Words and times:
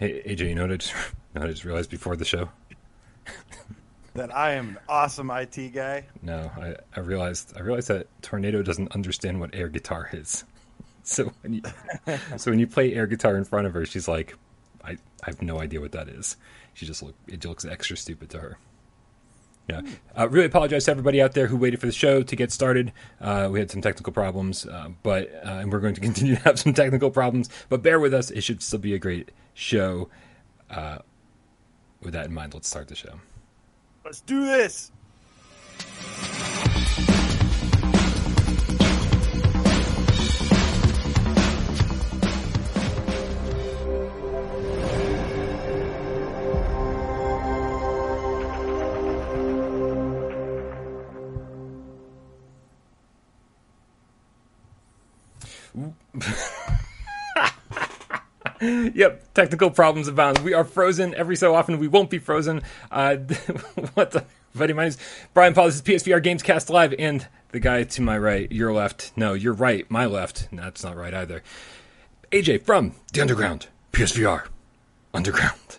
Hey, 0.00 0.22
AJ, 0.22 0.48
you 0.48 0.54
know 0.54 0.62
what 0.62 0.72
I 0.72 0.76
just, 0.76 0.94
what 1.32 1.44
I 1.44 1.48
just 1.48 1.66
realized 1.66 1.90
before 1.90 2.16
the 2.16 2.24
show? 2.24 2.48
that 4.14 4.34
I 4.34 4.52
am 4.52 4.70
an 4.70 4.78
awesome 4.88 5.30
IT 5.30 5.74
guy. 5.74 6.06
No, 6.22 6.50
I, 6.56 6.76
I 6.96 7.00
realized 7.00 7.52
I 7.54 7.60
realized 7.60 7.88
that 7.88 8.06
Tornado 8.22 8.62
doesn't 8.62 8.92
understand 8.92 9.40
what 9.40 9.54
air 9.54 9.68
guitar 9.68 10.08
is. 10.12 10.44
So 11.02 11.32
when 11.40 11.54
you 11.54 11.62
so 12.36 12.50
when 12.50 12.60
you 12.60 12.66
play 12.66 12.92
air 12.92 13.06
guitar 13.06 13.34
in 13.36 13.44
front 13.44 13.66
of 13.66 13.72
her, 13.72 13.86
she's 13.86 14.06
like, 14.06 14.36
I, 14.84 14.92
I 14.92 14.96
have 15.24 15.40
no 15.40 15.58
idea 15.58 15.80
what 15.80 15.92
that 15.92 16.08
is. 16.08 16.36
She 16.74 16.84
just 16.84 17.02
look 17.02 17.14
it 17.26 17.44
looks 17.44 17.64
extra 17.64 17.96
stupid 17.96 18.28
to 18.30 18.38
her. 18.38 18.58
Yeah, 19.68 19.80
uh, 20.16 20.28
really 20.28 20.46
apologize 20.46 20.84
to 20.84 20.90
everybody 20.90 21.22
out 21.22 21.32
there 21.32 21.46
who 21.46 21.56
waited 21.56 21.80
for 21.80 21.86
the 21.86 21.92
show 21.92 22.22
to 22.22 22.36
get 22.36 22.52
started. 22.52 22.92
Uh, 23.18 23.48
we 23.50 23.58
had 23.58 23.70
some 23.70 23.80
technical 23.80 24.12
problems, 24.12 24.66
uh, 24.66 24.90
but 25.02 25.32
uh, 25.44 25.48
and 25.48 25.72
we're 25.72 25.80
going 25.80 25.94
to 25.94 26.00
continue 26.02 26.36
to 26.36 26.42
have 26.42 26.58
some 26.60 26.74
technical 26.74 27.10
problems. 27.10 27.48
But 27.70 27.82
bear 27.82 27.98
with 27.98 28.12
us; 28.12 28.30
it 28.30 28.42
should 28.42 28.62
still 28.62 28.78
be 28.78 28.92
a 28.94 28.98
great 28.98 29.30
show. 29.60 30.08
Uh, 30.70 30.98
with 32.02 32.14
that 32.14 32.26
in 32.26 32.32
mind, 32.32 32.54
let's 32.54 32.68
start 32.68 32.88
the 32.88 32.94
show. 32.94 33.20
Let's 34.04 34.22
do 34.22 34.44
this. 34.46 34.90
yep, 58.94 59.32
technical 59.32 59.70
problems 59.70 60.06
abound. 60.06 60.38
We 60.40 60.52
are 60.52 60.64
frozen 60.64 61.14
every 61.14 61.36
so 61.36 61.54
often. 61.54 61.78
We 61.78 61.88
won't 61.88 62.10
be 62.10 62.18
frozen. 62.18 62.62
Uh, 62.90 63.16
what 63.94 64.10
the, 64.10 64.24
buddy? 64.54 64.74
My 64.74 64.92
Brian 65.32 65.54
Paul. 65.54 65.66
This 65.66 65.76
is 65.76 65.82
PSVR 65.82 66.22
Games 66.22 66.42
Cast 66.42 66.68
Live, 66.68 66.94
and 66.98 67.26
the 67.52 67.60
guy 67.60 67.84
to 67.84 68.02
my 68.02 68.18
right, 68.18 68.52
your 68.52 68.70
left. 68.72 69.12
No, 69.16 69.32
you're 69.32 69.54
right. 69.54 69.90
My 69.90 70.04
left. 70.04 70.48
That's 70.52 70.84
not 70.84 70.94
right 70.94 71.14
either. 71.14 71.42
AJ 72.32 72.62
from 72.62 72.92
the 73.14 73.22
Underground, 73.22 73.68
PSVR 73.92 74.48
Underground. 75.14 75.78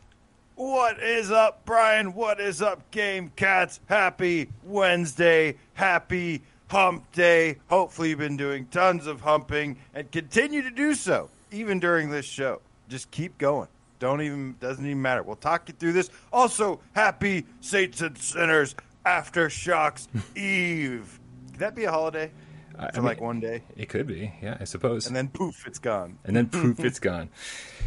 What 0.55 0.99
is 1.01 1.29
up, 1.29 1.63
Brian? 1.65 2.15
What 2.15 2.39
is 2.39 2.63
up, 2.63 2.89
Game 2.89 3.31
Cats? 3.35 3.79
Happy 3.85 4.49
Wednesday. 4.63 5.57
Happy 5.75 6.41
Hump 6.69 7.11
Day. 7.11 7.57
Hopefully, 7.69 8.09
you've 8.09 8.19
been 8.19 8.37
doing 8.37 8.65
tons 8.71 9.05
of 9.05 9.21
humping 9.21 9.77
and 9.93 10.11
continue 10.11 10.63
to 10.63 10.71
do 10.71 10.95
so 10.95 11.29
even 11.51 11.79
during 11.79 12.09
this 12.09 12.25
show. 12.25 12.59
Just 12.91 13.09
keep 13.09 13.37
going. 13.37 13.69
Don't 13.99 14.21
even 14.21 14.55
doesn't 14.59 14.85
even 14.85 15.01
matter. 15.01 15.23
We'll 15.23 15.37
talk 15.37 15.69
you 15.69 15.73
through 15.79 15.93
this. 15.93 16.09
Also, 16.33 16.81
happy 16.93 17.45
Saints 17.61 18.01
and 18.01 18.17
Sinners 18.17 18.75
Aftershocks 19.05 20.07
Eve. 20.37 21.17
Could 21.51 21.59
that 21.59 21.73
be 21.75 21.85
a 21.85 21.91
holiday? 21.91 22.31
I 22.77 22.91
For 22.91 22.97
mean, 22.97 23.05
like 23.05 23.21
one 23.21 23.39
day, 23.39 23.61
It 23.77 23.89
could 23.89 24.07
be, 24.07 24.33
yeah, 24.41 24.57
I 24.59 24.63
suppose. 24.63 25.05
and 25.07 25.15
then 25.15 25.27
poof, 25.29 25.65
it's 25.67 25.77
gone. 25.79 26.17
and 26.25 26.35
then 26.35 26.49
poof, 26.49 26.79
it's 26.79 26.99
gone. 27.11 27.29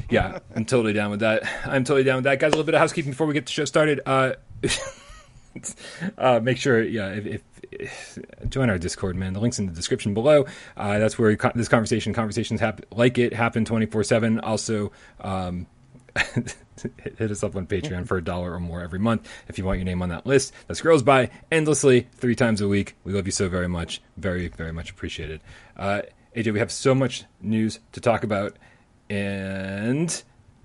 Yeah, 0.08 0.38
I'm 0.55 0.64
totally 0.64 0.92
down 0.92 1.10
with 1.10 1.20
that. 1.20 1.42
I'm 1.66 1.84
totally 1.84 2.05
down 2.05 2.16
with 2.16 2.25
that, 2.25 2.38
guys. 2.38 2.48
A 2.48 2.52
little 2.52 2.64
bit 2.64 2.75
of 2.75 2.80
housekeeping 2.80 3.10
before 3.12 3.27
we 3.27 3.34
get 3.34 3.47
the 3.47 3.52
show 3.52 3.64
started. 3.64 4.00
Uh, 4.06 4.34
uh, 6.19 6.41
make 6.42 6.58
sure, 6.58 6.82
yeah, 6.82 7.08
if, 7.08 7.27
if, 7.27 7.34
if 7.34 7.53
join 8.48 8.70
our 8.70 8.78
Discord, 8.78 9.17
man. 9.17 9.33
The 9.33 9.41
link's 9.41 9.58
in 9.58 9.67
the 9.67 9.72
description 9.72 10.14
below. 10.14 10.47
Uh, 10.77 10.98
that's 10.98 11.19
where 11.19 11.34
co- 11.36 11.53
this 11.55 11.69
conversation, 11.69 12.12
conversations 12.12 12.61
happen 12.61 12.84
like 12.91 13.19
it 13.19 13.33
happen 13.33 13.64
24 13.64 14.05
seven. 14.05 14.41
Also. 14.41 14.92
Um, 15.20 15.66
hit 17.19 17.31
us 17.31 17.42
up 17.42 17.56
on 17.56 17.66
Patreon 17.66 18.06
for 18.06 18.16
a 18.16 18.22
dollar 18.22 18.53
or 18.53 18.61
more 18.61 18.83
every 18.83 18.98
month 18.98 19.28
if 19.48 19.58
you 19.58 19.64
want 19.64 19.78
your 19.78 19.84
name 19.84 20.00
on 20.00 20.11
that 20.11 20.27
list. 20.27 20.53
That 20.69 20.77
scrolls 20.77 21.03
by 21.03 21.31
endlessly 21.50 22.06
three 22.14 22.36
times 22.36 22.60
a 22.60 22.69
week. 22.69 22.94
We 23.04 23.12
love 23.12 23.26
you 23.26 23.32
so 23.32 23.48
very 23.48 23.69
much. 23.69 24.00
Very, 24.16 24.48
very 24.48 24.72
much 24.72 24.91
appreciated. 24.91 25.41
Uh, 25.77 26.03
AJ, 26.37 26.53
we 26.53 26.59
have 26.59 26.72
so 26.72 26.94
much 26.94 27.25
news 27.41 27.81
to 27.93 28.00
talk 28.00 28.25
about, 28.25 28.56
and 29.09 30.22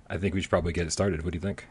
I 0.10 0.18
think 0.18 0.34
we 0.34 0.42
should 0.42 0.50
probably 0.50 0.74
get 0.74 0.88
it 0.88 0.92
started. 0.92 1.24
What 1.24 1.32
do 1.32 1.38
you 1.38 1.42
think? 1.42 1.68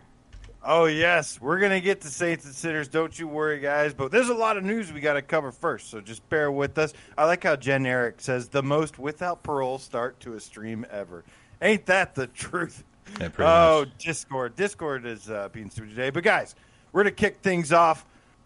Oh 0.71 0.85
yes, 0.85 1.41
we're 1.41 1.61
gonna 1.61 1.81
get 1.81 2.03
to 2.03 2.09
Saints 2.09 2.45
and 2.45 2.55
Sinners. 2.55 2.89
Don't 2.89 3.19
you 3.19 3.27
worry, 3.27 3.59
guys. 3.59 3.95
But 3.95 4.13
there's 4.13 4.29
a 4.29 4.35
lot 4.35 4.59
of 4.59 4.65
news 4.65 4.93
we 4.93 5.01
got 5.01 5.15
to 5.15 5.23
cover 5.23 5.51
first, 5.51 5.89
so 5.89 6.03
just 6.03 6.29
bear 6.29 6.53
with 6.53 6.77
us. 6.77 6.93
I 7.17 7.25
like 7.25 7.43
how 7.43 7.57
Jen 7.57 7.87
Eric 7.87 8.21
says 8.21 8.49
the 8.49 8.63
most 8.63 8.99
without 8.99 9.43
parole 9.43 9.79
start 9.79 10.21
to 10.21 10.35
a 10.35 10.41
stream 10.41 10.85
ever. 10.91 11.25
Ain't 11.63 11.87
that 11.87 12.15
the 12.15 12.27
truth? 12.27 12.85
Yeah, 13.19 13.31
oh, 13.39 13.87
much. 13.87 13.97
Discord. 13.97 14.57
Discord 14.57 15.07
is 15.07 15.31
uh, 15.31 15.49
being 15.51 15.71
stupid 15.71 15.89
today. 15.89 16.11
But 16.11 16.23
guys, 16.23 16.55
we're 16.93 17.05
gonna 17.05 17.13
kick 17.13 17.39
things 17.39 17.73
off 17.73 18.05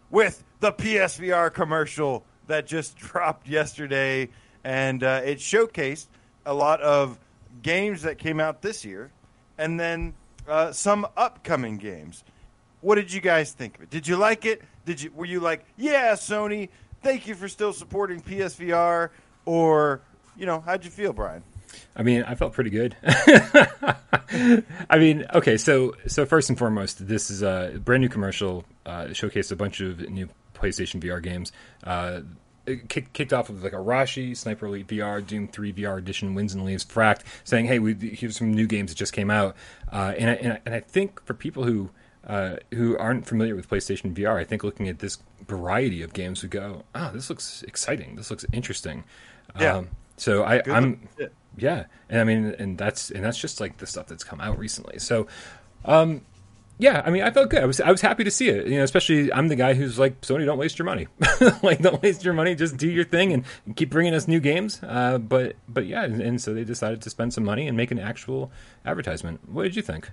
with 0.08 0.44
the 0.60 0.72
PSVR 0.72 1.52
commercial 1.52 2.24
that 2.46 2.68
just 2.68 2.96
dropped 2.98 3.48
yesterday, 3.48 4.28
and 4.62 5.02
uh, 5.02 5.22
it 5.24 5.38
showcased 5.38 6.06
a 6.46 6.54
lot 6.54 6.80
of 6.82 7.18
games 7.62 8.02
that 8.02 8.18
came 8.18 8.38
out 8.38 8.62
this 8.62 8.84
year, 8.84 9.10
and 9.58 9.80
then 9.80 10.14
uh, 10.48 10.72
some 10.72 11.06
upcoming 11.16 11.76
games. 11.76 12.24
What 12.80 12.96
did 12.96 13.12
you 13.12 13.20
guys 13.20 13.52
think 13.52 13.76
of 13.76 13.82
it? 13.82 13.90
Did 13.90 14.08
you 14.08 14.16
like 14.16 14.44
it? 14.44 14.62
Did 14.84 15.00
you 15.00 15.12
were 15.14 15.26
you 15.26 15.40
like, 15.40 15.64
yeah, 15.76 16.12
Sony, 16.12 16.68
thank 17.02 17.26
you 17.26 17.34
for 17.34 17.48
still 17.48 17.72
supporting 17.72 18.20
PSVR, 18.20 19.10
or 19.44 20.00
you 20.36 20.46
know, 20.46 20.60
how'd 20.60 20.84
you 20.84 20.90
feel, 20.90 21.12
Brian? 21.12 21.42
I 21.94 22.02
mean, 22.02 22.22
I 22.22 22.34
felt 22.34 22.52
pretty 22.52 22.70
good. 22.70 22.96
I 23.04 24.98
mean, 24.98 25.26
okay, 25.34 25.56
so 25.56 25.94
so 26.06 26.26
first 26.26 26.48
and 26.48 26.58
foremost, 26.58 27.06
this 27.06 27.30
is 27.30 27.42
a 27.42 27.80
brand 27.84 28.02
new 28.02 28.08
commercial. 28.08 28.64
Uh, 28.84 29.06
showcased 29.06 29.52
a 29.52 29.56
bunch 29.56 29.80
of 29.80 30.00
new 30.10 30.28
PlayStation 30.54 31.00
VR 31.00 31.22
games. 31.22 31.52
Uh, 31.84 32.22
kick, 32.88 33.12
kicked 33.12 33.32
off 33.32 33.48
with 33.48 33.62
like 33.62 33.72
Arashi, 33.72 34.36
Sniper 34.36 34.66
Elite 34.66 34.86
VR, 34.86 35.24
Doom 35.26 35.48
3 35.48 35.72
VR 35.72 35.98
Edition, 35.98 36.34
Winds 36.34 36.54
and 36.54 36.64
Leaves, 36.64 36.84
Fracked, 36.84 37.22
saying, 37.44 37.66
"Hey, 37.66 37.78
we, 37.78 37.94
here's 37.94 38.36
some 38.36 38.52
new 38.52 38.66
games 38.66 38.90
that 38.90 38.96
just 38.96 39.12
came 39.12 39.30
out." 39.30 39.56
Uh, 39.90 40.14
and, 40.18 40.30
I, 40.30 40.34
and, 40.34 40.52
I, 40.54 40.60
and 40.66 40.74
I 40.74 40.80
think 40.80 41.24
for 41.24 41.34
people 41.34 41.64
who 41.64 41.90
uh, 42.26 42.56
who 42.72 42.96
aren't 42.98 43.26
familiar 43.26 43.56
with 43.56 43.68
PlayStation 43.68 44.14
VR, 44.14 44.36
I 44.36 44.44
think 44.44 44.62
looking 44.62 44.88
at 44.88 45.00
this 45.00 45.18
variety 45.46 46.02
of 46.02 46.12
games 46.12 46.42
would 46.42 46.50
go, 46.50 46.84
"Oh, 46.94 47.10
this 47.12 47.28
looks 47.28 47.62
exciting. 47.64 48.16
This 48.16 48.30
looks 48.30 48.44
interesting." 48.52 49.04
Yeah. 49.58 49.76
Um, 49.76 49.88
so 50.16 50.44
I 50.44 50.62
I'm 50.66 51.08
yeah, 51.56 51.86
and 52.08 52.20
I 52.20 52.24
mean, 52.24 52.54
and 52.58 52.78
that's 52.78 53.10
and 53.10 53.24
that's 53.24 53.38
just 53.38 53.60
like 53.60 53.78
the 53.78 53.86
stuff 53.86 54.06
that's 54.06 54.24
come 54.24 54.40
out 54.40 54.58
recently. 54.58 54.98
So, 54.98 55.26
um, 55.84 56.22
yeah, 56.82 57.00
I 57.06 57.10
mean, 57.10 57.22
I 57.22 57.30
felt 57.30 57.48
good. 57.48 57.62
I 57.62 57.66
was 57.66 57.80
I 57.80 57.90
was 57.90 58.00
happy 58.00 58.24
to 58.24 58.30
see 58.30 58.48
it. 58.48 58.66
You 58.66 58.78
know, 58.78 58.84
especially 58.84 59.32
I'm 59.32 59.46
the 59.46 59.56
guy 59.56 59.74
who's 59.74 59.98
like, 59.98 60.20
Sony, 60.22 60.44
don't 60.44 60.58
waste 60.58 60.78
your 60.78 60.86
money. 60.86 61.06
like, 61.62 61.78
don't 61.80 62.02
waste 62.02 62.24
your 62.24 62.34
money. 62.34 62.56
Just 62.56 62.76
do 62.76 62.88
your 62.88 63.04
thing 63.04 63.32
and 63.32 63.44
keep 63.76 63.88
bringing 63.88 64.14
us 64.14 64.26
new 64.26 64.40
games. 64.40 64.80
Uh, 64.82 65.18
but 65.18 65.54
but 65.68 65.86
yeah, 65.86 66.04
and, 66.04 66.20
and 66.20 66.42
so 66.42 66.52
they 66.52 66.64
decided 66.64 67.00
to 67.02 67.10
spend 67.10 67.32
some 67.32 67.44
money 67.44 67.68
and 67.68 67.76
make 67.76 67.92
an 67.92 68.00
actual 68.00 68.50
advertisement. 68.84 69.48
What 69.48 69.62
did 69.62 69.76
you 69.76 69.82
think? 69.82 70.10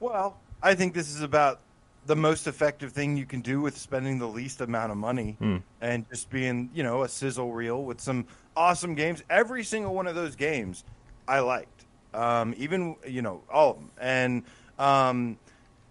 Well, 0.00 0.38
I 0.60 0.74
think 0.74 0.92
this 0.92 1.08
is 1.08 1.22
about 1.22 1.60
the 2.06 2.16
most 2.16 2.48
effective 2.48 2.92
thing 2.92 3.16
you 3.16 3.26
can 3.26 3.40
do 3.40 3.60
with 3.60 3.78
spending 3.78 4.18
the 4.18 4.26
least 4.26 4.60
amount 4.60 4.90
of 4.90 4.98
money 4.98 5.36
and 5.80 6.08
just 6.08 6.30
being, 6.30 6.70
you 6.74 6.82
know, 6.82 7.02
a 7.02 7.08
sizzle 7.08 7.52
reel 7.52 7.84
with 7.84 8.00
some 8.00 8.26
awesome 8.56 8.94
games. 8.94 9.22
Every 9.30 9.62
single 9.62 9.94
one 9.94 10.06
of 10.06 10.14
those 10.14 10.34
games 10.34 10.82
I 11.28 11.40
liked. 11.40 11.84
Um, 12.12 12.54
even, 12.56 12.96
you 13.06 13.22
know, 13.22 13.42
all 13.52 13.72
of 13.72 13.76
them. 13.76 13.90
And, 14.00 14.42
um, 14.78 15.38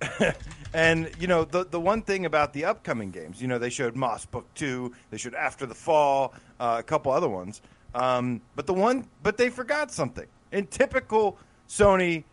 and 0.74 1.10
you 1.20 1.28
know 1.28 1.44
the 1.44 1.66
the 1.66 1.80
one 1.80 2.02
thing 2.02 2.26
about 2.26 2.54
the 2.54 2.66
upcoming 2.66 3.12
games, 3.12 3.42
you 3.42 3.48
know, 3.48 3.58
they 3.58 3.70
showed 3.70 3.96
Moss 3.96 4.26
Book 4.26 4.46
Two, 4.56 4.94
they 5.12 5.18
showed 5.18 5.36
After 5.36 5.66
the 5.66 5.76
Fall, 5.76 6.34
uh, 6.60 6.78
a 6.80 6.84
couple 6.84 7.12
other 7.12 7.30
ones, 7.30 7.62
um, 7.96 8.42
but 8.56 8.66
the 8.66 8.74
one, 8.74 9.08
but 9.24 9.38
they 9.38 9.50
forgot 9.50 9.92
something 9.92 10.28
in 10.52 10.68
typical 10.68 11.38
Sony 11.68 12.24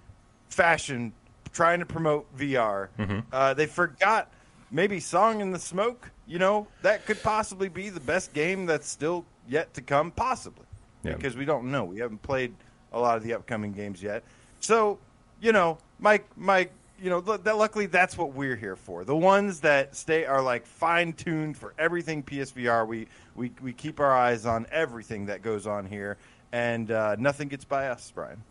fashion, 0.49 1.13
trying 1.53 1.81
to 1.81 1.87
promote 1.87 2.27
VR. 2.37 2.89
Uh, 3.33 3.55
they 3.55 3.67
forgot 3.67 4.31
maybe 4.71 5.01
Song 5.01 5.41
in 5.41 5.51
the 5.51 5.59
Smoke. 5.59 6.11
You 6.29 6.39
know, 6.41 6.67
that 6.83 7.07
could 7.07 7.23
possibly 7.23 7.69
be 7.69 7.89
the 7.89 8.01
best 8.01 8.33
game 8.33 8.67
that's 8.67 8.89
still 8.89 9.25
yet 9.49 9.73
to 9.75 9.81
come, 9.83 10.11
possibly, 10.11 10.65
Yeah. 11.05 11.15
because 11.15 11.37
we 11.37 11.45
don't 11.45 11.71
know. 11.71 11.85
We 11.85 12.01
haven't 12.01 12.23
played 12.23 12.53
a 12.93 12.99
lot 12.99 13.17
of 13.17 13.23
the 13.23 13.33
upcoming 13.35 13.73
games 13.73 14.03
yet. 14.03 14.25
So, 14.59 14.99
you 15.41 15.53
know, 15.53 15.79
Mike, 16.01 16.27
Mike, 16.37 16.73
you 17.01 17.11
know, 17.11 17.21
that 17.21 17.57
luckily 17.57 17.87
that's 17.87 18.17
what 18.17 18.33
we're 18.33 18.57
here 18.57 18.77
for. 18.77 19.05
The 19.05 19.17
ones 19.17 19.61
that 19.61 19.95
stay 19.95 20.25
are 20.25 20.43
like 20.43 20.67
fine 20.67 21.13
tuned 21.13 21.57
for 21.57 21.75
everything 21.79 22.23
PSVR. 22.23 22.87
We 22.87 23.09
we 23.35 23.53
we 23.63 23.73
keep 23.73 24.01
our 24.01 24.13
eyes 24.13 24.47
on 24.47 24.67
everything 24.71 25.27
that 25.27 25.43
goes 25.43 25.67
on 25.67 25.87
here, 25.87 26.17
and 26.53 26.91
uh, 26.91 27.17
nothing 27.19 27.49
gets 27.49 27.65
by 27.65 27.89
us, 27.89 28.11
Brian. 28.15 28.43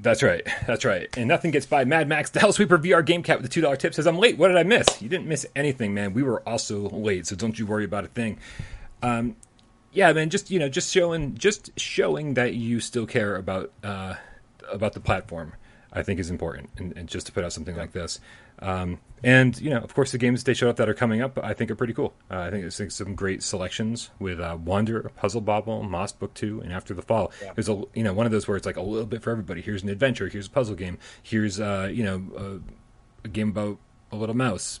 That's 0.00 0.22
right. 0.22 0.46
That's 0.66 0.84
right. 0.84 1.08
And 1.16 1.28
nothing 1.28 1.50
gets 1.50 1.66
by 1.66 1.84
Mad 1.84 2.08
Max, 2.08 2.30
the 2.30 2.40
Hellsweeper 2.40 2.82
VR 2.82 3.04
Game 3.04 3.22
Cat 3.22 3.38
with 3.38 3.44
the 3.44 3.52
two 3.52 3.60
dollar 3.60 3.76
tip 3.76 3.94
says, 3.94 4.06
"I'm 4.06 4.18
late. 4.18 4.38
What 4.38 4.48
did 4.48 4.56
I 4.56 4.62
miss? 4.62 5.00
You 5.00 5.08
didn't 5.08 5.26
miss 5.26 5.46
anything, 5.54 5.94
man. 5.94 6.14
We 6.14 6.22
were 6.22 6.46
also 6.48 6.88
late, 6.88 7.26
so 7.26 7.36
don't 7.36 7.58
you 7.58 7.66
worry 7.66 7.84
about 7.84 8.04
a 8.04 8.08
thing." 8.08 8.38
Um, 9.02 9.36
yeah, 9.92 10.12
man. 10.12 10.30
Just 10.30 10.50
you 10.50 10.58
know, 10.58 10.68
just 10.68 10.92
showing, 10.92 11.34
just 11.36 11.78
showing 11.78 12.34
that 12.34 12.54
you 12.54 12.80
still 12.80 13.06
care 13.06 13.36
about 13.36 13.70
uh, 13.82 14.14
about 14.70 14.94
the 14.94 15.00
platform. 15.00 15.52
I 15.94 16.02
think 16.02 16.18
is 16.18 16.30
important, 16.30 16.70
and, 16.76 16.96
and 16.96 17.08
just 17.08 17.26
to 17.26 17.32
put 17.32 17.44
out 17.44 17.52
something 17.52 17.76
like 17.76 17.92
this. 17.92 18.20
Um, 18.58 18.98
and 19.22 19.58
you 19.60 19.70
know, 19.70 19.78
of 19.78 19.94
course, 19.94 20.12
the 20.12 20.18
games 20.18 20.44
they 20.44 20.54
showed 20.54 20.68
up 20.68 20.76
that 20.76 20.88
are 20.88 20.94
coming 20.94 21.22
up, 21.22 21.38
I 21.42 21.54
think 21.54 21.70
are 21.70 21.76
pretty 21.76 21.94
cool. 21.94 22.14
Uh, 22.30 22.40
I 22.40 22.50
think 22.50 22.64
it's 22.64 22.94
some 22.94 23.14
great 23.14 23.42
selections 23.42 24.10
with 24.18 24.40
uh, 24.40 24.58
Wander, 24.62 25.10
Puzzle 25.16 25.40
Bobble, 25.40 25.82
Moss 25.82 26.12
Book 26.12 26.34
Two, 26.34 26.60
and 26.60 26.72
After 26.72 26.94
the 26.94 27.02
Fall. 27.02 27.32
Yeah. 27.42 27.52
There's 27.54 27.68
a 27.68 27.82
you 27.94 28.02
know 28.02 28.12
one 28.12 28.26
of 28.26 28.32
those 28.32 28.48
where 28.48 28.56
it's 28.56 28.66
like 28.66 28.76
a 28.76 28.82
little 28.82 29.06
bit 29.06 29.22
for 29.22 29.30
everybody. 29.30 29.60
Here's 29.60 29.82
an 29.82 29.88
adventure. 29.88 30.28
Here's 30.28 30.46
a 30.46 30.50
puzzle 30.50 30.74
game. 30.74 30.98
Here's 31.22 31.60
uh, 31.60 31.90
you 31.92 32.04
know 32.04 32.62
a, 33.24 33.26
a 33.26 33.28
game 33.28 33.50
about 33.50 33.78
a 34.12 34.16
little 34.16 34.36
mouse 34.36 34.80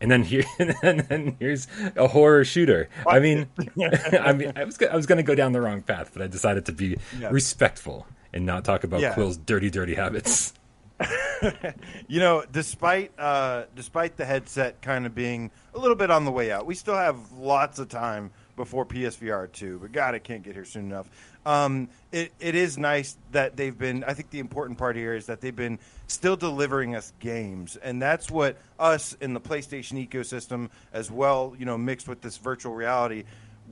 and 0.00 0.10
then 0.10 0.22
here 0.22 0.44
and 0.82 1.00
then 1.00 1.36
here's 1.38 1.66
a 1.96 2.08
horror 2.08 2.44
shooter. 2.44 2.88
I 3.06 3.20
mean, 3.20 3.48
I 4.20 4.32
mean, 4.32 4.52
I 4.56 4.64
was 4.64 4.78
I 4.82 4.94
was 4.94 5.06
going 5.06 5.18
to 5.18 5.22
go 5.22 5.34
down 5.34 5.52
the 5.52 5.60
wrong 5.60 5.82
path, 5.82 6.10
but 6.12 6.22
I 6.22 6.26
decided 6.26 6.66
to 6.66 6.72
be 6.72 6.96
yeah. 7.18 7.28
respectful 7.30 8.06
and 8.32 8.46
not 8.46 8.64
talk 8.64 8.84
about 8.84 9.00
yeah. 9.00 9.14
Quill's 9.14 9.36
dirty, 9.36 9.70
dirty 9.70 9.94
habits. 9.94 10.52
you 12.08 12.20
know, 12.20 12.44
despite 12.50 13.12
uh, 13.18 13.64
despite 13.74 14.16
the 14.16 14.24
headset 14.24 14.80
kind 14.82 15.06
of 15.06 15.14
being 15.14 15.50
a 15.74 15.78
little 15.78 15.96
bit 15.96 16.10
on 16.10 16.24
the 16.24 16.30
way 16.30 16.50
out, 16.50 16.66
we 16.66 16.74
still 16.74 16.96
have 16.96 17.32
lots 17.32 17.78
of 17.78 17.88
time 17.88 18.30
before 18.56 18.84
PSVR 18.84 19.50
two. 19.52 19.78
But 19.78 19.92
God, 19.92 20.14
it 20.14 20.24
can't 20.24 20.42
get 20.42 20.54
here 20.54 20.64
soon 20.64 20.86
enough. 20.86 21.08
Um, 21.46 21.88
it 22.12 22.32
it 22.40 22.54
is 22.54 22.78
nice 22.78 23.16
that 23.32 23.56
they've 23.56 23.76
been. 23.76 24.04
I 24.04 24.14
think 24.14 24.30
the 24.30 24.40
important 24.40 24.78
part 24.78 24.96
here 24.96 25.14
is 25.14 25.26
that 25.26 25.40
they've 25.40 25.54
been 25.54 25.78
still 26.06 26.36
delivering 26.36 26.94
us 26.94 27.12
games, 27.20 27.76
and 27.76 28.02
that's 28.02 28.30
what 28.30 28.56
us 28.78 29.16
in 29.20 29.34
the 29.34 29.40
PlayStation 29.40 30.06
ecosystem, 30.06 30.70
as 30.92 31.10
well, 31.10 31.54
you 31.58 31.64
know, 31.64 31.78
mixed 31.78 32.08
with 32.08 32.20
this 32.20 32.36
virtual 32.38 32.74
reality, 32.74 33.24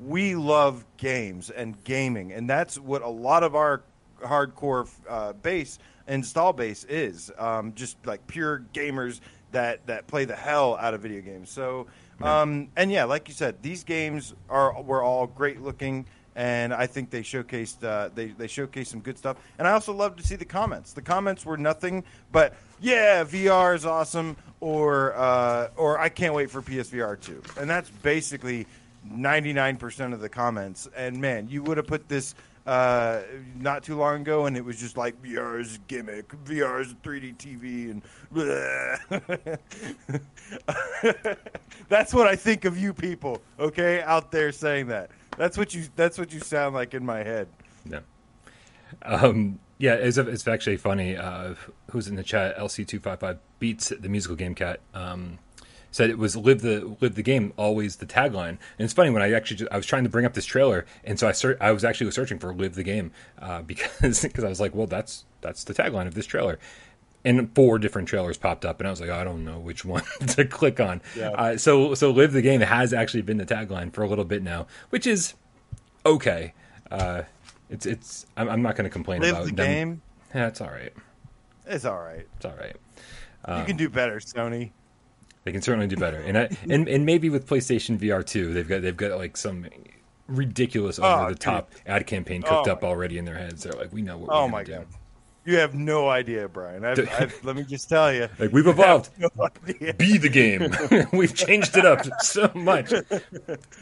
we 0.04 0.36
love 0.36 0.84
games 0.96 1.50
and 1.50 1.82
gaming, 1.84 2.32
and 2.32 2.48
that's 2.48 2.78
what 2.78 3.02
a 3.02 3.08
lot 3.08 3.42
of 3.42 3.54
our 3.54 3.82
hardcore 4.22 4.88
uh, 5.08 5.32
base 5.34 5.78
install 6.08 6.52
base 6.52 6.84
is 6.84 7.32
um, 7.38 7.72
just 7.74 7.96
like 8.06 8.26
pure 8.26 8.64
gamers 8.72 9.20
that 9.52 9.86
that 9.86 10.06
play 10.06 10.24
the 10.24 10.36
hell 10.36 10.76
out 10.80 10.94
of 10.94 11.02
video 11.02 11.20
games. 11.20 11.50
So, 11.50 11.86
um, 12.22 12.68
and 12.76 12.90
yeah, 12.90 13.04
like 13.04 13.28
you 13.28 13.34
said, 13.34 13.62
these 13.62 13.84
games 13.84 14.34
are 14.48 14.80
were 14.82 15.02
all 15.02 15.26
great 15.26 15.60
looking, 15.62 16.06
and 16.34 16.74
I 16.74 16.86
think 16.86 17.10
they 17.10 17.22
showcased 17.22 17.84
uh, 17.84 18.10
they 18.14 18.26
they 18.26 18.46
showcased 18.46 18.88
some 18.88 19.00
good 19.00 19.18
stuff. 19.18 19.36
And 19.58 19.66
I 19.66 19.72
also 19.72 19.92
love 19.92 20.16
to 20.16 20.22
see 20.22 20.36
the 20.36 20.44
comments. 20.44 20.92
The 20.92 21.02
comments 21.02 21.44
were 21.44 21.56
nothing 21.56 22.04
but 22.32 22.54
yeah, 22.80 23.24
VR 23.24 23.74
is 23.74 23.86
awesome, 23.86 24.36
or 24.60 25.14
uh, 25.16 25.68
or 25.76 25.98
I 25.98 26.08
can't 26.08 26.34
wait 26.34 26.50
for 26.50 26.62
PSVR 26.62 27.20
two, 27.20 27.42
and 27.58 27.68
that's 27.68 27.90
basically. 27.90 28.66
99% 29.08 30.12
of 30.12 30.18
the 30.18 30.28
comments 30.28 30.88
and 30.96 31.20
man 31.20 31.46
you 31.48 31.62
would 31.62 31.76
have 31.76 31.86
put 31.86 32.08
this 32.08 32.34
uh, 32.66 33.20
not 33.58 33.84
too 33.84 33.96
long 33.96 34.22
ago, 34.22 34.46
and 34.46 34.56
it 34.56 34.64
was 34.64 34.78
just 34.78 34.96
like 34.96 35.22
VR's 35.22 35.78
gimmick, 35.86 36.28
VR's 36.44 36.94
3D 37.02 37.36
TV, 37.36 37.90
and 37.90 38.02
that's 41.88 42.12
what 42.12 42.26
I 42.26 42.36
think 42.36 42.64
of 42.64 42.78
you 42.78 42.92
people. 42.92 43.40
Okay, 43.58 44.02
out 44.02 44.32
there 44.32 44.50
saying 44.50 44.88
that. 44.88 45.10
That's 45.36 45.56
what 45.56 45.74
you. 45.74 45.84
That's 45.94 46.18
what 46.18 46.32
you 46.32 46.40
sound 46.40 46.74
like 46.74 46.94
in 46.94 47.04
my 47.04 47.18
head. 47.18 47.48
Yeah. 47.88 48.00
Um, 49.02 49.58
yeah, 49.78 49.94
it's, 49.94 50.16
it's 50.16 50.48
actually 50.48 50.78
funny. 50.78 51.16
Uh, 51.16 51.54
who's 51.90 52.08
in 52.08 52.16
the 52.16 52.22
chat? 52.22 52.58
LC 52.58 52.86
two 52.86 52.98
five 52.98 53.20
five 53.20 53.38
beats 53.58 53.90
the 53.90 54.08
musical 54.08 54.36
game 54.36 54.54
cat. 54.54 54.80
Um, 54.94 55.38
said 55.90 56.10
it 56.10 56.18
was 56.18 56.36
live 56.36 56.60
the 56.60 56.96
live 57.00 57.14
the 57.14 57.22
game 57.22 57.52
always 57.56 57.96
the 57.96 58.06
tagline. 58.06 58.48
And 58.50 58.58
it's 58.78 58.92
funny 58.92 59.10
when 59.10 59.22
i 59.22 59.32
actually 59.32 59.56
just, 59.58 59.72
i 59.72 59.76
was 59.76 59.86
trying 59.86 60.04
to 60.04 60.10
bring 60.10 60.24
up 60.26 60.34
this 60.34 60.44
trailer 60.44 60.84
and 61.04 61.18
so 61.18 61.26
i 61.28 61.32
ser- 61.32 61.56
i 61.60 61.72
was 61.72 61.84
actually 61.84 62.10
searching 62.10 62.38
for 62.38 62.52
live 62.54 62.74
the 62.74 62.82
game 62.82 63.12
uh, 63.38 63.62
because 63.66 64.22
because 64.22 64.44
i 64.44 64.48
was 64.48 64.60
like 64.60 64.74
well 64.74 64.86
that's 64.86 65.24
that's 65.40 65.64
the 65.64 65.74
tagline 65.74 66.06
of 66.06 66.14
this 66.14 66.26
trailer. 66.26 66.58
And 67.24 67.52
four 67.56 67.80
different 67.80 68.06
trailers 68.06 68.36
popped 68.36 68.64
up 68.64 68.78
and 68.80 68.86
i 68.86 68.90
was 68.90 69.00
like 69.00 69.10
i 69.10 69.24
don't 69.24 69.44
know 69.44 69.58
which 69.58 69.84
one 69.96 70.04
to 70.28 70.44
click 70.44 70.78
on. 70.80 71.00
Yeah. 71.16 71.30
uh, 71.30 71.56
so 71.56 71.94
so 71.94 72.10
live 72.10 72.32
the 72.32 72.42
game 72.42 72.60
has 72.60 72.92
actually 72.92 73.22
been 73.22 73.38
the 73.38 73.46
tagline 73.46 73.92
for 73.92 74.02
a 74.02 74.08
little 74.08 74.24
bit 74.24 74.42
now 74.42 74.66
which 74.90 75.06
is 75.06 75.34
okay. 76.04 76.52
Uh, 76.90 77.22
it's 77.68 77.84
it's 77.86 78.26
i'm, 78.36 78.48
I'm 78.48 78.62
not 78.62 78.76
going 78.76 78.84
to 78.84 78.90
complain 78.90 79.22
live 79.22 79.34
about 79.34 79.46
the 79.46 79.52
them. 79.52 79.66
game? 79.66 80.02
Yeah 80.34 80.46
it's 80.48 80.60
all 80.60 80.70
right. 80.70 80.92
It's 81.66 81.84
all 81.84 81.98
right. 81.98 82.26
It's 82.36 82.44
all 82.44 82.54
right. 82.56 82.76
Um, 83.44 83.60
you 83.60 83.66
can 83.66 83.76
do 83.76 83.88
better 83.88 84.18
sony 84.20 84.70
they 85.46 85.52
can 85.52 85.62
certainly 85.62 85.86
do 85.86 85.96
better, 85.96 86.18
and 86.18 86.36
I, 86.36 86.48
and 86.68 86.88
and 86.88 87.06
maybe 87.06 87.30
with 87.30 87.46
PlayStation 87.46 87.96
VR 87.96 88.26
two, 88.26 88.52
they've 88.52 88.66
got 88.66 88.82
they've 88.82 88.96
got 88.96 89.16
like 89.16 89.36
some 89.36 89.64
ridiculous 90.26 90.98
over 90.98 91.32
the 91.32 91.38
top 91.38 91.70
ad 91.86 92.04
campaign 92.04 92.42
cooked 92.42 92.66
oh, 92.66 92.72
up 92.72 92.82
already 92.82 93.16
in 93.16 93.24
their 93.24 93.38
heads. 93.38 93.62
They're 93.62 93.72
like, 93.72 93.92
we 93.92 94.02
know 94.02 94.18
what. 94.18 94.30
Oh 94.32 94.48
my 94.48 94.64
do. 94.64 94.72
god. 94.72 94.86
You 95.44 95.58
have 95.58 95.72
no 95.72 96.08
idea, 96.08 96.48
Brian. 96.48 96.84
I've, 96.84 96.98
I've, 97.20 97.44
let 97.44 97.54
me 97.54 97.62
just 97.62 97.88
tell 97.88 98.12
you. 98.12 98.28
Like 98.40 98.50
we've 98.52 98.66
evolved. 98.66 99.10
No 99.18 99.30
be 99.96 100.18
the 100.18 100.28
game. 100.28 100.74
we've 101.12 101.32
changed 101.32 101.76
it 101.76 101.86
up 101.86 102.04
so 102.20 102.50
much. 102.56 102.90
Be, 102.90 102.96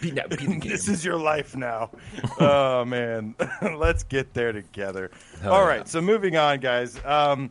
be 0.02 0.11
the 0.11 0.37
game. 0.38 0.61
This 0.61 0.87
is 0.87 1.02
your 1.02 1.16
life 1.16 1.56
now. 1.56 1.93
oh 2.40 2.84
man, 2.84 3.34
let's 3.62 4.02
get 4.02 4.34
there 4.34 4.52
together. 4.52 5.11
Hell 5.40 5.55
All 5.55 5.62
yeah. 5.62 5.69
right. 5.69 5.88
So 5.88 6.02
moving 6.02 6.37
on, 6.37 6.61
guys. 6.61 7.02
Um, 7.06 7.49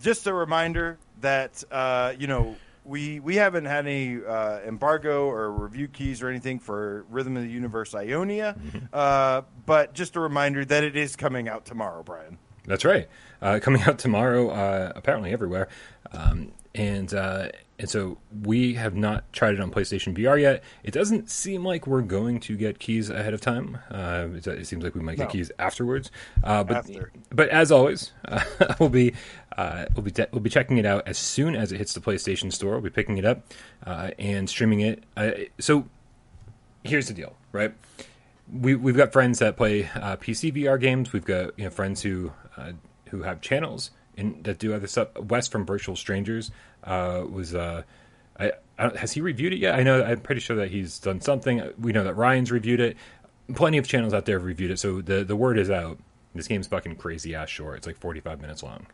just 0.00 0.28
a 0.28 0.32
reminder 0.32 0.98
that 1.20 1.64
uh, 1.72 2.14
you 2.16 2.28
know 2.28 2.54
we 2.86 3.20
we 3.20 3.36
haven't 3.36 3.64
had 3.64 3.86
any 3.86 4.24
uh, 4.24 4.60
embargo 4.60 5.26
or 5.26 5.50
review 5.50 5.88
keys 5.88 6.22
or 6.22 6.28
anything 6.28 6.58
for 6.58 7.04
Rhythm 7.10 7.36
of 7.36 7.42
the 7.42 7.48
Universe 7.48 7.94
Ionia, 7.94 8.56
mm-hmm. 8.58 8.86
uh, 8.92 9.42
but 9.66 9.92
just 9.92 10.16
a 10.16 10.20
reminder 10.20 10.64
that 10.64 10.84
it 10.84 10.96
is 10.96 11.16
coming 11.16 11.48
out 11.48 11.64
tomorrow, 11.64 12.02
Brian. 12.02 12.38
That's 12.64 12.84
right, 12.84 13.08
uh, 13.42 13.58
coming 13.62 13.82
out 13.82 13.98
tomorrow. 13.98 14.50
Uh, 14.50 14.92
apparently 14.94 15.32
everywhere, 15.32 15.68
um, 16.12 16.52
and 16.74 17.12
uh, 17.12 17.48
and 17.78 17.90
so 17.90 18.16
we 18.42 18.74
have 18.74 18.94
not 18.94 19.30
tried 19.32 19.54
it 19.54 19.60
on 19.60 19.70
PlayStation 19.70 20.16
VR 20.16 20.40
yet. 20.40 20.64
It 20.82 20.92
doesn't 20.92 21.28
seem 21.30 21.64
like 21.64 21.86
we're 21.86 22.02
going 22.02 22.40
to 22.40 22.56
get 22.56 22.78
keys 22.78 23.10
ahead 23.10 23.34
of 23.34 23.42
time. 23.42 23.78
Uh, 23.90 24.28
it, 24.34 24.46
it, 24.46 24.66
seems 24.66 24.82
like 24.82 24.94
we 24.94 25.02
might 25.02 25.16
get 25.18 25.24
no. 25.24 25.32
keys 25.32 25.50
afterwards. 25.58 26.10
Uh, 26.42 26.64
but 26.64 26.78
After. 26.78 27.12
but 27.30 27.50
as 27.50 27.70
always, 27.70 28.12
uh, 28.26 28.42
we'll 28.80 28.88
be 28.88 29.14
uh, 29.58 29.86
we'll 29.94 30.04
be 30.04 30.10
de- 30.10 30.28
we'll 30.32 30.40
be 30.40 30.48
checking 30.48 30.78
it 30.78 30.86
out 30.86 31.06
as 31.06 31.18
soon 31.18 31.54
as 31.54 31.70
it 31.70 31.76
hits 31.76 31.92
the 31.92 32.00
PlayStation 32.00 32.50
Store. 32.50 32.72
We'll 32.72 32.80
be 32.82 32.90
picking 32.90 33.18
it 33.18 33.26
up 33.26 33.42
uh, 33.84 34.10
and 34.18 34.48
streaming 34.48 34.80
it. 34.80 35.04
Uh, 35.14 35.32
so 35.58 35.86
here's 36.82 37.08
the 37.08 37.14
deal, 37.14 37.36
right? 37.52 37.74
We 38.50 38.74
we've 38.74 38.96
got 38.96 39.12
friends 39.12 39.38
that 39.40 39.58
play 39.58 39.82
PC 39.82 40.54
VR 40.54 40.80
games. 40.80 41.12
We've 41.12 41.24
got 41.24 41.58
you 41.58 41.64
know 41.64 41.70
friends 41.70 42.00
who 42.02 42.32
who 43.10 43.22
have 43.22 43.42
channels 43.42 43.90
in, 44.16 44.42
that 44.42 44.58
do 44.58 44.74
other 44.74 44.86
stuff. 44.86 45.16
West 45.18 45.52
from 45.52 45.66
Virtual 45.66 45.96
Strangers 45.96 46.50
uh, 46.84 47.22
was. 47.30 47.54
Uh, 47.54 47.82
I, 48.38 48.52
I 48.78 48.96
has 48.96 49.12
he 49.12 49.20
reviewed 49.20 49.52
it 49.52 49.58
yet? 49.58 49.74
I 49.74 49.82
know. 49.82 50.02
I'm 50.02 50.20
pretty 50.20 50.40
sure 50.40 50.56
that 50.56 50.70
he's 50.70 50.98
done 50.98 51.20
something. 51.20 51.72
We 51.78 51.92
know 51.92 52.04
that 52.04 52.14
Ryan's 52.14 52.50
reviewed 52.50 52.80
it. 52.80 52.96
Plenty 53.54 53.78
of 53.78 53.86
channels 53.86 54.12
out 54.12 54.24
there 54.24 54.38
have 54.38 54.44
reviewed 54.44 54.70
it, 54.70 54.78
so 54.78 55.00
the 55.00 55.24
the 55.24 55.36
word 55.36 55.58
is 55.58 55.70
out. 55.70 55.98
This 56.34 56.48
game's 56.48 56.66
fucking 56.66 56.96
crazy 56.96 57.34
ass 57.34 57.48
short. 57.48 57.78
It's 57.78 57.86
like 57.86 57.96
45 57.96 58.40
minutes 58.40 58.62
long. 58.62 58.86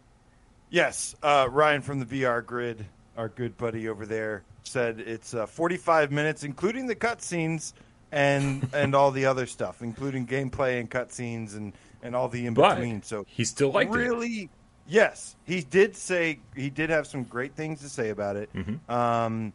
Yes, 0.71 1.14
uh, 1.23 1.49
Ryan 1.50 1.83
from 1.83 1.99
the 1.99 2.07
VR 2.07 2.45
Grid, 2.45 2.87
our 3.17 3.29
good 3.29 3.59
buddy 3.59 3.88
over 3.88 4.07
there, 4.07 4.43
said 4.62 5.00
it's 5.00 5.35
uh, 5.35 5.47
45 5.47 6.12
minutes, 6.12 6.45
including 6.45 6.87
the 6.87 6.95
cutscenes 6.95 7.73
and 8.11 8.69
and 8.75 8.95
all 8.95 9.11
the 9.11 9.26
other 9.26 9.47
stuff, 9.47 9.83
including 9.83 10.26
gameplay 10.26 10.81
and 10.81 10.91
cutscenes 10.91 11.57
and 11.57 11.73
and 12.02 12.17
all 12.17 12.29
the 12.29 12.47
in 12.47 12.55
between. 12.55 13.02
So 13.02 13.25
he 13.29 13.45
still 13.45 13.71
liked 13.71 13.93
really, 13.93 14.29
it. 14.29 14.50
Yes, 14.87 15.37
he 15.45 15.62
did 15.62 15.97
say 15.97 16.41
he 16.55 16.71
did 16.71 16.91
have 16.91 17.07
some 17.07 17.23
great 17.25 17.55
things 17.55 17.81
to 17.81 17.89
say 17.89 18.11
about 18.11 18.37
it. 18.37 18.53
Mm-hmm. 18.53 18.93
Um, 18.93 19.53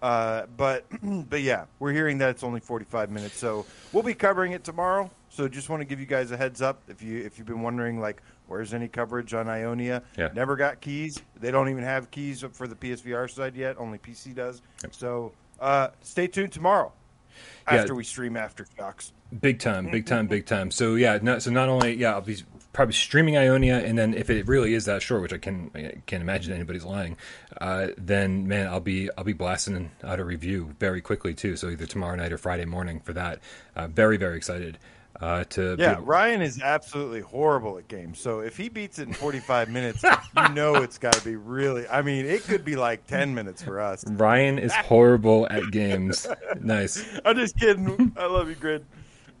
uh, 0.00 0.46
but 0.56 0.86
but 1.28 1.42
yeah, 1.42 1.64
we're 1.78 1.92
hearing 1.92 2.18
that 2.18 2.30
it's 2.30 2.44
only 2.44 2.60
45 2.60 3.10
minutes, 3.10 3.36
so 3.36 3.66
we'll 3.92 4.02
be 4.02 4.14
covering 4.14 4.52
it 4.52 4.64
tomorrow. 4.64 5.10
So 5.30 5.48
just 5.48 5.68
want 5.68 5.80
to 5.80 5.84
give 5.84 6.00
you 6.00 6.06
guys 6.06 6.30
a 6.30 6.36
heads 6.36 6.62
up 6.62 6.82
if 6.88 7.02
you 7.02 7.18
if 7.24 7.38
you've 7.38 7.46
been 7.46 7.62
wondering 7.62 8.00
like 8.00 8.22
where's 8.46 8.72
any 8.72 8.88
coverage 8.88 9.34
on 9.34 9.48
Ionia? 9.48 10.02
Yeah. 10.16 10.30
Never 10.34 10.56
got 10.56 10.80
keys. 10.80 11.20
They 11.38 11.50
don't 11.50 11.68
even 11.68 11.84
have 11.84 12.10
keys 12.10 12.44
for 12.52 12.66
the 12.66 12.74
PSVR 12.74 13.30
side 13.30 13.54
yet. 13.54 13.76
Only 13.78 13.98
PC 13.98 14.34
does. 14.34 14.62
Yep. 14.82 14.94
So 14.94 15.32
uh, 15.60 15.88
stay 16.00 16.26
tuned 16.26 16.52
tomorrow 16.52 16.92
after 17.66 17.92
yeah. 17.92 17.96
we 17.96 18.04
stream 18.04 18.36
after 18.36 18.64
Aftershocks. 18.64 19.12
Big 19.40 19.58
time, 19.58 19.90
big 19.90 20.06
time, 20.06 20.26
big 20.26 20.46
time. 20.46 20.70
So 20.70 20.94
yeah, 20.94 21.18
no, 21.20 21.38
so 21.38 21.50
not 21.50 21.68
only 21.68 21.94
yeah, 21.94 22.12
I'll 22.12 22.20
be 22.20 22.42
probably 22.72 22.94
streaming 22.94 23.36
Ionia, 23.36 23.78
and 23.78 23.98
then 23.98 24.14
if 24.14 24.30
it 24.30 24.46
really 24.46 24.74
is 24.74 24.84
that 24.84 25.02
short, 25.02 25.22
which 25.22 25.32
I 25.32 25.38
can 25.38 25.70
I 25.74 26.00
can't 26.06 26.22
imagine 26.22 26.52
anybody's 26.52 26.84
lying, 26.84 27.16
uh, 27.60 27.88
then 27.96 28.46
man, 28.46 28.66
I'll 28.66 28.80
be 28.80 29.10
I'll 29.16 29.24
be 29.24 29.32
blasting 29.32 29.90
out 30.02 30.20
a 30.20 30.24
review 30.24 30.74
very 30.78 31.00
quickly 31.00 31.34
too. 31.34 31.56
So 31.56 31.70
either 31.70 31.86
tomorrow 31.86 32.16
night 32.16 32.32
or 32.32 32.38
Friday 32.38 32.64
morning 32.64 33.00
for 33.00 33.12
that. 33.14 33.40
Uh, 33.74 33.88
very 33.88 34.16
very 34.16 34.36
excited. 34.36 34.78
Uh, 35.20 35.42
to 35.44 35.74
yeah, 35.78 35.98
Ryan 36.00 36.42
is 36.42 36.62
absolutely 36.62 37.20
horrible 37.20 37.76
at 37.78 37.88
games. 37.88 38.20
So 38.20 38.38
if 38.38 38.56
he 38.56 38.68
beats 38.68 39.00
it 39.00 39.08
in 39.08 39.14
45 39.14 39.68
minutes, 39.68 40.04
you 40.36 40.48
know 40.50 40.76
it's 40.76 40.98
got 40.98 41.14
to 41.14 41.24
be 41.24 41.34
really. 41.34 41.88
I 41.88 42.02
mean, 42.02 42.24
it 42.24 42.44
could 42.44 42.64
be 42.64 42.76
like 42.76 43.04
10 43.08 43.34
minutes 43.34 43.60
for 43.60 43.80
us. 43.80 44.04
Ryan 44.06 44.60
is 44.60 44.72
horrible 44.72 45.48
at 45.50 45.70
games. 45.70 46.26
Nice. 46.60 47.04
I'm 47.24 47.36
just 47.36 47.56
kidding. 47.56 48.12
I 48.16 48.26
love 48.26 48.48
you, 48.48 48.54
Grid. 48.54 48.84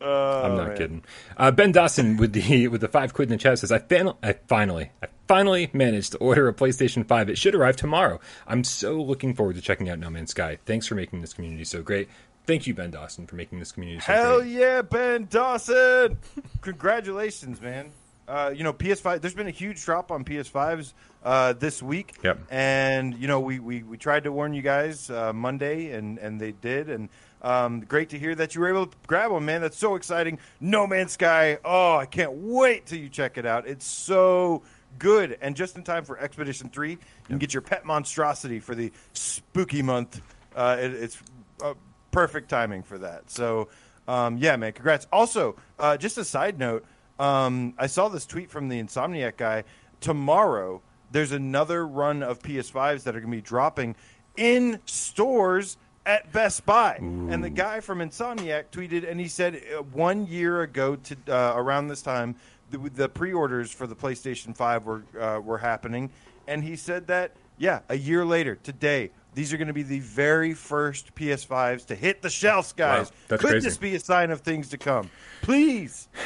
Oh, 0.00 0.42
I'm 0.44 0.56
not 0.56 0.68
man. 0.68 0.76
kidding. 0.76 1.04
Uh, 1.36 1.50
ben 1.50 1.72
Dawson 1.72 2.16
with 2.16 2.32
the 2.32 2.68
with 2.68 2.80
the 2.80 2.88
five 2.88 3.14
quid 3.14 3.30
in 3.30 3.36
the 3.36 3.42
chat 3.42 3.58
says, 3.58 3.72
"I, 3.72 3.78
fin- 3.78 4.12
I 4.22 4.34
finally, 4.46 4.90
I 5.02 5.08
finally 5.26 5.70
managed 5.72 6.12
to 6.12 6.18
order 6.18 6.48
a 6.48 6.54
PlayStation 6.54 7.06
Five. 7.06 7.28
It 7.28 7.38
should 7.38 7.54
arrive 7.54 7.76
tomorrow. 7.76 8.20
I'm 8.46 8.64
so 8.64 9.00
looking 9.00 9.34
forward 9.34 9.56
to 9.56 9.62
checking 9.62 9.88
out 9.88 9.98
No 9.98 10.10
Man's 10.10 10.30
Sky. 10.30 10.58
Thanks 10.66 10.86
for 10.86 10.94
making 10.94 11.20
this 11.20 11.32
community 11.32 11.64
so 11.64 11.82
great. 11.82 12.08
Thank 12.46 12.66
you, 12.66 12.72
Ben 12.74 12.90
Dawson, 12.90 13.26
for 13.26 13.36
making 13.36 13.58
this 13.58 13.72
community 13.72 14.00
so 14.00 14.06
great. 14.06 14.16
Hell 14.16 14.38
great. 14.40 14.50
yeah, 14.52 14.82
Ben 14.82 15.26
Dawson! 15.30 16.18
Congratulations, 16.62 17.60
man. 17.60 17.90
Uh, 18.26 18.52
you 18.54 18.62
know, 18.62 18.72
PS5. 18.72 19.20
There's 19.20 19.34
been 19.34 19.46
a 19.46 19.50
huge 19.50 19.82
drop 19.84 20.10
on 20.10 20.24
PS5s 20.24 20.92
uh, 21.24 21.54
this 21.54 21.82
week. 21.82 22.14
Yep. 22.22 22.38
And 22.50 23.14
you 23.16 23.26
know, 23.26 23.40
we, 23.40 23.58
we, 23.58 23.82
we 23.82 23.96
tried 23.96 24.24
to 24.24 24.32
warn 24.32 24.54
you 24.54 24.62
guys 24.62 25.10
uh, 25.10 25.32
Monday, 25.32 25.92
and 25.92 26.18
and 26.18 26.40
they 26.40 26.52
did. 26.52 26.88
And 26.90 27.08
um, 27.42 27.80
great 27.80 28.10
to 28.10 28.18
hear 28.18 28.34
that 28.34 28.54
you 28.54 28.60
were 28.60 28.68
able 28.68 28.86
to 28.86 28.96
grab 29.06 29.30
one, 29.30 29.44
man. 29.44 29.60
That's 29.60 29.76
so 29.76 29.94
exciting. 29.94 30.38
No 30.60 30.86
Man's 30.86 31.12
Sky. 31.12 31.58
Oh, 31.64 31.96
I 31.96 32.06
can't 32.06 32.32
wait 32.32 32.86
till 32.86 32.98
you 32.98 33.08
check 33.08 33.38
it 33.38 33.46
out. 33.46 33.66
It's 33.66 33.86
so 33.86 34.62
good, 34.98 35.38
and 35.40 35.54
just 35.54 35.76
in 35.76 35.84
time 35.84 36.04
for 36.04 36.18
Expedition 36.18 36.68
Three, 36.68 36.92
you 36.92 36.98
can 37.28 37.38
get 37.38 37.54
your 37.54 37.62
pet 37.62 37.84
monstrosity 37.84 38.60
for 38.60 38.74
the 38.74 38.92
spooky 39.12 39.82
month. 39.82 40.20
Uh, 40.54 40.76
it, 40.80 40.92
it's 40.94 41.22
uh, 41.62 41.74
perfect 42.10 42.48
timing 42.48 42.82
for 42.82 42.98
that. 42.98 43.30
So, 43.30 43.68
um, 44.06 44.38
yeah, 44.38 44.56
man, 44.56 44.72
congrats. 44.72 45.06
Also, 45.12 45.56
uh, 45.78 45.96
just 45.96 46.18
a 46.18 46.24
side 46.24 46.58
note, 46.58 46.84
um, 47.18 47.74
I 47.78 47.86
saw 47.86 48.08
this 48.08 48.26
tweet 48.26 48.50
from 48.50 48.68
the 48.68 48.82
Insomniac 48.82 49.36
guy. 49.36 49.64
Tomorrow, 50.00 50.82
there's 51.10 51.32
another 51.32 51.86
run 51.86 52.22
of 52.22 52.40
PS5s 52.40 53.04
that 53.04 53.16
are 53.16 53.20
going 53.20 53.30
to 53.30 53.36
be 53.36 53.42
dropping 53.42 53.96
in 54.36 54.80
stores 54.86 55.76
at 56.08 56.32
Best 56.32 56.64
Buy. 56.64 56.96
And 56.96 57.44
the 57.44 57.50
guy 57.50 57.80
from 57.80 57.98
Insomniac 57.98 58.64
tweeted, 58.72 59.08
and 59.08 59.20
he 59.20 59.28
said 59.28 59.62
uh, 59.76 59.82
one 59.82 60.26
year 60.26 60.62
ago 60.62 60.96
to 60.96 61.16
uh, 61.28 61.52
around 61.54 61.88
this 61.88 62.02
time, 62.02 62.34
the, 62.70 62.78
the 62.78 63.08
pre-orders 63.08 63.70
for 63.70 63.86
the 63.86 63.94
PlayStation 63.94 64.56
5 64.56 64.86
were 64.86 65.02
uh, 65.20 65.38
were 65.40 65.58
happening, 65.58 66.10
and 66.46 66.64
he 66.64 66.76
said 66.76 67.06
that 67.06 67.32
yeah, 67.58 67.80
a 67.88 67.96
year 67.96 68.24
later 68.24 68.56
today. 68.56 69.10
These 69.34 69.52
are 69.52 69.56
going 69.56 69.68
to 69.68 69.74
be 69.74 69.84
the 69.84 70.00
very 70.00 70.54
first 70.54 71.14
PS5s 71.14 71.86
to 71.86 71.94
hit 71.94 72.22
the 72.22 72.30
shelves, 72.30 72.72
guys. 72.72 73.12
Wow, 73.30 73.36
Could 73.36 73.40
crazy. 73.40 73.68
this 73.68 73.76
be 73.76 73.94
a 73.94 74.00
sign 74.00 74.30
of 74.30 74.40
things 74.40 74.68
to 74.70 74.78
come? 74.78 75.10
Please. 75.42 76.08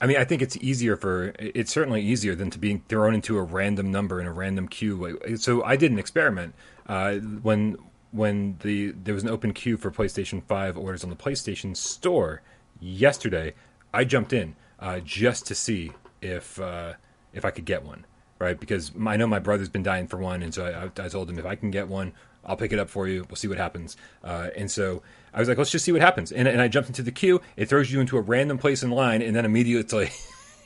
I 0.00 0.06
mean, 0.06 0.18
I 0.18 0.24
think 0.24 0.42
it's 0.42 0.56
easier 0.58 0.96
for 0.96 1.32
it's 1.40 1.72
certainly 1.72 2.02
easier 2.02 2.36
than 2.36 2.50
to 2.50 2.58
being 2.60 2.84
thrown 2.88 3.14
into 3.14 3.36
a 3.36 3.42
random 3.42 3.90
number 3.90 4.20
in 4.20 4.28
a 4.28 4.32
random 4.32 4.68
queue. 4.68 5.18
So 5.36 5.64
I 5.64 5.74
did 5.74 5.90
an 5.90 5.98
experiment 5.98 6.54
uh, 6.86 7.14
when 7.16 7.78
when 8.10 8.56
the 8.60 8.92
there 8.92 9.14
was 9.14 9.22
an 9.22 9.30
open 9.30 9.52
queue 9.52 9.76
for 9.76 9.90
PlayStation 9.90 10.42
Five 10.42 10.76
orders 10.76 11.04
on 11.04 11.10
the 11.10 11.16
PlayStation 11.16 11.76
Store 11.76 12.42
yesterday. 12.80 13.54
I 13.92 14.04
jumped 14.04 14.32
in 14.32 14.56
uh, 14.78 15.00
just 15.00 15.46
to 15.46 15.54
see 15.54 15.92
if 16.20 16.60
uh, 16.60 16.94
if 17.32 17.44
I 17.44 17.50
could 17.50 17.64
get 17.64 17.84
one, 17.84 18.06
right? 18.38 18.58
Because 18.58 18.92
I 19.06 19.16
know 19.16 19.26
my 19.26 19.38
brother's 19.38 19.68
been 19.68 19.82
dying 19.82 20.06
for 20.06 20.18
one, 20.18 20.42
and 20.42 20.52
so 20.52 20.66
I, 20.66 21.04
I 21.04 21.08
told 21.08 21.30
him 21.30 21.38
if 21.38 21.46
I 21.46 21.54
can 21.54 21.70
get 21.70 21.88
one, 21.88 22.12
I'll 22.44 22.56
pick 22.56 22.72
it 22.72 22.78
up 22.78 22.88
for 22.88 23.06
you. 23.06 23.26
We'll 23.28 23.36
see 23.36 23.48
what 23.48 23.58
happens. 23.58 23.96
Uh, 24.24 24.48
and 24.56 24.70
so 24.70 25.02
I 25.34 25.40
was 25.40 25.48
like, 25.48 25.58
let's 25.58 25.70
just 25.70 25.84
see 25.84 25.92
what 25.92 26.00
happens. 26.00 26.32
And, 26.32 26.48
and 26.48 26.60
I 26.60 26.68
jumped 26.68 26.88
into 26.88 27.02
the 27.02 27.12
queue. 27.12 27.40
It 27.56 27.68
throws 27.68 27.92
you 27.92 28.00
into 28.00 28.16
a 28.16 28.20
random 28.20 28.58
place 28.58 28.82
in 28.82 28.90
line, 28.90 29.22
and 29.22 29.36
then 29.36 29.44
immediately 29.44 29.80
it's 29.80 29.92
like, 29.92 30.12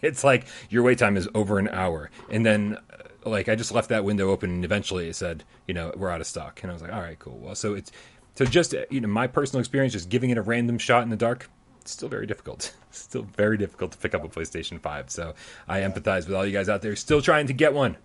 it's 0.02 0.24
like 0.24 0.46
your 0.70 0.82
wait 0.82 0.98
time 0.98 1.16
is 1.16 1.28
over 1.34 1.58
an 1.58 1.68
hour. 1.68 2.10
And 2.30 2.46
then, 2.46 2.78
like, 3.24 3.48
I 3.48 3.54
just 3.54 3.72
left 3.72 3.88
that 3.90 4.04
window 4.04 4.30
open, 4.30 4.50
and 4.50 4.64
eventually 4.64 5.08
it 5.08 5.16
said, 5.16 5.44
you 5.66 5.74
know, 5.74 5.92
we're 5.96 6.10
out 6.10 6.20
of 6.20 6.26
stock. 6.26 6.60
And 6.62 6.70
I 6.70 6.74
was 6.74 6.82
like, 6.82 6.92
all 6.92 7.00
right, 7.00 7.18
cool. 7.18 7.38
Well, 7.38 7.54
so 7.54 7.74
it's 7.74 7.92
so 8.34 8.44
just 8.44 8.74
you 8.90 9.00
know, 9.00 9.08
my 9.08 9.26
personal 9.26 9.60
experience, 9.60 9.92
just 9.92 10.08
giving 10.08 10.30
it 10.30 10.38
a 10.38 10.42
random 10.42 10.78
shot 10.78 11.02
in 11.02 11.10
the 11.10 11.16
dark. 11.16 11.48
It's 11.80 11.90
still 11.90 12.08
very 12.08 12.26
difficult. 12.26 12.74
Still 12.92 13.22
very 13.22 13.56
difficult 13.56 13.92
to 13.92 13.98
pick 13.98 14.14
up 14.14 14.22
a 14.22 14.28
PlayStation 14.28 14.78
5. 14.78 15.10
So 15.10 15.32
I 15.66 15.80
empathize 15.80 16.26
with 16.26 16.34
all 16.34 16.44
you 16.44 16.52
guys 16.52 16.68
out 16.68 16.82
there 16.82 16.94
still 16.94 17.22
trying 17.22 17.46
to 17.46 17.54
get 17.54 17.72
one. 17.72 17.96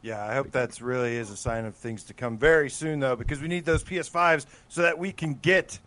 Yeah, 0.00 0.24
I 0.24 0.34
hope 0.34 0.52
that's 0.52 0.80
really 0.80 1.16
is 1.16 1.30
a 1.30 1.36
sign 1.36 1.64
of 1.64 1.74
things 1.74 2.04
to 2.04 2.14
come 2.14 2.38
very 2.38 2.70
soon, 2.70 3.00
though, 3.00 3.16
because 3.16 3.42
we 3.42 3.48
need 3.48 3.64
those 3.64 3.82
PS5s 3.82 4.46
so 4.68 4.82
that 4.82 4.96
we 4.96 5.10
can 5.10 5.34
get 5.34 5.80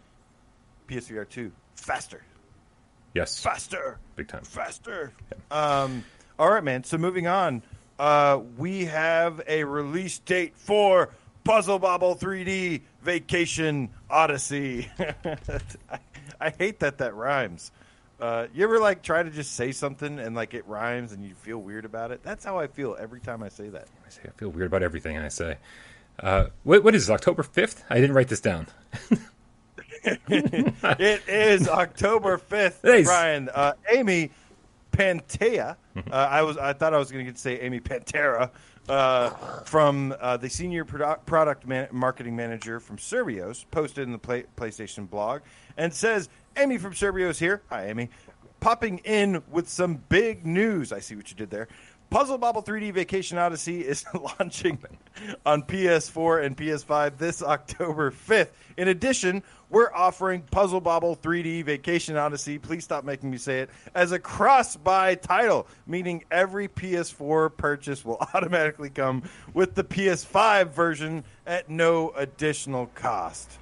PSVR 0.89 1.29
2 1.29 1.49
faster. 1.75 2.21
Yes. 3.13 3.41
Faster. 3.41 3.99
Big 4.17 4.27
time. 4.27 4.43
Faster. 4.43 5.13
Um, 5.49 6.03
all 6.37 6.49
right, 6.49 6.63
man. 6.63 6.83
So 6.83 6.97
moving 6.97 7.25
on, 7.27 7.61
uh, 8.01 8.41
we 8.57 8.85
have 8.85 9.41
a 9.47 9.63
release 9.63 10.17
date 10.17 10.57
for 10.57 11.09
Puzzle 11.43 11.77
Bobble 11.77 12.15
3D 12.15 12.81
Vacation 13.03 13.89
Odyssey. 14.09 14.89
I, 14.99 15.99
I 16.41 16.49
hate 16.49 16.79
that 16.79 16.97
that 16.97 17.13
rhymes. 17.13 17.71
Uh, 18.19 18.47
you 18.55 18.63
ever 18.63 18.79
like 18.79 19.03
try 19.03 19.21
to 19.21 19.29
just 19.29 19.53
say 19.53 19.71
something 19.71 20.17
and 20.17 20.35
like 20.35 20.55
it 20.55 20.65
rhymes 20.67 21.11
and 21.11 21.23
you 21.23 21.35
feel 21.35 21.59
weird 21.59 21.85
about 21.85 22.09
it? 22.09 22.23
That's 22.23 22.43
how 22.43 22.57
I 22.57 22.65
feel 22.65 22.97
every 22.99 23.19
time 23.19 23.43
I 23.43 23.49
say 23.49 23.69
that. 23.69 23.87
I 24.03 24.09
say 24.09 24.21
I 24.25 24.31
feel 24.31 24.49
weird 24.49 24.65
about 24.67 24.81
everything 24.81 25.19
I 25.19 25.27
say. 25.27 25.57
Uh, 26.19 26.47
what, 26.63 26.83
what 26.83 26.95
is 26.95 27.05
this, 27.05 27.13
October 27.13 27.43
5th? 27.43 27.83
I 27.87 28.01
didn't 28.01 28.15
write 28.15 28.29
this 28.29 28.41
down. 28.41 28.65
it 30.03 31.21
is 31.27 31.67
October 31.67 32.37
fifth, 32.37 32.83
Nice. 32.83 33.05
Brian. 33.05 33.49
Uh, 33.49 33.73
Amy 33.91 34.31
Pantea. 34.91 35.75
Mm-hmm. 35.95 36.11
Uh, 36.11 36.15
I 36.15 36.41
was. 36.41 36.57
I 36.57 36.73
thought 36.73 36.93
I 36.93 36.97
was 36.97 37.11
going 37.11 37.25
to 37.25 37.29
get 37.29 37.35
to 37.35 37.41
say 37.41 37.59
Amy 37.59 37.79
Pantera 37.79 38.51
uh, 38.89 39.29
from 39.63 40.13
uh, 40.19 40.37
the 40.37 40.49
senior 40.49 40.85
produ- 40.85 41.25
product 41.25 41.67
man- 41.67 41.89
marketing 41.91 42.35
manager 42.35 42.79
from 42.79 42.97
Survios, 42.97 43.65
posted 43.71 44.03
in 44.05 44.11
the 44.11 44.17
play- 44.19 44.45
PlayStation 44.57 45.09
blog, 45.09 45.41
and 45.77 45.93
says, 45.93 46.29
"Amy 46.57 46.77
from 46.77 46.93
Survios 46.93 47.39
here. 47.39 47.61
Hi, 47.69 47.87
Amy. 47.87 48.09
Popping 48.59 48.99
in 48.99 49.41
with 49.49 49.67
some 49.67 50.03
big 50.09 50.45
news. 50.45 50.91
I 50.91 50.99
see 50.99 51.15
what 51.15 51.29
you 51.29 51.35
did 51.35 51.49
there." 51.49 51.67
Puzzle 52.11 52.37
Bobble 52.37 52.61
3D 52.61 52.93
Vacation 52.93 53.37
Odyssey 53.37 53.79
is 53.79 54.03
launching 54.13 54.77
on 55.45 55.63
PS4 55.63 56.45
and 56.45 56.57
PS5 56.57 57.17
this 57.17 57.41
October 57.41 58.11
5th. 58.11 58.49
In 58.75 58.89
addition, 58.89 59.41
we're 59.69 59.93
offering 59.93 60.41
Puzzle 60.41 60.81
Bobble 60.81 61.15
3D 61.15 61.63
Vacation 61.63 62.17
Odyssey, 62.17 62.59
please 62.59 62.83
stop 62.83 63.05
making 63.05 63.31
me 63.31 63.37
say 63.37 63.61
it, 63.61 63.69
as 63.95 64.11
a 64.11 64.19
cross 64.19 64.75
buy 64.75 65.15
title, 65.15 65.67
meaning 65.87 66.25
every 66.29 66.67
PS4 66.67 67.55
purchase 67.55 68.03
will 68.03 68.17
automatically 68.33 68.89
come 68.89 69.23
with 69.53 69.73
the 69.75 69.83
PS5 69.85 70.73
version 70.73 71.23
at 71.47 71.69
no 71.69 72.11
additional 72.17 72.87
cost. 72.87 73.57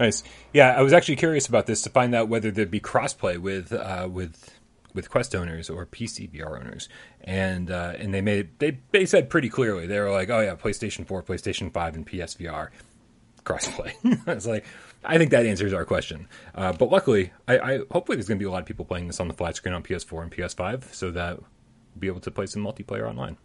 Nice. 0.00 0.24
Yeah, 0.54 0.74
I 0.74 0.80
was 0.80 0.94
actually 0.94 1.16
curious 1.16 1.46
about 1.46 1.66
this 1.66 1.82
to 1.82 1.90
find 1.90 2.14
out 2.14 2.28
whether 2.28 2.50
there'd 2.50 2.70
be 2.70 2.80
crossplay 2.80 3.36
with 3.36 3.70
uh, 3.70 4.08
with 4.10 4.61
with 4.94 5.10
Quest 5.10 5.34
owners 5.34 5.70
or 5.70 5.86
PC 5.86 6.30
VR 6.30 6.60
owners, 6.60 6.88
and 7.22 7.70
uh, 7.70 7.94
and 7.98 8.12
they 8.12 8.20
made 8.20 8.58
they 8.58 8.78
they 8.90 9.06
said 9.06 9.30
pretty 9.30 9.48
clearly 9.48 9.86
they 9.86 9.98
were 10.00 10.10
like, 10.10 10.30
oh 10.30 10.40
yeah, 10.40 10.54
PlayStation 10.54 11.06
Four, 11.06 11.22
PlayStation 11.22 11.72
Five, 11.72 11.94
and 11.94 12.06
PSVR 12.06 12.68
crossplay. 13.44 13.94
it's 14.26 14.46
like 14.46 14.64
I 15.04 15.18
think 15.18 15.30
that 15.30 15.46
answers 15.46 15.72
our 15.72 15.84
question. 15.84 16.28
Uh, 16.54 16.72
but 16.72 16.90
luckily, 16.90 17.32
I, 17.48 17.58
I 17.58 17.78
hopefully 17.90 18.16
there's 18.16 18.28
going 18.28 18.38
to 18.38 18.42
be 18.42 18.46
a 18.46 18.50
lot 18.50 18.60
of 18.60 18.66
people 18.66 18.84
playing 18.84 19.06
this 19.06 19.20
on 19.20 19.28
the 19.28 19.34
flat 19.34 19.56
screen 19.56 19.74
on 19.74 19.82
PS4 19.82 20.22
and 20.22 20.32
PS5, 20.32 20.94
so 20.94 21.10
that 21.10 21.38
we'll 21.38 21.48
be 21.98 22.06
able 22.06 22.20
to 22.20 22.30
play 22.30 22.46
some 22.46 22.62
multiplayer 22.62 23.08
online. 23.08 23.36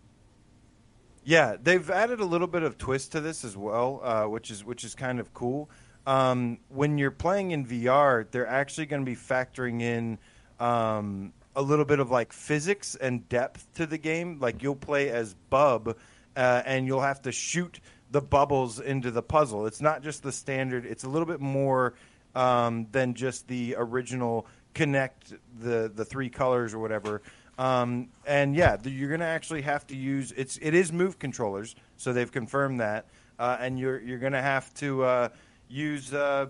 Yeah, 1.24 1.58
they've 1.62 1.90
added 1.90 2.22
a 2.22 2.26
little 2.26 2.48
bit 2.48 2.64
of 2.64 2.78
twist 2.78 3.12
to 3.12 3.22
this 3.22 3.44
as 3.44 3.58
well, 3.58 4.00
uh, 4.04 4.24
which 4.26 4.50
is 4.50 4.64
which 4.64 4.84
is 4.84 4.96
kind 4.96 5.20
of 5.20 5.34
cool. 5.34 5.70
Um, 6.06 6.60
when 6.70 6.98
you're 6.98 7.12
playing 7.12 7.52
in 7.52 7.66
VR, 7.66 8.26
they're 8.32 8.48
actually 8.48 8.86
going 8.86 9.02
to 9.02 9.06
be 9.06 9.18
factoring 9.18 9.82
in 9.82 10.20
um, 10.58 11.34
a 11.58 11.62
little 11.62 11.86
bit 11.86 12.00
of 12.00 12.12
like 12.12 12.32
physics 12.32 12.96
and 12.96 13.28
depth 13.28 13.68
to 13.74 13.88
the 13.88 13.98
game. 13.98 14.40
Like 14.40 14.62
you'll 14.62 14.76
play 14.76 15.10
as 15.10 15.34
Bub, 15.50 15.98
uh, 16.36 16.62
and 16.66 16.86
you'll 16.86 17.02
have 17.02 17.24
to 17.24 17.32
shoot 17.32 17.80
the 18.12 18.22
bubbles 18.22 18.80
into 18.80 19.12
the 19.12 19.24
puzzle. 19.24 19.66
It's 19.66 19.82
not 19.82 20.04
just 20.04 20.24
the 20.24 20.32
standard. 20.32 20.86
It's 20.86 21.04
a 21.04 21.10
little 21.10 21.26
bit 21.26 21.42
more 21.42 21.96
um, 22.36 22.88
than 22.92 23.16
just 23.16 23.48
the 23.48 23.76
original 23.78 24.46
connect 24.76 25.34
the 25.60 25.92
the 25.94 26.06
three 26.06 26.30
colors 26.30 26.74
or 26.76 26.80
whatever. 26.80 27.24
Um, 27.58 28.10
and 28.28 28.56
yeah, 28.56 28.78
you're 28.84 29.10
going 29.10 29.22
to 29.22 29.26
actually 29.26 29.64
have 29.64 29.88
to 29.88 29.96
use 29.96 30.32
it's 30.38 30.60
it 30.62 30.76
is 30.76 30.94
move 30.94 31.18
controllers, 31.18 31.76
so 31.98 32.14
they've 32.14 32.32
confirmed 32.32 32.82
that, 32.82 33.08
uh, 33.40 33.58
and 33.60 33.80
you're 33.80 34.00
you're 34.00 34.20
going 34.20 34.34
to 34.34 34.42
have 34.44 34.72
to 34.76 35.04
uh, 35.04 35.30
use 35.68 36.14
uh, 36.14 36.48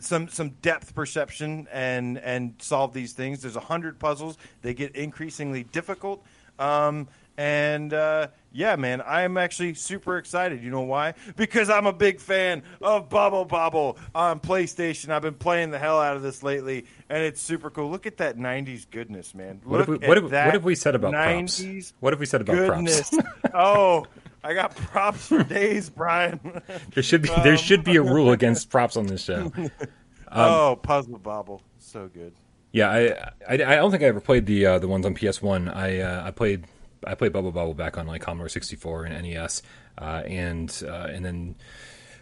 some 0.00 0.28
some 0.28 0.50
depth 0.62 0.94
perception 0.94 1.66
and 1.72 2.18
and 2.18 2.54
solve 2.58 2.92
these 2.92 3.12
things. 3.12 3.42
There's 3.42 3.56
a 3.56 3.60
hundred 3.60 3.98
puzzles. 3.98 4.38
They 4.62 4.74
get 4.74 4.94
increasingly 4.96 5.64
difficult. 5.64 6.24
Um, 6.58 7.08
and 7.40 7.94
uh, 7.94 8.28
yeah, 8.52 8.76
man, 8.76 9.02
I'm 9.06 9.38
actually 9.38 9.72
super 9.72 10.18
excited. 10.18 10.62
You 10.62 10.70
know 10.70 10.82
why? 10.82 11.14
Because 11.36 11.70
I'm 11.70 11.86
a 11.86 11.92
big 11.92 12.20
fan 12.20 12.62
of 12.82 13.08
Bubble 13.08 13.46
Bobble 13.46 13.96
on 14.14 14.40
PlayStation. 14.40 15.08
I've 15.08 15.22
been 15.22 15.32
playing 15.32 15.70
the 15.70 15.78
hell 15.78 15.98
out 15.98 16.16
of 16.16 16.22
this 16.22 16.42
lately, 16.42 16.84
and 17.08 17.22
it's 17.22 17.40
super 17.40 17.70
cool. 17.70 17.90
Look 17.90 18.06
at 18.06 18.18
that 18.18 18.36
'90s 18.36 18.84
goodness, 18.90 19.34
man. 19.34 19.62
What 19.64 19.78
have, 19.78 19.88
we, 19.88 19.94
Look 19.94 20.02
what, 20.02 20.18
at 20.18 20.22
have, 20.24 20.32
what 20.32 20.54
have 20.54 20.64
we 20.64 20.74
said 20.74 20.94
about 20.94 21.12
props? 21.12 21.62
90s 21.62 21.92
What 22.00 22.12
have 22.12 22.20
we 22.20 22.26
said 22.26 22.42
about 22.42 22.56
goodness. 22.56 23.08
props? 23.08 23.28
oh, 23.54 24.06
I 24.42 24.54
got 24.54 24.74
props 24.74 25.28
for 25.28 25.42
days, 25.42 25.90
Brian. 25.90 26.62
There 26.94 27.02
should 27.02 27.22
be 27.22 27.28
there 27.28 27.56
should 27.56 27.84
be 27.84 27.96
a 27.96 28.02
rule 28.02 28.32
against 28.32 28.70
props 28.70 28.96
on 28.96 29.06
this 29.06 29.22
show. 29.24 29.52
oh, 30.32 30.78
Puzzle 30.82 31.18
Bobble, 31.18 31.62
so 31.78 32.08
good. 32.08 32.32
Yeah, 32.72 32.88
I, 32.90 33.30
I, 33.48 33.54
I 33.54 33.76
don't 33.76 33.90
think 33.90 34.02
I 34.02 34.06
ever 34.06 34.20
played 34.20 34.46
the 34.46 34.64
uh, 34.66 34.78
the 34.78 34.88
ones 34.88 35.04
on 35.04 35.14
PS 35.14 35.42
One. 35.42 35.68
I 35.68 36.00
uh, 36.00 36.26
I 36.26 36.30
played 36.30 36.64
I 37.06 37.14
played 37.14 37.32
Bubble 37.32 37.52
Bobble 37.52 37.74
back 37.74 37.98
on 37.98 38.06
like 38.06 38.22
Commodore 38.22 38.48
sixty 38.48 38.76
four 38.76 39.04
and 39.04 39.22
NES, 39.26 39.62
uh, 39.98 40.22
and 40.26 40.82
uh, 40.86 41.08
and 41.10 41.24
then 41.24 41.56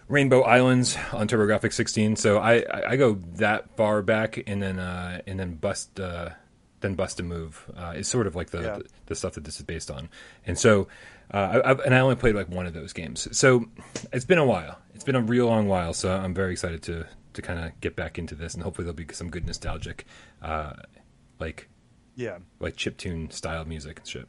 Rainbow 0.08 0.42
Islands 0.42 0.96
on 1.12 1.28
TurboGrafx 1.28 1.72
sixteen. 1.74 2.16
So 2.16 2.38
I, 2.38 2.60
I, 2.60 2.90
I 2.90 2.96
go 2.96 3.14
that 3.34 3.76
far 3.76 4.02
back, 4.02 4.42
and 4.46 4.62
then 4.62 4.78
uh, 4.78 5.20
and 5.26 5.38
then 5.38 5.54
bust 5.54 6.00
uh, 6.00 6.30
then 6.80 6.94
bust 6.94 7.20
a 7.20 7.22
move 7.22 7.70
uh, 7.76 7.94
is 7.96 8.08
sort 8.08 8.26
of 8.26 8.34
like 8.34 8.50
the, 8.50 8.62
Yeah. 8.62 8.78
the 8.78 8.84
the 9.06 9.14
stuff 9.14 9.34
that 9.34 9.44
this 9.44 9.56
is 9.56 9.62
based 9.64 9.90
on. 9.90 10.08
And 10.46 10.58
so 10.58 10.88
uh, 11.32 11.60
I, 11.64 11.70
I've, 11.70 11.80
and 11.80 11.94
I 11.94 12.00
only 12.00 12.16
played 12.16 12.34
like 12.34 12.48
one 12.48 12.66
of 12.66 12.74
those 12.74 12.92
games. 12.92 13.28
So 13.36 13.66
it's 14.12 14.24
been 14.24 14.38
a 14.38 14.46
while. 14.46 14.78
It's 14.94 15.04
been 15.04 15.16
a 15.16 15.20
real 15.20 15.46
long 15.46 15.68
while. 15.68 15.92
So 15.92 16.10
I'm 16.14 16.34
very 16.34 16.52
excited 16.52 16.82
to 16.84 17.06
to 17.34 17.42
kind 17.42 17.60
of 17.64 17.80
get 17.80 17.94
back 17.94 18.18
into 18.18 18.34
this, 18.34 18.54
and 18.54 18.62
hopefully 18.62 18.84
there'll 18.84 18.96
be 18.96 19.06
some 19.14 19.30
good 19.30 19.46
nostalgic, 19.46 20.06
uh, 20.42 20.72
like 21.38 21.68
Yeah. 22.16 22.38
like 22.58 22.74
chiptune 22.76 23.32
style 23.32 23.64
music 23.64 23.98
and 24.00 24.08
shit. 24.08 24.28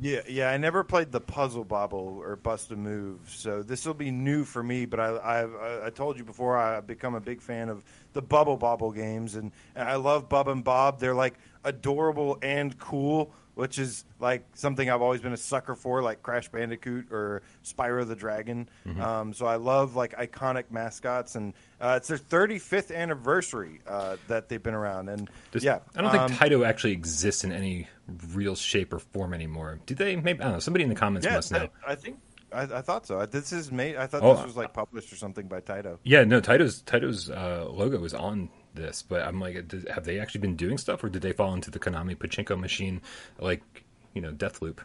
Yeah, 0.00 0.20
yeah. 0.28 0.50
I 0.50 0.56
never 0.56 0.84
played 0.84 1.10
the 1.10 1.20
Puzzle 1.20 1.64
Bobble 1.64 2.18
or 2.22 2.36
Bust 2.36 2.70
a 2.70 2.76
Move, 2.76 3.20
so 3.28 3.62
this 3.62 3.84
will 3.86 3.94
be 3.94 4.10
new 4.10 4.44
for 4.44 4.62
me. 4.62 4.84
But 4.84 5.00
I, 5.00 5.06
I, 5.08 5.86
I 5.86 5.90
told 5.90 6.16
you 6.18 6.24
before, 6.24 6.56
I've 6.58 6.86
become 6.86 7.14
a 7.14 7.20
big 7.20 7.40
fan 7.40 7.68
of 7.68 7.84
the 8.12 8.22
Bubble 8.22 8.56
Bobble 8.56 8.92
games, 8.92 9.34
and, 9.36 9.50
and 9.74 9.88
I 9.88 9.96
love 9.96 10.28
Bub 10.28 10.46
and 10.48 10.62
Bob. 10.62 11.00
They're 11.00 11.14
like 11.14 11.34
adorable 11.64 12.38
and 12.42 12.78
cool, 12.78 13.32
which 13.60 13.78
is 13.78 14.04
like 14.18 14.44
something 14.54 14.88
I've 14.88 15.02
always 15.02 15.20
been 15.20 15.34
a 15.34 15.36
sucker 15.36 15.74
for, 15.74 16.02
like 16.02 16.22
Crash 16.22 16.48
Bandicoot 16.48 17.12
or 17.12 17.42
Spyro 17.62 18.08
the 18.08 18.16
Dragon. 18.16 18.68
Um, 18.98 19.34
so 19.34 19.44
I 19.46 19.56
love 19.56 19.94
like 19.94 20.16
iconic 20.16 20.70
mascots, 20.70 21.34
and 21.34 21.52
uh, 21.80 21.94
it's 21.98 22.08
their 22.08 22.16
35th 22.18 22.94
anniversary 22.94 23.80
uh, 23.86 24.16
that 24.28 24.48
they've 24.48 24.62
been 24.62 24.74
around. 24.74 25.10
And 25.10 25.28
Does- 25.52 25.62
yeah, 25.62 25.80
I 25.94 26.00
don't 26.00 26.10
think 26.10 26.22
um, 26.22 26.30
Taito 26.32 26.66
actually 26.66 26.92
exists 26.92 27.44
in 27.44 27.52
any 27.52 27.86
real 28.32 28.56
shape 28.56 28.92
or 28.94 28.98
form 28.98 29.34
anymore. 29.34 29.78
Do 29.86 29.94
they? 29.94 30.16
Maybe 30.16 30.40
I 30.40 30.44
don't 30.44 30.52
know. 30.54 30.58
Somebody 30.60 30.84
in 30.84 30.88
the 30.88 30.96
comments 30.96 31.26
Yeah, 31.26 31.34
must 31.34 31.52
know. 31.52 31.68
I, 31.86 31.92
I 31.92 31.94
think 31.96 32.18
I, 32.52 32.62
I 32.62 32.80
thought 32.80 33.06
so. 33.06 33.24
This 33.26 33.52
is 33.52 33.70
made. 33.70 33.96
I 33.96 34.06
thought 34.06 34.22
Oh, 34.22 34.34
this 34.36 34.44
was 34.46 34.56
like 34.56 34.72
published 34.72 35.12
or 35.12 35.16
something 35.16 35.46
by 35.48 35.60
Taito. 35.60 35.98
Yeah, 36.02 36.24
no. 36.24 36.40
Taito's 36.40 36.82
Taito's 36.82 37.30
uh, 37.30 37.66
logo 37.70 38.02
is 38.04 38.14
on 38.14 38.48
this, 38.74 39.02
but 39.02 39.22
I'm 39.22 39.40
like, 39.40 39.72
have 39.88 40.04
they 40.04 40.18
actually 40.18 40.40
been 40.40 40.56
doing 40.56 40.78
stuff, 40.78 41.02
or 41.04 41.08
did 41.08 41.22
they 41.22 41.32
fall 41.32 41.54
into 41.54 41.70
the 41.70 41.78
Konami 41.78 42.16
pachinko 42.16 42.58
machine, 42.58 43.00
like 43.38 43.84
you 44.14 44.20
know, 44.20 44.32
Deathloop? 44.32 44.78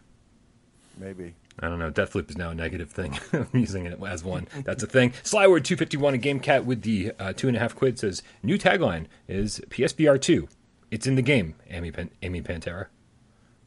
Maybe. 0.97 1.35
I 1.59 1.69
don't 1.69 1.79
know. 1.79 1.91
Deathloop 1.91 2.29
is 2.29 2.37
now 2.37 2.49
a 2.49 2.55
negative 2.55 2.91
thing. 2.91 3.17
I'm 3.33 3.47
using 3.53 3.85
it 3.85 3.99
as 4.05 4.23
one. 4.23 4.47
That's 4.63 4.83
a 4.83 4.87
thing. 4.87 5.11
Slyword 5.23 5.63
two 5.63 5.77
fifty 5.77 5.97
one. 5.97 6.13
A 6.13 6.17
game 6.17 6.39
cat 6.39 6.65
with 6.65 6.81
the 6.81 7.11
uh, 7.19 7.33
two 7.33 7.47
and 7.47 7.55
a 7.55 7.59
half 7.59 7.75
quid 7.75 7.99
says 7.99 8.23
new 8.43 8.57
tagline 8.57 9.05
is 9.27 9.61
PSVR 9.69 10.19
two. 10.21 10.47
It's 10.91 11.07
in 11.07 11.15
the 11.15 11.21
game. 11.21 11.55
Amy 11.69 11.91
Pan- 11.91 12.11
Amy 12.21 12.41
Pantera. 12.41 12.87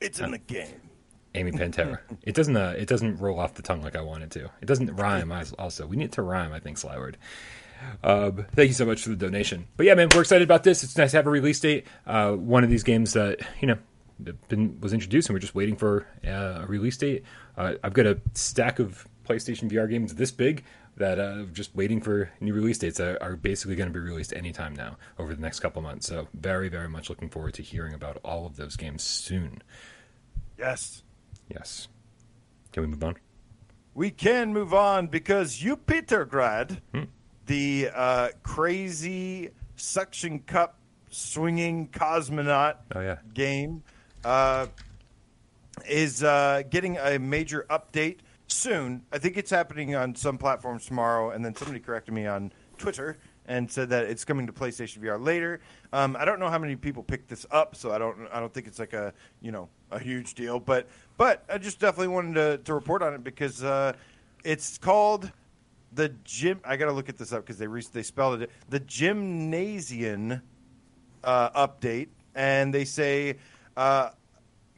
It's 0.01 0.21
in 0.21 0.31
the 0.31 0.39
game. 0.39 0.81
Amy 1.35 1.53
Pantera. 1.53 1.99
it 2.23 2.35
doesn't. 2.35 2.57
Uh, 2.57 2.75
it 2.77 2.89
doesn't 2.89 3.19
roll 3.19 3.39
off 3.39 3.55
the 3.55 3.63
tongue 3.63 3.83
like 3.83 3.97
I 3.97 4.03
want 4.03 4.23
it 4.23 4.31
to. 4.33 4.45
It 4.61 4.67
doesn't 4.67 4.95
rhyme. 4.97 5.33
Also, 5.59 5.87
we 5.87 5.97
need 5.97 6.07
it 6.07 6.13
to 6.13 6.23
rhyme. 6.23 6.53
I 6.53 6.61
think 6.61 6.79
Slyword. 6.79 7.15
Um, 8.03 8.47
thank 8.55 8.69
you 8.69 8.75
so 8.75 8.87
much 8.87 9.03
for 9.03 9.11
the 9.11 9.17
donation. 9.17 9.67
But 9.77 9.87
yeah, 9.87 9.95
man, 9.95 10.09
we're 10.15 10.21
excited 10.21 10.45
about 10.45 10.65
this. 10.65 10.85
It's 10.85 10.97
nice 10.97 11.13
to 11.13 11.19
have 11.19 11.27
a 11.27 11.31
release 11.31 11.61
date. 11.61 11.87
Uh, 12.07 12.33
one 12.33 12.65
of 12.65 12.71
these 12.71 12.83
games 12.83 13.13
that 13.15 13.41
you 13.61 13.69
know 13.69 13.79
been, 14.49 14.81
was 14.81 14.93
introduced, 14.93 15.29
and 15.29 15.35
we're 15.35 15.41
just 15.41 15.55
waiting 15.55 15.77
for 15.77 16.07
uh, 16.27 16.63
a 16.63 16.67
release 16.67 16.97
date. 16.97 17.25
Uh, 17.57 17.75
I've 17.83 17.95
got 17.95 18.07
a 18.07 18.21
stack 18.35 18.79
of 18.79 19.07
PlayStation 19.27 19.71
VR 19.71 19.89
games 19.89 20.15
this 20.15 20.31
big 20.31 20.65
that 20.97 21.21
uh, 21.21 21.45
just 21.53 21.75
waiting 21.77 22.01
for 22.01 22.31
new 22.41 22.53
release 22.53 22.79
dates 22.79 22.99
that 22.99 23.23
are 23.23 23.37
basically 23.37 23.77
going 23.77 23.89
to 23.89 23.93
be 23.93 24.01
released 24.01 24.33
anytime 24.33 24.75
now 24.75 24.97
over 25.19 25.35
the 25.35 25.41
next 25.41 25.61
couple 25.61 25.81
months. 25.81 26.09
So 26.09 26.27
very, 26.35 26.69
very 26.69 26.89
much 26.89 27.09
looking 27.09 27.29
forward 27.29 27.55
to 27.55 27.63
hearing 27.63 27.95
about 27.95 28.19
all 28.25 28.47
of 28.47 28.57
those 28.57 28.77
games 28.77 29.03
soon. 29.05 29.63
Yes. 30.59 31.03
Yes. 31.49 31.89
Can 32.73 32.83
we 32.83 32.89
move 32.89 33.05
on? 33.05 33.17
We 33.95 34.11
can 34.11 34.53
move 34.53 34.75
on 34.75 35.07
because 35.07 35.59
Jupitergrad, 35.61 36.81
Hmm. 36.93 37.05
The 37.49 37.89
uh, 37.95 38.29
crazy 38.43 39.51
suction 39.77 40.39
cup 40.41 40.79
swinging 41.11 41.89
cosmonaut 41.89 42.77
Oh 42.95 43.01
yeah. 43.01 43.17
game, 43.35 43.83
uh, 44.25 44.67
is 45.89 46.23
uh, 46.23 46.63
getting 46.71 46.99
a 46.99 47.19
major 47.19 47.67
update 47.71 48.19
soon. 48.47 49.03
I 49.13 49.19
think 49.19 49.37
it's 49.37 49.51
happening 49.51 49.95
on 49.95 50.15
some 50.15 50.39
platforms 50.39 50.87
tomorrow, 50.87 51.31
and 51.31 51.45
then 51.45 51.55
somebody 51.55 51.81
corrected 51.81 52.15
me 52.15 52.27
on 52.27 52.53
Twitter 52.77 53.17
and 53.47 53.71
said 53.71 53.89
that 53.89 54.05
it's 54.05 54.27
coming 54.27 54.47
to 54.47 54.53
PlayStation 54.53 54.99
VR 54.99 55.23
later. 55.25 55.61
Um, 55.95 56.17
I 56.21 56.27
don't 56.27 56.39
know 56.39 56.51
how 56.51 56.59
many 56.59 56.77
people 56.77 57.03
picked 57.03 57.29
this 57.29 57.47
up, 57.51 57.75
so 57.75 57.91
I 57.93 57.99
don't 57.99 58.29
I 58.31 58.41
don't 58.41 58.53
think 58.53 58.67
it's 58.67 58.79
like 58.79 58.93
a 58.93 59.15
you 59.41 59.53
know 59.53 59.71
a 59.91 59.99
huge 59.99 60.35
deal, 60.35 60.61
but 60.61 60.87
but 61.17 61.45
I 61.49 61.57
just 61.57 61.81
definitely 61.81 62.09
wanted 62.09 62.35
to, 62.35 62.59
to 62.59 62.75
report 62.75 63.03
on 63.03 63.15
it 63.15 63.25
because 63.25 63.65
uh, 63.65 63.95
it's 64.45 64.77
called 64.77 65.33
the 65.93 66.11
gym. 66.25 66.61
I 66.65 66.77
got 66.77 66.87
to 66.87 66.93
look 66.93 67.09
at 67.09 67.17
this 67.17 67.33
up 67.33 67.43
because 67.43 67.59
they 67.59 67.67
re- 67.67 67.85
they 67.93 68.03
spelled 68.03 68.43
it 68.43 68.51
the 68.69 68.81
gymnasian 68.81 70.43
uh, 71.25 71.67
update, 71.67 72.09
and 72.35 72.73
they 72.73 72.85
say. 72.85 73.37
Uh, 73.77 74.11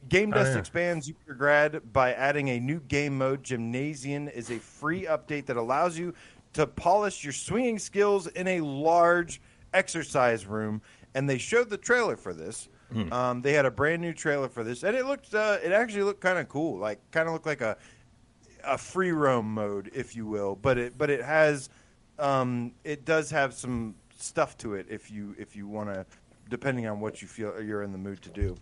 Game 0.09 0.31
Oh, 0.33 0.37
Dust 0.37 0.53
yeah. 0.53 0.57
expands 0.59 1.11
Jupitergrad 1.11 1.79
by 1.93 2.13
adding 2.13 2.49
a 2.49 2.59
new 2.59 2.79
game 2.79 3.15
mode. 3.19 3.43
Gymnasian 3.43 4.29
is 4.29 4.49
a 4.49 4.57
free 4.57 5.03
update 5.03 5.45
that 5.45 5.57
allows 5.57 5.95
you 5.95 6.15
to 6.53 6.65
polish 6.65 7.23
your 7.23 7.33
swinging 7.33 7.77
skills 7.77 8.25
in 8.25 8.47
a 8.47 8.61
large 8.61 9.41
exercise 9.75 10.47
room. 10.47 10.81
And 11.13 11.29
they 11.29 11.37
showed 11.37 11.69
the 11.69 11.77
trailer 11.77 12.17
for 12.17 12.33
this. 12.33 12.67
Hmm. 12.91 13.13
Um, 13.13 13.41
they 13.43 13.53
had 13.53 13.67
a 13.67 13.71
brand 13.71 14.01
new 14.01 14.11
trailer 14.11 14.49
for 14.49 14.63
this, 14.63 14.83
and 14.83 14.97
it 14.97 15.05
looked 15.05 15.35
uh, 15.35 15.59
it 15.63 15.71
actually 15.71 16.01
looked 16.03 16.19
kind 16.21 16.39
of 16.39 16.49
cool. 16.49 16.79
Like 16.79 16.99
kind 17.11 17.27
of 17.27 17.33
looked 17.33 17.45
like 17.45 17.61
a 17.61 17.77
a 18.63 18.77
free 18.77 19.11
roam 19.11 19.53
mode, 19.53 19.91
if 19.93 20.15
you 20.15 20.25
will. 20.25 20.55
But 20.55 20.77
it 20.77 20.97
but 20.97 21.09
it 21.09 21.23
has 21.23 21.69
um, 22.19 22.73
it 22.83 23.05
does 23.05 23.31
have 23.31 23.53
some 23.53 23.95
stuff 24.17 24.57
to 24.59 24.75
it 24.75 24.87
if 24.89 25.11
you 25.11 25.35
if 25.37 25.55
you 25.55 25.67
want 25.67 25.89
to, 25.89 26.05
depending 26.49 26.87
on 26.87 26.99
what 26.99 27.21
you 27.21 27.27
feel 27.27 27.61
you're 27.61 27.83
in 27.83 27.91
the 27.91 27.97
mood 27.97 28.21
to 28.23 28.29
do. 28.29 28.55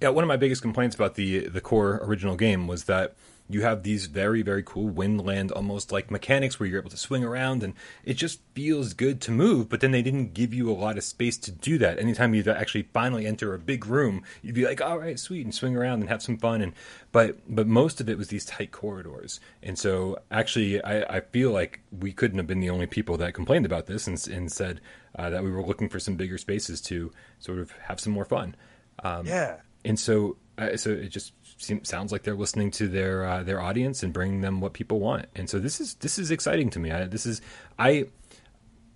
Yeah, 0.00 0.08
one 0.10 0.24
of 0.24 0.28
my 0.28 0.36
biggest 0.36 0.62
complaints 0.62 0.94
about 0.94 1.14
the 1.14 1.48
the 1.48 1.60
core 1.60 2.00
original 2.02 2.36
game 2.36 2.66
was 2.66 2.84
that 2.84 3.14
you 3.48 3.60
have 3.62 3.82
these 3.82 4.06
very 4.06 4.40
very 4.42 4.62
cool 4.62 4.90
windland 4.90 5.52
almost 5.54 5.92
like 5.92 6.10
mechanics 6.10 6.58
where 6.58 6.66
you're 6.66 6.80
able 6.80 6.90
to 6.90 6.96
swing 6.96 7.22
around 7.22 7.62
and 7.62 7.74
it 8.02 8.14
just 8.14 8.40
feels 8.54 8.94
good 8.94 9.20
to 9.20 9.30
move 9.30 9.68
but 9.68 9.80
then 9.80 9.90
they 9.90 10.00
didn't 10.00 10.32
give 10.32 10.54
you 10.54 10.70
a 10.70 10.72
lot 10.72 10.96
of 10.96 11.04
space 11.04 11.36
to 11.36 11.50
do 11.50 11.76
that. 11.78 11.98
Anytime 11.98 12.34
you 12.34 12.42
actually 12.50 12.88
finally 12.94 13.26
enter 13.26 13.52
a 13.54 13.58
big 13.58 13.86
room 13.86 14.22
you'd 14.42 14.54
be 14.54 14.64
like 14.64 14.80
all 14.80 14.98
right 14.98 15.18
sweet 15.18 15.44
and 15.44 15.54
swing 15.54 15.76
around 15.76 16.00
and 16.00 16.08
have 16.08 16.22
some 16.22 16.38
fun. 16.38 16.62
And 16.62 16.72
but 17.12 17.38
but 17.46 17.66
most 17.66 18.00
of 18.00 18.08
it 18.08 18.16
was 18.16 18.28
these 18.28 18.46
tight 18.46 18.72
corridors. 18.72 19.40
And 19.62 19.78
so 19.78 20.18
actually 20.30 20.82
i, 20.82 21.16
I 21.16 21.20
feel 21.20 21.50
like 21.50 21.80
we 21.92 22.12
couldn't 22.12 22.38
have 22.38 22.46
been 22.46 22.60
the 22.60 22.70
only 22.70 22.86
people 22.86 23.18
that 23.18 23.34
complained 23.34 23.66
about 23.66 23.86
this 23.86 24.06
and, 24.06 24.26
and 24.28 24.50
said 24.50 24.80
uh, 25.18 25.28
that 25.30 25.44
we 25.44 25.50
were 25.50 25.62
looking 25.62 25.88
for 25.90 26.00
some 26.00 26.16
bigger 26.16 26.38
spaces 26.38 26.80
to 26.82 27.12
sort 27.38 27.58
of 27.58 27.72
have 27.72 28.00
some 28.00 28.12
more 28.12 28.24
fun. 28.24 28.56
Um, 29.02 29.26
Yeah. 29.26 29.56
And 29.84 29.98
so 29.98 30.36
uh, 30.58 30.76
so 30.76 30.90
it 30.90 31.08
just 31.08 31.32
seems, 31.58 31.88
sounds 31.88 32.12
like 32.12 32.22
they're 32.22 32.34
listening 32.34 32.70
to 32.72 32.88
their 32.88 33.24
uh, 33.24 33.42
their 33.42 33.60
audience 33.60 34.02
and 34.02 34.12
bringing 34.12 34.40
them 34.40 34.60
what 34.60 34.72
people 34.72 35.00
want. 35.00 35.26
And 35.34 35.48
so 35.48 35.58
this 35.58 35.80
is 35.80 35.94
this 35.94 36.18
is 36.18 36.30
exciting 36.30 36.70
to 36.70 36.78
me. 36.78 36.90
I, 36.90 37.04
this 37.04 37.26
is 37.26 37.40
i 37.78 38.06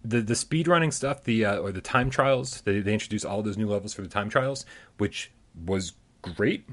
the 0.05 0.21
the 0.21 0.37
speed 0.37 0.69
running 0.69 0.93
stuff 0.93 1.25
the 1.25 1.45
uh, 1.45 1.57
or 1.59 1.73
the 1.73 1.81
time 1.81 2.09
trials 2.09 2.61
they, 2.63 2.81
they 2.81 2.93
introduced 2.93 3.27
all 3.27 3.43
those 3.43 3.59
new 3.59 3.67
levels 3.67 3.93
for 3.93 4.03
the 4.03 4.09
time 4.09 4.29
trials 4.29 4.65
which 4.99 5.33
was 5.67 5.95
great 6.23 6.65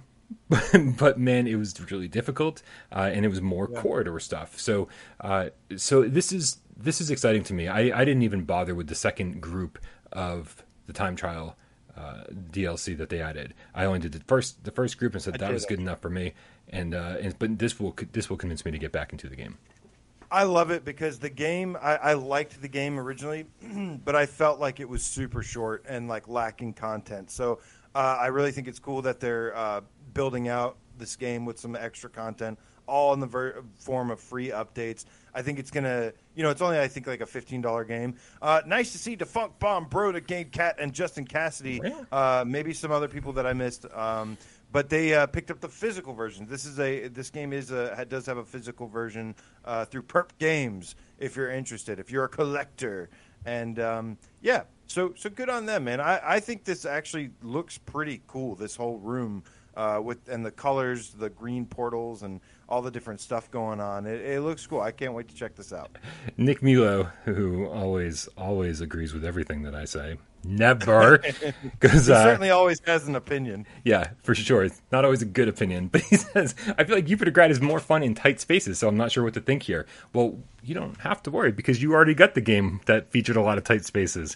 but 0.99 1.19
man 1.19 1.47
it 1.47 1.55
was 1.55 1.79
really 1.91 2.07
difficult 2.07 2.61
uh, 2.91 3.09
and 3.11 3.25
it 3.25 3.29
was 3.29 3.41
more 3.41 3.67
corridor 3.67 4.19
stuff. 4.19 4.59
So 4.59 4.87
uh, 5.21 5.49
so 5.75 6.03
this 6.03 6.31
is 6.31 6.57
this 6.77 7.01
is 7.01 7.09
exciting 7.09 7.43
to 7.45 7.53
me. 7.53 7.67
I, 7.67 8.01
I 8.01 8.05
didn't 8.05 8.23
even 8.23 8.43
bother 8.43 8.75
with 8.75 8.87
the 8.87 8.95
second 8.95 9.41
group 9.41 9.79
of 10.11 10.63
the 10.87 10.93
time 10.93 11.15
trial 11.15 11.57
uh, 11.97 12.23
DLC 12.51 12.97
that 12.97 13.09
they 13.09 13.21
added. 13.21 13.53
I 13.73 13.85
only 13.85 13.99
did 13.99 14.11
the 14.11 14.19
first 14.21 14.63
the 14.63 14.71
first 14.71 14.97
group 14.97 15.13
and 15.13 15.21
said 15.21 15.35
that 15.35 15.53
was 15.53 15.65
good 15.65 15.79
enough 15.79 16.01
for 16.01 16.09
me. 16.09 16.33
And, 16.69 16.95
uh, 16.95 17.17
and 17.21 17.37
but 17.37 17.59
this 17.59 17.79
will 17.79 17.95
this 18.11 18.29
will 18.29 18.37
convince 18.37 18.65
me 18.65 18.71
to 18.71 18.77
get 18.77 18.91
back 18.91 19.11
into 19.11 19.29
the 19.29 19.35
game. 19.35 19.57
I 20.31 20.43
love 20.43 20.71
it 20.71 20.83
because 20.83 21.19
the 21.19 21.29
game 21.29 21.77
I, 21.81 21.95
I 21.95 22.13
liked 22.13 22.61
the 22.61 22.67
game 22.67 22.99
originally, 22.99 23.45
but 24.03 24.15
I 24.15 24.25
felt 24.25 24.59
like 24.59 24.79
it 24.79 24.89
was 24.89 25.03
super 25.03 25.43
short 25.43 25.85
and 25.87 26.07
like 26.07 26.27
lacking 26.27 26.73
content. 26.73 27.31
So 27.31 27.59
uh, 27.93 28.17
I 28.19 28.27
really 28.27 28.51
think 28.51 28.67
it's 28.67 28.79
cool 28.79 29.01
that 29.03 29.19
they're 29.19 29.55
uh, 29.55 29.81
building 30.13 30.49
out 30.49 30.77
this 30.97 31.15
game 31.15 31.45
with 31.45 31.59
some 31.59 31.75
extra 31.75 32.09
content, 32.09 32.59
all 32.87 33.13
in 33.13 33.19
the 33.19 33.27
ver- 33.27 33.63
form 33.77 34.11
of 34.11 34.19
free 34.19 34.49
updates. 34.49 35.05
I 35.35 35.41
think 35.41 35.59
it's 35.59 35.69
gonna, 35.69 36.13
you 36.35 36.43
know, 36.43 36.49
it's 36.49 36.61
only 36.61 36.79
I 36.79 36.87
think 36.87 37.05
like 37.07 37.21
a 37.21 37.25
fifteen 37.25 37.61
dollar 37.61 37.83
game. 37.83 38.15
Uh, 38.41 38.61
nice 38.65 38.93
to 38.93 38.97
see 38.97 39.15
Defunct 39.15 39.59
Bomb, 39.59 39.85
Bro, 39.85 40.13
to 40.13 40.21
Game 40.21 40.49
Cat, 40.49 40.77
and 40.79 40.93
Justin 40.93 41.25
Cassidy. 41.25 41.81
Uh, 42.11 42.43
maybe 42.47 42.73
some 42.73 42.91
other 42.91 43.07
people 43.09 43.33
that 43.33 43.45
I 43.45 43.53
missed. 43.53 43.85
Um, 43.93 44.37
but 44.71 44.89
they 44.89 45.13
uh, 45.13 45.25
picked 45.27 45.51
up 45.51 45.59
the 45.59 45.69
physical 45.69 46.13
version. 46.13 46.47
This 46.47 46.65
is 46.65 46.79
a 46.79 47.07
this 47.09 47.29
game 47.29 47.53
is 47.53 47.71
a 47.71 48.05
does 48.09 48.25
have 48.25 48.37
a 48.37 48.45
physical 48.45 48.87
version 48.87 49.35
uh, 49.63 49.85
through 49.85 50.03
Perp 50.03 50.29
Games. 50.39 50.95
If 51.19 51.35
you're 51.35 51.51
interested, 51.51 51.99
if 51.99 52.11
you're 52.11 52.25
a 52.25 52.29
collector, 52.29 53.09
and 53.45 53.79
um, 53.79 54.17
yeah, 54.41 54.63
So 54.87 55.13
so 55.15 55.29
good 55.29 55.49
on 55.49 55.65
them, 55.65 55.85
man. 55.85 55.99
I, 55.99 56.19
I 56.23 56.39
think 56.39 56.63
this 56.63 56.85
actually 56.85 57.31
looks 57.41 57.77
pretty 57.77 58.21
cool. 58.27 58.55
This 58.55 58.75
whole 58.75 58.97
room 58.97 59.43
uh, 59.75 59.99
with 60.03 60.27
and 60.29 60.45
the 60.45 60.51
colors, 60.51 61.11
the 61.11 61.29
green 61.29 61.65
portals, 61.65 62.23
and 62.23 62.41
all 62.67 62.81
the 62.81 62.91
different 62.91 63.19
stuff 63.19 63.49
going 63.51 63.79
on. 63.79 64.05
It, 64.05 64.21
it 64.21 64.41
looks 64.41 64.65
cool. 64.65 64.81
I 64.81 64.91
can't 64.91 65.13
wait 65.13 65.27
to 65.29 65.35
check 65.35 65.55
this 65.55 65.71
out. 65.71 65.97
Nick 66.37 66.63
Milo, 66.63 67.09
who 67.25 67.67
always 67.67 68.27
always 68.37 68.81
agrees 68.81 69.13
with 69.13 69.23
everything 69.23 69.63
that 69.63 69.75
I 69.75 69.85
say, 69.85 70.17
never 70.43 71.19
because 71.79 72.09
uh, 72.09 72.23
certainly 72.23 72.49
always 72.49 72.79
has 72.85 73.07
an 73.07 73.15
opinion. 73.15 73.65
Yeah, 73.83 74.09
for 74.23 74.33
sure. 74.35 74.63
It's 74.63 74.81
not 74.91 75.05
always 75.05 75.21
a 75.21 75.25
good 75.25 75.47
opinion, 75.47 75.87
but 75.91 76.01
he 76.01 76.17
says 76.17 76.55
I 76.77 76.83
feel 76.83 76.95
like 76.95 77.05
Jupitergrad 77.05 77.49
is 77.49 77.61
more 77.61 77.79
fun 77.79 78.03
in 78.03 78.15
tight 78.15 78.39
spaces, 78.39 78.79
so 78.79 78.87
I'm 78.87 78.97
not 78.97 79.11
sure 79.11 79.23
what 79.23 79.33
to 79.35 79.41
think 79.41 79.63
here. 79.63 79.85
Well, 80.13 80.39
you 80.63 80.73
don't 80.73 80.99
have 81.01 81.21
to 81.23 81.31
worry 81.31 81.51
because 81.51 81.81
you 81.81 81.93
already 81.93 82.15
got 82.15 82.33
the 82.33 82.41
game 82.41 82.81
that 82.85 83.11
featured 83.11 83.35
a 83.35 83.41
lot 83.41 83.57
of 83.57 83.63
tight 83.63 83.85
spaces 83.85 84.35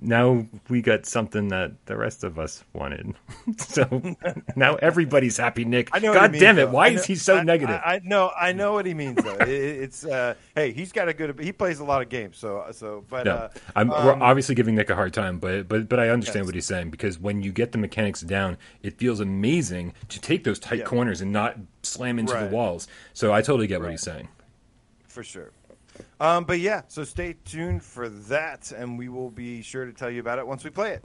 now 0.00 0.46
we 0.68 0.80
got 0.80 1.06
something 1.06 1.48
that 1.48 1.72
the 1.86 1.96
rest 1.96 2.22
of 2.22 2.38
us 2.38 2.64
wanted. 2.72 3.14
so 3.58 4.16
now 4.56 4.76
everybody's 4.76 5.36
happy, 5.36 5.64
Nick. 5.64 5.90
I 5.92 5.98
know 5.98 6.14
God 6.14 6.32
damn 6.32 6.32
means, 6.32 6.42
it! 6.42 6.54
Though. 6.66 6.70
Why 6.72 6.90
know, 6.90 6.96
is 6.96 7.06
he 7.06 7.16
so 7.16 7.38
I, 7.38 7.42
negative? 7.42 7.80
I, 7.84 7.94
I, 7.94 8.00
know, 8.04 8.30
I 8.38 8.52
know 8.52 8.72
what 8.72 8.86
he 8.86 8.94
means. 8.94 9.22
Though 9.22 9.34
it, 9.34 9.48
it's 9.48 10.04
uh, 10.04 10.34
hey, 10.54 10.72
he's 10.72 10.92
got 10.92 11.08
a 11.08 11.12
good. 11.12 11.38
He 11.40 11.52
plays 11.52 11.80
a 11.80 11.84
lot 11.84 12.02
of 12.02 12.08
games, 12.08 12.36
so 12.36 12.64
so. 12.70 13.04
But 13.08 13.26
no, 13.26 13.32
uh, 13.32 13.48
um, 13.76 13.88
we're 13.88 14.14
obviously 14.14 14.54
giving 14.54 14.74
Nick 14.74 14.90
a 14.90 14.94
hard 14.94 15.12
time, 15.12 15.38
but 15.38 15.68
but 15.68 15.88
but 15.88 15.98
I 15.98 16.10
understand 16.10 16.44
yes. 16.44 16.46
what 16.46 16.54
he's 16.54 16.66
saying 16.66 16.90
because 16.90 17.18
when 17.18 17.42
you 17.42 17.50
get 17.50 17.72
the 17.72 17.78
mechanics 17.78 18.20
down, 18.20 18.56
it 18.82 18.98
feels 18.98 19.20
amazing 19.20 19.94
to 20.08 20.20
take 20.20 20.44
those 20.44 20.58
tight 20.58 20.80
yeah. 20.80 20.84
corners 20.84 21.20
and 21.20 21.32
not 21.32 21.56
slam 21.82 22.18
into 22.18 22.34
right. 22.34 22.48
the 22.48 22.54
walls. 22.54 22.86
So 23.14 23.32
I 23.32 23.42
totally 23.42 23.66
get 23.66 23.80
right. 23.80 23.86
what 23.86 23.90
he's 23.92 24.02
saying. 24.02 24.28
For 25.08 25.24
sure. 25.24 25.50
Um, 26.20 26.44
but 26.44 26.58
yeah, 26.58 26.82
so 26.88 27.04
stay 27.04 27.36
tuned 27.44 27.82
for 27.82 28.08
that, 28.08 28.72
and 28.72 28.98
we 28.98 29.08
will 29.08 29.30
be 29.30 29.62
sure 29.62 29.84
to 29.86 29.92
tell 29.92 30.10
you 30.10 30.20
about 30.20 30.38
it 30.38 30.46
once 30.46 30.64
we 30.64 30.70
play 30.70 30.92
it. 30.92 31.04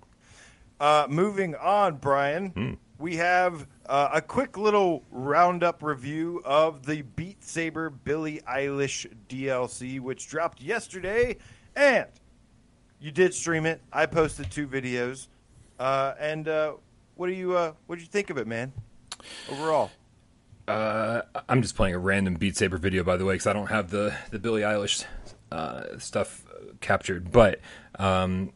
Uh, 0.79 1.05
moving 1.07 1.55
on, 1.55 1.97
Brian, 1.97 2.51
mm. 2.51 2.77
we 2.97 3.15
have 3.17 3.67
uh, 3.85 4.09
a 4.13 4.21
quick 4.21 4.57
little 4.57 5.03
roundup 5.11 5.83
review 5.83 6.41
of 6.43 6.85
the 6.85 7.03
Beat 7.03 7.43
Saber 7.43 7.91
Billie 7.91 8.41
Eilish 8.49 9.05
DLC, 9.29 9.99
which 9.99 10.27
dropped 10.27 10.61
yesterday, 10.61 11.37
and 11.75 12.07
you 12.99 13.11
did 13.11 13.33
stream 13.33 13.67
it. 13.67 13.81
I 13.91 14.07
posted 14.07 14.49
two 14.49 14.67
videos, 14.67 15.27
uh, 15.79 16.15
and 16.19 16.47
uh, 16.47 16.73
what 17.15 17.27
do 17.27 17.33
you 17.33 17.55
uh, 17.55 17.73
what 17.85 17.97
do 17.97 18.01
you 18.01 18.07
think 18.07 18.31
of 18.31 18.37
it, 18.37 18.47
man? 18.47 18.73
Overall. 19.51 19.91
Uh, 20.67 21.21
I'm 21.49 21.61
just 21.61 21.75
playing 21.75 21.95
a 21.95 21.99
random 21.99 22.35
Beat 22.35 22.55
Saber 22.55 22.77
video, 22.77 23.03
by 23.03 23.17
the 23.17 23.25
way, 23.25 23.33
because 23.33 23.47
I 23.47 23.53
don't 23.53 23.67
have 23.67 23.89
the 23.89 24.15
the 24.31 24.39
Billie 24.39 24.61
Eilish 24.61 25.05
uh, 25.51 25.97
stuff 25.99 26.45
captured. 26.81 27.31
But 27.31 27.59
um, 27.99 28.53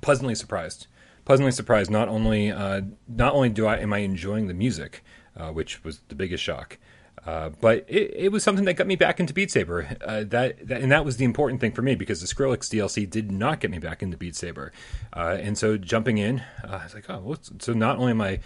pleasantly 0.00 0.34
surprised. 0.34 0.86
Pleasantly 1.24 1.52
surprised. 1.52 1.90
Not 1.90 2.08
only 2.08 2.50
uh, 2.50 2.82
not 3.08 3.34
only 3.34 3.48
do 3.48 3.66
I 3.66 3.76
am 3.76 3.92
I 3.92 3.98
enjoying 3.98 4.48
the 4.48 4.54
music, 4.54 5.04
uh, 5.36 5.50
which 5.50 5.84
was 5.84 6.00
the 6.08 6.14
biggest 6.14 6.42
shock, 6.42 6.78
uh, 7.26 7.50
but 7.60 7.84
it, 7.88 8.12
it, 8.16 8.32
was 8.32 8.42
something 8.42 8.64
that 8.64 8.74
got 8.74 8.86
me 8.86 8.96
back 8.96 9.20
into 9.20 9.32
Beat 9.32 9.50
Saber. 9.50 9.96
Uh, 10.04 10.24
that, 10.24 10.66
that, 10.66 10.80
and 10.80 10.90
that 10.90 11.04
was 11.04 11.18
the 11.18 11.24
important 11.24 11.60
thing 11.60 11.70
for 11.70 11.82
me 11.82 11.94
because 11.94 12.20
the 12.20 12.26
Skrillex 12.26 12.68
DLC 12.68 13.08
did 13.08 13.30
not 13.30 13.60
get 13.60 13.70
me 13.70 13.78
back 13.78 14.02
into 14.02 14.16
Beat 14.16 14.34
Saber. 14.34 14.72
Uh, 15.12 15.38
and 15.40 15.56
so 15.56 15.76
jumping 15.76 16.18
in, 16.18 16.40
uh, 16.64 16.78
I 16.80 16.84
was 16.84 16.94
like, 16.94 17.08
oh, 17.08 17.36
so 17.60 17.72
not 17.72 17.98
only 17.98 18.10
am 18.10 18.20
I 18.20 18.40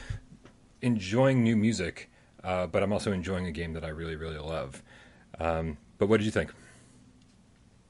enjoying 0.82 1.42
new 1.42 1.56
music, 1.56 2.10
uh, 2.46 2.66
but 2.68 2.82
I'm 2.82 2.92
also 2.92 3.12
enjoying 3.12 3.46
a 3.46 3.52
game 3.52 3.72
that 3.72 3.84
I 3.84 3.88
really, 3.88 4.14
really 4.14 4.38
love. 4.38 4.80
Um, 5.40 5.76
but 5.98 6.06
what 6.06 6.18
did 6.18 6.24
you 6.24 6.30
think? 6.30 6.52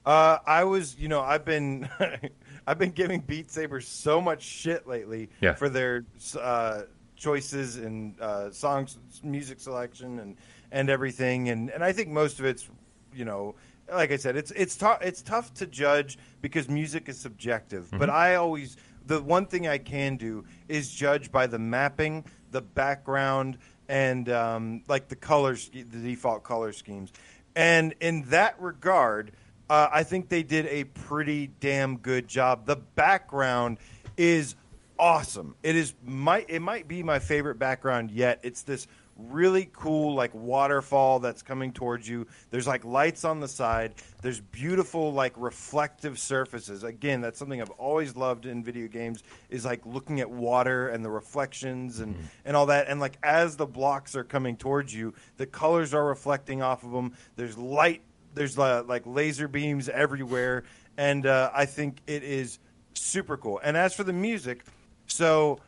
Uh, 0.07 0.39
I 0.47 0.65
was, 0.65 0.97
you 0.99 1.09
know, 1.09 1.21
I've 1.21 1.45
been, 1.45 1.89
I've 2.67 2.79
been 2.79 2.93
giving 2.93 3.21
Beat 3.21 3.51
Saber 3.51 3.83
so 3.83 4.21
much 4.21 4.43
shit 4.43 4.89
lately 4.89 5.29
yeah. 5.43 5.55
for 5.55 5.69
their 5.69 6.07
uh, 6.41 6.83
choices 7.17 7.77
and 7.77 8.19
uh, 8.21 8.51
songs, 8.51 8.99
music 9.23 9.61
selection, 9.61 10.21
and 10.21 10.37
and 10.73 10.91
everything, 10.91 11.51
and 11.51 11.71
and 11.71 11.85
I 11.85 11.93
think 11.93 12.09
most 12.09 12.41
of 12.41 12.47
it's, 12.47 12.69
you 13.15 13.25
know, 13.25 13.57
like 13.93 14.11
I 14.11 14.17
said, 14.17 14.37
it's 14.37 14.53
it's 14.53 14.77
tough 14.77 14.99
it's 15.03 15.23
tough 15.23 15.53
to 15.55 15.67
judge 15.67 16.19
because 16.41 16.69
music 16.69 17.09
is 17.09 17.19
subjective. 17.19 17.85
Mm-hmm. 17.87 17.99
But 17.99 18.11
I 18.11 18.37
always 18.37 18.77
the 19.07 19.23
one 19.23 19.47
thing 19.47 19.69
I 19.69 19.79
can 19.79 20.17
do 20.17 20.45
is 20.69 20.91
judge 20.93 21.31
by 21.31 21.47
the 21.47 21.59
mapping, 21.59 22.25
the 22.51 22.63
background, 22.63 23.59
and 23.89 24.29
um, 24.29 24.83
like 24.89 25.09
the 25.09 25.17
colors, 25.17 25.69
the 25.69 25.85
default 25.85 26.43
color 26.43 26.73
schemes. 26.73 27.13
And 27.55 27.95
in 28.01 28.23
that 28.31 28.61
regard, 28.61 29.33
uh, 29.69 29.89
I 29.91 30.03
think 30.03 30.29
they 30.29 30.43
did 30.43 30.67
a 30.67 30.85
pretty 30.85 31.49
damn 31.61 31.97
good 31.97 32.29
job. 32.29 32.67
The 32.67 32.77
background 32.77 33.79
is 34.17 34.55
awesome. 34.99 35.57
It 35.63 35.77
is 35.77 35.95
might 36.05 36.49
it 36.49 36.61
might 36.61 36.89
be 36.89 37.03
my 37.03 37.19
favorite 37.19 37.59
background 37.59 38.11
yet. 38.11 38.41
It's 38.43 38.63
this 38.63 38.87
really 39.19 39.69
cool 39.73 40.15
like 40.15 40.35
waterfall 40.35 41.19
that's 41.19 41.43
coming 41.43 41.73
towards 41.73 42.09
you. 42.09 42.27
There's 42.51 42.67
like 42.67 42.85
lights 42.85 43.25
on 43.25 43.41
the 43.41 43.49
side. 43.49 43.95
There's 44.23 44.41
beautiful 44.41 45.13
like 45.13 45.33
reflective 45.37 46.19
surfaces. 46.19 46.85
Again, 46.85 47.21
that's 47.21 47.39
something 47.39 47.61
I've 47.61 47.71
always 47.71 48.17
loved 48.17 48.47
in 48.47 48.63
video 48.63 48.89
games 48.89 49.23
is 49.49 49.65
like 49.65 49.85
looking 49.87 50.21
at 50.21 50.31
water 50.31 50.89
and 50.89 51.05
the 51.05 51.11
reflections 51.11 52.01
and 52.01 52.15
mm-hmm. 52.15 52.27
and 52.45 52.57
all 52.57 52.67
that. 52.67 52.89
And 52.89 53.01
like 53.01 53.19
as 53.23 53.57
the 53.57 53.67
blocks 53.67 54.15
are 54.15 54.25
coming 54.25 54.57
towards 54.57 54.95
you, 54.95 55.15
the 55.37 55.47
colors 55.47 55.95
are 55.95 56.05
reflecting 56.05 56.63
off 56.63 56.85
of 56.85 56.93
them. 56.93 57.15
There's 57.37 57.57
light. 57.57 58.03
There's 58.35 58.59
uh, 58.59 58.83
like 58.87 59.03
laser 59.07 59.49
beams 59.49 59.89
everywhere, 59.89 60.65
and 60.99 61.25
uh, 61.25 61.51
I 61.55 61.65
think 61.65 62.03
it 62.07 62.23
is 62.23 62.59
super 62.93 63.39
cool. 63.39 63.61
And 63.65 63.79
as 63.79 63.95
for 63.95 64.05
the 64.05 64.13
music, 64.13 64.65
so 65.07 65.59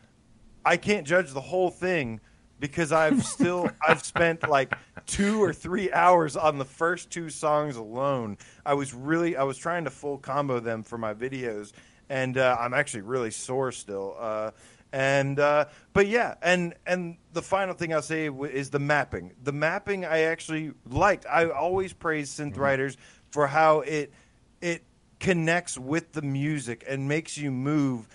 I 0.66 0.76
can't 0.76 1.06
judge 1.06 1.32
the 1.32 1.40
whole 1.40 1.70
thing 1.70 2.20
because 2.61 2.92
I've 2.92 3.25
still 3.25 3.71
I've 3.87 4.05
spent 4.05 4.49
like 4.49 4.75
two 5.07 5.42
or 5.42 5.53
three 5.53 5.92
hours 5.92 6.37
on 6.37 6.59
the 6.59 6.64
first 6.64 7.11
two 7.11 7.31
songs 7.31 7.77
alone. 7.77 8.38
I 8.64 8.75
was 8.75 8.94
really 8.94 9.37
I 9.37 9.44
was 9.44 9.59
trying 9.59 9.85
to 9.85 9.90
full 9.90 10.18
combo 10.18 10.61
them 10.61 10.83
for 10.83 10.99
my 10.99 11.14
videos, 11.14 11.73
and 12.09 12.37
uh, 12.38 12.57
I'm 12.59 12.75
actually 12.75 13.03
really 13.03 13.31
sore 13.31 13.73
still. 13.73 14.16
Uh, 14.18 14.51
and 14.92 15.38
uh, 15.38 15.66
but 15.92 16.07
yeah, 16.07 16.35
and 16.42 16.75
and 16.87 17.16
the 17.33 17.42
final 17.42 17.75
thing 17.75 17.92
I'll 17.92 18.03
say 18.03 18.29
is 18.29 18.71
the 18.71 18.79
mapping. 18.79 19.33
The 19.42 19.53
mapping 19.53 20.05
I 20.05 20.21
actually 20.21 20.73
liked. 20.88 21.27
I 21.27 21.51
always 21.51 21.92
praise 21.92 22.31
synth 22.31 22.53
mm-hmm. 22.53 22.61
writers 22.61 22.97
for 23.31 23.47
how 23.47 23.81
it 23.81 24.12
it 24.61 24.85
connects 25.21 25.77
with 25.77 26.12
the 26.12 26.23
music 26.23 26.85
and 26.88 27.09
makes 27.09 27.37
you 27.37 27.51
move 27.51 28.09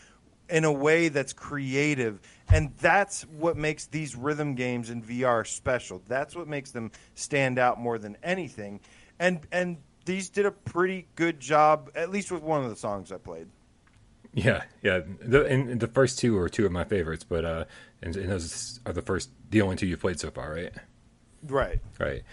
in 0.50 0.64
a 0.64 0.72
way 0.72 1.10
that's 1.10 1.34
creative 1.34 2.20
and 2.54 2.72
that's 2.78 3.24
what 3.24 3.58
makes 3.58 3.88
these 3.88 4.16
rhythm 4.16 4.56
games 4.56 4.90
in 4.90 5.02
VR 5.02 5.46
special. 5.46 6.02
That's 6.08 6.36
what 6.36 6.48
makes 6.48 6.72
them 6.72 6.92
stand 7.16 7.58
out 7.58 7.80
more 7.80 7.98
than 7.98 8.18
anything. 8.24 8.80
And 9.20 9.42
and 9.52 9.78
these 10.06 10.30
did 10.30 10.46
a 10.46 10.52
pretty 10.52 11.08
good 11.16 11.40
job, 11.40 11.92
at 11.96 12.10
least 12.10 12.32
with 12.32 12.44
one 12.44 12.64
of 12.64 12.70
the 12.70 12.76
songs 12.76 13.12
I 13.12 13.18
played. 13.18 13.48
Yeah, 14.34 14.64
yeah. 14.82 15.02
The, 15.22 15.46
and 15.46 15.80
the 15.80 15.88
first 15.88 16.20
two 16.20 16.38
are 16.38 16.50
two 16.50 16.66
of 16.66 16.72
my 16.72 16.84
favorites, 16.84 17.24
but 17.24 17.46
uh, 17.46 17.66
and, 18.02 18.16
and 18.16 18.32
those 18.32 18.80
are 18.86 18.94
the 18.94 19.02
first, 19.02 19.30
the 19.50 19.62
only 19.62 19.76
two 19.76 19.86
you've 19.86 20.02
played 20.02 20.20
so 20.20 20.32
far, 20.32 20.54
right? 20.54 20.74
Right. 21.44 21.80
Right. 22.00 22.24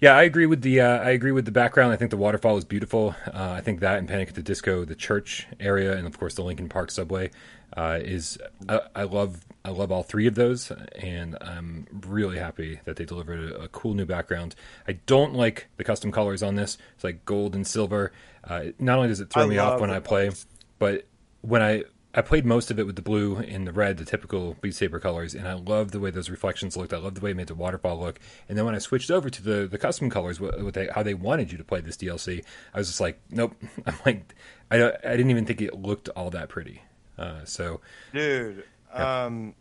Yeah, 0.00 0.16
I 0.16 0.22
agree 0.22 0.46
with 0.46 0.62
the 0.62 0.80
uh, 0.80 0.98
I 0.98 1.10
agree 1.10 1.32
with 1.32 1.44
the 1.44 1.50
background. 1.50 1.92
I 1.92 1.96
think 1.96 2.10
the 2.10 2.16
waterfall 2.16 2.56
is 2.56 2.64
beautiful. 2.64 3.14
Uh, 3.26 3.52
I 3.52 3.60
think 3.60 3.80
that 3.80 3.98
and 3.98 4.08
Panic 4.08 4.30
at 4.30 4.34
the 4.34 4.42
Disco, 4.42 4.86
the 4.86 4.94
church 4.94 5.46
area, 5.60 5.94
and 5.94 6.06
of 6.06 6.18
course 6.18 6.34
the 6.34 6.42
Linkin 6.42 6.70
Park 6.70 6.90
subway 6.90 7.30
uh, 7.76 7.98
is 8.00 8.38
I, 8.66 8.80
I, 8.96 9.02
love 9.02 9.44
I 9.64 9.70
love 9.70 9.92
all 9.92 10.02
three 10.02 10.26
of 10.26 10.34
those, 10.34 10.70
and 10.96 11.36
I'm 11.40 11.86
really 12.06 12.38
happy 12.38 12.80
that 12.84 12.96
they 12.96 13.04
delivered 13.04 13.52
a, 13.52 13.62
a 13.62 13.68
cool 13.68 13.94
new 13.94 14.06
background. 14.06 14.54
I 14.88 14.92
don't 14.92 15.34
like 15.34 15.68
the 15.76 15.84
custom 15.84 16.10
colors 16.10 16.42
on 16.42 16.54
this. 16.54 16.78
It's 16.94 17.04
like 17.04 17.24
gold 17.24 17.54
and 17.54 17.66
silver. 17.66 18.12
Uh, 18.42 18.66
not 18.78 18.96
only 18.96 19.08
does 19.08 19.20
it 19.20 19.30
throw 19.30 19.42
I 19.42 19.46
me 19.46 19.58
off 19.58 19.80
when 19.80 19.90
I 19.90 20.00
play, 20.00 20.30
but 20.78 21.06
when 21.42 21.60
I 21.62 21.84
I 22.12 22.22
played 22.22 22.44
most 22.44 22.72
of 22.72 22.78
it 22.80 22.86
with 22.86 22.96
the 22.96 23.02
blue 23.02 23.36
and 23.36 23.66
the 23.66 23.72
red, 23.72 23.98
the 23.98 24.04
typical 24.04 24.56
Beat 24.60 24.74
Saber 24.74 24.98
colors, 24.98 25.32
and 25.32 25.46
I 25.46 25.52
loved 25.52 25.92
the 25.92 26.00
way 26.00 26.10
those 26.10 26.28
reflections 26.28 26.76
looked. 26.76 26.92
I 26.92 26.96
loved 26.96 27.16
the 27.16 27.20
way 27.20 27.30
it 27.30 27.36
made 27.36 27.46
the 27.46 27.54
waterfall 27.54 28.00
look. 28.00 28.18
And 28.48 28.58
then 28.58 28.64
when 28.64 28.74
I 28.74 28.78
switched 28.78 29.12
over 29.12 29.30
to 29.30 29.42
the, 29.42 29.68
the 29.68 29.78
custom 29.78 30.10
colors, 30.10 30.40
with 30.40 30.74
they, 30.74 30.88
how 30.88 31.04
they 31.04 31.14
wanted 31.14 31.52
you 31.52 31.58
to 31.58 31.62
play 31.64 31.80
this 31.80 31.96
DLC, 31.96 32.44
I 32.74 32.78
was 32.78 32.88
just 32.88 33.00
like, 33.00 33.20
nope. 33.30 33.54
I'm 33.86 33.94
like, 34.04 34.34
I, 34.72 34.86
I 34.86 35.10
didn't 35.16 35.30
even 35.30 35.46
think 35.46 35.60
it 35.60 35.74
looked 35.74 36.08
all 36.10 36.30
that 36.30 36.48
pretty. 36.48 36.82
Uh, 37.16 37.44
so, 37.44 37.80
dude, 38.12 38.64
um, 38.92 39.54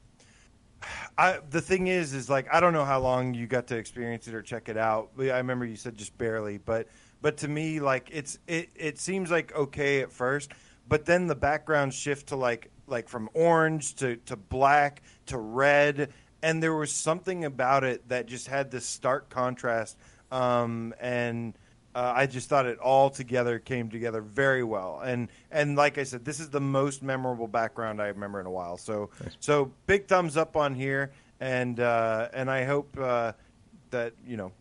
I 1.18 1.40
the 1.50 1.62
thing 1.62 1.88
is, 1.88 2.14
is 2.14 2.30
like 2.30 2.48
I 2.54 2.60
don't 2.60 2.74
know 2.74 2.86
how 2.86 3.00
long 3.00 3.34
you 3.34 3.48
got 3.48 3.68
to 3.68 3.78
experience 3.78 4.28
it 4.28 4.34
or 4.34 4.42
check 4.42 4.70
it 4.70 4.78
out. 4.78 5.12
I 5.20 5.38
remember 5.38 5.66
you 5.66 5.76
said 5.76 5.98
just 5.98 6.18
barely, 6.18 6.58
but 6.58 6.88
but 7.22 7.38
to 7.38 7.48
me, 7.48 7.80
like 7.80 8.10
it's 8.12 8.40
it 8.48 8.70
it 8.76 9.00
seems 9.00 9.30
like 9.32 9.56
okay 9.56 10.02
at 10.02 10.12
first. 10.12 10.52
But 10.88 11.06
then 11.06 11.28
the 11.28 11.36
background 11.36 11.94
shift 11.94 12.28
to 12.28 12.36
like 12.36 12.72
like 12.90 13.08
from 13.08 13.30
orange 13.34 13.96
to, 13.96 14.18
to 14.26 14.36
black 14.36 15.02
to 15.28 15.38
red. 15.38 16.12
And 16.42 16.64
there 16.64 16.76
was 16.76 16.92
something 16.92 17.46
about 17.46 17.84
it 17.84 18.08
that 18.10 18.26
just 18.26 18.48
had 18.48 18.72
this 18.72 18.86
stark 18.86 19.30
contrast. 19.30 19.98
Um, 20.32 20.94
and 21.00 21.54
Uh, 21.96 22.14
I 22.16 22.28
just 22.28 22.50
thought 22.50 22.66
it 22.68 22.78
all 22.78 23.10
together 23.10 23.58
came 23.58 23.90
together 23.90 24.22
very 24.22 24.64
well, 24.64 25.02
and 25.04 25.28
and 25.50 25.76
like 25.76 25.98
I 25.98 26.04
said, 26.04 26.24
this 26.24 26.40
is 26.40 26.50
the 26.50 26.62
most 26.62 27.02
memorable 27.02 27.48
background 27.48 28.02
I 28.02 28.08
remember 28.08 28.40
in 28.40 28.46
a 28.46 28.52
while. 28.52 28.78
So 28.78 29.10
so 29.40 29.72
big 29.88 30.08
thumbs 30.08 30.38
up 30.38 30.56
on 30.56 30.76
here, 30.76 31.12
and 31.40 31.80
uh, 31.80 32.30
and 32.32 32.50
I 32.50 32.64
hope 32.64 32.96
uh, 33.00 33.34
that 33.90 34.14
you 34.26 34.38
know 34.38 34.52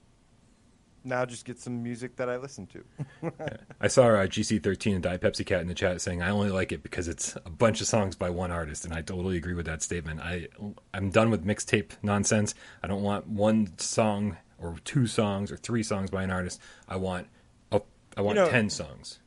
now 1.05 1.25
just 1.25 1.45
get 1.45 1.59
some 1.59 1.83
music 1.83 2.17
that 2.17 2.29
I 2.29 2.37
listen 2.37 2.67
to. 2.69 3.31
I 3.81 3.89
saw 3.89 4.07
uh, 4.07 4.27
GC13 4.27 4.95
and 4.95 5.03
Diet 5.03 5.21
Pepsi 5.21 5.45
Cat 5.45 5.61
in 5.61 5.69
the 5.69 5.75
chat 5.75 6.01
saying 6.01 6.23
I 6.23 6.31
only 6.31 6.51
like 6.51 6.73
it 6.73 6.83
because 6.83 7.09
it's 7.09 7.37
a 7.45 7.51
bunch 7.51 7.81
of 7.81 7.87
songs 7.87 8.17
by 8.17 8.31
one 8.31 8.51
artist, 8.51 8.85
and 8.85 8.95
I 8.95 9.03
totally 9.03 9.37
agree 9.37 9.55
with 9.55 9.67
that 9.67 9.83
statement. 9.83 10.21
I 10.21 10.49
I'm 10.95 11.11
done 11.11 11.31
with 11.31 11.45
mixtape 11.45 11.93
nonsense. 12.03 12.55
I 12.83 12.87
don't 12.87 13.03
want 13.03 13.27
one 13.27 13.77
song 13.79 14.39
or 14.59 14.77
two 14.85 15.07
songs 15.07 15.51
or 15.53 15.57
three 15.57 15.83
songs 15.83 16.11
by 16.11 16.23
an 16.23 16.31
artist. 16.31 16.61
I 16.89 16.97
want 16.97 17.29
a, 17.73 17.81
I 18.17 18.21
want 18.23 18.37
You 18.39 18.45
know- 18.45 18.51
ten 18.51 18.71
songs. 18.71 19.21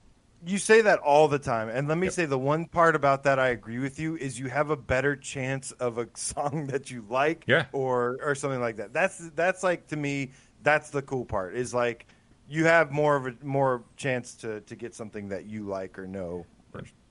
You 0.43 0.57
say 0.57 0.81
that 0.81 0.97
all 0.97 1.27
the 1.27 1.37
time, 1.37 1.69
and 1.69 1.87
let 1.87 1.99
me 1.99 2.07
Yep. 2.07 2.13
say 2.13 2.25
the 2.25 2.39
one 2.39 2.65
part 2.65 2.95
about 2.95 3.21
that 3.25 3.37
I 3.37 3.49
agree 3.49 3.77
with 3.77 3.99
you 3.99 4.15
is 4.17 4.39
you 4.39 4.47
have 4.47 4.71
a 4.71 4.75
better 4.75 5.15
chance 5.15 5.71
of 5.73 5.99
a 5.99 6.07
song 6.15 6.65
that 6.71 6.89
you 6.89 7.05
like, 7.07 7.43
Yeah. 7.47 7.67
or 7.73 8.17
or 8.23 8.33
something 8.33 8.59
like 8.59 8.77
that. 8.77 8.91
That's 8.91 9.19
that's 9.35 9.61
like 9.61 9.85
to 9.89 9.95
me, 9.95 10.31
that's 10.63 10.89
the 10.89 11.03
cool 11.03 11.25
part. 11.25 11.53
Is 11.55 11.75
like 11.75 12.07
you 12.49 12.65
have 12.65 12.91
more 12.91 13.15
of 13.15 13.27
a 13.27 13.35
more 13.43 13.83
chance 13.97 14.33
to 14.37 14.61
to 14.61 14.75
get 14.75 14.95
something 14.95 15.29
that 15.29 15.45
you 15.45 15.63
like 15.65 15.99
or 15.99 16.07
know, 16.07 16.47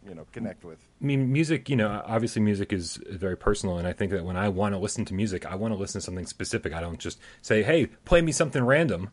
you 0.07 0.15
know, 0.15 0.27
connect 0.33 0.65
with. 0.65 0.79
I 1.01 1.05
mean, 1.05 1.33
music, 1.33 1.69
you 1.69 1.77
know, 1.77 2.03
obviously 2.07 2.43
music 2.43 2.73
is 2.73 2.99
very 3.09 3.37
personal. 3.37 3.79
And 3.79 3.87
I 3.87 3.93
think 3.93 4.13
that 4.13 4.25
when 4.25 4.37
I 4.37 4.49
want 4.49 4.75
to 4.75 4.79
listen 4.79 5.05
to 5.07 5.15
music, 5.15 5.47
I 5.47 5.55
want 5.55 5.75
to 5.75 5.79
listen 5.79 6.01
to 6.01 6.05
something 6.05 6.27
specific. 6.27 6.73
I 6.73 6.81
don't 6.81 6.99
just 6.99 7.19
say, 7.43 7.63
hey, 7.63 7.87
play 8.05 8.23
me 8.23 8.33
something 8.33 8.65
random. 8.65 9.11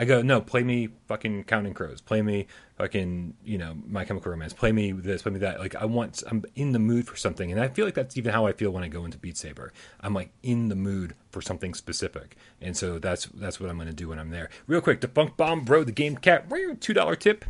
I 0.00 0.04
go, 0.04 0.22
no, 0.22 0.40
play 0.40 0.62
me 0.62 0.90
fucking 1.08 1.44
Counting 1.44 1.74
Crows. 1.74 2.00
Play 2.00 2.22
me 2.22 2.46
fucking, 2.76 3.34
you 3.44 3.58
know, 3.58 3.76
My 3.84 4.04
Chemical 4.04 4.30
Romance. 4.30 4.52
Play 4.52 4.70
me 4.70 4.92
this, 4.92 5.22
play 5.22 5.32
me 5.32 5.40
that. 5.40 5.58
Like, 5.58 5.74
I 5.74 5.86
want, 5.86 6.22
I'm 6.30 6.44
in 6.54 6.70
the 6.70 6.78
mood 6.78 7.08
for 7.08 7.16
something. 7.16 7.50
And 7.50 7.60
I 7.60 7.66
feel 7.66 7.84
like 7.84 7.94
that's 7.94 8.16
even 8.16 8.32
how 8.32 8.46
I 8.46 8.52
feel 8.52 8.70
when 8.70 8.84
I 8.84 8.88
go 8.88 9.04
into 9.04 9.18
Beat 9.18 9.36
Saber. 9.36 9.72
I'm 10.00 10.14
like 10.14 10.30
in 10.44 10.68
the 10.68 10.76
mood 10.76 11.16
for 11.30 11.42
something 11.42 11.74
specific. 11.74 12.36
And 12.60 12.76
so 12.76 13.00
that's 13.00 13.26
that's 13.26 13.58
what 13.58 13.70
I'm 13.70 13.76
going 13.76 13.88
to 13.88 13.94
do 13.94 14.10
when 14.10 14.20
I'm 14.20 14.30
there. 14.30 14.50
Real 14.68 14.80
quick, 14.80 15.00
Defunct 15.00 15.36
Bomb 15.36 15.64
Bro, 15.64 15.84
the 15.84 15.92
game 15.92 16.16
cat, 16.16 16.48
$2 16.48 17.18
tip 17.18 17.44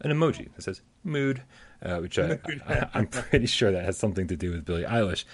an 0.00 0.10
emoji 0.10 0.48
that 0.54 0.62
says 0.62 0.80
mood, 1.02 1.42
uh, 1.82 1.98
which 1.98 2.18
I, 2.18 2.38
I, 2.68 2.88
I'm 2.94 3.06
pretty 3.06 3.46
sure 3.46 3.72
that 3.72 3.84
has 3.84 3.96
something 3.98 4.26
to 4.28 4.36
do 4.36 4.50
with 4.52 4.64
Billie 4.64 4.84
Eilish. 4.84 5.24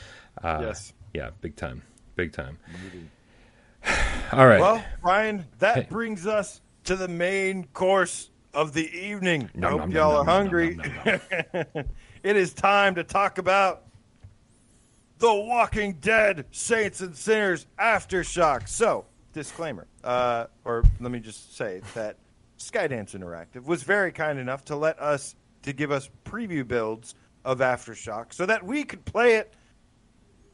Uh, 0.42 0.58
Yes. 0.62 0.92
Yeah, 1.12 1.30
big 1.40 1.54
time. 1.56 1.82
Big 2.16 2.32
time. 2.32 2.58
All 4.32 4.46
right. 4.46 4.60
Well, 4.60 4.84
Ryan, 5.02 5.44
that 5.58 5.74
Hey. 5.76 5.86
brings 5.90 6.26
us 6.26 6.60
to 6.84 6.96
the 6.96 7.08
main 7.08 7.64
course 7.68 8.30
of 8.52 8.72
the 8.72 8.88
evening. 8.96 9.50
I 9.62 9.66
hope 9.68 9.80
nom, 9.80 9.90
y'all 9.92 10.12
nom, 10.12 10.20
are 10.22 10.24
nom, 10.24 10.26
hungry. 10.26 10.74
nom, 10.76 10.92
nom, 11.04 11.20
nom, 11.74 11.84
it 12.22 12.36
is 12.36 12.52
time 12.52 12.94
to 12.96 13.04
talk 13.04 13.38
about 13.38 13.82
The 15.18 15.32
Walking 15.32 15.94
Dead 15.94 16.46
Saints 16.50 17.00
and 17.00 17.16
Sinners 17.16 17.66
Aftershock. 17.78 18.68
So, 18.68 19.06
disclaimer, 19.32 19.86
uh, 20.02 20.46
or 20.64 20.84
let 21.00 21.10
me 21.10 21.20
just 21.20 21.56
say 21.56 21.80
that 21.94 22.16
Skydance 22.58 23.16
Interactive 23.18 23.64
was 23.64 23.82
very 23.82 24.12
kind 24.12 24.38
enough 24.38 24.64
to 24.66 24.76
let 24.76 24.98
us 25.00 25.34
to 25.64 25.72
give 25.72 25.90
us 25.90 26.08
preview 26.24 26.66
builds 26.66 27.14
of 27.44 27.58
Aftershock 27.58 28.32
so 28.32 28.46
that 28.46 28.64
we 28.64 28.84
could 28.84 29.04
play 29.04 29.34
it 29.34 29.54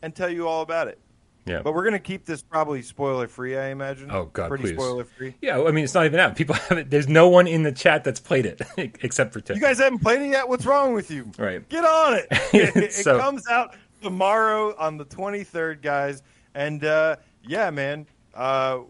and 0.03 0.14
tell 0.14 0.29
you 0.31 0.49
all 0.49 0.62
about 0.62 0.88
it. 0.88 0.99
yeah. 1.46 1.61
But 1.62 1.75
we're 1.75 1.83
going 1.83 1.92
to 1.92 1.99
keep 1.99 2.25
this 2.25 2.42
probably 2.42 2.83
spoiler 2.83 3.29
free, 3.29 3.57
I 3.57 3.66
imagine. 3.66 4.11
Oh, 4.11 4.25
God, 4.33 4.49
pretty 4.49 4.64
please. 4.64 4.75
spoiler 4.75 5.05
free. 5.05 5.35
yeah, 5.40 5.62
I 5.62 5.70
mean, 5.70 5.85
it's 5.85 5.94
not 5.94 6.07
even 6.07 6.18
out. 6.18 6.35
People 6.37 6.55
haven't, 6.68 6.90
there's 6.90 7.09
no 7.09 7.29
one 7.29 7.46
in 7.46 7.62
the 7.62 7.73
chat 7.73 8.03
that's 8.03 8.20
played 8.20 8.46
it 8.46 8.61
except 9.03 9.33
for 9.33 9.40
Tim. 9.40 9.57
You 9.57 9.62
guys 9.62 9.79
haven't 9.79 10.01
played 10.01 10.23
it 10.23 10.31
yet. 10.31 10.49
What's 10.49 10.66
wrong 10.66 10.94
with 10.94 11.11
you? 11.11 11.31
Right. 11.38 11.66
Get 11.68 11.85
on 11.85 12.14
it. 12.14 12.27
it, 12.31 12.77
it 12.77 13.05
comes 13.05 13.46
out 13.49 13.77
tomorrow 14.03 14.75
on 14.79 14.96
the 14.96 15.05
23rd, 15.05 15.83
guys. 15.83 16.23
And 16.55 16.85
uh, 16.85 17.16
yeah, 17.44 17.70
man. 17.70 18.07
Uh, 18.35 18.81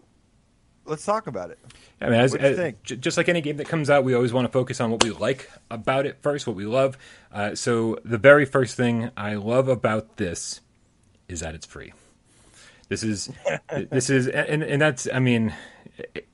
let's 0.85 1.05
talk 1.05 1.27
about 1.27 1.51
it. 1.51 1.59
I 2.01 2.09
mean, 2.09 2.19
as, 2.19 2.33
as- 2.35 2.57
think? 2.57 2.83
just 2.83 3.17
like 3.17 3.29
any 3.29 3.41
game 3.41 3.57
that 3.57 3.67
comes 3.67 3.89
out, 3.89 4.03
we 4.03 4.13
always 4.13 4.33
want 4.33 4.45
to 4.45 4.51
focus 4.51 4.81
on 4.81 4.89
what 4.91 5.03
we 5.03 5.11
like 5.11 5.49
about 5.69 6.05
it 6.05 6.17
first, 6.21 6.47
what 6.47 6.55
we 6.55 6.65
love. 6.65 6.97
Uh, 7.31 7.53
so 7.55 7.97
the 8.03 8.17
very 8.17 8.45
first 8.45 8.75
thing 8.75 9.11
I 9.15 9.35
love 9.35 9.67
about 9.67 10.17
this 10.17 10.61
is 11.27 11.41
that 11.41 11.53
it's 11.53 11.65
free. 11.65 11.93
This 12.89 13.03
is 13.03 13.29
this 13.89 14.09
is 14.09 14.27
and 14.27 14.63
and 14.63 14.81
that's 14.81 15.07
I 15.13 15.19
mean, 15.19 15.53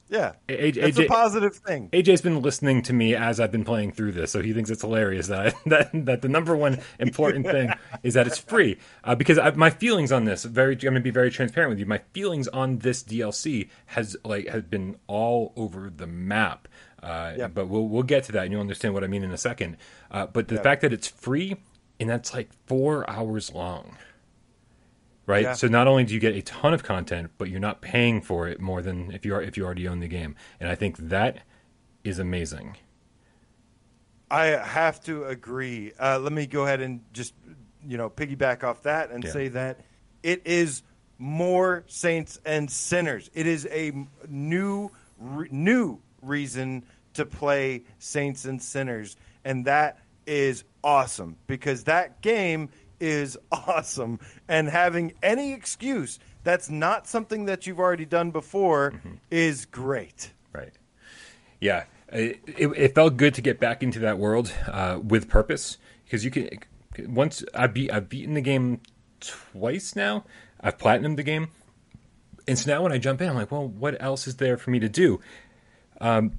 Yeah, 0.10 0.34
A- 0.48 0.70
it's 0.70 0.98
a 0.98 1.06
positive 1.06 1.56
thing. 1.56 1.90
AJ's 1.92 2.22
been 2.22 2.42
listening 2.42 2.82
to 2.84 2.94
me 2.94 3.14
as 3.14 3.40
I've 3.42 3.52
been 3.52 3.66
playing 3.66 3.92
through 3.92 4.14
this, 4.14 4.32
so 4.32 4.42
he 4.42 4.54
thinks 4.54 4.70
it's 4.70 4.82
hilarious 4.82 5.28
that 5.28 5.54
that, 5.66 5.90
that 6.06 6.22
the 6.22 6.30
number 6.30 6.56
one 6.56 6.80
important 7.00 7.46
thing 7.52 7.72
is 8.04 8.14
that 8.14 8.26
it's 8.26 8.38
free. 8.38 8.78
Uh, 9.04 9.16
because 9.16 9.38
I, 9.38 9.52
my 9.52 9.70
feelings 9.70 10.12
on 10.14 10.24
this, 10.24 10.46
very, 10.46 10.74
I'm 10.76 10.80
going 10.80 10.94
to 10.96 11.00
be 11.02 11.10
very 11.12 11.30
transparent 11.30 11.72
with 11.72 11.80
you. 11.80 11.86
My 11.86 11.98
feelings 12.14 12.48
on 12.48 12.80
this 12.80 13.04
DLC 13.04 13.70
has 13.88 14.16
like 14.24 14.48
has 14.48 14.64
been 14.64 14.96
all 15.08 15.52
over 15.58 15.90
the 15.90 16.08
map. 16.08 16.68
Uh, 17.04 17.34
Yeah. 17.38 17.48
But 17.48 17.68
we'll 17.68 17.88
we'll 17.88 18.04
get 18.04 18.24
to 18.26 18.32
that, 18.34 18.44
and 18.44 18.52
you'll 18.54 18.62
understand 18.62 18.94
what 18.94 19.04
I 19.04 19.08
mean 19.08 19.24
in 19.24 19.32
a 19.32 19.38
second. 19.38 19.76
Uh, 20.10 20.26
but 20.28 20.48
the 20.48 20.56
Yeah. 20.56 20.62
fact 20.64 20.82
that 20.84 20.94
it's 20.94 21.08
free 21.08 21.58
and 22.00 22.10
that's 22.10 22.34
like 22.34 22.50
four 22.68 23.10
hours 23.10 23.52
long 23.54 23.98
right? 25.28 25.44
Yeah. 25.44 25.54
So 25.54 25.68
not 25.68 25.86
only 25.88 26.04
do 26.06 26.16
you 26.16 26.20
get 26.20 26.36
a 26.36 26.42
ton 26.42 26.74
of 26.74 26.84
content, 26.84 27.30
but 27.38 27.50
you're 27.50 27.60
not 27.60 27.82
paying 27.82 28.22
for 28.22 28.48
it 28.48 28.60
more 28.60 28.82
than 28.82 29.12
if 29.12 29.24
you 29.26 29.36
are 29.36 29.42
if 29.44 29.56
you 29.58 29.64
already 29.66 29.88
own 29.88 30.00
the 30.00 30.08
game, 30.08 30.36
and 30.60 30.68
I 30.70 30.74
think 30.74 30.98
that 30.98 31.42
is 32.04 32.18
amazing. 32.18 32.78
I 34.30 34.46
have 34.48 35.02
to 35.06 35.26
agree. 35.26 35.94
Uh, 36.00 36.20
let 36.20 36.34
me 36.34 36.48
go 36.48 36.64
ahead 36.64 36.82
and 36.82 37.02
just 37.14 37.34
you 37.86 37.98
know 37.98 38.10
piggyback 38.10 38.64
off 38.64 38.84
that 38.84 39.12
and 39.12 39.24
Yeah. 39.24 39.32
say 39.32 39.48
that 39.50 39.82
it 40.24 40.42
is 40.46 40.82
more 41.18 41.84
saints 41.88 42.40
and 42.46 42.70
sinners. 42.70 43.30
It 43.34 43.48
is 43.48 43.68
a 43.72 43.92
new 44.28 44.90
re- 45.20 45.48
new 45.52 46.00
reason 46.22 46.86
to 47.14 47.26
play 47.26 47.84
saints 48.00 48.46
and 48.46 48.62
sinners, 48.62 49.16
and 49.46 49.66
that 49.66 50.00
is 50.26 50.64
awesome 50.84 51.38
because 51.48 51.86
that 51.86 52.22
game 52.22 52.70
is 53.00 53.38
awesome. 53.52 54.20
And 54.48 54.68
having 54.68 55.14
any 55.22 55.54
excuse 55.54 56.20
that's 56.48 56.70
not 56.70 57.08
something 57.08 57.46
that 57.46 57.68
you've 57.68 57.80
already 57.80 58.06
done 58.06 58.32
before 58.32 58.94
is 59.30 59.66
great. 59.66 60.32
Right. 60.54 60.72
Yeah. 61.60 61.84
It, 62.10 62.40
it, 62.48 62.68
it 62.68 62.96
felt 62.96 63.18
good 63.18 63.34
to 63.34 63.42
get 63.42 63.60
back 63.60 63.84
into 63.84 64.00
that 64.00 64.18
world 64.18 64.54
uh, 64.66 65.00
with 65.04 65.28
purpose 65.28 65.78
because 66.06 66.24
you 66.24 66.32
can. 66.32 66.50
Once 67.00 67.44
I 67.54 67.68
beat, 67.68 67.92
I've 67.92 68.08
beaten 68.08 68.34
the 68.34 68.42
game 68.42 68.80
twice 69.20 69.94
now. 69.94 70.24
I've 70.62 70.78
platinumed 70.78 71.18
the 71.18 71.24
game, 71.24 71.50
and 72.48 72.58
so 72.58 72.72
now 72.72 72.82
when 72.82 72.94
I 72.94 72.98
jump 72.98 73.22
in, 73.22 73.28
I'm 73.28 73.36
like, 73.36 73.52
well, 73.52 73.68
what 73.68 74.02
else 74.02 74.26
is 74.26 74.38
there 74.38 74.58
for 74.58 74.72
me 74.72 74.80
to 74.80 74.88
do? 74.88 75.20
Um, 76.00 76.32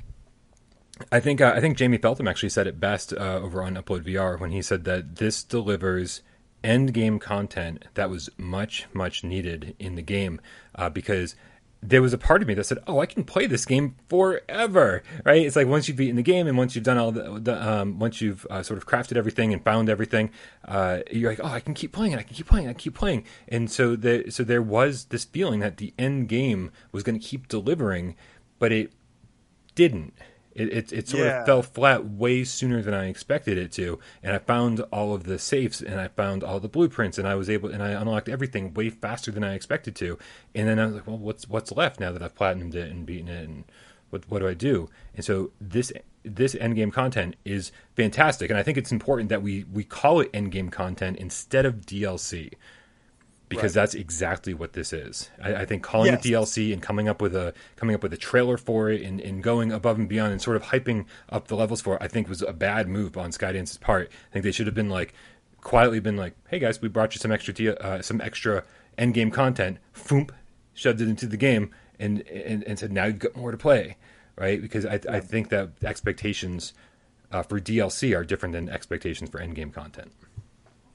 I 1.12 1.20
think 1.20 1.42
uh, 1.42 1.52
I 1.54 1.60
think 1.60 1.76
Jamie 1.76 1.98
Feltham 1.98 2.26
actually 2.26 2.48
said 2.48 2.66
it 2.66 2.80
best 2.80 3.12
uh, 3.12 3.40
over 3.42 3.62
on 3.62 3.76
Upload 3.76 4.04
VR 4.04 4.40
when 4.40 4.52
he 4.52 4.62
said 4.62 4.84
that 4.84 5.16
this 5.16 5.44
delivers 5.44 6.22
end 6.64 6.92
game 6.92 7.18
content 7.18 7.84
that 7.94 8.10
was 8.10 8.28
much 8.36 8.86
much 8.92 9.22
needed 9.24 9.74
in 9.78 9.94
the 9.94 10.02
game 10.02 10.40
uh, 10.74 10.88
because 10.90 11.34
there 11.82 12.02
was 12.02 12.12
a 12.12 12.18
part 12.18 12.42
of 12.42 12.48
me 12.48 12.54
that 12.54 12.64
said, 12.64 12.78
"Oh, 12.86 12.98
I 12.98 13.06
can 13.06 13.24
play 13.24 13.46
this 13.46 13.64
game 13.64 13.94
forever." 14.08 15.02
Right? 15.24 15.46
It's 15.46 15.54
like 15.54 15.68
once 15.68 15.86
you've 15.86 15.96
beaten 15.96 16.16
the 16.16 16.22
game 16.22 16.46
and 16.46 16.58
once 16.58 16.74
you've 16.74 16.84
done 16.84 16.98
all 16.98 17.12
the, 17.12 17.38
the 17.38 17.68
um, 17.68 17.98
once 17.98 18.20
you've 18.20 18.46
uh, 18.50 18.62
sort 18.62 18.78
of 18.78 18.86
crafted 18.86 19.16
everything 19.16 19.52
and 19.52 19.62
found 19.62 19.88
everything, 19.88 20.30
uh, 20.66 21.00
you're 21.10 21.30
like, 21.30 21.40
"Oh, 21.42 21.48
I 21.48 21.60
can 21.60 21.74
keep 21.74 21.92
playing. 21.92 22.14
I 22.14 22.22
can 22.22 22.34
keep 22.34 22.46
playing. 22.46 22.66
I 22.66 22.72
can 22.72 22.80
keep 22.80 22.94
playing." 22.94 23.24
And 23.46 23.70
so 23.70 23.94
the 23.94 24.30
so 24.30 24.42
there 24.42 24.62
was 24.62 25.06
this 25.06 25.24
feeling 25.24 25.60
that 25.60 25.76
the 25.76 25.94
end 25.98 26.28
game 26.28 26.72
was 26.90 27.02
going 27.02 27.18
to 27.18 27.24
keep 27.24 27.48
delivering, 27.48 28.16
but 28.58 28.72
it 28.72 28.92
didn't. 29.74 30.14
It, 30.58 30.72
it, 30.72 30.92
it 30.92 31.08
sort 31.08 31.24
Yeah. 31.24 31.40
of 31.40 31.46
fell 31.46 31.62
flat 31.62 32.04
way 32.04 32.42
sooner 32.44 32.82
than 32.82 32.92
I 32.92 33.06
expected 33.08 33.56
it 33.58 33.70
to, 33.72 33.98
and 34.22 34.34
I 34.34 34.38
found 34.38 34.80
all 34.92 35.14
of 35.14 35.22
the 35.24 35.38
safes 35.38 35.80
and 35.80 36.00
I 36.00 36.08
found 36.08 36.42
all 36.42 36.58
the 36.58 36.68
blueprints 36.68 37.16
and 37.16 37.28
I 37.28 37.36
was 37.36 37.48
able 37.48 37.70
and 37.70 37.82
I 37.82 37.90
unlocked 37.90 38.28
everything 38.28 38.74
way 38.74 38.90
faster 38.90 39.30
than 39.30 39.44
I 39.44 39.54
expected 39.54 39.94
to. 39.96 40.18
And 40.54 40.66
then 40.68 40.78
I 40.78 40.86
was 40.86 40.94
like, 40.96 41.06
well, 41.06 41.18
what's 41.18 41.48
what's 41.48 41.70
left 41.72 42.00
now 42.00 42.10
that 42.12 42.22
I've 42.22 42.34
platinumed 42.34 42.74
it 42.74 42.90
and 42.90 43.06
beaten 43.06 43.28
it, 43.28 43.48
and 43.48 43.64
what 44.10 44.28
what 44.28 44.40
do 44.40 44.48
I 44.48 44.54
do? 44.54 44.88
And 45.14 45.24
so 45.24 45.52
this 45.60 45.92
this 46.24 46.54
endgame 46.56 46.92
content 46.92 47.36
is 47.44 47.70
fantastic, 47.94 48.50
and 48.50 48.58
I 48.58 48.62
think 48.64 48.76
it's 48.76 48.92
important 48.92 49.28
that 49.28 49.42
we 49.42 49.64
we 49.72 49.84
call 49.84 50.20
it 50.20 50.32
endgame 50.32 50.70
content 50.72 51.18
instead 51.18 51.64
of 51.66 51.86
DLC 51.86 52.52
because 53.48 53.74
Right. 53.76 53.82
that's 53.82 53.94
exactly 53.94 54.52
what 54.54 54.72
this 54.74 54.92
is. 54.92 55.30
I, 55.42 55.56
I 55.56 55.64
think 55.64 55.82
calling 55.82 56.12
Yes. 56.12 56.24
it 56.24 56.28
DLC 56.28 56.72
and 56.72 56.82
coming 56.82 57.08
up 57.08 57.20
with 57.22 57.34
a 57.34 57.54
coming 57.76 57.94
up 57.94 58.02
with 58.02 58.12
a 58.12 58.16
trailer 58.16 58.56
for 58.56 58.90
it 58.90 59.02
and, 59.02 59.20
and 59.20 59.42
going 59.42 59.72
above 59.72 59.98
and 59.98 60.08
beyond 60.08 60.32
and 60.32 60.42
sort 60.42 60.56
of 60.56 60.64
hyping 60.64 61.06
up 61.30 61.48
the 61.48 61.56
levels 61.56 61.80
for 61.80 61.94
it, 61.96 62.02
I 62.02 62.08
think 62.08 62.28
was 62.28 62.42
a 62.42 62.52
bad 62.52 62.88
move 62.88 63.16
on 63.16 63.30
Skydance's 63.30 63.78
part. 63.78 64.10
I 64.30 64.32
think 64.32 64.44
they 64.44 64.52
should 64.52 64.66
have 64.66 64.74
been 64.74 64.90
like 64.90 65.14
quietly 65.60 66.00
been 66.00 66.16
like, 66.16 66.34
"Hey 66.48 66.58
guys, 66.58 66.80
we 66.80 66.88
brought 66.88 67.14
you 67.14 67.18
some 67.18 67.32
extra 67.32 67.72
uh, 67.74 68.02
some 68.02 68.20
extra 68.20 68.64
end 68.96 69.14
game 69.14 69.30
content." 69.30 69.78
Foomp, 69.94 70.30
shoved 70.74 71.00
it 71.00 71.08
into 71.08 71.26
the 71.26 71.36
game 71.36 71.70
and, 71.98 72.20
and 72.28 72.62
and 72.64 72.78
said, 72.78 72.92
"Now 72.92 73.06
you've 73.06 73.18
got 73.18 73.36
more 73.36 73.50
to 73.50 73.58
play." 73.58 73.96
right? 74.36 74.62
Because 74.62 74.86
I, 74.86 75.00
I 75.10 75.18
think 75.18 75.48
that 75.48 75.70
expectations 75.82 76.72
uh, 77.32 77.42
for 77.42 77.58
DLC 77.58 78.16
are 78.16 78.22
different 78.24 78.52
than 78.52 78.68
expectations 78.68 79.28
for 79.30 79.40
endgame 79.40 79.72
content. 79.72 80.12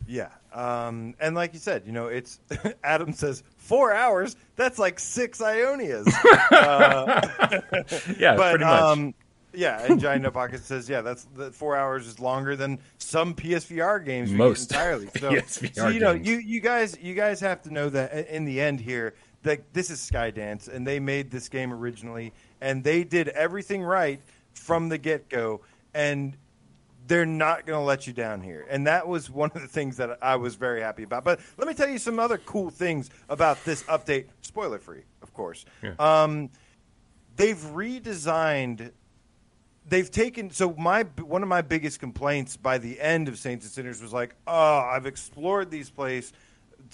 Yeah, 0.07 0.29
um, 0.53 1.15
and 1.19 1.35
like 1.35 1.53
you 1.53 1.59
said, 1.59 1.83
you 1.85 1.91
know, 1.91 2.07
it's 2.07 2.39
Adam 2.83 3.13
says 3.13 3.43
four 3.57 3.93
hours. 3.93 4.35
That's 4.55 4.77
like 4.79 4.99
six 4.99 5.39
Ionias. 5.39 6.07
uh, 6.51 7.21
yeah, 8.17 8.35
but, 8.35 8.51
pretty 8.51 8.65
much. 8.65 8.81
Um, 8.81 9.13
yeah, 9.55 9.85
and 9.85 9.99
Giant 9.99 10.23
No 10.23 10.31
Pocket 10.31 10.61
says, 10.61 10.89
yeah, 10.89 11.01
that's 11.01 11.25
that 11.35 11.53
four 11.53 11.77
hours 11.77 12.07
is 12.07 12.19
longer 12.19 12.55
than 12.55 12.79
some 12.97 13.35
PSVR 13.35 14.03
games. 14.03 14.31
Most 14.31 14.71
entirely. 14.71 15.09
So, 15.19 15.39
so 15.73 15.87
you 15.87 15.99
know, 15.99 16.13
games. 16.15 16.27
you 16.27 16.37
you 16.37 16.59
guys 16.59 16.97
you 17.01 17.13
guys 17.13 17.39
have 17.39 17.61
to 17.63 17.73
know 17.73 17.89
that 17.89 18.27
in 18.27 18.45
the 18.45 18.59
end 18.59 18.79
here 18.79 19.13
that 19.43 19.73
this 19.73 19.89
is 19.89 19.99
Skydance, 19.99 20.67
and 20.67 20.85
they 20.87 20.99
made 20.99 21.29
this 21.31 21.49
game 21.49 21.71
originally, 21.71 22.33
and 22.61 22.83
they 22.83 23.03
did 23.03 23.29
everything 23.29 23.83
right 23.83 24.19
from 24.53 24.89
the 24.89 24.97
get 24.97 25.29
go, 25.29 25.61
and 25.93 26.35
they're 27.07 27.25
not 27.25 27.65
going 27.65 27.79
to 27.79 27.83
let 27.83 28.07
you 28.07 28.13
down 28.13 28.41
here. 28.41 28.65
And 28.69 28.87
that 28.87 29.07
was 29.07 29.29
one 29.29 29.51
of 29.53 29.61
the 29.61 29.67
things 29.67 29.97
that 29.97 30.17
I 30.21 30.35
was 30.37 30.55
very 30.55 30.81
happy 30.81 31.03
about. 31.03 31.23
But 31.23 31.39
let 31.57 31.67
me 31.67 31.73
tell 31.73 31.89
you 31.89 31.97
some 31.97 32.19
other 32.19 32.37
cool 32.37 32.69
things 32.69 33.09
about 33.29 33.63
this 33.65 33.83
update, 33.83 34.27
spoiler 34.41 34.79
free, 34.79 35.03
of 35.21 35.33
course. 35.33 35.65
Yeah. 35.81 35.95
Um, 35.99 36.49
they've 37.35 37.57
redesigned 37.57 38.91
they've 39.87 40.11
taken 40.11 40.49
so 40.49 40.73
my 40.77 41.03
one 41.21 41.43
of 41.43 41.49
my 41.49 41.61
biggest 41.61 41.99
complaints 41.99 42.57
by 42.57 42.77
the 42.77 42.99
end 42.99 43.27
of 43.27 43.37
Saints 43.37 43.65
and 43.65 43.73
Sinners 43.73 44.01
was 44.01 44.13
like, 44.13 44.35
oh, 44.47 44.79
I've 44.79 45.05
explored 45.05 45.71
these 45.71 45.89
places 45.89 46.33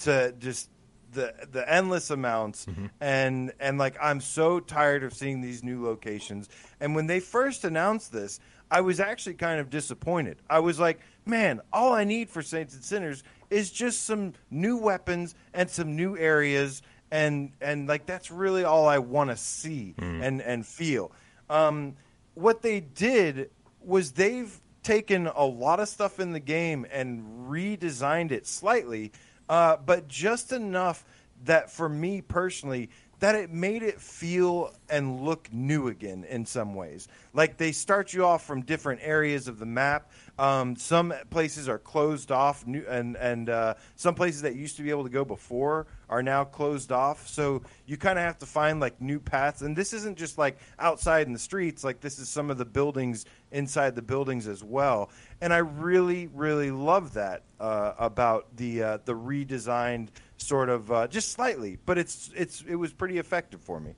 to 0.04 0.34
just 0.40 0.70
the 1.12 1.34
the 1.52 1.72
endless 1.72 2.10
amounts 2.10 2.66
mm-hmm. 2.66 2.88
and 3.00 3.52
and 3.60 3.78
like 3.78 3.96
I'm 4.02 4.22
so 4.22 4.60
tired 4.60 5.04
of 5.04 5.14
seeing 5.14 5.42
these 5.42 5.64
new 5.64 5.84
locations. 5.84 6.50
And 6.80 6.96
when 6.96 7.08
they 7.08 7.20
first 7.20 7.64
announced 7.64 8.12
this, 8.12 8.40
I 8.72 8.82
was 8.82 9.00
actually 9.00 9.36
kind 9.36 9.60
of 9.60 9.70
disappointed. 9.70 10.38
I 10.50 10.60
was 10.60 10.80
like, 10.80 11.00
man, 11.26 11.62
all 11.74 11.94
I 11.94 12.04
need 12.04 12.30
for 12.30 12.42
Saints 12.42 12.76
and 12.76 12.84
Sinners 12.84 13.24
is 13.50 13.72
just 13.72 14.04
some 14.04 14.34
new 14.52 14.78
weapons 14.78 15.36
and 15.54 15.70
some 15.70 15.96
new 15.96 16.18
areas 16.18 16.82
and 17.12 17.52
and 17.62 17.88
like 17.88 18.06
that's 18.06 18.30
really 18.32 18.64
all 18.64 18.88
I 18.88 19.00
want 19.00 19.30
to 19.30 19.38
see 19.38 19.96
mm. 19.98 20.22
and 20.24 20.42
and 20.42 20.66
feel. 20.66 21.12
Um, 21.50 21.96
what 22.36 22.62
they 22.62 22.80
did 22.80 23.50
was 23.82 24.12
they've 24.12 24.60
taken 24.84 25.28
a 25.28 25.44
lot 25.44 25.80
of 25.80 25.90
stuff 25.90 26.20
in 26.20 26.32
the 26.32 26.40
game 26.40 26.86
and 26.92 27.50
redesigned 27.50 28.32
it 28.32 28.48
slightly, 28.48 29.12
uh, 29.50 29.78
but 29.78 30.08
just 30.08 30.52
enough 30.52 31.04
that 31.46 31.72
for 31.72 31.90
me 31.90 32.22
personally, 32.22 32.90
that 33.20 33.36
it 33.36 33.52
made 33.52 33.84
it 33.84 34.00
feel 34.00 34.74
and 34.90 35.22
look 35.22 35.52
new 35.52 35.88
again 35.88 36.24
in 36.24 36.46
some 36.46 36.76
ways. 36.76 37.08
Like 37.34 37.58
they 37.58 37.72
start 37.72 38.14
you 38.14 38.26
off 38.26 38.46
from 38.46 38.62
different 38.62 39.02
areas 39.04 39.48
of 39.48 39.60
the 39.60 39.66
map. 39.66 40.12
Um, 40.38 40.76
some 40.76 41.14
places 41.30 41.68
are 41.68 41.78
closed 41.78 42.32
off, 42.32 42.66
new, 42.66 42.86
and 42.88 43.18
and 43.18 43.50
uh, 43.50 43.74
some 43.96 44.16
places 44.16 44.42
that 44.44 44.56
used 44.56 44.78
to 44.78 44.84
be 44.84 44.90
able 44.90 45.04
to 45.04 45.10
go 45.10 45.26
before 45.26 45.88
are 46.10 46.24
now 46.24 46.44
closed 46.44 46.92
off. 46.92 47.28
So 47.28 47.62
you 47.86 47.98
kind 47.98 48.18
of 48.18 48.26
have 48.26 48.40
to 48.40 48.46
find 48.46 48.80
like 48.80 49.00
new 49.02 49.20
paths. 49.20 49.62
And 49.62 49.76
this 49.76 49.94
isn't 49.94 50.18
just 50.18 50.38
like 50.38 50.58
outside 50.80 51.28
in 51.28 51.34
the 51.34 51.40
streets. 51.40 51.84
Like 51.84 52.02
this 52.02 52.20
is 52.20 52.30
some 52.30 52.50
of 52.50 52.58
the 52.58 52.66
buildings 52.66 53.26
inside 53.52 53.96
the 53.96 54.02
buildings 54.02 54.48
as 54.48 54.64
well. 54.64 55.10
And 55.42 55.54
I 55.54 55.58
really, 55.58 56.28
really 56.28 56.72
love 56.72 57.14
that 57.14 57.44
uh, 57.60 57.94
about 57.98 58.56
the 58.56 58.84
uh, 58.84 58.98
the 59.06 59.14
redesigned 59.14 60.10
sort 60.38 60.70
of 60.70 60.92
uh, 60.92 61.08
just 61.08 61.32
slightly, 61.32 61.78
but 61.86 61.98
it's 61.98 62.32
it's 62.36 62.64
it 62.68 62.76
was 62.76 62.94
pretty 62.94 63.18
effective 63.18 63.62
for 63.62 63.80
me. 63.80 63.96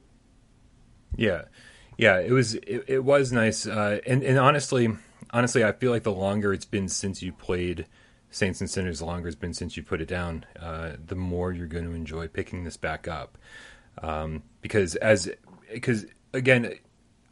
Yeah, 1.16 1.44
yeah, 1.98 2.20
it 2.20 2.32
was 2.32 2.56
it, 2.56 2.86
it 2.88 3.04
was 3.04 3.32
nice, 3.32 3.68
uh, 3.68 4.00
and 4.06 4.24
and 4.24 4.38
honestly, 4.38 4.90
honestly, 5.32 5.64
I 5.64 5.72
feel 5.72 5.92
like 5.92 6.04
the 6.04 6.12
longer 6.12 6.54
it's 6.54 6.66
been 6.66 6.88
since 6.88 7.22
you 7.22 7.32
played 7.32 7.86
Saints 8.30 8.62
and 8.62 8.70
Sinners, 8.70 9.00
the 9.00 9.06
longer 9.06 9.28
it's 9.28 9.36
been 9.36 9.54
since 9.54 9.78
you 9.78 9.84
put 9.84 10.02
it 10.02 10.08
down, 10.08 10.46
uh, 10.60 10.94
the 11.06 11.16
more 11.16 11.52
you're 11.52 11.68
going 11.68 11.86
to 11.86 11.92
enjoy 11.92 12.28
picking 12.28 12.64
this 12.64 12.78
back 12.78 13.08
up, 13.08 13.38
um, 14.02 14.44
because 14.62 14.96
as 14.96 15.30
because 15.72 16.06
again. 16.34 16.74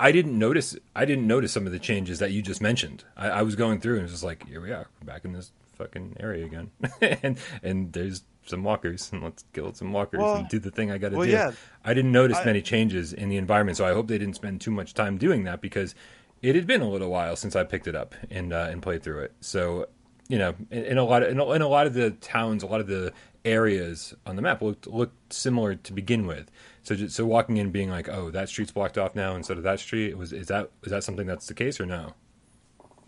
I 0.02 0.14
didn't 0.14 0.40
notice. 0.40 0.78
I 0.96 1.04
didn't 1.04 1.28
notice 1.28 1.52
some 1.52 1.66
of 1.66 1.74
the 1.74 1.78
changes 1.80 2.20
that 2.20 2.32
you 2.32 2.42
just 2.42 2.62
mentioned. 2.62 3.04
I, 3.18 3.28
I 3.28 3.42
was 3.42 3.58
going 3.58 3.82
through 3.82 3.96
and 3.96 4.00
it 4.00 4.04
was 4.04 4.12
just 4.14 4.24
like, 4.24 4.48
here 4.48 4.62
we 4.62 4.72
are, 4.72 4.88
back 5.04 5.26
in 5.26 5.34
this 5.34 5.52
fucking 5.74 6.16
area 6.22 6.46
again, 6.46 6.72
and 7.02 7.38
and 7.62 7.92
there's 7.92 8.24
some 8.50 8.64
walkers 8.64 9.10
and 9.12 9.24
let's 9.24 9.46
kill 9.54 9.74
some 9.74 9.94
walkers 9.94 10.20
well, 10.20 10.38
and 10.38 10.50
do 10.50 10.60
the 10.60 10.72
thing 10.72 10.92
I 10.92 10.98
got 10.98 11.10
to 11.10 11.18
well, 11.18 11.26
do. 11.26 11.32
Yeah. 11.32 11.52
I 11.84 11.94
didn't 11.94 12.12
notice 12.12 12.38
I, 12.38 12.46
many 12.46 12.62
changes 12.62 13.14
in 13.14 13.30
the 13.30 13.38
environment, 13.38 13.78
so 13.78 13.86
I 13.86 13.94
hope 13.94 14.08
they 14.08 14.18
didn't 14.18 14.36
spend 14.36 14.62
too 14.62 14.72
much 14.72 14.94
time 14.94 15.18
doing 15.18 15.44
that 15.46 15.62
because 15.62 15.96
it 16.42 16.56
had 16.56 16.68
been 16.68 16.82
a 16.82 16.90
little 16.90 17.10
while 17.10 17.36
since 17.36 17.56
I 17.56 17.64
picked 17.64 17.88
it 17.88 17.96
up 17.96 18.16
and 18.30 18.54
uh, 18.54 18.68
and 18.72 18.82
played 18.82 19.04
through 19.04 19.20
it. 19.20 19.34
So 19.42 19.88
you 20.28 20.38
know, 20.38 20.56
in, 20.72 20.86
in 20.86 20.98
a 20.98 21.04
lot 21.04 21.24
of 21.24 21.30
in 21.30 21.40
a, 21.40 21.52
in 21.52 21.62
a, 21.62 21.68
lot 21.68 21.88
of 21.88 21.94
the 21.94 22.12
towns, 22.12 22.64
a 22.64 22.68
lot 22.68 22.80
of 22.80 22.88
the 22.88 23.12
areas 23.46 24.14
on 24.26 24.36
the 24.36 24.42
map 24.42 24.62
looked 24.62 24.88
looked 24.88 25.34
similar 25.34 25.76
to 25.76 25.94
begin 25.94 26.26
with. 26.26 26.50
So 26.84 26.96
just, 26.96 27.16
so 27.16 27.26
walking 27.26 27.58
in, 27.58 27.72
being 27.72 27.90
like, 27.90 28.08
oh, 28.10 28.32
that 28.32 28.50
street's 28.50 28.72
blocked 28.72 28.98
off 28.98 29.16
now 29.16 29.36
instead 29.36 29.58
of 29.58 29.64
that 29.64 29.80
street. 29.80 30.18
Was 30.18 30.32
is 30.32 30.48
that 30.48 30.72
is 30.84 30.92
that 30.92 31.04
something 31.04 31.28
that's 31.28 31.48
the 31.48 31.54
case 31.54 31.80
or 31.80 31.86
no? 31.86 32.14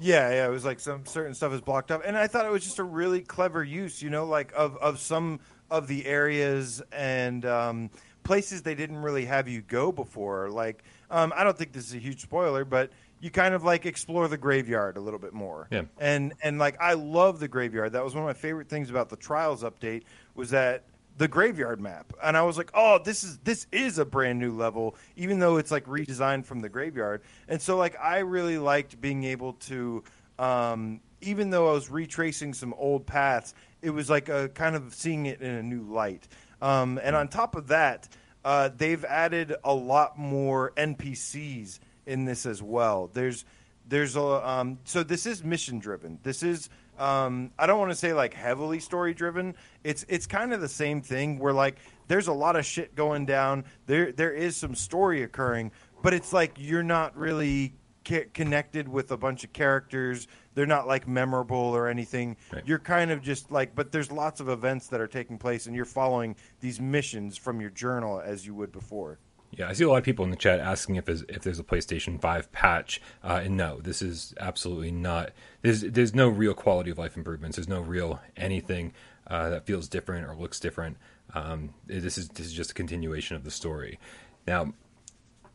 Yeah, 0.01 0.31
yeah, 0.31 0.47
it 0.47 0.49
was 0.49 0.65
like 0.65 0.79
some 0.79 1.05
certain 1.05 1.33
stuff 1.33 1.53
is 1.53 1.61
blocked 1.61 1.91
up, 1.91 2.01
and 2.05 2.17
I 2.17 2.27
thought 2.27 2.45
it 2.45 2.51
was 2.51 2.63
just 2.63 2.79
a 2.79 2.83
really 2.83 3.21
clever 3.21 3.63
use, 3.63 4.01
you 4.01 4.09
know, 4.09 4.25
like 4.25 4.51
of 4.55 4.75
of 4.77 4.99
some 4.99 5.39
of 5.69 5.87
the 5.87 6.05
areas 6.05 6.81
and 6.91 7.45
um, 7.45 7.89
places 8.23 8.61
they 8.61 8.75
didn't 8.75 8.97
really 8.97 9.25
have 9.25 9.47
you 9.47 9.61
go 9.61 9.91
before. 9.91 10.49
Like, 10.49 10.83
um, 11.09 11.31
I 11.35 11.43
don't 11.43 11.57
think 11.57 11.71
this 11.71 11.85
is 11.87 11.93
a 11.93 11.99
huge 11.99 12.21
spoiler, 12.21 12.65
but 12.65 12.91
you 13.21 13.29
kind 13.29 13.53
of 13.53 13.63
like 13.63 13.85
explore 13.85 14.27
the 14.27 14.37
graveyard 14.37 14.97
a 14.97 14.99
little 14.99 15.19
bit 15.19 15.33
more. 15.33 15.67
Yeah. 15.71 15.83
And 15.99 16.33
and 16.43 16.57
like 16.57 16.77
I 16.81 16.93
love 16.93 17.39
the 17.39 17.47
graveyard. 17.47 17.93
That 17.93 18.03
was 18.03 18.15
one 18.15 18.23
of 18.23 18.27
my 18.27 18.33
favorite 18.33 18.67
things 18.67 18.89
about 18.89 19.09
the 19.09 19.17
Trials 19.17 19.63
update 19.63 20.03
was 20.35 20.49
that 20.49 20.83
the 21.21 21.27
graveyard 21.27 21.79
map. 21.79 22.13
And 22.23 22.35
i 22.35 22.41
was 22.41 22.57
like 22.57 22.71
oh 22.73 22.97
this 22.97 23.23
is 23.23 23.37
this 23.43 23.67
is 23.71 23.99
a 23.99 24.05
brand 24.05 24.39
new 24.39 24.53
level 24.57 24.95
even 25.15 25.37
though 25.37 25.57
it's 25.57 25.69
like 25.69 25.85
redesigned 25.85 26.45
from 26.45 26.61
the 26.61 26.67
graveyard. 26.67 27.21
And 27.47 27.61
so 27.61 27.77
like 27.77 27.95
i 28.01 28.19
really 28.19 28.57
liked 28.57 28.99
being 28.99 29.23
able 29.25 29.53
to 29.69 30.03
um, 30.39 30.99
even 31.21 31.51
though 31.51 31.69
i 31.69 31.73
was 31.73 31.91
retracing 31.91 32.55
some 32.55 32.73
old 32.73 33.05
paths 33.05 33.53
it 33.83 33.91
was 33.91 34.09
like 34.09 34.29
a 34.29 34.49
kind 34.49 34.75
of 34.75 34.95
seeing 34.95 35.27
it 35.27 35.41
in 35.41 35.51
a 35.51 35.61
new 35.61 35.83
light. 35.83 36.27
Um, 36.59 36.99
and 37.03 37.15
on 37.15 37.27
top 37.27 37.55
of 37.55 37.67
that 37.67 38.09
uh, 38.43 38.71
they've 38.75 39.05
added 39.05 39.53
a 39.63 39.75
lot 39.75 40.17
more 40.17 40.71
npcs 40.75 41.77
in 42.07 42.25
this 42.25 42.47
as 42.47 42.63
well. 42.63 43.11
There's 43.13 43.45
there's 43.87 44.15
a 44.15 44.49
um, 44.49 44.79
so 44.85 45.03
this 45.03 45.27
is 45.27 45.43
mission 45.43 45.77
driven 45.77 46.17
this 46.23 46.41
is 46.41 46.67
um, 46.97 47.51
I 47.57 47.65
don't 47.65 47.79
want 47.79 47.91
to 47.91 47.97
say 47.97 48.13
like 48.13 48.33
heavily 48.33 48.79
story 48.79 49.13
driven. 49.13 49.55
It's 49.83 50.05
it's 50.07 50.27
kind 50.27 50.53
of 50.53 50.61
the 50.61 50.69
same 50.69 51.01
thing 51.01 51.39
where 51.39 51.53
like 51.53 51.77
there's 52.07 52.27
a 52.27 52.33
lot 52.33 52.55
of 52.55 52.65
shit 52.65 52.95
going 52.95 53.25
down. 53.25 53.65
There 53.87 54.11
there 54.11 54.33
is 54.33 54.55
some 54.55 54.75
story 54.75 55.23
occurring, 55.23 55.71
but 56.03 56.13
it's 56.13 56.33
like 56.33 56.53
you're 56.57 56.83
not 56.83 57.17
really 57.17 57.73
ca- 58.05 58.27
connected 58.33 58.87
with 58.87 59.11
a 59.11 59.17
bunch 59.17 59.43
of 59.43 59.53
characters. 59.53 60.27
They're 60.53 60.65
not 60.65 60.87
like 60.87 61.07
memorable 61.07 61.57
or 61.57 61.87
anything. 61.87 62.37
Right. 62.51 62.63
You're 62.65 62.79
kind 62.79 63.11
of 63.11 63.21
just 63.21 63.51
like, 63.51 63.73
but 63.73 63.91
there's 63.91 64.11
lots 64.11 64.39
of 64.39 64.49
events 64.49 64.87
that 64.87 64.99
are 64.99 65.07
taking 65.07 65.37
place, 65.37 65.65
and 65.67 65.75
you're 65.75 65.85
following 65.85 66.35
these 66.59 66.79
missions 66.79 67.37
from 67.37 67.61
your 67.61 67.69
journal 67.69 68.21
as 68.23 68.45
you 68.45 68.53
would 68.55 68.71
before. 68.71 69.19
Yeah, 69.51 69.67
I 69.67 69.73
see 69.73 69.83
a 69.83 69.89
lot 69.89 69.97
of 69.97 70.03
people 70.03 70.23
in 70.23 70.31
the 70.31 70.37
chat 70.37 70.59
asking 70.59 70.95
if 70.95 71.05
there's, 71.05 71.23
if 71.23 71.41
there's 71.41 71.59
a 71.59 71.63
PlayStation 71.63 72.19
Five 72.21 72.51
patch, 72.53 73.01
uh, 73.23 73.41
and 73.43 73.57
no, 73.57 73.81
this 73.81 74.01
is 74.01 74.33
absolutely 74.39 74.91
not. 74.91 75.31
There's 75.61 75.81
there's 75.81 76.15
no 76.15 76.29
real 76.29 76.53
quality 76.53 76.89
of 76.89 76.97
life 76.97 77.17
improvements. 77.17 77.57
There's 77.57 77.67
no 77.67 77.81
real 77.81 78.21
anything 78.37 78.93
uh, 79.27 79.49
that 79.49 79.65
feels 79.65 79.89
different 79.89 80.27
or 80.27 80.35
looks 80.35 80.59
different. 80.59 80.97
Um, 81.33 81.73
this 81.85 82.17
is 82.17 82.29
this 82.29 82.45
is 82.45 82.53
just 82.53 82.71
a 82.71 82.73
continuation 82.73 83.35
of 83.35 83.43
the 83.43 83.51
story. 83.51 83.99
Now, 84.47 84.73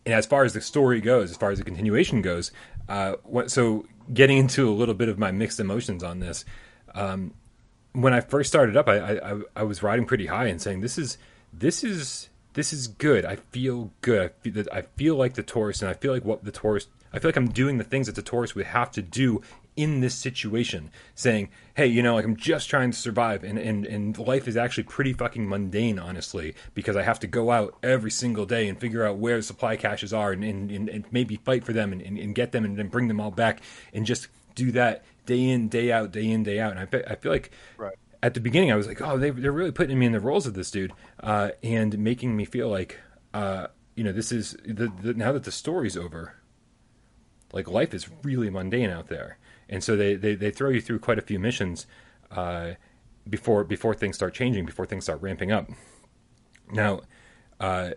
and 0.05 0.15
as 0.15 0.27
far 0.27 0.45
as 0.45 0.53
the 0.53 0.61
story 0.61 1.01
goes, 1.01 1.31
as 1.31 1.37
far 1.37 1.51
as 1.51 1.59
the 1.59 1.65
continuation 1.65 2.23
goes, 2.23 2.53
uh, 2.89 3.15
what, 3.25 3.51
so 3.51 3.87
getting 4.13 4.39
into 4.39 4.69
a 4.69 4.73
little 4.73 4.95
bit 4.95 5.09
of 5.09 5.19
my 5.19 5.31
mixed 5.31 5.59
emotions 5.59 6.05
on 6.05 6.21
this. 6.21 6.45
Um, 6.95 7.35
when 7.93 8.13
I 8.13 8.21
first 8.21 8.49
started 8.49 8.77
up, 8.77 8.89
I, 8.89 9.19
I 9.19 9.41
I 9.57 9.63
was 9.63 9.83
riding 9.83 10.05
pretty 10.05 10.27
high 10.27 10.47
and 10.47 10.61
saying 10.61 10.83
this 10.83 10.99
is 10.99 11.17
this 11.53 11.83
is 11.83 12.29
this 12.57 12.73
is 12.73 12.89
good. 12.89 13.27
I 13.27 13.37
feel 13.37 13.93
good. 14.01 14.23
I 14.23 14.29
feel, 14.41 14.65
I 14.73 14.83
feel 14.83 15.15
like 15.15 15.35
the 15.35 15.43
tourist, 15.43 15.83
and 15.83 15.91
I 15.91 15.95
feel 15.95 16.13
like 16.13 16.25
what 16.25 16.43
the 16.43 16.51
tourist. 16.51 16.89
I 17.13 17.19
feel 17.19 17.29
like 17.29 17.37
I'm 17.37 17.51
doing 17.51 17.77
the 17.77 17.85
things 17.85 18.07
that 18.07 18.17
the 18.17 18.23
tourist 18.23 18.57
would 18.57 18.67
have 18.67 18.91
to 18.93 19.03
do 19.03 19.43
in 19.77 20.01
this 20.01 20.15
situation, 20.15 20.91
saying, 21.15 21.51
"Hey, 21.75 21.87
you 21.87 22.03
know, 22.03 22.15
like 22.15 22.25
I'm 22.25 22.35
just 22.35 22.71
trying 22.71 22.91
to 22.93 22.97
survive, 22.97 23.45
and 23.45 23.59
and 23.59 23.85
and 23.85 24.19
life 24.19 24.49
is 24.49 24.57
actually 24.57 24.85
pretty 24.85 25.13
fucking 25.13 25.47
mundane, 25.47 25.99
honestly, 25.99 26.55
because 26.73 26.97
I 26.97 27.03
have 27.03 27.21
to 27.21 27.27
go 27.27 27.51
out 27.51 27.77
every 27.83 28.11
single 28.11 28.47
day 28.47 28.69
and 28.69 28.81
figure 28.81 29.05
out 29.05 29.19
where 29.19 29.37
the 29.37 29.43
supply 29.43 29.77
caches 29.77 30.15
are, 30.15 30.33
and 30.33 30.43
and, 30.43 30.89
and 30.89 31.05
maybe 31.11 31.37
fight 31.37 31.63
for 31.63 31.75
them, 31.75 31.93
and, 31.93 32.01
and, 32.01 32.19
and 32.19 32.35
get 32.35 32.53
them, 32.53 32.65
and 32.65 32.79
then 32.79 32.89
bring 32.89 33.09
them 33.09 33.21
all 33.21 33.31
back, 33.31 33.61
and 33.93 34.07
just 34.07 34.29
do 34.55 34.73
that 34.73 35.05
day 35.27 35.43
in, 35.43 35.69
day 35.69 35.93
out, 35.93 36.11
day 36.11 36.31
in, 36.31 36.43
day 36.43 36.59
out. 36.59 36.75
And 36.75 36.81
I, 36.81 37.13
I 37.13 37.17
feel 37.17 37.33
like 37.33 37.51
right 37.77 37.99
at 38.27 38.35
the 38.35 38.41
beginning, 38.41 38.73
I 38.73 38.75
was 38.75 38.89
like, 38.89 39.01
oh, 39.01 39.17
they, 39.17 39.29
are 39.29 39.53
really 39.53 39.71
putting 39.71 39.97
me 40.01 40.05
in 40.05 40.11
the 40.11 40.19
roles 40.19 40.49
of 40.49 40.55
this 40.55 40.73
dude, 40.73 40.93
uh, 41.23 41.51
and 41.63 41.97
making 41.97 42.37
me 42.37 42.45
feel 42.45 42.69
like, 42.69 42.99
uh, 43.33 43.69
you 43.95 44.03
know, 44.03 44.11
this 44.11 44.33
is 44.33 44.57
the, 44.67 44.93
the, 45.01 45.15
now 45.15 45.31
that 45.31 45.45
the 45.45 45.53
story's 45.53 45.97
over. 45.97 46.35
like 47.53 47.69
life 47.69 47.95
is 47.95 48.09
really 48.25 48.51
mundane 48.51 48.91
out 48.91 49.07
there, 49.07 49.39
and 49.69 49.85
so 49.85 49.95
they 49.95 50.17
they, 50.17 50.35
they 50.35 50.51
throw 50.51 50.71
you 50.71 50.81
through 50.81 50.99
quite 50.99 51.21
a 51.21 51.23
few 51.23 51.39
missions 51.39 51.87
uh, 52.33 52.73
before 53.31 53.63
before 53.63 53.95
things 53.95 54.17
start 54.17 54.35
changing, 54.35 54.67
before 54.67 54.87
things 54.87 55.05
start 55.05 55.23
ramping 55.23 55.53
up. 55.53 55.71
Now, 56.73 57.03
uh, 57.61 57.91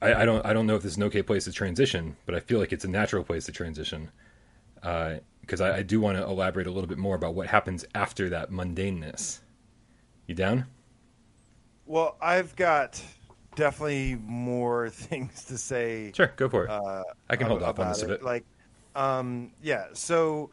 I, 0.00 0.14
I, 0.14 0.24
don't 0.24 0.46
I 0.46 0.52
don't 0.52 0.68
know 0.68 0.76
if 0.76 0.84
this 0.84 0.92
is 0.92 0.96
an 0.96 1.02
okay 1.04 1.22
place 1.22 1.42
to 1.46 1.52
transition, 1.52 2.16
but 2.24 2.36
I 2.36 2.40
feel 2.40 2.60
like 2.60 2.72
it's 2.72 2.84
a 2.84 2.88
natural 2.88 3.24
place 3.24 3.46
to 3.46 3.52
transition 3.52 4.12
because 5.48 5.62
I, 5.62 5.78
I 5.78 5.82
do 5.82 5.98
want 5.98 6.18
to 6.18 6.24
elaborate 6.24 6.66
a 6.66 6.70
little 6.70 6.86
bit 6.86 6.98
more 6.98 7.16
about 7.16 7.34
what 7.34 7.46
happens 7.46 7.86
after 7.94 8.28
that 8.28 8.50
mundaneness. 8.50 9.40
You 10.26 10.34
down? 10.34 10.66
Well, 11.86 12.18
I've 12.20 12.54
got 12.54 13.02
definitely 13.56 14.18
more 14.26 14.90
things 14.90 15.44
to 15.44 15.56
say. 15.56 16.12
Sure, 16.14 16.30
go 16.36 16.50
for 16.50 16.64
it. 16.64 16.70
Uh, 16.70 17.02
I 17.30 17.36
can 17.36 17.46
hold 17.46 17.62
off 17.62 17.78
on 17.78 17.88
this 17.88 18.02
a 18.02 18.06
bit. 18.06 18.22
Like, 18.22 18.44
um, 18.94 19.52
yeah. 19.62 19.86
So, 19.94 20.50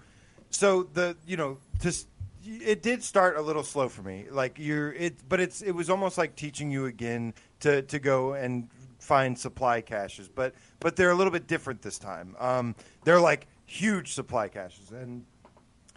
so 0.50 0.84
the 0.84 1.18
you 1.28 1.36
know 1.36 1.58
just 1.82 2.08
it 2.46 2.82
did 2.82 3.04
start 3.04 3.36
a 3.36 3.41
little 3.41 3.64
slow 3.64 3.89
for 3.89 4.02
me. 4.02 4.28
Like 4.32 4.58
you're 4.58 4.93
it, 4.93 5.18
but 5.28 5.41
it's 5.41 5.62
it 5.62 5.72
was 5.72 5.89
almost 5.89 6.18
like 6.18 6.38
teaching 6.38 6.72
you 6.72 6.86
again 6.86 7.34
to 7.60 7.82
to 7.82 8.00
go 8.00 8.34
and 8.34 8.70
find 9.00 9.38
supply 9.38 9.82
caches. 9.82 10.30
But 10.30 10.56
but 10.80 10.96
they're 10.96 11.12
a 11.12 11.16
little 11.16 11.34
bit 11.34 11.48
different 11.48 11.82
this 11.82 12.00
time. 12.00 12.38
Um, 12.39 12.76
they're 13.04 13.20
like 13.20 13.48
huge 13.66 14.13
supply 14.13 14.47
caches, 14.47 14.91
and 14.91 15.26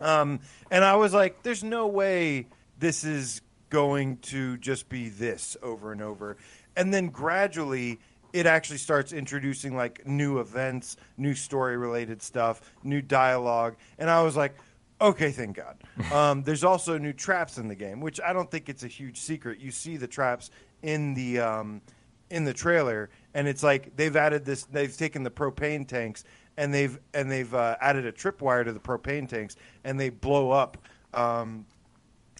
um, 0.00 0.40
and 0.70 0.84
I 0.84 0.96
was 0.96 1.12
like, 1.12 1.42
there's 1.42 1.64
no 1.64 1.86
way 1.86 2.46
this 2.78 3.04
is 3.04 3.42
going 3.70 4.18
to 4.18 4.56
just 4.58 4.88
be 4.88 5.08
this 5.08 5.56
over 5.62 5.92
and 5.92 6.00
over. 6.00 6.36
And 6.76 6.94
then 6.94 7.08
gradually 7.08 7.98
it 8.32 8.46
actually 8.46 8.78
starts 8.78 9.12
introducing 9.12 9.74
like 9.74 10.06
new 10.06 10.38
events, 10.38 10.96
new 11.16 11.34
story 11.34 11.76
related 11.76 12.22
stuff, 12.22 12.60
new 12.82 13.02
dialogue. 13.02 13.76
And 13.98 14.10
I 14.10 14.22
was 14.22 14.36
like, 14.36 14.54
okay, 15.00 15.30
thank 15.30 15.56
God. 15.56 15.76
Um, 16.12 16.42
there's 16.42 16.64
also 16.64 16.96
new 16.96 17.12
traps 17.12 17.58
in 17.58 17.68
the 17.68 17.74
game, 17.74 18.00
which 18.00 18.20
I 18.20 18.32
don't 18.32 18.50
think 18.50 18.68
it's 18.68 18.82
a 18.82 18.88
huge 18.88 19.18
secret. 19.18 19.58
You 19.58 19.70
see 19.70 19.96
the 19.98 20.06
traps 20.06 20.50
in 20.80 21.12
the 21.12 21.40
um, 21.40 21.82
in 22.30 22.44
the 22.44 22.54
trailer, 22.54 23.10
and 23.34 23.46
it's 23.46 23.62
like 23.62 23.94
they've 23.96 24.14
added 24.16 24.44
this. 24.44 24.64
They've 24.64 24.96
taken 24.96 25.22
the 25.22 25.30
propane 25.30 25.86
tanks 25.86 26.24
and 26.58 26.74
they've 26.74 26.98
and 27.14 27.30
they've 27.30 27.54
uh, 27.54 27.76
added 27.80 28.04
a 28.04 28.12
tripwire 28.12 28.64
to 28.64 28.72
the 28.72 28.80
propane 28.80 29.28
tanks, 29.28 29.56
and 29.84 29.98
they 29.98 30.10
blow 30.10 30.50
up. 30.50 30.76
Um, 31.14 31.64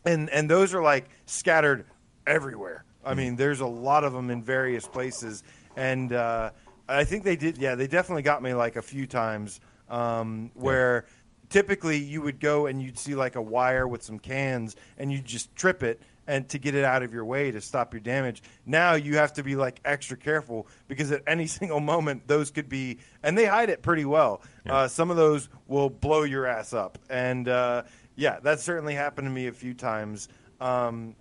and 0.04 0.28
and 0.30 0.50
those 0.50 0.74
are 0.74 0.82
like 0.82 1.08
scattered 1.24 1.86
everywhere. 2.26 2.84
I 3.04 3.14
mean, 3.14 3.36
there's 3.36 3.60
a 3.60 3.66
lot 3.66 4.04
of 4.04 4.12
them 4.12 4.28
in 4.28 4.42
various 4.42 4.86
places, 4.86 5.44
and 5.76 6.12
uh, 6.12 6.50
I 6.88 7.04
think 7.04 7.24
they 7.24 7.36
did. 7.36 7.56
Yeah, 7.56 7.76
they 7.76 7.86
definitely 7.86 8.22
got 8.22 8.42
me 8.42 8.52
like 8.52 8.76
a 8.76 8.82
few 8.82 9.06
times 9.06 9.60
um, 9.88 10.50
where. 10.54 11.06
Yeah. 11.06 11.14
Typically, 11.50 11.96
you 11.96 12.20
would 12.20 12.40
go 12.40 12.66
and 12.66 12.82
you'd 12.82 12.98
see 12.98 13.14
like 13.14 13.34
a 13.34 13.40
wire 13.40 13.88
with 13.88 14.02
some 14.02 14.18
cans, 14.18 14.76
and 14.98 15.10
you'd 15.10 15.24
just 15.24 15.56
trip 15.56 15.82
it, 15.82 16.02
and 16.28 16.48
to 16.50 16.58
get 16.58 16.76
it 16.76 16.84
out 16.84 17.02
of 17.02 17.12
your 17.12 17.24
way 17.24 17.50
to 17.50 17.60
stop 17.60 17.92
your 17.92 18.00
damage. 18.00 18.42
Now 18.66 18.94
you 18.94 19.16
have 19.16 19.32
to 19.32 19.42
be 19.42 19.56
like 19.56 19.80
extra 19.84 20.16
careful 20.16 20.68
because 20.86 21.10
at 21.10 21.22
any 21.26 21.46
single 21.58 21.80
moment 21.80 22.28
those 22.28 22.52
could 22.52 22.68
be, 22.68 22.98
and 23.24 23.36
they 23.36 23.46
hide 23.46 23.70
it 23.70 23.82
pretty 23.82 24.04
well. 24.04 24.42
Yeah. 24.64 24.76
Uh, 24.76 24.88
some 24.88 25.10
of 25.10 25.16
those 25.16 25.48
will 25.66 25.90
blow 25.90 26.22
your 26.22 26.46
ass 26.46 26.72
up, 26.72 26.98
and 27.10 27.48
uh, 27.48 27.82
yeah, 28.14 28.38
that 28.40 28.60
certainly 28.60 28.94
happened 28.94 29.26
to 29.26 29.30
me 29.30 29.48
a 29.48 29.52
few 29.52 29.74
times. 29.74 30.28
Um, 30.60 31.16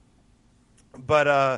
but 1.06 1.28
uh, 1.28 1.58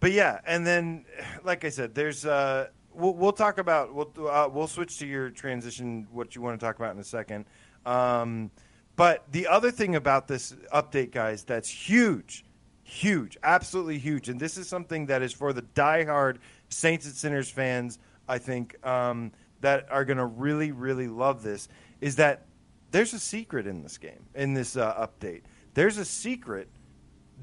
but 0.00 0.12
yeah, 0.12 0.40
and 0.46 0.66
then 0.66 1.04
like 1.44 1.64
I 1.64 1.68
said, 1.68 1.94
there's 1.94 2.24
uh, 2.24 2.68
we'll, 2.94 3.14
we'll 3.14 3.32
talk 3.32 3.58
about 3.58 3.92
we'll 3.92 4.12
uh, 4.28 4.48
we'll 4.48 4.68
switch 4.68 4.98
to 5.00 5.06
your 5.06 5.30
transition 5.30 6.06
what 6.12 6.36
you 6.36 6.42
want 6.42 6.58
to 6.58 6.64
talk 6.64 6.76
about 6.76 6.94
in 6.94 7.00
a 7.00 7.04
second. 7.04 7.44
Um, 7.84 8.50
but 8.96 9.24
the 9.32 9.48
other 9.48 9.72
thing 9.72 9.96
about 9.96 10.28
this 10.28 10.54
update, 10.72 11.10
guys, 11.10 11.42
that's 11.42 11.68
huge, 11.68 12.44
huge, 12.94 13.36
absolutely 13.42 13.98
huge, 13.98 14.28
and 14.28 14.38
this 14.38 14.56
is 14.56 14.68
something 14.68 15.06
that 15.06 15.20
is 15.20 15.32
for 15.32 15.52
the 15.52 15.62
diehard 15.62 16.38
Saints 16.68 17.06
and 17.06 17.14
Sinners 17.14 17.50
fans. 17.50 17.98
I 18.28 18.38
think 18.38 18.76
um, 18.86 19.32
that 19.60 19.86
are 19.90 20.04
going 20.04 20.16
to 20.18 20.26
really, 20.26 20.72
really 20.72 21.08
love 21.08 21.42
this 21.42 21.68
is 22.00 22.16
that 22.16 22.46
there's 22.90 23.12
a 23.12 23.18
secret 23.18 23.66
in 23.66 23.82
this 23.82 23.98
game, 23.98 24.24
in 24.34 24.54
this 24.54 24.76
uh, 24.76 24.94
update. 24.94 25.42
There's 25.74 25.98
a 25.98 26.04
secret 26.04 26.68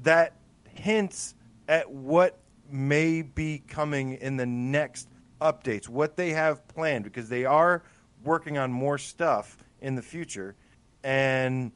that 0.02 0.36
hints 0.64 1.34
at 1.68 1.90
what 1.90 2.38
may 2.70 3.22
be 3.22 3.62
coming 3.68 4.14
in 4.14 4.36
the 4.36 4.46
next 4.46 5.08
updates, 5.40 5.88
what 5.88 6.16
they 6.16 6.30
have 6.30 6.66
planned, 6.68 7.04
because 7.04 7.28
they 7.28 7.44
are 7.44 7.82
working 8.24 8.56
on 8.56 8.72
more 8.72 8.96
stuff 8.96 9.58
in 9.80 9.94
the 9.94 10.02
future. 10.02 10.56
And 11.04 11.72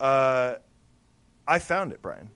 uh, 0.00 0.56
I 1.46 1.60
found 1.60 1.92
it, 1.92 2.02
Brian. 2.02 2.30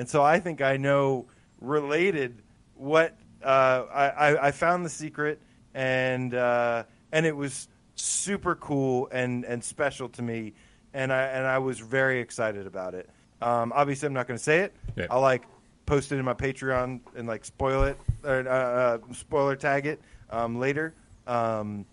And 0.00 0.08
so 0.08 0.22
I 0.22 0.40
think 0.40 0.62
I 0.62 0.78
know 0.78 1.26
related 1.60 2.40
what 2.74 3.18
uh, 3.44 3.84
I, 3.92 4.46
I, 4.46 4.50
found 4.50 4.82
the 4.82 4.88
secret, 4.88 5.42
and 5.74 6.32
uh, 6.34 6.84
and 7.12 7.26
it 7.26 7.36
was 7.36 7.68
super 7.96 8.54
cool 8.54 9.10
and, 9.12 9.44
and 9.44 9.62
special 9.62 10.08
to 10.08 10.22
me, 10.22 10.54
and 10.94 11.12
I 11.12 11.24
and 11.24 11.46
I 11.46 11.58
was 11.58 11.80
very 11.80 12.18
excited 12.18 12.66
about 12.66 12.94
it. 12.94 13.10
Um, 13.42 13.74
obviously, 13.76 14.06
I'm 14.06 14.14
not 14.14 14.26
going 14.26 14.38
to 14.38 14.42
say 14.42 14.60
it. 14.60 14.74
Yeah. 14.96 15.04
I'll 15.10 15.20
like 15.20 15.42
post 15.84 16.12
it 16.12 16.16
in 16.16 16.24
my 16.24 16.32
Patreon 16.32 17.00
and 17.14 17.28
like 17.28 17.44
spoil 17.44 17.82
it 17.82 17.98
or 18.24 18.48
uh, 18.48 18.50
uh, 18.50 18.98
spoiler 19.12 19.54
tag 19.54 19.84
it 19.84 20.00
um, 20.30 20.58
later. 20.58 20.94
Um, 21.26 21.84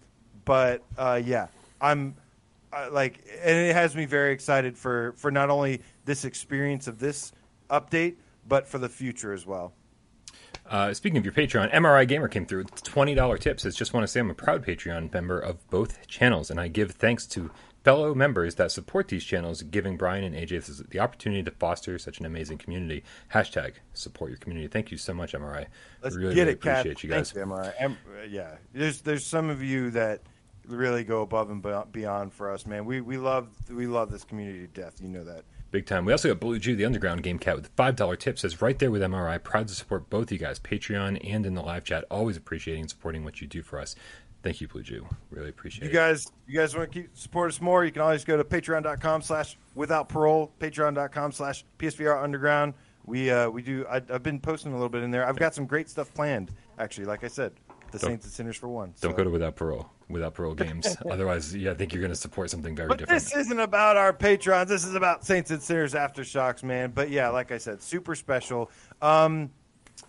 but 0.45 0.82
uh, 0.97 1.22
yeah, 1.22 1.47
I'm 1.82 2.16
uh, 2.72 2.88
like, 2.89 3.26
and 3.43 3.58
it 3.58 3.74
has 3.74 3.97
me 3.97 4.05
very 4.05 4.32
excited 4.32 4.78
for 4.78 5.12
for 5.18 5.30
not 5.30 5.49
only 5.49 5.82
this 6.05 6.24
experience 6.24 6.88
of 6.88 6.99
this 6.99 7.34
update, 7.70 8.15
but 8.47 8.68
for 8.68 8.78
the 8.78 8.89
future 8.89 9.34
as 9.34 9.45
well. 9.45 9.74
Uh, 10.70 10.93
speaking 10.93 11.18
of 11.18 11.24
your 11.24 11.34
Patreon, 11.34 11.72
MRI 11.74 12.05
Gamer 12.07 12.28
came 12.28 12.45
through 12.45 12.59
with 12.59 12.84
$20 12.84 13.39
tips. 13.39 13.63
Says, 13.63 13.76
just 13.76 13.93
want 13.93 14.03
to 14.03 14.07
say 14.07 14.20
I'm 14.20 14.30
a 14.30 14.34
proud 14.34 14.65
Patreon 14.65 15.13
member 15.13 15.39
of 15.39 15.65
both 15.70 16.05
channels, 16.07 16.51
and 16.51 16.59
I 16.59 16.68
give 16.68 16.91
thanks 16.91 17.26
to 17.28 17.49
fellow 17.84 18.13
members 18.13 18.55
that 18.55 18.70
support 18.70 19.07
these 19.07 19.24
channels, 19.24 19.61
giving 19.61 19.95
Brian 19.95 20.26
and 20.26 20.36
AJ 20.36 20.89
the 20.89 20.99
opportunity 20.99 21.41
to 21.43 21.51
foster 21.51 21.97
such 21.97 22.20
an 22.20 22.26
amazing 22.26 22.57
community. 22.57 23.01
Hashtag 23.34 23.76
support 23.93 24.30
your 24.30 24.39
community. 24.39 24.68
Thank 24.68 24.91
you 24.91 24.97
so 24.97 25.13
much, 25.13 25.32
MRI. 25.32 25.68
Let's 26.01 26.18
really, 26.18 26.36
get 26.36 26.41
really 26.41 26.51
it, 26.51 26.55
appreciate 26.55 26.95
Kat. 26.97 27.03
you 27.03 27.09
guys. 27.09 27.32
Thanks, 27.32 27.49
MRI. 27.49 27.74
M- 27.80 27.97
yeah, 28.30 28.55
there's 28.74 29.01
there's 29.01 29.26
some 29.26 29.49
of 29.49 29.63
you 29.63 29.91
that 29.91 30.22
really 30.68 31.05
go 31.05 31.22
above 31.22 31.49
and 31.49 31.65
beyond 31.93 32.34
for 32.34 32.51
us, 32.51 32.65
man. 32.65 32.84
We 32.84 32.99
we 32.99 33.15
love 33.15 33.47
we 33.70 33.88
love 33.88 34.11
this 34.11 34.26
community 34.26 34.59
to 34.59 34.68
death. 34.68 34.99
You 35.01 35.07
know 35.07 35.24
that. 35.24 35.45
Big 35.70 35.86
time. 35.86 36.05
We 36.05 36.13
also 36.13 36.30
got 36.30 36.39
Blue 36.39 36.59
Jew, 36.59 36.76
the 36.76 36.86
underground 36.86 37.24
game 37.24 37.39
cat, 37.39 37.57
with 37.57 37.68
five 37.76 37.95
dollar 37.95 38.15
tip. 38.15 38.39
Says 38.39 38.61
right 38.61 38.78
there 38.80 38.89
with 38.89 39.01
MRI. 39.01 39.41
Proud 39.43 39.68
to 39.68 39.76
support 39.76 40.09
both 40.09 40.32
you 40.32 40.38
guys, 40.38 40.59
Patreon 40.59 41.20
and 41.30 41.45
in 41.45 41.55
the 41.55 41.61
live 41.61 41.84
chat. 41.84 42.05
Always 42.09 42.38
appreciating 42.38 42.82
and 42.82 42.89
supporting 42.89 43.26
what 43.26 43.41
you 43.41 43.47
do 43.47 43.61
for 43.61 43.80
us. 43.80 43.95
Thank 44.43 44.61
you, 44.61 44.68
Blue 44.70 44.84
Jew. 44.84 45.05
Really 45.30 45.49
appreciate 45.49 45.84
you 45.84 45.89
it. 45.89 45.93
You 45.93 45.99
guys, 45.99 46.32
you 46.47 46.57
guys 46.57 46.76
want 46.76 46.91
to 46.91 47.01
keep 47.01 47.18
support 47.18 47.49
us 47.49 47.59
more? 47.59 47.84
You 47.84 47.91
can 47.91 48.01
always 48.01 48.24
go 48.24 48.38
to 48.38 48.45
patreon.com 48.45 49.22
slash 49.22 49.57
without 49.76 50.07
parole, 50.07 50.53
patreon.com 50.59 51.34
slash 51.34 51.65
PSVR 51.80 52.24
underground. 52.24 52.74
We 53.05 53.30
uh, 53.30 53.49
we 53.49 53.61
do. 53.61 53.86
I, 53.89 54.01
have 54.09 54.24
been 54.24 54.39
posting 54.39 54.72
a 54.72 54.76
little 54.76 54.89
bit 54.89 55.03
in 55.03 55.11
there. 55.11 55.28
I've 55.28 55.38
got 55.38 55.53
some 55.53 55.65
great 55.65 55.89
stuff 55.89 56.13
planned. 56.13 56.51
Actually, 56.80 57.07
like 57.07 57.26
I 57.26 57.28
said, 57.28 57.51
the 57.91 57.99
don't, 57.99 58.09
Saints 58.09 58.26
and 58.26 58.34
Sinners 58.34 58.55
for 58.55 58.70
one. 58.70 58.93
Don't 59.01 59.11
so. 59.11 59.18
go 59.18 59.24
to 59.26 59.30
without 59.30 59.57
parole 59.57 59.89
without 60.10 60.34
parole 60.34 60.55
games. 60.55 60.95
Otherwise, 61.12 61.55
yeah, 61.55 61.72
I 61.72 61.74
think 61.74 61.93
you're 61.93 62.01
going 62.01 62.12
to 62.12 62.16
support 62.16 62.49
something 62.49 62.76
very 62.76 62.89
but 62.89 62.99
different. 62.99 63.24
This 63.24 63.36
isn't 63.36 63.60
about 63.60 63.97
our 63.97 64.14
patrons. 64.14 64.70
This 64.70 64.86
is 64.86 64.95
about 64.95 65.26
Saints 65.26 65.51
and 65.51 65.62
Sinners 65.62 65.93
Aftershocks, 65.93 66.64
man. 66.64 66.91
But 66.93 67.10
yeah, 67.10 67.30
like 67.30 67.51
I 67.51 67.58
said, 67.58 67.82
super 67.82 68.16
special. 68.16 68.72
Um, 69.01 69.51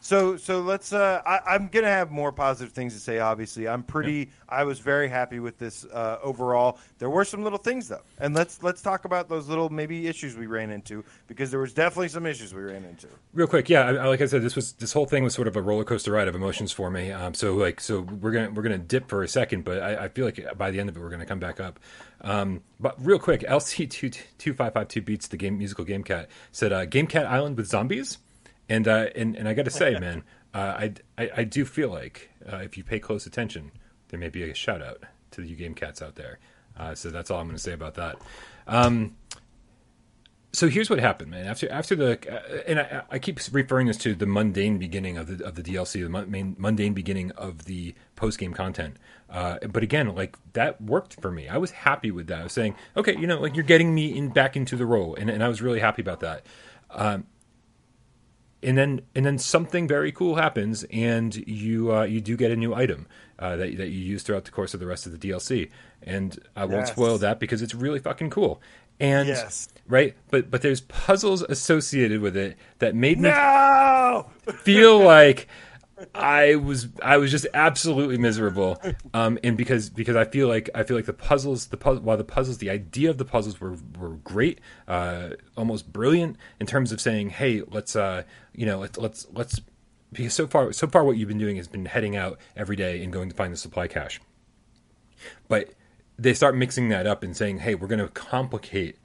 so 0.00 0.36
so 0.36 0.60
let's. 0.60 0.92
Uh, 0.92 1.20
I, 1.26 1.54
am 1.54 1.68
gonna 1.68 1.88
have 1.88 2.10
more 2.10 2.32
positive 2.32 2.72
things 2.72 2.94
to 2.94 3.00
say. 3.00 3.18
Obviously, 3.18 3.68
I'm 3.68 3.82
pretty. 3.82 4.30
I 4.48 4.64
was 4.64 4.78
very 4.78 5.08
happy 5.08 5.40
with 5.40 5.58
this 5.58 5.84
uh, 5.86 6.18
overall. 6.22 6.78
There 6.98 7.10
were 7.10 7.24
some 7.24 7.42
little 7.42 7.58
things 7.58 7.88
though, 7.88 8.02
and 8.18 8.34
let's 8.34 8.62
let's 8.62 8.80
talk 8.80 9.04
about 9.04 9.28
those 9.28 9.48
little 9.48 9.68
maybe 9.70 10.06
issues 10.06 10.36
we 10.36 10.46
ran 10.46 10.70
into 10.70 11.04
because 11.26 11.50
there 11.50 11.60
was 11.60 11.72
definitely 11.72 12.08
some 12.08 12.26
issues 12.26 12.54
we 12.54 12.62
ran 12.62 12.84
into. 12.84 13.08
Real 13.34 13.46
quick, 13.46 13.68
yeah. 13.68 13.82
I, 13.82 14.06
like 14.06 14.20
I 14.20 14.26
said, 14.26 14.42
this 14.42 14.56
was 14.56 14.72
this 14.74 14.92
whole 14.92 15.06
thing 15.06 15.24
was 15.24 15.34
sort 15.34 15.48
of 15.48 15.56
a 15.56 15.62
roller 15.62 15.84
coaster 15.84 16.12
ride 16.12 16.28
of 16.28 16.34
emotions 16.34 16.70
for 16.70 16.90
me. 16.90 17.10
Um, 17.10 17.34
so 17.34 17.54
like 17.54 17.80
so 17.80 18.00
we're 18.00 18.32
gonna 18.32 18.50
we're 18.50 18.62
gonna 18.62 18.78
dip 18.78 19.08
for 19.08 19.22
a 19.22 19.28
second, 19.28 19.64
but 19.64 19.82
I, 19.82 20.04
I 20.04 20.08
feel 20.08 20.24
like 20.24 20.56
by 20.56 20.70
the 20.70 20.78
end 20.78 20.88
of 20.88 20.96
it 20.96 21.00
we're 21.00 21.10
gonna 21.10 21.26
come 21.26 21.40
back 21.40 21.60
up. 21.60 21.80
Um, 22.20 22.62
but 22.80 22.94
real 23.04 23.18
quick, 23.18 23.42
LC 23.42 23.90
two 23.90 24.10
two 24.38 24.54
five 24.54 24.74
five 24.74 24.88
two 24.88 25.02
beats 25.02 25.28
the 25.28 25.36
game 25.36 25.58
musical 25.58 25.84
Game 25.84 26.04
Cat 26.04 26.28
said 26.52 26.72
uh, 26.72 26.84
Game 26.84 27.06
Cat 27.06 27.26
Island 27.26 27.56
with 27.56 27.66
zombies. 27.66 28.18
And 28.68 28.86
uh, 28.86 29.06
and 29.14 29.36
and 29.36 29.48
I 29.48 29.54
got 29.54 29.64
to 29.64 29.70
say, 29.70 29.96
man, 30.00 30.24
uh, 30.54 30.58
I, 30.58 30.94
I, 31.16 31.30
I 31.38 31.44
do 31.44 31.64
feel 31.64 31.90
like 31.90 32.30
uh, 32.50 32.56
if 32.56 32.76
you 32.76 32.84
pay 32.84 32.98
close 32.98 33.26
attention, 33.26 33.72
there 34.08 34.18
may 34.18 34.28
be 34.28 34.42
a 34.48 34.54
shout 34.54 34.82
out 34.82 35.02
to 35.32 35.40
the 35.40 35.48
U 35.48 35.56
Game 35.56 35.74
Cats 35.74 36.02
out 36.02 36.16
there. 36.16 36.38
Uh, 36.76 36.94
so 36.94 37.10
that's 37.10 37.30
all 37.30 37.40
I'm 37.40 37.46
going 37.46 37.56
to 37.56 37.62
say 37.62 37.72
about 37.72 37.94
that. 37.94 38.16
Um, 38.66 39.16
so 40.52 40.68
here's 40.68 40.88
what 40.88 40.98
happened, 40.98 41.30
man. 41.30 41.46
After 41.46 41.70
after 41.70 41.94
the 41.94 42.12
uh, 42.32 42.62
and 42.66 42.80
I, 42.80 43.02
I 43.10 43.18
keep 43.18 43.38
referring 43.52 43.86
this 43.86 43.98
to 43.98 44.14
the 44.14 44.26
mundane 44.26 44.78
beginning 44.78 45.18
of 45.18 45.26
the 45.26 45.44
of 45.44 45.56
the 45.56 45.62
DLC, 45.62 46.02
the 46.02 46.26
main 46.26 46.56
mundane 46.58 46.94
beginning 46.94 47.32
of 47.32 47.66
the 47.66 47.94
post 48.16 48.38
game 48.38 48.54
content. 48.54 48.96
Uh, 49.28 49.58
but 49.68 49.82
again, 49.82 50.14
like 50.14 50.38
that 50.54 50.80
worked 50.80 51.20
for 51.20 51.30
me. 51.30 51.48
I 51.48 51.58
was 51.58 51.70
happy 51.70 52.10
with 52.10 52.28
that. 52.28 52.40
I 52.40 52.44
was 52.44 52.52
saying, 52.52 52.76
okay, 52.96 53.14
you 53.18 53.26
know, 53.26 53.38
like 53.38 53.56
you're 53.56 53.64
getting 53.64 53.94
me 53.94 54.16
in 54.16 54.30
back 54.30 54.56
into 54.56 54.74
the 54.74 54.86
role, 54.86 55.14
and, 55.14 55.28
and 55.28 55.44
I 55.44 55.48
was 55.48 55.60
really 55.60 55.80
happy 55.80 56.00
about 56.00 56.20
that. 56.20 56.46
Um, 56.90 57.26
and 58.62 58.76
then 58.76 59.00
and 59.14 59.24
then 59.26 59.38
something 59.38 59.86
very 59.88 60.12
cool 60.12 60.34
happens, 60.36 60.84
and 60.90 61.34
you 61.48 61.94
uh, 61.94 62.02
you 62.04 62.20
do 62.20 62.36
get 62.36 62.50
a 62.50 62.56
new 62.56 62.74
item 62.74 63.06
uh, 63.38 63.56
that 63.56 63.76
that 63.76 63.88
you 63.88 64.00
use 64.00 64.22
throughout 64.22 64.44
the 64.44 64.50
course 64.50 64.74
of 64.74 64.80
the 64.80 64.86
rest 64.86 65.06
of 65.06 65.12
the 65.12 65.18
DLC. 65.18 65.70
And 66.02 66.38
I 66.56 66.64
won't 66.64 66.86
Yes. 66.86 66.92
spoil 66.92 67.18
that 67.18 67.38
because 67.40 67.60
it's 67.62 67.74
really 67.74 67.98
fucking 67.98 68.30
cool. 68.30 68.60
And 69.00 69.28
Yes. 69.28 69.68
right, 69.86 70.14
but 70.30 70.50
but 70.50 70.62
there's 70.62 70.80
puzzles 70.80 71.42
associated 71.42 72.20
with 72.20 72.36
it 72.36 72.56
that 72.80 72.94
made 72.96 73.18
me 73.20 73.30
feel 74.62 74.98
like 74.98 75.46
I 76.14 76.56
was 76.56 76.88
I 77.02 77.16
was 77.16 77.30
just 77.30 77.46
absolutely 77.54 78.18
miserable, 78.18 78.80
um, 79.14 79.38
and 79.42 79.56
because 79.56 79.90
because 79.90 80.16
I 80.16 80.24
feel 80.24 80.48
like 80.48 80.70
I 80.74 80.82
feel 80.82 80.96
like 80.96 81.06
the 81.06 81.12
puzzles 81.12 81.66
the 81.66 81.76
while 81.76 82.16
the 82.16 82.24
puzzles 82.24 82.58
the 82.58 82.70
idea 82.70 83.10
of 83.10 83.18
the 83.18 83.24
puzzles 83.24 83.60
were 83.60 83.76
were 83.98 84.16
great, 84.16 84.60
uh, 84.86 85.30
almost 85.56 85.92
brilliant 85.92 86.36
in 86.60 86.66
terms 86.66 86.92
of 86.92 87.00
saying 87.00 87.30
hey 87.30 87.62
let's 87.68 87.96
uh 87.96 88.22
you 88.54 88.66
know 88.66 88.78
let's 88.78 88.98
let's 88.98 89.26
let's 89.32 89.60
because 90.12 90.34
so 90.34 90.46
far 90.46 90.72
so 90.72 90.86
far 90.86 91.04
what 91.04 91.16
you've 91.16 91.28
been 91.28 91.38
doing 91.38 91.56
has 91.56 91.68
been 91.68 91.86
heading 91.86 92.16
out 92.16 92.38
every 92.56 92.76
day 92.76 93.02
and 93.02 93.12
going 93.12 93.28
to 93.28 93.34
find 93.34 93.52
the 93.52 93.56
supply 93.56 93.88
cache, 93.88 94.20
but 95.48 95.70
they 96.18 96.34
start 96.34 96.56
mixing 96.56 96.88
that 96.88 97.06
up 97.06 97.22
and 97.22 97.36
saying 97.36 97.58
hey 97.58 97.74
we're 97.74 97.88
going 97.88 97.98
to 97.98 98.08
complicate 98.08 98.98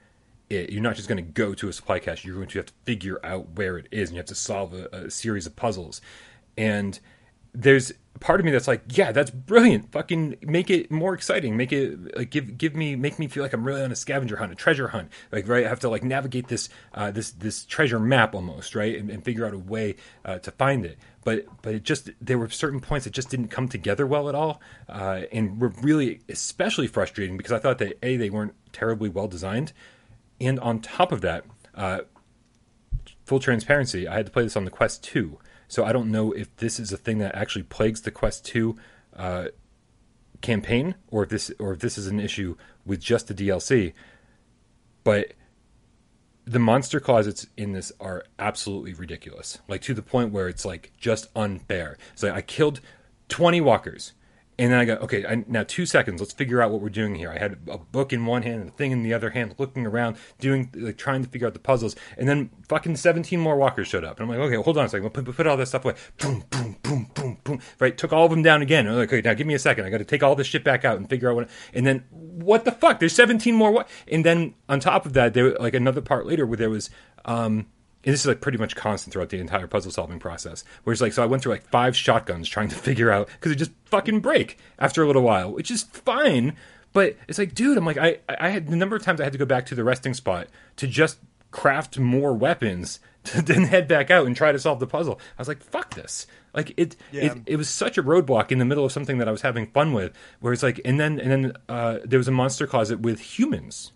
it. 0.50 0.70
You're 0.72 0.84
not 0.84 0.96
just 0.96 1.08
going 1.08 1.24
to 1.24 1.32
go 1.32 1.54
to 1.54 1.68
a 1.68 1.74
supply 1.74 2.00
cache. 2.00 2.24
You're 2.24 2.36
going 2.36 2.48
to 2.50 2.60
have 2.60 2.68
to 2.68 2.74
figure 2.84 3.20
out 3.24 3.50
where 3.56 3.78
it 3.78 3.88
is, 3.92 4.10
and 4.10 4.16
you 4.16 4.20
have 4.20 4.28
to 4.28 4.36
solve 4.36 4.74
a, 4.74 4.88
a 4.92 5.12
series 5.12 5.46
of 5.46 5.56
puzzles. 5.56 6.02
And 6.58 7.00
there's 7.54 7.94
part 8.20 8.40
of 8.40 8.46
me 8.46 8.52
that's 8.52 8.68
like, 8.68 8.84
yeah, 8.88 9.12
that's 9.12 9.30
brilliant. 9.30 9.92
Fucking 9.92 10.38
make 10.42 10.70
it 10.70 10.90
more 10.90 11.14
exciting. 11.14 11.58
Make 11.58 11.72
it 11.72 12.18
like 12.18 12.30
give 12.30 12.58
give 12.58 12.76
me 12.76 12.96
make 12.96 13.20
me 13.20 13.28
feel 13.28 13.44
like 13.44 13.54
I'm 13.54 13.64
really 13.64 13.84
on 13.84 13.92
a 13.92 13.96
scavenger 13.96 14.38
hunt, 14.38 14.52
a 14.52 14.56
treasure 14.56 14.88
hunt. 14.88 15.12
Like 15.32 15.48
right, 15.48 15.66
I 15.66 15.70
have 15.70 15.80
to 15.82 15.90
like 15.90 16.04
navigate 16.04 16.48
this 16.48 16.70
uh, 16.94 17.12
this 17.12 17.32
this 17.32 17.66
treasure 17.66 18.00
map 18.00 18.34
almost 18.34 18.76
right, 18.76 18.98
and, 18.98 19.10
and 19.10 19.24
figure 19.24 19.46
out 19.46 19.54
a 19.54 19.58
way 19.58 19.98
uh, 20.26 20.40
to 20.40 20.52
find 20.52 20.86
it. 20.86 20.98
But 21.24 21.46
but 21.62 21.76
it 21.76 21.84
just 21.84 22.10
there 22.22 22.38
were 22.38 22.50
certain 22.50 22.80
points 22.80 23.04
that 23.06 23.14
just 23.14 23.30
didn't 23.30 23.50
come 23.50 23.68
together 23.68 24.08
well 24.08 24.30
at 24.30 24.36
all, 24.36 24.62
uh, 24.90 25.22
and 25.32 25.60
were 25.60 25.74
really 25.82 26.22
especially 26.30 26.88
frustrating 26.88 27.38
because 27.38 27.52
I 27.52 27.60
thought 27.60 27.78
that 27.80 27.98
a 28.02 28.18
they 28.18 28.30
weren't 28.30 28.56
terribly 28.72 29.10
well 29.10 29.28
designed, 29.28 29.74
and 30.40 30.60
on 30.60 30.80
top 30.80 31.12
of 31.12 31.22
that, 31.22 31.46
uh, 31.76 32.02
full 33.26 33.40
transparency, 33.40 34.08
I 34.08 34.16
had 34.16 34.26
to 34.28 34.32
play 34.32 34.44
this 34.44 34.56
on 34.56 34.66
the 34.66 34.72
Quest 34.72 35.04
2. 35.04 35.38
So 35.74 35.84
I 35.84 35.92
don't 35.92 36.12
know 36.12 36.32
if 36.34 36.56
this 36.58 36.80
is 36.80 36.94
a 36.94 36.98
thing 36.98 37.18
that 37.18 37.34
actually 37.34 37.64
plagues 37.64 38.02
the 38.02 38.12
Quest 38.12 38.46
2 38.46 38.76
uh, 39.18 39.48
campaign 40.40 40.94
or 41.08 41.24
if 41.24 41.30
this 41.30 41.52
or 41.58 41.74
if 41.74 41.80
this 41.80 41.98
is 41.98 42.06
an 42.06 42.20
issue 42.20 42.56
with 42.86 43.02
just 43.02 43.28
the 43.28 43.34
DLC. 43.34 43.94
But 45.04 45.34
the 46.46 46.60
monster 46.60 47.00
closets 47.00 47.48
in 47.58 47.72
this 47.72 47.92
are 48.00 48.24
absolutely 48.38 48.94
ridiculous. 48.94 49.58
Like 49.68 49.82
to 49.82 49.96
the 49.96 50.04
point 50.04 50.32
where 50.32 50.48
it's 50.48 50.64
like 50.64 50.92
just 50.96 51.30
unfair. 51.36 51.98
So 52.14 52.32
I 52.32 52.44
killed 52.44 52.80
20 53.30 53.60
walkers. 53.62 54.14
And 54.60 54.72
then 54.72 54.80
I 54.80 54.86
go, 54.86 54.94
okay, 54.98 55.26
I, 55.26 55.44
now 55.48 55.64
two 55.64 55.86
seconds. 55.88 56.22
Let's 56.22 56.34
figure 56.34 56.62
out 56.62 56.70
what 56.70 56.80
we're 56.80 56.90
doing 56.90 57.16
here. 57.16 57.32
I 57.32 57.40
had 57.40 57.58
a 57.68 57.78
book 57.80 58.14
in 58.14 58.26
one 58.28 58.44
hand 58.44 58.62
and 58.62 58.70
a 58.70 58.74
thing 58.74 58.92
in 58.92 59.02
the 59.02 59.12
other 59.12 59.32
hand, 59.32 59.56
looking 59.58 59.86
around, 59.88 60.18
doing, 60.40 60.70
like, 60.76 60.98
trying 60.98 61.24
to 61.24 61.30
figure 61.30 61.48
out 61.48 61.54
the 61.54 61.60
puzzles. 61.60 61.96
And 62.18 62.30
then 62.30 62.52
fucking 62.70 62.98
17 62.98 63.40
more 63.40 63.58
walkers 63.58 63.88
showed 63.88 64.04
up. 64.04 64.20
And 64.20 64.32
I'm 64.32 64.38
like, 64.38 64.48
okay, 64.48 64.62
hold 64.62 64.78
on 64.78 64.86
a 64.86 64.90
second. 64.90 65.04
We'll 65.04 65.10
put, 65.10 65.36
put 65.36 65.48
all 65.48 65.58
this 65.58 65.70
stuff 65.70 65.86
away. 65.86 65.96
Boom, 66.20 66.44
boom, 66.52 66.78
boom, 66.84 67.10
boom, 67.16 67.38
boom. 67.44 67.60
Right, 67.80 67.98
took 67.98 68.14
all 68.14 68.26
of 68.26 68.32
them 68.32 68.44
down 68.44 68.62
again. 68.62 68.88
I'm 68.88 68.96
like, 68.96 69.10
okay, 69.12 69.22
now 69.28 69.34
give 69.34 69.48
me 69.48 69.56
a 69.56 69.60
second. 69.60 69.86
I 69.86 69.90
got 69.90 69.98
to 69.98 70.06
take 70.06 70.22
all 70.22 70.36
this 70.36 70.48
shit 70.48 70.64
back 70.64 70.86
out 70.86 70.98
and 70.98 71.10
figure 71.10 71.30
out 71.32 71.36
what. 71.36 71.50
And 71.74 71.86
then, 71.88 72.06
what 72.12 72.64
the 72.64 72.72
fuck? 72.72 73.00
There's 73.00 73.16
17 73.16 73.56
more. 73.56 73.72
Wa- 73.72 73.86
and 74.08 74.24
then 74.24 74.54
on 74.70 74.80
top 74.80 75.06
of 75.08 75.14
that, 75.14 75.34
there 75.34 75.56
like 75.56 75.74
another 75.74 76.02
part 76.02 76.28
later 76.28 76.46
where 76.46 76.58
there 76.58 76.70
was. 76.70 76.90
um 77.26 77.66
and 78.06 78.14
this 78.14 78.22
is 78.22 78.28
like 78.28 78.42
pretty 78.42 78.58
much 78.58 78.76
constant 78.76 79.14
throughout 79.14 79.30
the 79.30 79.40
entire 79.40 79.68
puzzle 79.68 79.92
solving 79.92 80.20
process. 80.20 80.64
Where 80.84 80.92
it's 80.92 81.02
like, 81.02 81.14
so 81.14 81.24
I 81.24 81.26
went 81.26 81.42
through 81.44 81.54
like 81.54 81.70
five 81.70 81.96
shotguns 81.96 82.50
trying 82.50 82.68
to 82.70 82.76
figure 82.90 83.12
out 83.12 83.28
because 83.28 83.52
it 83.52 83.56
just 83.56 83.72
fucking 83.86 84.20
break 84.20 84.58
after 84.80 85.04
a 85.04 85.08
little 85.08 85.22
while, 85.24 85.52
which 85.52 85.72
is 85.72 85.84
fine. 85.84 86.56
But 86.92 87.16
it's 87.28 87.40
like, 87.40 87.56
dude, 87.56 87.78
I'm 87.78 87.86
like, 87.86 87.98
I, 87.98 88.20
I 88.30 88.50
had 88.50 88.68
the 88.68 88.76
number 88.76 88.96
of 88.96 89.02
times 89.04 89.20
I 89.20 89.24
had 89.24 89.34
to 89.34 89.40
go 89.40 89.46
back 89.46 89.66
to 89.68 89.76
the 89.76 89.84
resting 89.84 90.14
spot 90.14 90.48
to 90.76 90.88
just 90.88 91.18
craft 91.52 91.98
more 91.98 92.34
weapons 92.34 93.00
to 93.24 93.42
then 93.42 93.64
head 93.64 93.88
back 93.88 94.12
out 94.12 94.28
and 94.28 94.36
try 94.36 94.52
to 94.52 94.60
solve 94.60 94.80
the 94.80 94.88
puzzle. 94.88 95.20
I 95.38 95.42
was 95.42 95.48
like, 95.48 95.64
fuck 95.64 95.94
this. 95.96 96.28
Like 96.54 96.74
it, 96.78 96.96
Yeah. 97.12 97.32
it, 97.34 97.38
it 97.48 97.56
was 97.56 97.70
such 97.70 97.98
a 97.98 98.04
roadblock 98.04 98.52
in 98.52 98.60
the 98.60 98.66
middle 98.66 98.86
of 98.86 98.92
something 98.92 99.18
that 99.20 99.28
I 99.28 99.32
was 99.32 99.42
having 99.42 99.68
fun 99.68 99.94
with. 99.94 100.12
Where 100.40 100.52
it's 100.54 100.62
like, 100.62 100.82
and 100.86 101.00
then, 101.00 101.20
and 101.20 101.32
then 101.32 101.54
uh, 101.70 102.00
there 102.04 102.20
was 102.20 102.28
a 102.28 102.32
monster 102.32 102.68
closet 102.68 103.00
with 103.00 103.20
humans 103.22 103.92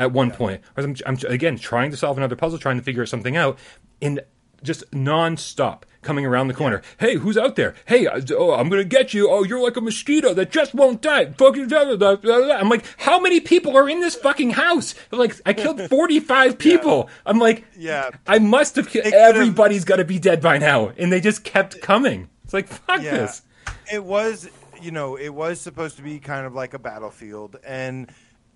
at 0.00 0.10
one 0.10 0.32
point. 0.32 0.62
Whereas 0.74 1.02
I'm, 1.06 1.14
I'm 1.24 1.30
again 1.32 1.56
trying 1.58 1.92
to 1.92 1.96
solve 1.96 2.16
another 2.16 2.34
puzzle, 2.34 2.58
trying 2.58 2.78
to 2.78 2.82
figure 2.82 3.06
something 3.06 3.36
out, 3.36 3.56
and 4.02 4.20
just 4.62 4.84
non-stop 4.92 5.86
coming 6.02 6.26
around 6.26 6.48
the 6.48 6.54
corner. 6.54 6.82
Hey, 6.98 7.16
who's 7.16 7.38
out 7.38 7.56
there? 7.56 7.74
Hey, 7.86 8.06
uh, 8.06 8.18
I- 8.18 8.22
oh, 8.34 8.52
I'm 8.52 8.68
gonna 8.68 8.84
get 8.84 9.14
you. 9.14 9.30
Oh, 9.30 9.42
you're 9.42 9.62
like 9.62 9.76
a 9.76 9.80
mosquito 9.80 10.34
that 10.34 10.50
just 10.50 10.74
won't 10.74 11.00
die. 11.02 11.26
Fucking 11.32 11.68
blah. 11.68 12.16
I'm 12.22 12.68
like, 12.68 12.84
how 12.98 13.20
many 13.20 13.40
people 13.40 13.76
are 13.76 13.88
in 13.88 14.00
this 14.00 14.14
fucking 14.16 14.50
house? 14.50 14.94
Like, 15.10 15.36
I 15.46 15.52
killed 15.54 15.80
45 15.88 16.58
people. 16.58 17.08
I'm 17.24 17.38
like, 17.38 17.64
Yeah. 17.76 18.10
I 18.26 18.38
must 18.38 18.76
have 18.76 18.88
killed. 18.88 19.06
Everybody's 19.06 19.84
got 19.84 19.96
to 19.96 20.04
be 20.04 20.18
dead 20.18 20.40
by 20.42 20.58
now, 20.58 20.88
and 20.98 21.10
they 21.12 21.20
just 21.20 21.44
kept 21.44 21.80
coming. 21.80 22.28
It's 22.44 22.52
like, 22.54 22.68
fuck 22.68 23.02
Yeah. 23.02 23.16
this. 23.18 23.42
It 23.92 24.04
was, 24.04 24.48
you 24.80 24.90
know, 24.90 25.16
it 25.16 25.30
was 25.30 25.60
supposed 25.60 25.96
to 25.96 26.02
be 26.02 26.18
kind 26.18 26.46
of 26.46 26.54
like 26.54 26.74
a 26.74 26.78
battlefield, 26.78 27.56
and 27.66 28.10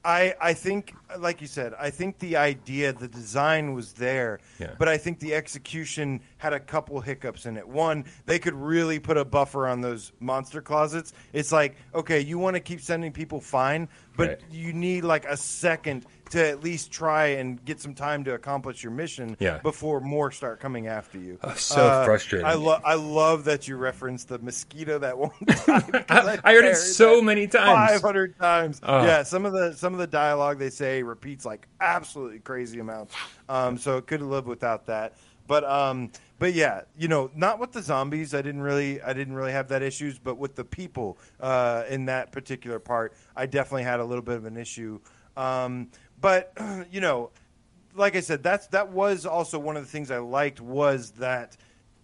I, 0.05 0.35
I 0.41 0.53
think, 0.53 0.95
like 1.19 1.41
you 1.41 1.47
said, 1.47 1.73
I 1.81 1.89
think 1.91 2.19
the 2.19 2.37
idea, 2.37 2.93
the 2.93 3.09
design 3.09 3.73
was 3.73 3.95
there, 3.95 4.39
Yeah. 4.59 4.75
but 4.79 4.87
I 4.89 4.99
think 4.99 5.19
the 5.19 5.35
execution 5.35 6.21
had 6.37 6.53
a 6.53 6.61
couple 6.61 7.01
hiccups 7.01 7.47
in 7.47 7.57
it. 7.57 7.67
One, 7.67 8.05
they 8.27 8.39
could 8.39 8.55
really 8.55 8.99
put 8.99 9.17
a 9.17 9.25
buffer 9.25 9.67
on 9.67 9.81
those 9.81 10.13
monster 10.21 10.61
closets. 10.61 11.15
It's 11.33 11.53
like, 11.53 11.77
okay, 11.95 12.21
you 12.21 12.39
want 12.39 12.55
to 12.55 12.61
keep 12.61 12.81
sending 12.83 13.13
people 13.13 13.41
fine, 13.41 13.89
but 14.17 14.29
Right. 14.29 14.41
you 14.51 14.73
need 14.75 15.05
like 15.05 15.25
a 15.25 15.37
second 15.37 16.05
to 16.31 16.47
at 16.47 16.62
least 16.62 16.91
try 16.91 17.27
and 17.27 17.62
get 17.64 17.81
some 17.81 17.95
time 17.95 18.25
to 18.25 18.35
accomplish 18.35 18.83
your 18.83 18.93
mission 18.93 19.37
Yeah. 19.41 19.59
before 19.59 20.01
more 20.01 20.31
start 20.31 20.61
coming 20.61 20.87
after 20.87 21.18
you. 21.18 21.39
Oh, 21.43 21.55
so 21.55 22.05
frustrating. 22.05 22.47
I 22.47 22.55
love 22.55 22.83
I 22.85 22.95
love 22.95 23.45
that 23.45 23.68
you 23.68 23.77
referenced 23.77 24.29
the 24.29 24.39
mosquito 24.39 24.99
that 24.99 25.16
won't 25.18 25.33
die. 25.47 25.81
because 25.91 26.39
I 26.45 26.53
heard 26.55 26.64
it 26.64 26.77
so 26.77 27.20
many 27.20 27.47
times. 27.47 27.93
Five 27.93 28.03
hundred 28.03 28.39
times. 28.39 28.81
Oh. 28.83 29.05
Yeah, 29.05 29.22
some 29.22 29.45
of 29.45 29.53
the 29.53 29.75
some 29.75 29.93
of 29.93 29.99
the 29.99 30.07
dialogue 30.07 30.59
they 30.59 30.70
say 30.70 31.03
repeats 31.03 31.45
like 31.45 31.68
absolutely 31.81 32.39
crazy 32.39 32.79
amounts. 32.81 33.14
Um, 33.49 33.77
so 33.79 33.99
it 33.99 34.07
could 34.07 34.22
live 34.22 34.47
without 34.47 34.87
that. 34.87 35.14
But 35.47 35.64
um, 35.64 36.11
but 36.39 36.55
yeah, 36.55 36.83
you 36.97 37.09
know, 37.09 37.31
not 37.35 37.59
with 37.59 37.72
the 37.72 37.83
zombies. 37.83 38.35
I 38.35 38.41
didn't 38.43 38.62
really 38.62 39.03
I 39.03 39.12
didn't 39.12 39.35
really 39.35 39.53
have 39.53 39.68
that 39.68 39.83
issues, 39.83 40.18
but 40.18 40.39
with 40.39 40.55
the 40.57 40.64
people 40.64 41.18
uh, 41.41 41.85
in 41.89 42.07
that 42.07 42.33
particular 42.33 42.79
part, 42.79 43.14
I 43.37 43.47
definitely 43.47 43.83
had 43.85 44.01
a 44.01 44.05
little 44.05 44.25
bit 44.25 44.37
of 44.37 44.47
an 44.47 44.57
issue. 44.57 45.01
Um, 45.37 45.89
but 46.25 46.53
you 46.91 47.03
know, 47.03 47.31
like 47.95 48.16
I 48.16 48.20
said, 48.20 48.43
that's 48.43 48.66
that 48.68 48.89
was 48.89 49.27
also 49.27 49.59
one 49.59 49.77
of 49.77 49.85
the 49.85 49.91
things 49.91 50.11
I 50.11 50.18
liked 50.18 50.59
was 50.61 51.11
that 51.12 51.57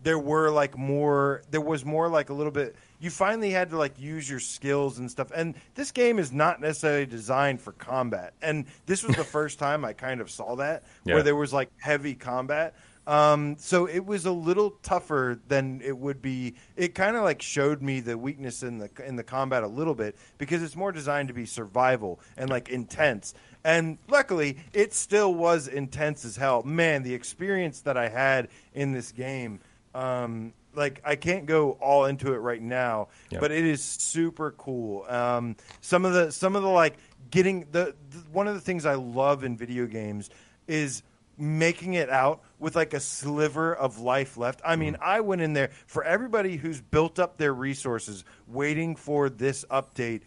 there 0.03 0.19
were 0.19 0.51
like 0.51 0.77
more 0.77 1.43
there 1.51 1.61
was 1.61 1.85
more 1.85 2.09
like 2.09 2.29
a 2.31 2.35
little 2.35 2.53
bit 2.53 2.77
you 3.01 3.11
finally 3.11 3.51
had 3.51 3.71
to 3.71 3.79
like 3.79 3.99
use 3.99 4.29
your 4.29 4.41
skills 4.41 4.99
and 4.99 5.11
stuff. 5.11 5.31
And 5.35 5.55
this 5.75 5.91
game 5.91 6.19
is 6.19 6.33
not 6.33 6.61
necessarily 6.61 7.07
designed 7.07 7.63
for 7.63 7.73
combat. 7.73 8.35
And 8.43 8.67
this 8.85 9.03
was 9.03 9.17
the 9.17 9.25
first 9.39 9.59
time 9.59 9.85
i 9.87 9.95
kind 9.95 10.21
of 10.21 10.31
saw 10.31 10.55
that 10.57 10.85
Yeah. 11.05 11.15
where 11.15 11.23
there 11.23 11.37
was 11.37 11.53
like 11.55 11.71
heavy 11.79 12.15
combat. 12.15 12.75
Um, 13.07 13.57
so 13.59 13.87
it 13.87 14.05
was 14.05 14.27
a 14.27 14.31
little 14.31 14.73
tougher 14.83 15.41
than 15.49 15.81
it 15.83 15.97
would 15.97 16.21
be. 16.21 16.55
It 16.77 16.95
kind 16.95 17.17
of 17.17 17.25
like 17.25 17.41
showed 17.41 17.81
me 17.83 18.01
the 18.01 18.17
weakness 18.17 18.63
in 18.63 18.79
the 18.79 18.91
in 19.05 19.17
the 19.17 19.25
combat 19.25 19.63
a 19.63 19.67
little 19.67 19.95
bit 19.95 20.17
because 20.37 20.63
it's 20.63 20.77
more 20.77 20.93
designed 20.93 21.29
to 21.29 21.35
be 21.35 21.47
survival 21.47 22.21
and 22.37 22.51
like 22.51 22.69
intense 22.69 23.35
and 23.65 23.99
luckily 24.09 24.59
it 24.73 24.93
still 24.93 25.35
was 25.35 25.69
intense 25.69 26.25
as 26.25 26.37
hell 26.37 26.63
man 26.63 27.03
the 27.03 27.15
experience 27.15 27.83
that 27.83 27.97
i 27.97 28.09
had 28.09 28.49
in 28.75 28.93
this 28.93 29.13
game 29.13 29.61
um, 29.95 30.53
like 30.75 31.01
I 31.05 31.17
can't 31.17 31.47
go 31.47 31.73
all 31.73 32.05
into 32.05 32.33
it 32.33 32.39
right 32.39 32.63
now, 32.63 33.09
but 33.41 33.51
it 33.51 33.65
is 33.65 33.83
super 33.83 34.53
cool. 34.53 35.05
Um, 35.09 35.57
some 35.81 36.05
of 36.05 36.13
the 36.13 36.31
some 36.31 36.57
of 36.57 36.63
the 36.63 36.69
like 36.69 36.97
getting 37.31 37.67
the, 37.73 37.95
the 38.11 38.19
one 38.33 38.49
of 38.49 38.55
the 38.55 38.61
things 38.61 38.87
I 38.87 38.95
love 38.95 39.45
in 39.45 39.57
video 39.57 39.87
games 39.87 40.31
is 40.67 41.03
making 41.37 41.95
it 41.95 42.11
out 42.11 42.43
with 42.59 42.77
like 42.77 42.93
a 42.93 43.01
sliver 43.01 43.75
of 43.75 43.99
life 43.99 44.37
left. 44.37 44.61
I 44.65 44.77
mean, 44.77 44.97
I 45.01 45.21
went 45.21 45.41
in 45.41 45.55
there 45.55 45.71
for 45.87 46.05
everybody 46.05 46.57
who's 46.57 46.81
built 46.81 47.19
up 47.19 47.39
their 47.39 47.55
resources 47.55 48.25
waiting 48.47 48.95
for 48.95 49.31
this 49.31 49.65
update 49.71 50.21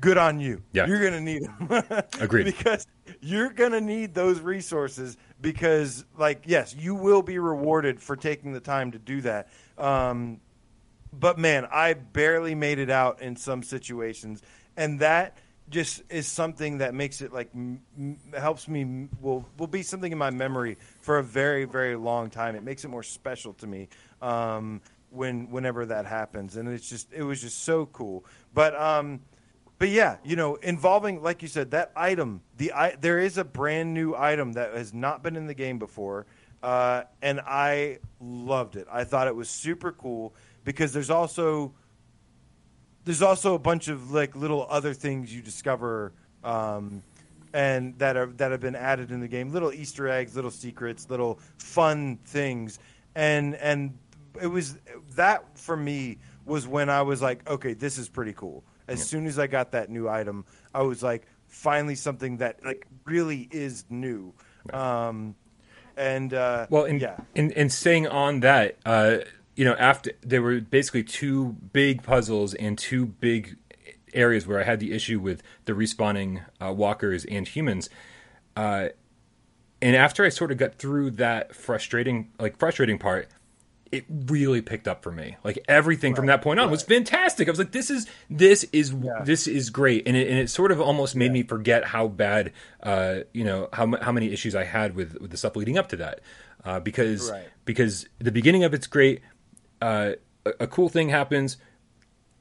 good 0.00 0.18
on 0.18 0.40
you. 0.40 0.62
Yeah. 0.72 0.86
You're 0.86 1.00
going 1.00 1.12
to 1.12 1.20
need 1.20 1.42
them. 1.44 2.02
Agreed. 2.20 2.44
because 2.44 2.86
you're 3.20 3.50
going 3.50 3.72
to 3.72 3.80
need 3.80 4.14
those 4.14 4.40
resources 4.40 5.16
because, 5.40 6.04
like, 6.18 6.42
yes, 6.46 6.74
you 6.78 6.94
will 6.94 7.22
be 7.22 7.38
rewarded 7.38 8.00
for 8.00 8.16
taking 8.16 8.52
the 8.52 8.60
time 8.60 8.92
to 8.92 8.98
do 8.98 9.20
that. 9.22 9.48
Um, 9.78 10.40
but 11.12 11.38
man, 11.38 11.66
I 11.70 11.94
barely 11.94 12.54
made 12.54 12.78
it 12.78 12.90
out 12.90 13.20
in 13.22 13.36
some 13.36 13.62
situations, 13.62 14.42
and 14.76 15.00
that 15.00 15.38
just 15.70 16.02
is 16.10 16.26
something 16.26 16.78
that 16.78 16.92
makes 16.92 17.20
it 17.20 17.32
like 17.32 17.48
m- 17.54 17.80
m- 17.96 18.18
helps 18.38 18.68
me 18.68 19.08
will 19.20 19.46
will 19.58 19.66
be 19.66 19.82
something 19.82 20.12
in 20.12 20.18
my 20.18 20.30
memory 20.30 20.76
for 21.00 21.18
a 21.18 21.22
very 21.22 21.64
very 21.64 21.96
long 21.96 22.30
time. 22.30 22.56
It 22.56 22.62
makes 22.64 22.84
it 22.84 22.88
more 22.88 23.02
special 23.04 23.52
to 23.54 23.66
me 23.66 23.88
um, 24.20 24.80
when 25.10 25.50
whenever 25.50 25.86
that 25.86 26.04
happens, 26.04 26.56
and 26.56 26.68
it's 26.68 26.88
just 26.88 27.12
it 27.12 27.22
was 27.22 27.40
just 27.40 27.62
so 27.62 27.86
cool. 27.86 28.24
But 28.52 28.74
um, 28.78 29.20
but 29.84 29.90
yeah, 29.90 30.16
you 30.24 30.34
know, 30.34 30.54
involving 30.54 31.22
like 31.22 31.42
you 31.42 31.48
said 31.48 31.72
that 31.72 31.92
item. 31.94 32.40
The 32.56 32.72
I, 32.72 32.96
there 32.96 33.18
is 33.18 33.36
a 33.36 33.44
brand 33.44 33.92
new 33.92 34.14
item 34.16 34.54
that 34.54 34.72
has 34.72 34.94
not 34.94 35.22
been 35.22 35.36
in 35.36 35.46
the 35.46 35.52
game 35.52 35.78
before, 35.78 36.24
uh, 36.62 37.02
and 37.20 37.38
I 37.40 37.98
loved 38.18 38.76
it. 38.76 38.86
I 38.90 39.04
thought 39.04 39.28
it 39.28 39.36
was 39.36 39.50
super 39.50 39.92
cool 39.92 40.32
because 40.64 40.94
there's 40.94 41.10
also 41.10 41.74
there's 43.04 43.20
also 43.20 43.54
a 43.54 43.58
bunch 43.58 43.88
of 43.88 44.10
like 44.10 44.34
little 44.34 44.66
other 44.70 44.94
things 44.94 45.34
you 45.36 45.42
discover 45.42 46.14
um, 46.44 47.02
and 47.52 47.98
that 47.98 48.16
are 48.16 48.28
that 48.38 48.52
have 48.52 48.60
been 48.60 48.76
added 48.76 49.10
in 49.10 49.20
the 49.20 49.28
game 49.28 49.52
little 49.52 49.70
easter 49.70 50.08
eggs 50.08 50.34
little 50.34 50.50
secrets 50.50 51.10
little 51.10 51.38
fun 51.58 52.18
things 52.24 52.78
and 53.16 53.54
and 53.56 53.98
it 54.40 54.46
was 54.46 54.78
that 55.14 55.44
for 55.58 55.76
me 55.76 56.16
was 56.46 56.66
when 56.66 56.88
i 56.88 57.02
was 57.02 57.20
like 57.20 57.46
okay 57.48 57.74
this 57.74 57.98
is 57.98 58.08
pretty 58.08 58.32
cool 58.32 58.64
as 58.88 58.98
Yeah. 59.00 59.04
soon 59.04 59.26
as 59.26 59.38
i 59.38 59.46
got 59.46 59.72
that 59.72 59.90
new 59.90 60.08
item 60.08 60.44
i 60.74 60.82
was 60.82 61.02
like 61.02 61.26
finally 61.46 61.94
something 61.94 62.38
that 62.38 62.64
like 62.64 62.86
really 63.04 63.48
is 63.50 63.84
new 63.90 64.32
um 64.72 65.34
and 65.96 66.34
uh 66.34 66.66
Well, 66.70 66.84
and 66.84 67.00
yeah 67.00 67.16
and, 67.36 67.52
and 67.52 67.72
staying 67.72 68.08
on 68.08 68.40
that, 68.40 68.76
uh, 68.84 69.18
you 69.54 69.64
know, 69.64 69.74
after 69.74 70.10
there 70.22 70.42
were 70.42 70.60
basically 70.60 71.04
two 71.04 71.54
big 71.72 72.02
puzzles 72.02 72.54
and 72.54 72.76
two 72.76 73.06
big 73.06 73.56
areas 74.12 74.44
where 74.46 74.58
I 74.60 74.64
had 74.64 74.80
the 74.80 74.92
issue 74.92 75.20
with 75.20 75.42
the 75.66 75.72
respawning 75.72 76.42
uh, 76.60 76.72
walkers 76.72 77.24
and 77.26 77.46
humans. 77.46 77.88
Uh, 78.56 78.88
and 79.80 79.94
after 79.94 80.24
I 80.24 80.30
sort 80.30 80.50
of 80.50 80.58
got 80.58 80.74
through 80.76 81.12
that 81.12 81.54
frustrating, 81.54 82.32
like 82.40 82.56
frustrating 82.58 82.98
part, 82.98 83.28
it 83.94 84.04
really 84.08 84.60
picked 84.62 84.86
up 84.88 85.02
for 85.02 85.10
me. 85.12 85.36
Like 85.44 85.58
everything 85.68 86.14
from 86.14 86.26
that 86.26 86.42
point 86.42 86.60
on 86.60 86.70
was 86.70 86.82
fantastic. 86.82 87.48
I 87.48 87.50
was 87.50 87.58
like, 87.58 87.72
"This 87.72 87.90
is 87.90 88.06
this 88.28 88.64
is 88.72 88.92
Yeah. 88.92 89.22
this 89.24 89.46
is 89.46 89.70
great," 89.70 90.06
and 90.06 90.16
it, 90.16 90.28
and 90.28 90.38
it 90.38 90.50
sort 90.50 90.72
of 90.72 90.80
almost 90.80 91.14
made 91.16 91.32
me 91.32 91.42
forget 91.42 91.84
how 91.84 92.08
bad, 92.08 92.52
uh, 92.82 93.20
you 93.32 93.44
know, 93.44 93.68
how 93.72 93.96
how 94.00 94.12
many 94.12 94.32
issues 94.32 94.54
I 94.54 94.64
had 94.64 94.94
with 94.94 95.18
with 95.20 95.30
the 95.30 95.36
stuff 95.36 95.56
leading 95.56 95.78
up 95.78 95.88
to 95.90 95.96
that, 95.96 96.20
uh, 96.64 96.80
because 96.80 97.30
Right. 97.30 97.48
because 97.64 98.06
the 98.18 98.32
beginning 98.32 98.64
of 98.64 98.74
it's 98.74 98.86
great. 98.86 99.20
Uh, 99.80 100.12
a, 100.46 100.52
a 100.60 100.66
cool 100.66 100.88
thing 100.88 101.08
happens. 101.10 101.56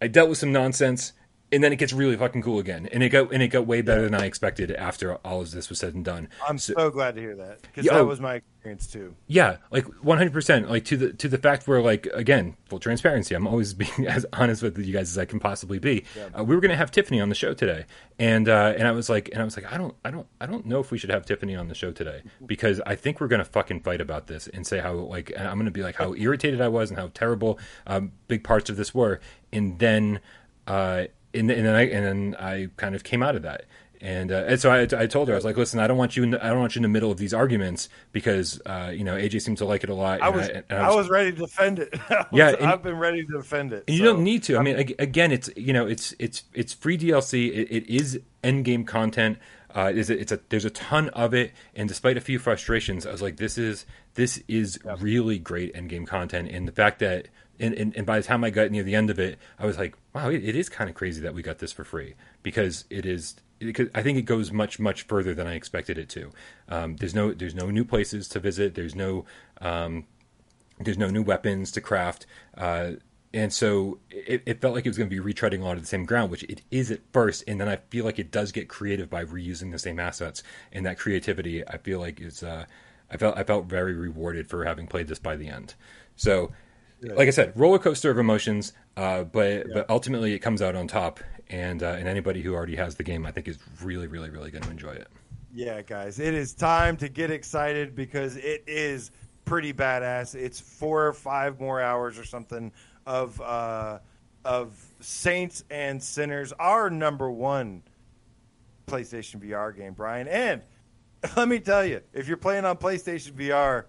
I 0.02 0.08
dealt 0.08 0.30
with 0.30 0.38
some 0.38 0.52
nonsense, 0.52 1.14
and 1.54 1.64
then 1.64 1.72
it 1.72 1.78
gets 1.78 1.94
really 1.94 2.18
fucking 2.18 2.42
cool 2.42 2.60
again, 2.60 2.90
and 2.92 3.02
it 3.04 3.10
got 3.10 3.32
and 3.32 3.42
it 3.42 3.48
got 3.50 3.66
way 3.66 3.82
better 3.82 4.02
than 4.02 4.14
I 4.16 4.26
expected 4.26 4.72
after 4.72 5.16
all 5.18 5.40
of 5.42 5.52
this 5.52 5.70
was 5.70 5.80
said 5.80 5.94
and 5.94 6.04
done. 6.04 6.28
i'm 6.48 6.58
So- 6.58 6.74
so 6.76 6.90
glad 6.90 7.16
to 7.16 7.22
hear 7.22 7.36
that 7.36 7.62
because 7.62 7.86
Yo. 7.86 7.94
that 7.94 8.06
was 8.06 8.20
my 8.20 8.36
experience 8.36 8.88
too 8.88 9.14
yeah, 9.28 9.58
like 9.72 9.86
one 10.04 10.18
hundred 10.18 10.34
percent. 10.34 10.70
Like 10.70 10.86
to 10.86 10.98
the 10.98 11.14
to 11.14 11.28
the 11.28 11.38
fact 11.38 11.68
where 11.68 11.82
like 11.82 12.08
again, 12.14 12.56
full 12.66 12.80
transparency. 12.80 13.36
I'm 13.36 13.46
always 13.48 13.74
being 13.84 14.08
as 14.08 14.26
honest 14.34 14.62
with 14.64 14.78
you 14.78 14.92
guys 14.94 15.10
as 15.12 15.18
I 15.18 15.26
can 15.26 15.40
possibly 15.40 15.80
be. 15.80 16.06
Uh, 16.38 16.44
we 16.44 16.56
were 16.56 16.62
gonna 16.62 16.76
have 16.78 16.90
Tiffany 16.92 17.20
on 17.22 17.30
the 17.30 17.36
show 17.36 17.54
today, 17.54 17.86
and 18.20 18.48
uh, 18.50 18.74
and 18.78 18.88
I 18.88 18.92
was 18.92 19.10
like, 19.10 19.30
and 19.34 19.42
I 19.42 19.46
was 19.46 19.56
like, 19.58 19.72
I 19.72 19.78
don't, 19.78 19.94
I 20.06 20.12
don't, 20.12 20.28
I 20.42 20.46
don't 20.46 20.66
know 20.66 20.80
if 20.80 20.92
we 20.92 20.98
should 20.98 21.10
have 21.12 21.26
Tiffany 21.26 21.56
on 21.56 21.68
the 21.68 21.76
show 21.76 21.92
today 21.92 22.22
because 22.46 22.82
I 22.86 22.96
think 22.96 23.20
we're 23.22 23.28
gonna 23.28 23.46
fucking 23.46 23.82
fight 23.82 24.02
about 24.02 24.28
this 24.28 24.48
and 24.48 24.66
say 24.66 24.80
how 24.80 24.94
like 24.94 25.32
and 25.36 25.48
I'm 25.48 25.58
gonna 25.58 25.70
be 25.72 25.84
like 25.84 25.96
how 25.96 26.14
irritated 26.18 26.62
I 26.62 26.70
was 26.70 26.90
and 26.90 26.98
how 27.00 27.12
terrible 27.14 27.60
um, 27.86 28.14
big 28.28 28.44
parts 28.44 28.70
of 28.70 28.78
this 28.78 28.94
were, 28.96 29.20
and 29.52 29.78
then 29.80 30.20
uh, 30.68 31.06
and, 31.34 31.50
then- 31.50 31.58
and 31.58 31.66
then 31.68 31.76
I 31.76 31.82
and 31.90 32.06
then 32.06 32.36
I 32.40 32.68
kind 32.78 32.96
of 32.96 33.04
came 33.04 33.24
out 33.24 33.36
of 33.36 33.42
that. 33.44 33.66
And, 34.02 34.34
uh, 34.34 34.44
and 34.48 34.60
so 34.60 34.70
I, 34.70 34.82
I 35.02 35.08
told 35.08 35.30
her 35.30 35.34
I 35.34 35.38
was 35.38 35.46
like, 35.46 35.56
listen, 35.56 35.80
I 35.80 35.88
don't 35.88 35.96
want 35.96 36.18
you. 36.18 36.24
In 36.24 36.32
the, 36.32 36.46
I 36.46 36.50
don't 36.50 36.60
want 36.60 36.76
you 36.76 36.80
in 36.80 36.84
the 36.84 36.90
middle 36.90 37.10
of 37.10 37.18
these 37.18 37.34
arguments 37.34 37.88
because 38.12 38.60
uh, 38.66 38.92
you 38.94 39.06
know 39.06 39.16
AJ 39.16 39.42
seems 39.44 39.60
to 39.60 39.66
like 39.66 39.82
it 39.86 39.90
a 39.90 39.94
lot. 39.94 40.22
I 40.22 40.28
was, 40.28 40.50
and 40.50 40.66
I 40.70 40.94
was, 40.94 41.10
ready 41.10 41.32
to 41.32 41.38
defend 41.38 41.80
it. 41.80 41.98
I 42.10 42.16
was- 42.16 42.26
Yeah, 42.34 42.50
and- 42.50 42.66
I've 42.70 42.84
been 42.84 42.98
ready 42.98 43.26
to 43.26 43.32
defend 43.38 43.72
it. 43.72 43.86
and 43.88 43.96
you 43.96 44.04
don't 44.04 44.22
need 44.22 44.44
to. 44.44 44.58
I 44.58 44.62
mean, 44.62 44.76
again, 45.00 45.32
it's 45.32 45.50
you 45.56 45.72
know, 45.72 45.88
it's 45.88 46.14
it's 46.20 46.44
it's 46.54 46.74
free 46.74 46.98
DLC. 46.98 47.48
It, 47.48 47.72
it 47.72 47.90
is 47.90 48.20
end 48.44 48.66
game 48.66 48.84
content. 48.84 49.38
Uh, 49.74 49.92
is 49.96 50.10
it, 50.10 50.20
it's 50.20 50.34
a 50.34 50.40
there's 50.50 50.66
a 50.66 50.70
ton 50.70 51.08
of 51.10 51.34
it, 51.34 51.54
and 51.74 51.88
despite 51.88 52.18
a 52.18 52.22
few 52.22 52.40
frustrations, 52.40 53.06
I 53.08 53.12
was 53.12 53.22
like, 53.22 53.38
this 53.38 53.58
is 53.58 53.86
this 54.16 54.44
is 54.50 54.78
really 55.00 55.40
great 55.40 55.72
end 55.76 55.90
game 55.90 56.06
content. 56.06 56.50
And 56.52 56.68
the 56.68 56.74
fact 56.74 57.00
that 57.00 57.30
and, 57.60 57.74
and, 57.76 57.96
and 57.96 58.06
by 58.06 58.20
the 58.20 58.26
time 58.26 58.44
I 58.44 58.50
got 58.50 58.72
near 58.72 58.84
the 58.84 58.96
end 58.96 59.10
of 59.10 59.20
it, 59.20 59.38
I 59.60 59.66
was 59.66 59.78
like, 59.78 59.96
wow, 60.14 60.30
it, 60.30 60.44
it 60.44 60.56
is 60.56 60.70
kind 60.70 60.90
of 60.90 60.96
crazy 60.96 61.22
that 61.22 61.34
we 61.34 61.42
got 61.42 61.60
this 61.60 61.72
for 61.72 61.84
free 61.84 62.16
because 62.42 62.86
it 62.90 63.06
is. 63.06 63.36
I 63.96 64.04
think 64.04 64.18
it 64.18 64.24
goes 64.24 64.52
much 64.52 64.78
much 64.78 65.04
further 65.04 65.34
than 65.34 65.48
I 65.48 65.54
expected 65.54 65.98
it 65.98 66.10
to. 66.10 66.32
Um, 66.68 66.98
there's 66.98 67.16
no 67.16 67.34
there's 67.34 67.56
no 67.56 67.70
new 67.70 67.86
places 67.86 68.28
to 68.30 68.40
visit. 68.40 68.76
There's 68.76 68.96
no 68.96 69.26
um, 69.62 70.06
there's 70.80 70.98
no 70.98 71.10
new 71.10 71.24
weapons 71.24 71.72
to 71.72 71.82
craft. 71.82 72.26
Uh, 72.58 72.94
and 73.34 73.52
so 73.52 74.00
it, 74.12 74.44
it 74.46 74.62
felt 74.62 74.76
like 74.76 74.86
it 74.86 74.90
was 74.90 74.98
going 74.98 75.10
to 75.10 75.22
be 75.22 75.34
retreading 75.34 75.62
a 75.62 75.64
lot 75.64 75.78
of 75.78 75.82
the 75.82 75.88
same 75.88 76.06
ground, 76.06 76.30
which 76.30 76.44
it 76.44 76.62
is 76.70 76.92
at 76.92 77.00
first. 77.12 77.44
And 77.48 77.60
then 77.60 77.68
I 77.68 77.78
feel 77.90 78.06
like 78.06 78.20
it 78.20 78.32
does 78.32 78.52
get 78.52 78.68
creative 78.68 79.10
by 79.10 79.26
reusing 79.26 79.72
the 79.72 79.80
same 79.80 80.00
assets. 80.00 80.44
And 80.72 80.86
that 80.86 81.00
creativity, 81.00 81.68
I 81.68 81.78
feel 81.78 82.00
like 82.00 82.22
is, 82.22 82.44
uh, 82.44 82.66
I 83.10 83.18
felt, 83.18 83.38
I 83.38 83.44
felt 83.44 83.66
very 83.66 83.94
rewarded 83.94 84.50
for 84.50 84.66
having 84.66 84.86
played 84.86 85.08
this 85.08 85.20
by 85.20 85.36
the 85.36 85.48
end. 85.48 85.74
So, 86.16 86.52
like 87.04 87.28
I 87.28 87.32
said, 87.32 87.54
roller 87.56 87.80
coaster 87.80 88.10
of 88.10 88.18
emotions, 88.18 88.74
uh, 88.98 89.24
but 89.24 89.68
but 89.74 89.90
ultimately 89.90 90.34
it 90.34 90.40
comes 90.40 90.62
out 90.62 90.76
on 90.76 90.88
top. 90.88 91.20
And 91.50 91.84
uh, 91.84 91.96
and 92.00 92.08
anybody 92.08 92.42
who 92.42 92.54
already 92.54 92.76
has 92.78 92.96
the 92.96 93.04
game, 93.04 93.26
I 93.26 93.32
think, 93.32 93.48
is 93.48 93.60
really, 93.82 94.08
really, 94.08 94.30
really 94.30 94.50
going 94.50 94.64
to 94.64 94.72
enjoy 94.72 94.94
it. 94.94 95.08
Yeah, 95.54 95.82
guys, 95.82 96.20
it 96.20 96.34
is 96.34 96.54
time 96.54 96.98
to 96.98 97.10
get 97.10 97.30
excited 97.30 97.96
because 97.96 98.38
it 98.38 98.64
is 98.66 99.12
pretty 99.46 99.74
badass. 99.74 100.36
It's 100.36 100.60
four 100.60 101.06
or 101.06 101.14
five 101.14 101.60
more 101.60 101.82
hours 101.82 102.18
or 102.18 102.24
something 102.24 102.72
of 103.06 103.40
uh, 103.42 104.00
of 104.46 104.76
Saints 105.00 105.64
and 105.70 106.02
Sinners, 106.02 106.54
our 106.54 106.90
number 106.90 107.30
one 107.30 107.84
PlayStation 108.88 109.40
VR 109.40 109.76
game, 109.76 109.94
Brian. 109.94 110.28
And 110.28 110.62
let 111.36 111.48
me 111.48 111.60
tell 111.60 111.86
you, 111.86 112.02
if 112.14 112.28
you're 112.28 112.38
playing 112.38 112.66
on 112.66 112.78
PlayStation 112.78 113.32
VR, 113.32 113.86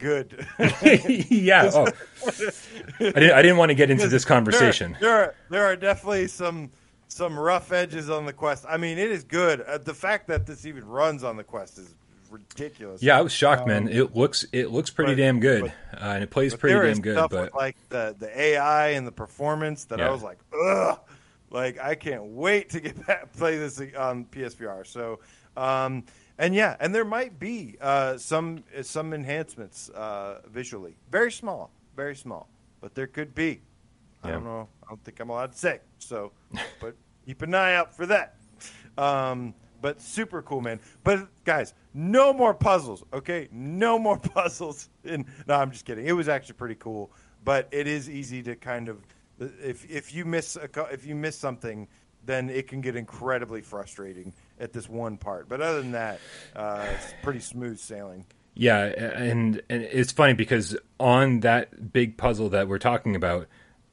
good. 0.00 0.46
yeah. 1.30 1.70
Oh. 1.72 1.86
I 2.26 3.02
didn't. 3.02 3.32
I 3.32 3.42
didn't 3.42 3.56
want 3.58 3.68
to 3.70 3.74
get 3.74 3.90
into 3.90 4.08
this 4.08 4.24
conversation. 4.24 4.96
There, 5.00 5.10
there, 5.10 5.20
are, 5.20 5.34
there 5.50 5.64
are 5.66 5.76
definitely 5.76 6.26
some 6.26 6.70
some 7.08 7.38
rough 7.38 7.72
edges 7.72 8.10
on 8.10 8.26
the 8.26 8.32
Quest. 8.32 8.64
I 8.68 8.76
mean, 8.76 8.98
it 8.98 9.10
is 9.10 9.24
good. 9.24 9.60
Uh, 9.60 9.78
the 9.78 9.94
fact 9.94 10.26
that 10.28 10.46
this 10.46 10.66
even 10.66 10.84
runs 10.86 11.22
on 11.24 11.36
the 11.36 11.44
Quest 11.44 11.78
is 11.78 11.94
ridiculous. 12.30 13.02
Yeah, 13.02 13.18
I 13.18 13.20
was 13.22 13.32
shocked, 13.32 13.66
man. 13.66 13.88
It 13.88 14.16
looks 14.16 14.44
it 14.52 14.70
looks 14.70 14.90
pretty 14.90 15.12
Um, 15.12 15.16
but- 15.16 15.22
damn 15.22 15.40
good, 15.40 15.72
but- 15.92 16.02
uh, 16.02 16.06
and 16.14 16.22
it 16.24 16.30
plays 16.30 16.54
pretty 16.54 16.78
damn 16.88 17.00
good. 17.00 17.16
But 17.16 17.30
with, 17.30 17.54
like 17.54 17.76
the 17.88 18.14
the 18.18 18.40
AI 18.40 18.88
and 18.90 19.06
the 19.06 19.12
performance 19.12 19.84
that 19.84 20.00
I 20.00 20.10
was 20.10 20.22
like, 20.22 20.38
ugh, 20.66 20.98
like 21.50 21.78
I 21.78 21.94
can't 21.94 22.24
wait 22.24 22.70
to 22.70 22.80
get 22.80 23.06
back 23.06 23.32
play 23.32 23.58
this 23.58 23.80
on 23.98 24.24
PSVR. 24.26 24.86
So, 24.86 25.20
um, 25.56 26.04
and 26.40 26.54
yeah, 26.54 26.74
and 26.80 26.94
there 26.94 27.04
might 27.04 27.38
be 27.38 27.76
uh, 27.82 28.16
some 28.16 28.64
some 28.80 29.12
enhancements 29.12 29.90
uh, 29.90 30.40
visually, 30.50 30.96
very 31.12 31.30
small, 31.30 31.70
very 31.94 32.16
small, 32.16 32.48
but 32.80 32.94
there 32.94 33.06
could 33.06 33.34
be. 33.34 33.60
I 34.24 34.30
don't 34.30 34.44
know. 34.44 34.66
I 34.82 34.88
don't 34.88 35.04
think 35.04 35.20
I'm 35.20 35.28
allowed 35.28 35.52
to 35.52 35.58
say. 35.58 35.80
So, 35.98 36.32
but 36.80 36.94
keep 37.26 37.42
an 37.42 37.54
eye 37.54 37.74
out 37.74 37.94
for 37.94 38.06
that. 38.06 38.36
Um, 38.96 39.54
but 39.82 40.00
super 40.00 40.40
cool, 40.40 40.62
man. 40.62 40.80
But 41.04 41.28
guys, 41.44 41.74
no 41.92 42.32
more 42.32 42.54
puzzles, 42.54 43.04
okay? 43.12 43.48
No 43.52 43.98
more 43.98 44.18
puzzles. 44.34 44.88
And 45.04 45.26
no, 45.46 45.56
I'm 45.56 45.70
just 45.70 45.84
kidding. 45.84 46.06
It 46.06 46.12
was 46.12 46.28
actually 46.28 46.54
pretty 46.54 46.74
cool, 46.76 47.10
but 47.44 47.68
it 47.70 47.86
is 47.86 48.08
easy 48.08 48.42
to 48.44 48.56
kind 48.56 48.88
of 48.88 48.98
if 49.38 49.90
if 49.90 50.14
you 50.14 50.24
miss 50.24 50.56
a, 50.56 50.68
if 50.90 51.04
you 51.04 51.14
miss 51.14 51.36
something, 51.36 51.86
then 52.24 52.48
it 52.48 52.66
can 52.66 52.80
get 52.80 52.96
incredibly 52.96 53.60
frustrating 53.60 54.32
at 54.60 54.72
this 54.72 54.88
one 54.88 55.16
part. 55.16 55.48
But 55.48 55.60
other 55.60 55.80
than 55.82 55.92
that, 55.92 56.20
uh, 56.54 56.86
it's 56.94 57.14
pretty 57.22 57.40
smooth 57.40 57.78
sailing. 57.78 58.26
yeah, 58.54 58.84
and 58.84 59.62
and 59.68 59.82
it's 59.82 60.12
funny 60.12 60.34
because 60.34 60.76
on 60.98 61.40
that 61.40 61.92
big 61.92 62.16
puzzle 62.16 62.50
that 62.50 62.68
we're 62.68 62.78
talking 62.78 63.16
about, 63.16 63.46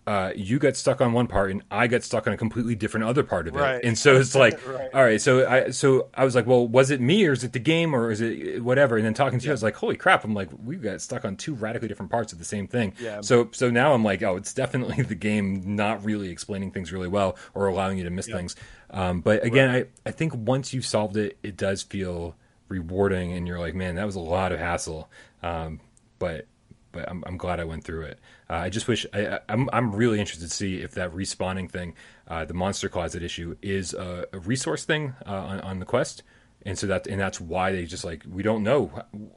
uh, 0.05 0.31
you 0.37 0.57
got 0.57 0.75
stuck 0.77 1.01
on 1.01 1.11
one 1.11 1.27
part 1.27 1.51
and 1.51 1.61
I 1.69 1.87
got 1.87 2.01
stuck 2.01 2.27
on 2.27 2.33
a 2.33 2.37
completely 2.37 2.75
different 2.75 3.05
other 3.05 3.23
part 3.23 3.49
of 3.49 3.55
it. 3.55 3.59
Right. 3.59 3.83
And 3.83 3.97
so 3.97 4.15
it's 4.15 4.35
like, 4.35 4.65
Right. 4.67 4.89
all 4.93 5.03
right, 5.03 5.19
so 5.19 5.45
I 5.45 5.69
so 5.71 6.07
I 6.13 6.23
was 6.23 6.33
like, 6.33 6.47
well, 6.47 6.65
was 6.65 6.91
it 6.91 7.01
me 7.01 7.25
or 7.27 7.33
is 7.33 7.43
it 7.43 7.51
the 7.51 7.59
game 7.59 7.93
or 7.93 8.09
is 8.09 8.21
it 8.21 8.63
whatever? 8.63 8.95
And 8.95 9.05
then 9.05 9.13
talking 9.13 9.37
to 9.37 9.45
you, 9.45 9.51
I 9.51 9.53
was 9.53 9.63
like, 9.63 9.75
holy 9.75 9.97
crap! 9.97 10.23
I'm 10.23 10.33
like, 10.33 10.49
we 10.63 10.77
got 10.77 11.01
stuck 11.01 11.25
on 11.25 11.35
two 11.35 11.53
radically 11.55 11.89
different 11.89 12.09
parts 12.09 12.31
of 12.31 12.39
the 12.39 12.45
same 12.45 12.67
thing. 12.67 12.93
Yeah. 13.01 13.19
So 13.19 13.49
so 13.51 13.69
now 13.69 13.93
I'm 13.93 14.03
like, 14.03 14.23
oh, 14.23 14.37
it's 14.37 14.53
definitely 14.53 15.03
the 15.13 15.15
game 15.15 15.75
not 15.75 16.05
really 16.05 16.29
explaining 16.29 16.71
things 16.71 16.93
really 16.93 17.09
well 17.09 17.37
or 17.53 17.67
allowing 17.67 17.97
you 17.97 18.05
to 18.05 18.09
miss 18.09 18.27
things. 18.27 18.55
Um, 18.89 19.21
but 19.21 19.43
again, 19.43 19.69
I 19.69 19.85
I 20.05 20.11
think 20.11 20.33
once 20.35 20.73
you've 20.73 20.85
solved 20.85 21.17
it, 21.17 21.37
it 21.43 21.57
does 21.57 21.83
feel 21.83 22.35
rewarding, 22.69 23.33
and 23.33 23.47
you're 23.47 23.59
like, 23.59 23.75
man, 23.75 23.95
that 23.95 24.05
was 24.05 24.15
a 24.15 24.19
lot 24.21 24.51
of 24.51 24.59
hassle. 24.59 25.09
Um, 25.43 25.79
but 26.19 26.45
but 26.93 27.09
I'm, 27.09 27.23
I'm 27.27 27.37
glad 27.37 27.59
I 27.59 27.65
went 27.65 27.83
through 27.83 28.03
it. 28.05 28.19
Uh, 28.49 28.53
I 28.55 28.69
just 28.69 28.87
wish 28.87 29.05
I, 29.13 29.27
I- 29.27 29.39
I'm 29.49 29.69
I'm 29.73 29.93
really 29.93 30.19
interested 30.19 30.47
to 30.49 30.53
see 30.55 30.77
if 30.81 30.91
that 30.91 31.11
respawning 31.13 31.69
thing, 31.69 31.93
uh, 32.27 32.45
the 32.45 32.53
monster 32.53 32.87
closet 32.89 33.21
issue, 33.23 33.55
is 33.61 33.93
a, 33.93 34.25
a 34.33 34.39
resource 34.39 34.85
thing 34.85 35.13
uh, 35.25 35.31
on, 35.31 35.59
on 35.61 35.79
the 35.79 35.85
quest, 35.85 36.23
and 36.67 36.77
so 36.77 36.85
that 36.85 37.07
and 37.07 37.19
that's 37.19 37.39
why 37.39 37.71
they 37.71 37.85
just 37.85 38.03
like 38.03 38.23
we 38.29 38.43
don't 38.43 38.61
know 38.61 38.91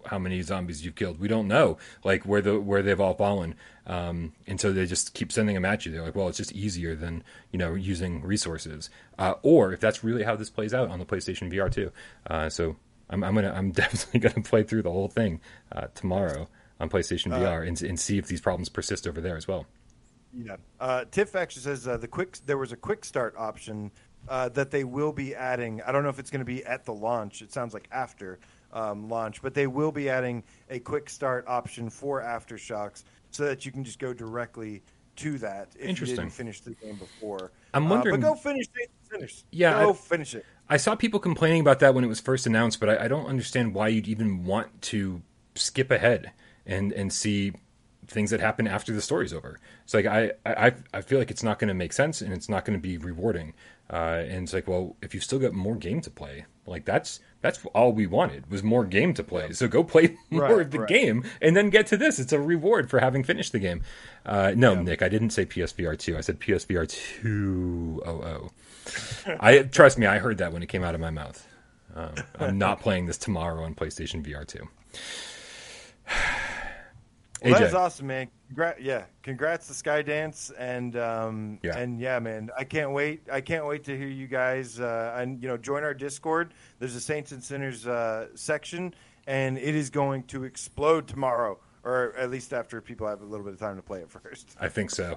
how 0.05 0.18
many 0.18 0.43
zombies 0.43 0.85
you've 0.85 0.97
killed. 0.97 1.20
We 1.20 1.28
don't 1.28 1.47
know 1.47 1.78
like 2.03 2.24
where 2.24 2.43
the 2.43 2.61
where 2.61 2.83
they've 2.83 3.01
all 3.01 3.14
fallen, 3.14 3.55
um, 3.87 4.33
and 4.49 4.61
so 4.61 4.72
they 4.72 4.85
just 4.85 5.14
keep 5.14 5.31
sending 5.31 5.55
them 5.55 5.64
at 5.64 5.87
you. 5.87 5.93
They're 5.93 6.03
like, 6.03 6.16
well, 6.16 6.26
it's 6.26 6.39
just 6.39 6.51
easier 6.53 6.97
than 6.97 7.22
you 7.53 7.59
know 7.59 7.74
using 7.74 8.22
resources, 8.22 8.91
uh, 9.16 9.35
or 9.43 9.72
if 9.72 9.78
that's 9.78 10.03
really 10.03 10.24
how 10.24 10.35
this 10.35 10.51
plays 10.51 10.74
out 10.74 10.91
on 10.91 10.99
the 10.99 11.07
PlayStation 11.07 11.53
VR 11.53 11.72
too. 11.72 11.93
Uh, 12.28 12.49
so 12.49 12.74
I'm, 13.09 13.22
I'm 13.22 13.37
gonna 13.37 13.53
I'm 13.53 13.70
definitely 13.83 14.18
gonna 14.18 14.43
play 14.45 14.64
through 14.64 14.83
the 14.83 14.91
whole 14.91 15.09
thing 15.09 15.41
uh, 15.70 15.87
tomorrow 15.95 16.49
on 16.81 16.91
PlayStation 16.91 17.31
VR 17.31 17.66
and, 17.66 17.81
and 17.81 18.01
see 18.01 18.18
if 18.18 18.26
these 18.26 18.41
problems 18.41 18.68
persist 18.68 19.07
over 19.07 19.20
there 19.20 19.37
as 19.37 19.47
well. 19.47 19.66
Yeah. 20.37 20.57
Uh, 20.81 21.05
Tiff 21.11 21.37
actually 21.37 21.62
says 21.62 21.87
uh, 21.87 21.97
the 21.97 22.09
quick 22.09 22.39
there 22.47 22.59
was 22.59 22.72
a 22.72 22.76
quick 22.76 23.05
start 23.05 23.35
option 23.37 23.93
uh, 24.29 24.49
that 24.51 24.71
they 24.71 24.85
will 24.85 25.12
be 25.12 25.35
adding. 25.35 25.81
I 25.83 25.93
don't 25.93 26.03
know 26.03 26.09
if 26.09 26.18
it's 26.18 26.31
going 26.31 26.41
to 26.41 26.45
be 26.45 26.64
at 26.64 26.85
the 26.85 26.93
launch. 26.95 27.43
It 27.43 27.53
sounds 27.53 27.75
like 27.75 27.89
after 27.93 28.39
um, 28.73 29.09
launch, 29.09 29.43
but 29.43 29.55
they 29.55 29.66
will 29.66 29.93
be 29.93 30.09
adding 30.09 30.43
a 30.68 30.79
quick 30.79 31.11
start 31.11 31.45
option 31.49 31.91
for 31.91 32.23
AfterShocks 32.23 33.05
so 33.31 33.45
that 33.45 33.64
you 33.66 33.73
can 33.73 33.83
just 33.85 33.99
go 33.99 34.12
directly 34.12 34.83
to 35.16 35.39
that 35.39 35.68
if 35.79 35.89
Interesting. 35.89 36.16
you 36.16 36.23
didn't 36.23 36.33
finish 36.33 36.61
the 36.61 36.71
game 36.75 36.97
before. 36.97 37.51
I'm 37.75 37.87
Uh, 37.87 37.91
wondering- 37.91 38.21
but 38.21 38.27
go 38.29 38.35
finish 38.35 38.66
it. 38.77 38.91
Finish. 39.11 39.43
Yeah, 39.51 39.83
Go 39.83 39.91
I- 39.91 39.95
finish 39.95 40.35
it. 40.37 40.47
I 40.68 40.77
saw 40.77 40.95
people 40.95 41.18
complaining 41.18 41.61
about 41.61 41.81
that 41.81 41.95
when 41.95 42.05
it 42.05 42.07
was 42.07 42.21
first 42.21 42.47
announced, 42.47 42.79
but 42.79 42.89
I, 42.89 43.05
I 43.05 43.09
don't 43.09 43.27
understand 43.27 43.75
why 43.75 43.89
you'd 43.89 44.07
even 44.07 44.45
want 44.45 44.81
to 44.83 45.21
skip 45.57 45.91
ahead 45.91 46.31
and 46.64 46.93
and 46.93 47.12
see 47.12 47.53
things 48.07 48.31
that 48.31 48.41
happen 48.41 48.68
after 48.68 48.93
the 48.93 49.01
story's 49.01 49.33
over. 49.33 49.59
It's 49.85 49.95
like 49.95 50.07
I 50.07 50.33
I, 50.47 50.73
I 50.95 51.01
feel 51.01 51.18
like 51.18 51.31
it's 51.33 51.43
not 51.43 51.59
going 51.59 51.68
to 51.68 51.75
make 51.75 51.93
sense 51.93 52.21
and 52.21 52.33
it's 52.33 52.49
not 52.49 52.64
going 52.64 52.79
to 52.79 52.83
be 52.83 52.97
rewarding. 52.99 53.53
Uh, 53.93 54.22
and 54.28 54.45
it's 54.45 54.53
like, 54.53 54.68
well, 54.68 54.97
if 55.03 55.14
you've 55.14 55.24
still 55.24 55.41
got 55.41 55.53
more 55.53 55.74
game 55.74 56.01
to 56.01 56.11
play, 56.11 56.45
like 56.64 56.84
that's 56.84 57.18
that's 57.41 57.64
all 57.74 57.93
we 57.93 58.07
wanted 58.07 58.49
was 58.51 58.62
more 58.62 58.84
game 58.84 59.12
to 59.14 59.24
play. 59.24 59.51
So 59.53 59.66
go 59.66 59.82
play 59.82 60.16
more 60.30 60.43
Right, 60.43 60.61
of 60.61 60.70
the 60.70 60.80
right. 60.80 60.88
game 60.88 61.24
and 61.43 61.57
then 61.57 61.70
get 61.70 61.86
to 61.88 61.97
this. 61.97 62.20
It's 62.20 62.32
a 62.32 62.38
reward 62.41 62.88
for 62.88 63.01
having 63.01 63.24
finished 63.24 63.51
the 63.51 63.59
game. 63.59 63.82
Uh, 64.24 64.53
no, 64.57 64.74
Nick, 64.80 65.03
I 65.03 65.09
didn't 65.09 65.30
say 65.30 65.45
PSVR 65.45 65.99
two. 65.99 66.16
I 66.16 66.20
said 66.20 66.38
PSVR 66.38 66.88
two 66.88 68.01
oh 68.07 68.11
oh. 68.22 68.51
I 69.41 69.62
trust 69.62 69.99
me, 69.99 70.07
I 70.07 70.18
heard 70.18 70.38
that 70.38 70.53
when 70.53 70.62
it 70.62 70.68
came 70.68 70.84
out 70.84 70.95
of 70.95 71.01
my 71.01 71.11
mouth. 71.11 71.45
Um, 71.97 72.14
I'm 72.38 72.59
not 72.59 72.80
playing 72.80 73.07
this 73.07 73.18
tomorrow 73.18 73.64
on 73.64 73.74
PlayStation 73.74 74.24
VR 74.24 74.47
two. 74.47 74.68
Well, 77.43 77.55
that 77.55 77.62
is 77.62 77.74
awesome, 77.74 78.07
man. 78.09 78.28
Congrats, 78.49 78.80
yeah, 78.80 79.05
congrats 79.22 79.66
to 79.68 79.72
Skydance, 79.72 80.51
and 80.59 80.97
um, 80.97 81.59
Yeah. 81.62 81.78
and 81.78 82.01
yeah, 82.01 82.18
man, 82.18 82.51
I 82.59 82.64
can't 82.64 82.91
wait. 82.93 83.22
I 83.30 83.41
can't 83.41 83.66
wait 83.66 83.84
to 83.84 83.97
hear 83.97 84.09
you 84.09 84.26
guys, 84.26 84.80
uh, 84.80 85.14
and 85.16 85.41
you 85.43 85.49
know, 85.49 85.57
join 85.57 85.84
our 85.84 85.95
Discord. 85.95 86.53
There's 86.78 86.95
a 86.97 87.01
Saints 87.01 87.32
and 87.32 87.43
Sinners 87.43 87.86
uh, 87.86 88.26
section, 88.34 88.95
and 89.26 89.57
it 89.57 89.74
is 89.74 89.88
going 89.91 90.24
to 90.24 90.43
explode 90.45 91.07
tomorrow, 91.07 91.61
or 91.84 92.12
at 92.16 92.28
least 92.30 92.53
after 92.53 92.80
people 92.80 93.07
have 93.07 93.20
a 93.22 93.24
little 93.24 93.45
bit 93.45 93.55
of 93.55 93.61
time 93.61 93.76
to 93.76 93.82
play 93.82 94.01
it 94.01 94.11
first. 94.22 94.57
I 94.61 94.68
think 94.68 94.91
so. 94.91 95.16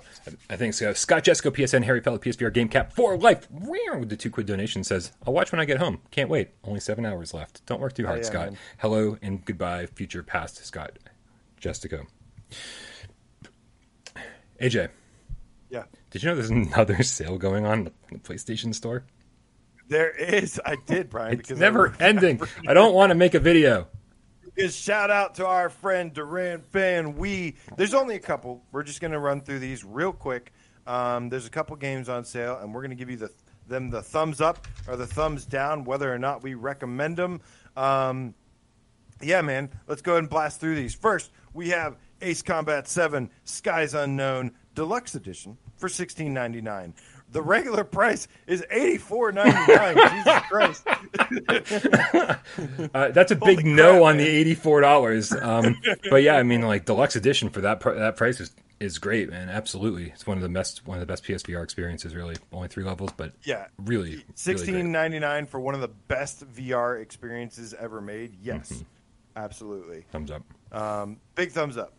I 0.50 0.56
think 0.56 0.76
so. 0.76 0.94
Scott 0.94 1.24
Jesco, 1.24 1.52
PSN, 1.52 1.84
Harry 1.84 2.02
Pella, 2.02 2.20
PSVR 2.20 2.54
Game 2.54 2.70
Cap 2.70 2.94
for 2.94 3.18
life. 3.18 3.50
Meow, 3.52 3.98
With 4.00 4.10
the 4.10 4.16
two 4.16 4.30
quid 4.30 4.46
donation 4.46 4.84
says, 4.84 5.12
I'll 5.26 5.34
watch 5.34 5.52
when 5.52 5.60
I 5.60 5.66
get 5.66 5.80
home. 5.80 6.02
Can't 6.12 6.30
wait. 6.30 6.52
Only 6.64 6.80
seven 6.80 7.04
hours 7.06 7.34
left. 7.34 7.66
Don't 7.66 7.82
work 7.82 7.94
too 7.94 8.06
hard, 8.06 8.20
yeah, 8.20 8.26
Scott. 8.26 8.46
man. 8.52 8.58
Hello 8.78 9.18
and 9.24 9.44
goodbye, 9.44 9.88
future 9.88 10.22
past 10.22 10.64
Scott 10.66 11.00
Jessico. 11.64 12.06
AJ, 14.62 14.90
Yeah, 15.70 15.84
did 16.12 16.22
you 16.22 16.28
know 16.30 16.36
there's 16.36 16.50
another 16.50 17.02
sale 17.04 17.38
going 17.38 17.66
on 17.66 17.80
in 17.80 17.92
the 18.12 18.18
PlayStation 18.20 18.76
Store? 18.76 19.06
there 19.88 20.10
is. 20.12 20.60
I 20.66 20.76
did, 20.86 21.10
Brian. 21.10 21.34
It's 21.40 21.48
because 21.48 21.60
never 21.60 21.96
I, 22.02 22.04
ending. 22.04 22.42
I 22.68 22.74
don't 22.74 22.94
want 22.94 23.12
to 23.12 23.16
make 23.16 23.34
a 23.34 23.40
video. 23.40 23.88
Is 24.58 24.76
shout 24.76 25.10
out 25.10 25.36
to 25.36 25.48
our 25.48 25.70
friend 25.70 26.14
Duran 26.14 26.62
Fan. 26.62 27.16
We 27.16 27.56
there's 27.78 27.94
only 27.94 28.16
a 28.16 28.20
couple. 28.20 28.62
We're 28.74 28.84
just 28.84 29.00
gonna 29.00 29.20
run 29.20 29.40
through 29.40 29.60
these 29.60 29.86
real 29.86 30.12
quick. 30.12 30.52
Um, 30.86 31.30
there's 31.30 31.48
a 31.48 31.50
couple 31.50 31.78
games 31.78 32.10
on 32.10 32.26
sale, 32.26 32.60
and 32.62 32.74
we're 32.74 32.82
gonna 32.82 32.96
give 32.96 33.10
you 33.10 33.18
the 33.18 33.32
them 33.68 33.90
the 33.90 34.02
thumbs 34.02 34.42
up 34.42 34.68
or 34.86 34.98
the 34.98 35.08
thumbs 35.08 35.46
down, 35.46 35.86
whether 35.86 36.14
or 36.14 36.20
not 36.20 36.44
we 36.44 36.56
recommend 36.56 37.16
them. 37.16 37.40
Um, 37.78 38.36
yeah, 39.26 39.42
man. 39.42 39.70
Let's 39.88 40.02
go 40.02 40.14
ahead 40.14 40.24
and 40.24 40.30
blast 40.30 40.60
through 40.60 40.76
these. 40.76 40.94
First, 40.96 41.32
we 41.54 41.70
have 41.70 41.98
Ace 42.22 42.42
Combat 42.42 42.88
7 42.88 43.30
Skies 43.44 43.94
Unknown 43.94 44.52
Deluxe 44.76 45.16
Edition 45.16 45.58
for 45.78 45.88
sixteen 45.90 46.34
ninety 46.34 46.62
nine. 46.62 46.94
The 47.32 47.42
regular 47.42 47.84
price 47.84 48.28
is 48.48 48.64
eighty 48.72 48.98
four 48.98 49.32
ninety 49.32 49.74
nine. 49.74 49.96
Jesus 50.12 50.42
Christ! 50.50 50.88
Uh, 52.94 53.10
that's 53.10 53.32
a 53.32 53.36
Holy 53.36 53.56
big 53.56 53.66
no 53.66 53.92
crap, 53.94 54.02
on 54.04 54.18
man. 54.18 54.26
the 54.26 54.28
eighty-four 54.28 54.82
dollars. 54.82 55.32
Um, 55.34 55.76
but 56.10 56.24
yeah, 56.24 56.36
I 56.38 56.44
mean, 56.44 56.62
like 56.62 56.86
deluxe 56.86 57.16
edition 57.16 57.50
for 57.50 57.62
that 57.62 57.80
pr- 57.80 57.92
that 57.94 58.16
price 58.18 58.40
is 58.40 58.52
is 58.80 58.98
great, 59.00 59.30
man. 59.30 59.50
Absolutely, 59.50 60.10
it's 60.10 60.28
one 60.28 60.38
of 60.38 60.44
the 60.44 60.50
best 60.50 60.86
one 60.86 60.98
of 60.98 61.00
the 61.00 61.06
best 61.06 61.24
PSVR 61.24 61.64
experiences. 61.64 62.16
Really, 62.16 62.36
only 62.52 62.68
three 62.68 62.84
levels, 62.84 63.12
but 63.16 63.34
Yeah, 63.44 63.68
really, 63.80 64.12
really 64.12 64.26
sixteen 64.36 64.74
great. 64.76 64.86
ninety 64.86 65.20
nine 65.20 65.46
for 65.48 65.60
one 65.60 65.74
of 65.76 65.82
the 65.82 65.88
best 65.88 66.46
VR 66.54 67.02
experiences 67.02 67.74
ever 67.74 68.02
made. 68.02 68.36
Yes, 68.42 68.72
Mm-hmm. 68.72 68.84
Absolutely. 69.36 70.06
thumbs 70.12 70.32
up. 70.32 70.44
Um, 70.72 71.18
big 71.36 71.52
thumbs 71.52 71.78
up. 71.78 71.94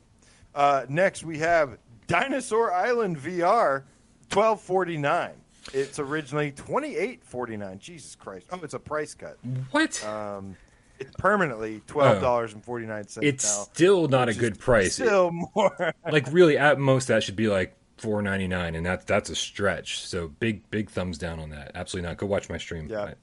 Uh, 0.54 0.86
next, 0.88 1.24
we 1.24 1.38
have 1.38 1.78
Dinosaur 2.06 2.72
Island 2.72 3.18
VR, 3.18 3.84
twelve 4.28 4.60
forty 4.60 4.96
nine. 4.96 5.34
It's 5.72 5.98
originally 5.98 6.52
twenty 6.52 6.96
eight 6.96 7.24
forty 7.24 7.56
nine. 7.56 7.78
Jesus 7.78 8.14
Christ! 8.14 8.46
Oh, 8.52 8.60
it's 8.62 8.74
a 8.74 8.78
price 8.78 9.14
cut. 9.14 9.38
What? 9.70 10.04
Um, 10.04 10.56
it's 10.98 11.10
permanently 11.18 11.82
twelve 11.86 12.20
dollars 12.20 12.54
and 12.54 12.64
forty 12.64 12.86
nine 12.86 13.08
cents. 13.08 13.24
Oh. 13.24 13.26
it's 13.26 13.44
now. 13.44 13.62
still 13.64 14.08
not 14.08 14.28
a 14.28 14.34
good 14.34 14.58
price. 14.58 14.94
Still 14.94 15.30
more. 15.32 15.94
like 16.10 16.26
really, 16.30 16.56
at 16.58 16.78
most, 16.78 17.08
that 17.08 17.22
should 17.22 17.36
be 17.36 17.48
like 17.48 17.76
four 17.96 18.22
ninety 18.22 18.46
nine, 18.46 18.74
and 18.74 18.84
that's 18.84 19.04
that's 19.04 19.30
a 19.30 19.36
stretch. 19.36 20.06
So 20.06 20.28
big 20.28 20.68
big 20.70 20.90
thumbs 20.90 21.18
down 21.18 21.40
on 21.40 21.50
that. 21.50 21.72
Absolutely 21.74 22.08
not. 22.08 22.18
Go 22.18 22.26
watch 22.26 22.48
my 22.48 22.58
stream. 22.58 22.88
Yeah. 22.88 23.14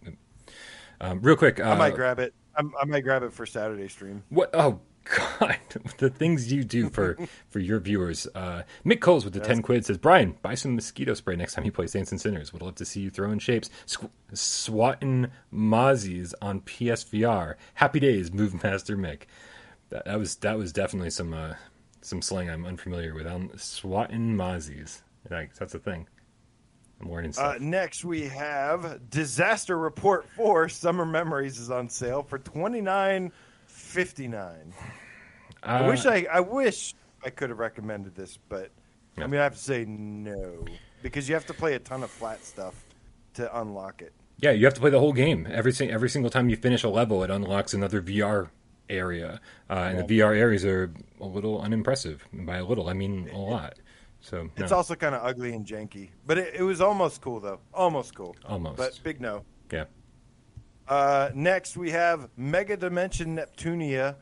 Um, 0.99 1.21
real 1.21 1.35
quick, 1.35 1.59
uh, 1.59 1.63
I 1.63 1.75
might 1.75 1.95
grab 1.95 2.19
it. 2.19 2.33
I, 2.55 2.63
I 2.81 2.85
might 2.85 3.01
grab 3.01 3.23
it 3.23 3.33
for 3.33 3.45
Saturday 3.45 3.87
stream. 3.87 4.23
What? 4.29 4.49
Oh 4.53 4.79
God, 5.03 5.57
the 5.97 6.09
things 6.09 6.51
you 6.51 6.63
do 6.63 6.89
for 6.89 7.17
for 7.49 7.59
your 7.59 7.79
viewers. 7.79 8.27
Uh, 8.35 8.63
Mick 8.85 8.99
Coles 8.99 9.25
with 9.25 9.33
the 9.33 9.39
ten 9.39 9.61
quid 9.61 9.85
says, 9.85 9.97
"Brian, 9.97 10.35
buy 10.41 10.55
some 10.55 10.75
mosquito 10.75 11.13
spray 11.13 11.35
next 11.35 11.53
time 11.53 11.65
you 11.65 11.71
play 11.71 11.87
Saints 11.87 12.11
and 12.11 12.21
Sinners. 12.21 12.53
Would 12.53 12.61
love 12.61 12.75
to 12.75 12.85
see 12.85 13.01
you 13.01 13.09
throwing 13.09 13.39
shapes, 13.39 13.69
Squ- 13.87 14.09
swatting 14.33 15.27
mozzies 15.53 16.33
on 16.41 16.61
PSVR. 16.61 17.55
Happy 17.75 17.99
days, 17.99 18.31
Move 18.31 18.63
Master 18.63 18.95
Mick. 18.97 19.23
That, 19.89 20.05
that 20.05 20.19
was 20.19 20.35
that 20.37 20.57
was 20.57 20.71
definitely 20.71 21.09
some 21.09 21.33
uh, 21.33 21.55
some 22.01 22.21
slang 22.21 22.49
I'm 22.49 22.65
unfamiliar 22.65 23.13
with. 23.13 23.27
Um, 23.27 23.51
swatting 23.57 24.35
mozzies. 24.35 25.01
Like 25.29 25.55
that's 25.55 25.73
a 25.73 25.79
thing. 25.79 26.07
I'm 27.01 27.11
learning 27.11 27.33
Uh, 27.37 27.55
next, 27.59 28.05
we 28.05 28.27
have 28.27 28.99
Disaster 29.09 29.77
Report 29.77 30.25
4 30.35 30.69
Summer 30.69 31.05
Memories 31.05 31.57
is 31.59 31.71
on 31.71 31.89
sale 31.89 32.23
for 32.23 32.37
twenty 32.39 32.81
nine 32.81 33.31
fifty 33.67 34.27
nine. 34.27 34.73
I 35.63 35.79
Uh, 35.79 35.87
wish 35.89 36.05
I, 36.05 36.27
I 36.31 36.39
wish 36.41 36.93
I 37.25 37.29
could 37.29 37.49
have 37.49 37.59
recommended 37.59 38.15
this, 38.15 38.37
but 38.49 38.69
Yeah. 39.17 39.23
I'm 39.23 39.31
gonna 39.31 39.43
have 39.43 39.53
to 39.55 39.59
say 39.59 39.85
no 39.85 40.65
because 41.01 41.27
you 41.27 41.35
have 41.35 41.45
to 41.47 41.53
play 41.53 41.73
a 41.73 41.79
ton 41.79 42.03
of 42.03 42.09
flat 42.11 42.43
stuff 42.45 42.75
to 43.35 43.59
unlock 43.59 44.01
it. 44.01 44.13
Yeah, 44.37 44.51
you 44.51 44.65
have 44.65 44.73
to 44.75 44.81
play 44.81 44.89
the 44.89 44.99
whole 44.99 45.13
game. 45.13 45.47
Every 45.49 45.73
every 45.89 46.09
single 46.09 46.29
time 46.31 46.49
you 46.49 46.55
finish 46.55 46.83
a 46.83 46.89
level, 46.89 47.23
it 47.23 47.29
unlocks 47.29 47.73
another 47.73 48.01
VR 48.01 48.49
area, 48.89 49.39
uh, 49.69 49.73
and 49.73 49.99
the 49.99 50.03
VR 50.19 50.35
areas 50.35 50.65
are 50.65 50.91
a 51.19 51.25
little 51.25 51.61
unimpressive. 51.61 52.27
And 52.31 52.45
by 52.45 52.57
a 52.57 52.65
little, 52.65 52.89
I 52.89 52.93
mean 52.93 53.29
a 53.31 53.37
lot. 53.37 53.77
So 54.21 54.43
no, 54.43 54.49
It's 54.57 54.71
also 54.71 54.95
kind 54.95 55.15
of 55.15 55.23
ugly 55.25 55.53
and 55.53 55.65
janky, 55.65 56.09
but 56.27 56.37
it, 56.37 56.53
it 56.55 56.63
was 56.63 56.79
almost 56.79 57.21
cool 57.21 57.39
though, 57.39 57.59
almost 57.73 58.13
cool. 58.15 58.35
Almost. 58.45 58.77
but 58.77 58.99
big 59.03 59.19
no. 59.19 59.43
yeah, 59.71 59.85
Uh, 60.87 61.29
next, 61.33 61.75
we 61.75 61.89
have 61.91 62.29
Mega 62.37 62.77
Dimension 62.77 63.35
Neptunia 63.35 64.15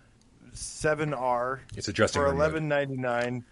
7R 0.53 1.59
it's 1.75 1.87
a 1.89 1.93
dressing 1.93 2.19
for 2.21 2.25
room. 2.25 2.31
For 2.35 2.37
eleven 2.37 2.67
ninety 2.67 2.97
nine. 2.97 3.43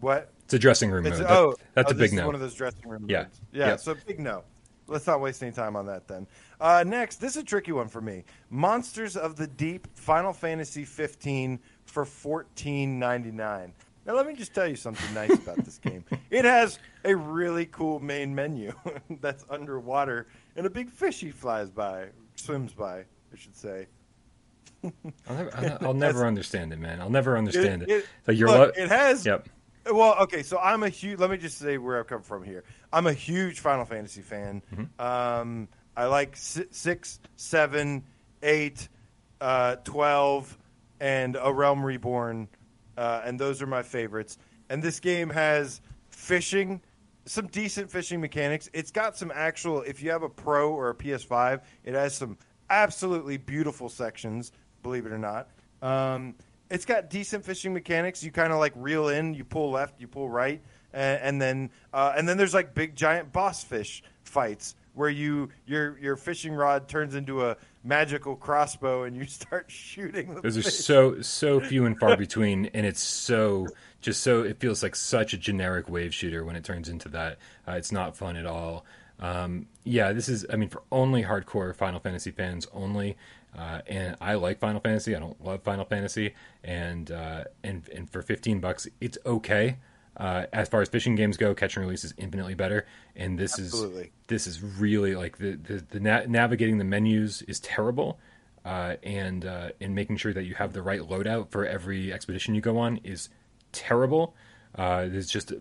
What? 0.00 0.32
It's 0.44 0.54
a 0.54 0.58
dressing 0.58 0.90
room 0.90 1.06
It's, 1.06 1.18
mode. 1.18 1.26
oh, 1.30 1.50
That- 1.52 1.58
that's 1.74 1.92
oh, 1.92 1.94
a 1.94 1.98
big 1.98 2.12
no. 2.12 2.26
One 2.26 2.34
of 2.34 2.40
those 2.40 2.54
dressing 2.54 2.86
room 2.88 3.06
Yeah. 3.08 3.22
modes. 3.22 3.40
Yeah. 3.52 3.66
Yeah. 3.68 3.76
So 3.76 3.94
big 4.06 4.20
no. 4.20 4.44
Let's 4.88 5.06
not 5.06 5.20
waste 5.20 5.42
any 5.42 5.50
time 5.52 5.74
on 5.74 5.86
that 5.86 6.06
then. 6.06 6.26
Uh, 6.60 6.84
next, 6.86 7.16
this 7.16 7.32
is 7.36 7.42
a 7.42 7.44
tricky 7.44 7.72
one 7.72 7.88
for 7.88 8.00
me. 8.00 8.22
Monsters 8.50 9.16
of 9.16 9.34
the 9.36 9.46
Deep, 9.48 9.88
Final 9.96 10.32
Fantasy 10.32 10.84
15 10.84 11.58
for 11.86 12.04
14.99. 12.04 13.72
Now 14.06 14.14
let 14.14 14.26
me 14.26 14.34
just 14.34 14.54
tell 14.54 14.66
you 14.68 14.76
something 14.76 15.12
nice 15.14 15.34
about 15.34 15.56
this 15.64 15.78
game. 15.78 16.04
It 16.30 16.44
has 16.44 16.78
a 17.04 17.14
really 17.16 17.66
cool 17.66 17.98
main 17.98 18.34
menu 18.34 18.72
that's 19.20 19.44
underwater, 19.50 20.28
and 20.54 20.64
a 20.64 20.70
big 20.70 20.90
fishy 20.90 21.30
flies 21.32 21.70
by, 21.70 22.06
swims 22.36 22.72
by, 22.72 22.98
I 23.00 23.36
should 23.36 23.56
say. 23.56 23.88
I'll 24.84 24.92
never, 25.36 25.50
I'll, 25.56 25.78
I'll 25.88 25.94
never 25.94 26.24
understand 26.24 26.72
it, 26.72 26.78
man. 26.78 27.00
I'll 27.00 27.10
never 27.10 27.36
understand 27.36 27.82
it. 27.82 27.88
it- 27.90 28.06
like 28.26 28.38
you're 28.38 28.48
Look, 28.48 28.76
lo- 28.76 28.82
it 28.84 28.88
has 28.88 29.26
Yep. 29.26 29.48
Well, 29.90 30.16
okay, 30.22 30.42
so 30.42 30.58
I'm 30.58 30.82
a 30.82 30.88
huge. 30.88 31.20
Let 31.20 31.30
me 31.30 31.36
just 31.36 31.58
say 31.58 31.78
where 31.78 31.98
I've 32.00 32.08
come 32.08 32.22
from 32.22 32.42
here. 32.42 32.64
I'm 32.92 33.06
a 33.06 33.12
huge 33.12 33.60
Final 33.60 33.84
Fantasy 33.84 34.20
fan. 34.20 34.60
Mm-hmm. 34.74 35.00
Um, 35.00 35.68
I 35.96 36.06
like 36.06 36.36
si- 36.36 36.66
six, 36.72 37.20
seven, 37.36 38.02
eight, 38.42 38.88
uh, 39.40 39.76
twelve, 39.84 40.58
and 40.98 41.36
A 41.40 41.52
Realm 41.52 41.84
Reborn, 41.84 42.48
uh, 42.96 43.22
and 43.24 43.38
those 43.38 43.62
are 43.62 43.66
my 43.66 43.82
favorites. 43.82 44.38
And 44.68 44.82
this 44.82 45.00
game 45.00 45.30
has 45.30 45.80
fishing, 46.10 46.80
some 47.24 47.46
decent 47.48 47.90
fishing 47.90 48.20
mechanics. 48.20 48.68
It's 48.72 48.90
got 48.90 49.16
some 49.16 49.32
actual. 49.34 49.82
If 49.82 50.02
you 50.02 50.10
have 50.10 50.22
a 50.22 50.28
Pro 50.28 50.72
or 50.72 50.90
a 50.90 50.94
PS5, 50.94 51.60
it 51.84 51.94
has 51.94 52.14
some 52.14 52.36
absolutely 52.70 53.36
beautiful 53.36 53.88
sections. 53.88 54.52
Believe 54.82 55.06
it 55.06 55.12
or 55.12 55.18
not. 55.18 55.48
Um, 55.82 56.34
it's 56.70 56.84
got 56.84 57.10
decent 57.10 57.44
fishing 57.44 57.72
mechanics. 57.72 58.22
You 58.24 58.32
kind 58.32 58.52
of 58.52 58.58
like 58.58 58.72
reel 58.76 59.08
in, 59.08 59.34
you 59.34 59.44
pull 59.44 59.70
left, 59.70 60.00
you 60.00 60.08
pull 60.08 60.28
right, 60.28 60.60
and, 60.92 61.20
and 61.22 61.42
then 61.42 61.70
uh, 61.92 62.14
and 62.16 62.28
then 62.28 62.36
there's 62.36 62.54
like 62.54 62.74
big 62.74 62.96
giant 62.96 63.32
boss 63.32 63.62
fish 63.62 64.02
fights 64.24 64.74
where 64.94 65.10
you 65.10 65.50
your 65.66 65.98
your 65.98 66.16
fishing 66.16 66.54
rod 66.54 66.88
turns 66.88 67.14
into 67.14 67.44
a 67.44 67.56
magical 67.86 68.36
crossbow 68.36 69.04
and 69.04 69.16
you 69.16 69.24
start 69.26 69.70
shooting. 69.70 70.34
The 70.34 70.40
Those 70.42 70.56
are 70.58 70.62
so 70.62 71.20
so 71.22 71.60
few 71.60 71.86
and 71.86 71.98
far 71.98 72.16
between, 72.16 72.66
and 72.66 72.84
it's 72.84 73.02
so 73.02 73.68
just 74.00 74.22
so 74.22 74.42
it 74.42 74.58
feels 74.58 74.82
like 74.82 74.96
such 74.96 75.32
a 75.32 75.38
generic 75.38 75.88
wave 75.88 76.14
shooter 76.14 76.44
when 76.44 76.56
it 76.56 76.64
turns 76.64 76.88
into 76.88 77.08
that. 77.10 77.38
Uh, 77.66 77.72
it's 77.72 77.92
not 77.92 78.16
fun 78.16 78.36
at 78.36 78.46
all. 78.46 78.84
Um, 79.18 79.66
yeah, 79.84 80.12
this 80.12 80.28
is. 80.28 80.44
I 80.52 80.56
mean, 80.56 80.68
for 80.68 80.82
only 80.92 81.22
hardcore 81.22 81.74
Final 81.74 82.00
Fantasy 82.00 82.30
fans 82.30 82.66
only. 82.72 83.16
Uh, 83.56 83.80
and 83.86 84.16
I 84.20 84.34
like 84.34 84.58
Final 84.58 84.80
Fantasy. 84.80 85.16
I 85.16 85.18
don't 85.18 85.42
love 85.42 85.62
Final 85.62 85.86
Fantasy, 85.86 86.34
and 86.62 87.10
uh, 87.10 87.44
and 87.64 87.88
and 87.94 88.10
for 88.10 88.20
fifteen 88.20 88.60
bucks, 88.60 88.86
it's 89.00 89.16
okay. 89.24 89.78
Uh, 90.16 90.46
as 90.52 90.68
far 90.68 90.80
as 90.80 90.88
fishing 90.88 91.14
games 91.14 91.36
go, 91.36 91.54
catch 91.54 91.76
and 91.76 91.84
release 91.84 92.02
is 92.04 92.14
infinitely 92.16 92.54
better, 92.54 92.86
and 93.14 93.38
this 93.38 93.58
Absolutely. 93.58 94.02
is 94.04 94.08
this 94.28 94.46
is 94.46 94.62
really 94.62 95.14
like 95.14 95.38
the 95.38 95.56
the, 95.56 95.84
the 95.90 96.00
na- 96.00 96.22
navigating 96.26 96.78
the 96.78 96.84
menus 96.84 97.42
is 97.42 97.60
terrible 97.60 98.18
uh, 98.64 98.96
and 99.02 99.44
uh, 99.44 99.68
and 99.80 99.94
making 99.94 100.16
sure 100.16 100.32
that 100.32 100.44
you 100.44 100.54
have 100.54 100.72
the 100.72 100.80
right 100.82 101.00
loadout 101.02 101.50
for 101.50 101.66
every 101.66 102.12
expedition 102.12 102.54
you 102.54 102.60
go 102.62 102.78
on 102.78 102.98
is 103.04 103.28
terrible. 103.72 104.34
Uh, 104.74 105.02
there's 105.06 105.28
just 105.28 105.52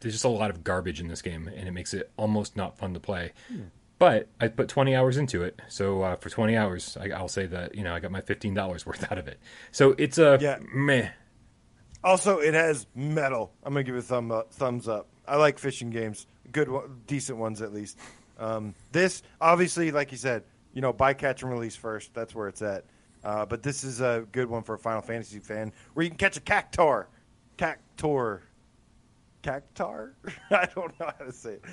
there's 0.00 0.14
just 0.14 0.24
a 0.24 0.28
lot 0.28 0.50
of 0.50 0.62
garbage 0.62 1.00
in 1.00 1.08
this 1.08 1.22
game, 1.22 1.48
and 1.48 1.66
it 1.66 1.72
makes 1.72 1.94
it 1.94 2.10
almost 2.16 2.56
not 2.56 2.76
fun 2.76 2.92
to 2.94 3.00
play. 3.00 3.32
But 3.98 4.28
I 4.40 4.48
put 4.48 4.68
20 4.68 4.96
hours 4.96 5.16
into 5.16 5.44
it, 5.44 5.62
so 5.68 6.02
uh, 6.02 6.16
for 6.16 6.28
20 6.28 6.56
hours, 6.56 6.96
I, 7.00 7.10
I'll 7.10 7.28
say 7.28 7.46
that 7.46 7.74
you 7.76 7.84
know 7.84 7.94
I 7.94 8.00
got 8.00 8.10
my 8.10 8.20
fifteen 8.20 8.52
dollars 8.52 8.84
worth 8.84 9.10
out 9.10 9.16
of 9.16 9.26
it. 9.28 9.38
So 9.70 9.94
it's 9.96 10.18
a 10.18 10.38
Yeah. 10.40 10.58
meh. 10.74 11.10
Also, 12.04 12.38
it 12.38 12.54
has 12.54 12.86
metal. 12.94 13.52
I'm 13.62 13.72
gonna 13.72 13.84
give 13.84 13.94
it 13.94 13.98
a 13.98 14.02
thumb 14.02 14.32
up, 14.32 14.52
thumbs 14.52 14.88
up. 14.88 15.06
I 15.26 15.36
like 15.36 15.58
fishing 15.58 15.90
games, 15.90 16.26
good, 16.50 16.68
one, 16.68 17.00
decent 17.06 17.38
ones 17.38 17.62
at 17.62 17.72
least. 17.72 17.98
Um, 18.38 18.74
this, 18.90 19.22
obviously, 19.40 19.90
like 19.92 20.10
you 20.10 20.18
said, 20.18 20.42
you 20.74 20.80
know, 20.80 20.92
buy 20.92 21.14
catch 21.14 21.42
and 21.42 21.52
release 21.52 21.76
first. 21.76 22.12
That's 22.14 22.34
where 22.34 22.48
it's 22.48 22.62
at. 22.62 22.84
Uh, 23.24 23.46
but 23.46 23.62
this 23.62 23.84
is 23.84 24.00
a 24.00 24.26
good 24.32 24.48
one 24.48 24.62
for 24.62 24.74
a 24.74 24.78
Final 24.78 25.00
Fantasy 25.00 25.38
fan, 25.38 25.72
where 25.94 26.02
you 26.02 26.10
can 26.10 26.18
catch 26.18 26.36
a 26.36 26.40
cactar, 26.40 27.06
cactor, 27.56 28.42
cactar. 29.44 30.10
I 30.50 30.68
don't 30.74 30.98
know 30.98 31.06
how 31.18 31.24
to 31.24 31.32
say 31.32 31.54
it. 31.54 31.64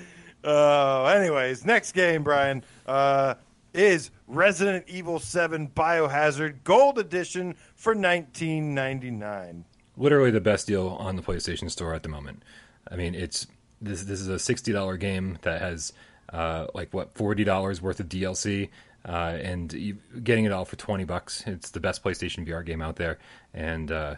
Uh, 0.44 1.06
anyways, 1.06 1.64
next 1.64 1.92
game, 1.92 2.22
Brian, 2.22 2.62
uh, 2.86 3.34
is 3.74 4.10
Resident 4.28 4.84
Evil 4.88 5.18
Seven 5.18 5.68
Biohazard 5.68 6.62
Gold 6.62 6.98
Edition 6.98 7.56
for 7.74 7.94
19.99. 7.94 9.64
literally 9.96 10.30
the 10.30 10.40
best 10.40 10.66
deal 10.66 10.88
on 10.88 11.16
the 11.16 11.22
PlayStation 11.22 11.70
Store 11.70 11.94
at 11.94 12.02
the 12.02 12.08
moment. 12.08 12.42
I 12.90 12.96
mean, 12.96 13.14
it's 13.14 13.46
this 13.80 14.04
this 14.04 14.20
is 14.20 14.28
a 14.28 14.38
sixty 14.38 14.72
dollar 14.72 14.96
game 14.96 15.38
that 15.42 15.60
has 15.60 15.92
uh, 16.32 16.66
like 16.74 16.92
what 16.92 17.14
forty 17.14 17.44
dollars 17.44 17.80
worth 17.80 18.00
of 18.00 18.08
DLC, 18.08 18.70
uh, 19.06 19.38
and 19.42 19.72
you, 19.72 19.98
getting 20.22 20.44
it 20.44 20.52
all 20.52 20.64
for 20.64 20.76
twenty 20.76 21.04
bucks. 21.04 21.44
It's 21.46 21.70
the 21.70 21.80
best 21.80 22.02
PlayStation 22.02 22.46
VR 22.46 22.64
game 22.64 22.82
out 22.82 22.96
there, 22.96 23.18
and 23.54 23.90
uh, 23.90 24.16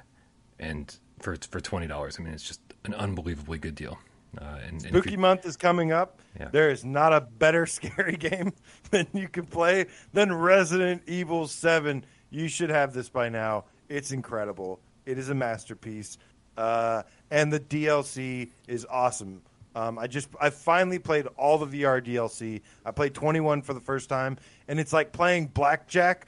and 0.58 0.94
for 1.20 1.36
for 1.50 1.60
twenty 1.60 1.86
dollars, 1.86 2.16
I 2.18 2.22
mean, 2.22 2.32
it's 2.32 2.46
just 2.46 2.60
an 2.84 2.94
unbelievably 2.94 3.58
good 3.58 3.74
deal. 3.74 3.98
Uh, 4.40 4.58
and, 4.66 4.82
and 4.82 4.82
Spooky 4.82 5.16
month 5.16 5.44
is 5.44 5.56
coming 5.56 5.92
up. 5.92 6.20
Yeah. 6.38 6.48
There 6.50 6.70
is 6.70 6.84
not 6.84 7.12
a 7.12 7.20
better 7.20 7.66
scary 7.66 8.16
game 8.16 8.52
than 8.90 9.06
you 9.12 9.28
can 9.28 9.46
play 9.46 9.86
than 10.12 10.32
Resident 10.32 11.02
Evil 11.06 11.46
7. 11.46 12.04
You 12.30 12.48
should 12.48 12.70
have 12.70 12.94
this 12.94 13.08
by 13.08 13.28
now. 13.28 13.64
It's 13.88 14.10
incredible. 14.10 14.80
It 15.07 15.18
is 15.18 15.28
a 15.28 15.34
masterpiece. 15.34 16.18
Uh, 16.57 17.03
and 17.30 17.53
the 17.53 17.61
DLC 17.61 18.50
is 18.68 18.86
awesome. 18.90 19.42
Um, 19.74 19.98
I 19.98 20.07
just 20.07 20.28
I 20.40 20.50
finally 20.50 20.98
played 20.98 21.26
all 21.38 21.57
the 21.59 21.66
VR 21.82 22.05
DLC. 22.05 22.61
I 22.84 22.90
played 22.90 23.14
21 23.14 23.62
for 23.62 23.72
the 23.72 23.80
first 23.80 24.09
time, 24.11 24.36
and 24.68 24.78
it's 24.78 24.92
like 24.92 25.12
playing 25.12 25.46
blackjack 25.46 26.26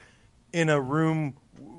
in 0.51 0.69
a 0.69 0.81
room 0.81 1.35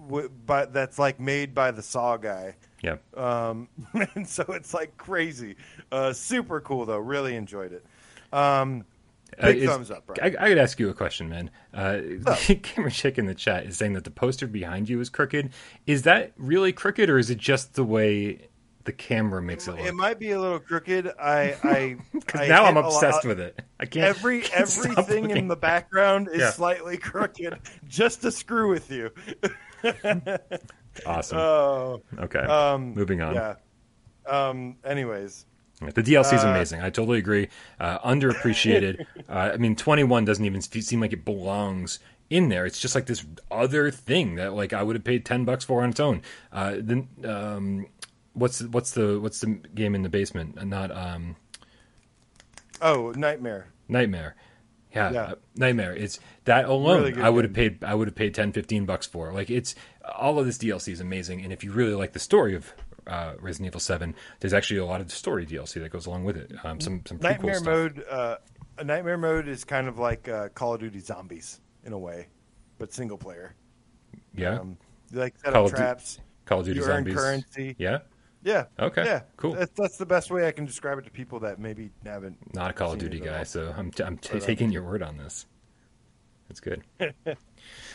w- 0.08 0.30
but 0.46 0.72
that's 0.72 0.96
like 0.98 1.18
made 1.18 1.54
by 1.54 1.72
the 1.72 1.82
Saw 1.82 2.16
guy. 2.18 2.54
yeah, 2.82 2.96
Um, 3.16 3.68
and 4.14 4.28
so 4.28 4.44
it's 4.50 4.72
like 4.74 4.96
crazy. 4.96 5.56
Uh, 5.90 6.12
super 6.12 6.60
cool 6.60 6.86
though. 6.86 6.98
Really 6.98 7.34
enjoyed 7.34 7.72
it. 7.72 7.84
Um, 8.32 8.84
big 9.40 9.58
is- 9.58 9.68
thumbs 9.68 9.90
up, 9.90 10.06
Brian. 10.06 10.36
I, 10.38 10.44
I 10.44 10.48
could 10.48 10.58
ask 10.58 10.78
you 10.80 10.88
a 10.88 10.94
question, 10.94 11.28
man. 11.28 11.50
Uh, 11.74 12.00
Gamer 12.48 12.90
Chick 12.90 13.18
in 13.18 13.26
the 13.26 13.34
chat 13.34 13.66
is 13.66 13.76
saying 13.76 13.92
that 13.94 14.04
the 14.04 14.10
poster 14.10 14.46
behind 14.46 14.88
you 14.88 15.00
is 15.00 15.08
crooked. 15.10 15.50
Is 15.86 16.02
that 16.02 16.32
really 16.36 16.72
crooked, 16.72 17.08
or 17.10 17.18
is 17.18 17.30
it 17.30 17.38
just 17.38 17.74
the 17.74 17.84
way 17.84 18.48
the 18.84 18.92
camera 18.92 19.42
makes 19.42 19.66
it 19.66 19.72
look? 19.72 19.80
It 19.80 19.94
might 19.94 20.18
be 20.18 20.30
a 20.30 20.40
little 20.40 20.60
crooked. 20.60 21.08
I, 21.20 21.56
I, 21.64 21.96
Because 22.12 22.40
I 22.42 22.46
now 22.48 22.64
I'm 22.64 22.76
obsessed 22.76 23.24
with 23.24 23.40
it. 23.40 23.60
I 23.80 23.86
can't. 23.86 24.06
Every 24.06 24.40
can't 24.42 24.60
everything 24.62 25.30
in 25.30 25.48
the 25.48 25.56
background 25.56 26.28
is 26.32 26.38
Yeah. 26.40 26.50
slightly 26.50 26.96
crooked, 26.96 27.58
just 27.88 28.22
to 28.22 28.30
screw 28.30 28.70
with 28.70 28.90
you. 28.90 29.10
awesome. 31.04 31.38
Oh, 31.38 32.02
okay, 32.18 32.40
um, 32.40 32.94
moving 32.94 33.20
on. 33.22 33.34
yeah. 33.34 33.54
Um. 34.28 34.76
Anyways, 34.84 35.46
The 35.80 36.02
DLC 36.02 36.32
is 36.34 36.44
Uh, 36.44 36.48
amazing. 36.48 36.80
I 36.80 36.90
totally 36.90 37.18
agree. 37.18 37.48
Uh, 37.78 37.98
underappreciated. 37.98 39.04
uh, 39.28 39.32
I 39.54 39.56
mean, 39.58 39.76
21 39.76 40.24
doesn't 40.24 40.44
even 40.44 40.62
seem 40.62 41.00
like 41.00 41.12
it 41.12 41.24
belongs 41.24 41.98
in 42.30 42.48
there. 42.48 42.64
It's 42.66 42.80
just 42.80 42.94
like 42.94 43.06
this 43.06 43.24
other 43.50 43.90
thing 43.90 44.36
that 44.36 44.54
like 44.54 44.72
I 44.72 44.82
would 44.82 44.96
have 44.96 45.04
paid 45.04 45.24
10 45.26 45.44
bucks 45.44 45.64
for 45.64 45.82
on 45.82 45.90
its 45.90 46.00
own. 46.00 46.22
Uh, 46.50 46.76
then 46.78 47.08
um, 47.24 47.86
what's 48.32 48.62
what's 48.62 48.92
the 48.92 49.20
what's 49.20 49.40
the 49.40 49.48
game 49.74 49.94
in 49.94 50.02
the 50.02 50.08
basement? 50.08 50.56
Uh, 50.58 50.64
Not 50.64 50.90
um, 50.96 51.36
oh, 52.80 53.12
nightmare. 53.16 53.68
Nightmare. 53.88 54.34
Yeah, 54.94 55.10
Yeah. 55.12 55.22
uh, 55.22 55.34
Nightmare. 55.56 55.94
It's 55.94 56.18
that 56.44 56.64
alone. 56.64 57.02
Really 57.02 57.22
I 57.22 57.28
would 57.28 57.44
have 57.44 57.52
paid. 57.52 57.84
I 57.84 57.94
would 57.94 58.08
have 58.08 58.14
paid 58.14 58.34
10, 58.34 58.52
15 58.52 58.86
bucks 58.86 59.06
for. 59.06 59.32
Like 59.32 59.50
it's 59.50 59.74
all 60.18 60.38
of 60.38 60.46
this 60.46 60.56
DLC 60.58 60.92
is 60.92 61.00
amazing, 61.00 61.42
and 61.42 61.52
if 61.52 61.62
you 61.62 61.70
really 61.70 61.94
like 61.94 62.12
the 62.12 62.18
story 62.18 62.54
of 62.54 62.72
uh, 63.06 63.34
Resident 63.40 63.68
Evil 63.68 63.80
Seven, 63.80 64.14
there's 64.40 64.54
actually 64.54 64.78
a 64.78 64.84
lot 64.86 65.00
of 65.00 65.10
story 65.12 65.46
DLC 65.46 65.80
that 65.80 65.90
goes 65.90 66.06
along 66.06 66.24
with 66.24 66.36
it. 66.36 66.52
Um, 66.64 66.80
some 66.80 67.02
some 67.06 67.18
Nightmare 67.18 67.54
stuff. 67.54 67.66
mode. 67.66 68.04
Uh, 68.08 68.36
a 68.78 68.84
nightmare 68.84 69.16
mode 69.18 69.48
is 69.48 69.64
kind 69.64 69.88
of 69.88 69.98
like 69.98 70.28
uh, 70.28 70.48
Call 70.50 70.74
of 70.74 70.80
Duty 70.80 71.00
Zombies 71.00 71.60
in 71.84 71.92
a 71.92 71.98
way, 71.98 72.26
but 72.78 72.92
single 72.92 73.16
player. 73.16 73.54
Yeah, 74.34 74.58
Um, 74.60 74.76
like 75.12 75.34
set 75.38 75.52
Call 75.54 75.62
up 75.64 75.70
of 75.72 75.76
Du- 75.76 75.76
traps. 75.78 76.20
Call 76.44 76.60
of 76.60 76.66
Duty 76.66 76.80
you 76.80 76.84
Zombies. 76.86 77.14
earn 77.16 77.18
currency. 77.18 77.74
Yeah, 77.78 77.98
Yeah. 78.42 78.64
Okay, 78.78 79.04
Yeah. 79.04 79.22
cool. 79.38 79.54
That's, 79.54 79.72
that's 79.76 79.96
the 79.96 80.04
best 80.06 80.30
way 80.30 80.46
I 80.46 80.52
can 80.52 80.66
describe 80.66 80.98
it 80.98 81.04
to 81.06 81.10
people 81.10 81.40
that 81.40 81.58
maybe 81.58 81.90
haven't. 82.04 82.36
not 82.54 82.70
a 82.70 82.74
Call 82.74 82.92
of 82.92 82.98
Duty 82.98 83.18
guy, 83.20 83.44
so 83.44 83.72
I'm 83.76 83.90
t- 83.90 84.04
I'm 84.04 84.18
t- 84.18 84.38
taking 84.40 84.70
your 84.70 84.82
word 84.82 85.02
on 85.02 85.16
this. 85.16 85.46
That's 86.48 86.60
good. 86.60 86.82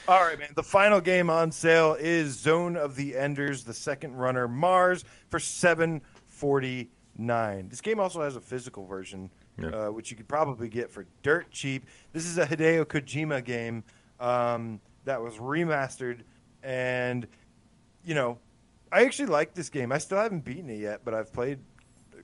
All 0.07 0.21
right, 0.21 0.37
man. 0.37 0.49
The 0.55 0.63
final 0.63 0.99
game 0.99 1.29
on 1.29 1.51
sale 1.51 1.95
is 1.99 2.37
Zone 2.39 2.75
of 2.75 2.95
the 2.95 3.15
Enders, 3.17 3.63
the 3.63 3.73
second 3.73 4.15
runner, 4.15 4.47
Mars, 4.47 5.05
for 5.29 5.39
seven 5.39 6.01
forty 6.27 6.89
nine. 7.17 7.69
This 7.69 7.81
game 7.81 7.99
also 7.99 8.21
has 8.21 8.35
a 8.35 8.41
physical 8.41 8.85
version, 8.85 9.29
Yeah. 9.57 9.69
uh, 9.69 9.91
which 9.91 10.11
you 10.11 10.17
could 10.17 10.27
probably 10.27 10.67
get 10.69 10.89
for 10.89 11.05
dirt 11.23 11.49
cheap. 11.51 11.85
This 12.13 12.25
is 12.25 12.37
a 12.37 12.45
Hideo 12.45 12.83
Kojima 12.85 13.43
game 13.43 13.83
um, 14.19 14.79
that 15.05 15.21
was 15.21 15.35
remastered, 15.35 16.19
and 16.63 17.27
you 18.03 18.15
know, 18.15 18.37
I 18.91 19.05
actually 19.05 19.27
like 19.27 19.53
this 19.53 19.69
game. 19.69 19.91
I 19.91 19.97
still 19.99 20.17
haven't 20.17 20.43
beaten 20.43 20.69
it 20.69 20.79
yet, 20.79 21.01
but 21.05 21.13
I've 21.13 21.31
played 21.31 21.59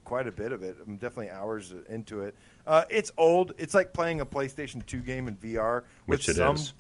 quite 0.04 0.28
a 0.28 0.32
bit 0.32 0.52
of 0.52 0.64
it. 0.64 0.78
I'm 0.86 0.98
definitely 0.98 1.30
hours 1.30 1.74
into 1.90 2.22
it. 2.22 2.36
Uh, 2.68 2.84
it's 2.90 3.12
old. 3.18 3.54
It's 3.58 3.74
like 3.74 3.94
playing 3.94 4.22
a 4.22 4.26
PlayStation 4.26 4.86
2 4.86 5.00
game 5.00 5.28
in 5.28 5.38
VR 5.38 5.84
with 6.06 6.20
Which 6.20 6.30
it 6.30 6.36
some 6.36 6.56
is. 6.56 6.74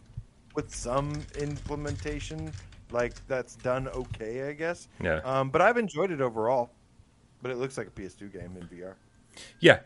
with 0.53 0.75
some 0.75 1.13
implementation 1.39 2.51
like 2.91 3.13
that's 3.27 3.55
done 3.55 3.87
okay, 3.87 4.49
I 4.49 4.53
guess. 4.53 4.87
Yeah. 5.01 5.21
Um, 5.23 5.49
but 5.49 5.61
I've 5.61 5.77
enjoyed 5.77 6.11
it 6.11 6.21
overall. 6.21 6.71
But 7.41 7.51
it 7.51 7.57
looks 7.57 7.77
like 7.77 7.87
a 7.87 7.91
PS2 7.91 8.33
game 8.33 8.57
in 8.59 8.67
VR. 8.67 8.95
Yeah, 9.59 9.79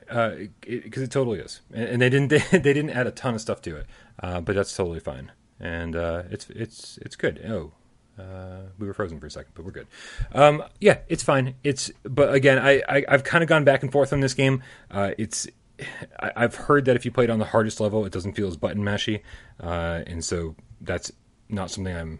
because 0.62 1.04
it, 1.04 1.12
totally 1.12 1.40
is, 1.40 1.60
and, 1.74 1.84
and 1.84 2.02
they 2.02 2.10
didn't 2.10 2.30
they, 2.52 2.58
they 2.58 2.74
didn't 2.74 2.92
add 2.92 3.08
a 3.08 3.12
ton 3.12 3.36
of 3.36 3.42
stuff 3.42 3.62
to 3.64 3.76
it, 3.76 3.86
uh, 4.24 4.40
but 4.40 4.56
that's 4.56 4.74
totally 4.74 5.02
fine, 5.02 5.32
and 5.60 5.94
uh, 5.94 6.24
it's 6.32 6.50
it's 6.50 6.98
it's 7.02 7.18
good. 7.18 7.44
Oh, 7.46 7.74
uh, 8.22 8.62
we 8.80 8.88
were 8.88 8.94
frozen 8.94 9.20
for 9.20 9.28
a 9.28 9.32
second, 9.32 9.52
but 9.54 9.66
we're 9.66 9.72
good. 9.72 9.88
Um, 10.32 10.64
yeah, 10.80 11.00
it's 11.10 11.24
fine. 11.24 11.56
It's 11.66 11.92
but 12.04 12.34
again, 12.34 12.60
I, 12.60 12.82
I 12.88 13.04
I've 13.10 13.26
kind 13.26 13.44
of 13.44 13.50
gone 13.50 13.66
back 13.66 13.84
and 13.84 13.92
forth 13.92 14.14
on 14.14 14.22
this 14.22 14.34
game. 14.34 14.64
Uh, 14.90 15.12
it's 15.18 15.48
I, 16.20 16.32
I've 16.36 16.56
heard 16.56 16.86
that 16.86 16.96
if 16.96 17.06
you 17.06 17.12
play 17.12 17.26
it 17.26 17.30
on 17.30 17.40
the 17.40 17.46
hardest 17.46 17.80
level, 17.80 18.06
it 18.06 18.12
doesn't 18.12 18.34
feel 18.34 18.48
as 18.48 18.58
button 18.58 18.84
mashy, 18.84 19.22
uh, 19.60 20.02
and 20.08 20.24
so 20.24 20.56
that's 20.82 21.12
not 21.50 21.70
something 21.72 21.96
I'm 21.96 22.20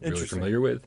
really 0.00 0.26
familiar 0.26 0.60
with. 0.60 0.86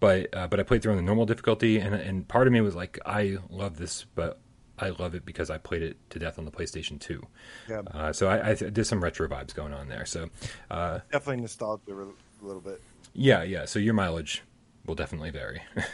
But 0.00 0.34
uh, 0.34 0.46
but 0.46 0.58
I 0.60 0.62
played 0.62 0.82
through 0.82 0.92
on 0.92 0.96
the 0.96 1.02
normal 1.02 1.26
difficulty, 1.26 1.78
and 1.78 1.94
and 1.94 2.26
part 2.26 2.46
of 2.46 2.52
me 2.52 2.60
was 2.60 2.74
like, 2.74 2.98
I 3.04 3.38
love 3.50 3.76
this, 3.76 4.06
but 4.14 4.40
I 4.78 4.90
love 4.90 5.14
it 5.14 5.26
because 5.26 5.50
I 5.50 5.58
played 5.58 5.82
it 5.82 5.96
to 6.10 6.18
death 6.18 6.38
on 6.38 6.46
the 6.46 6.50
PlayStation 6.50 6.98
Two. 6.98 7.22
Yeah. 7.68 7.82
Uh, 7.92 8.12
so 8.12 8.28
I, 8.28 8.50
I 8.50 8.54
there's 8.54 8.88
some 8.88 9.02
retro 9.04 9.28
vibes 9.28 9.54
going 9.54 9.74
on 9.74 9.88
there. 9.88 10.06
So 10.06 10.30
uh, 10.70 11.00
Definitely 11.12 11.42
nostalgia 11.42 11.92
a 11.92 12.44
little 12.44 12.62
bit. 12.62 12.80
yeah, 13.12 13.42
yeah. 13.42 13.66
So 13.66 13.78
your 13.78 13.92
mileage 13.94 14.42
will 14.86 14.94
definitely 14.94 15.30
vary. 15.30 15.62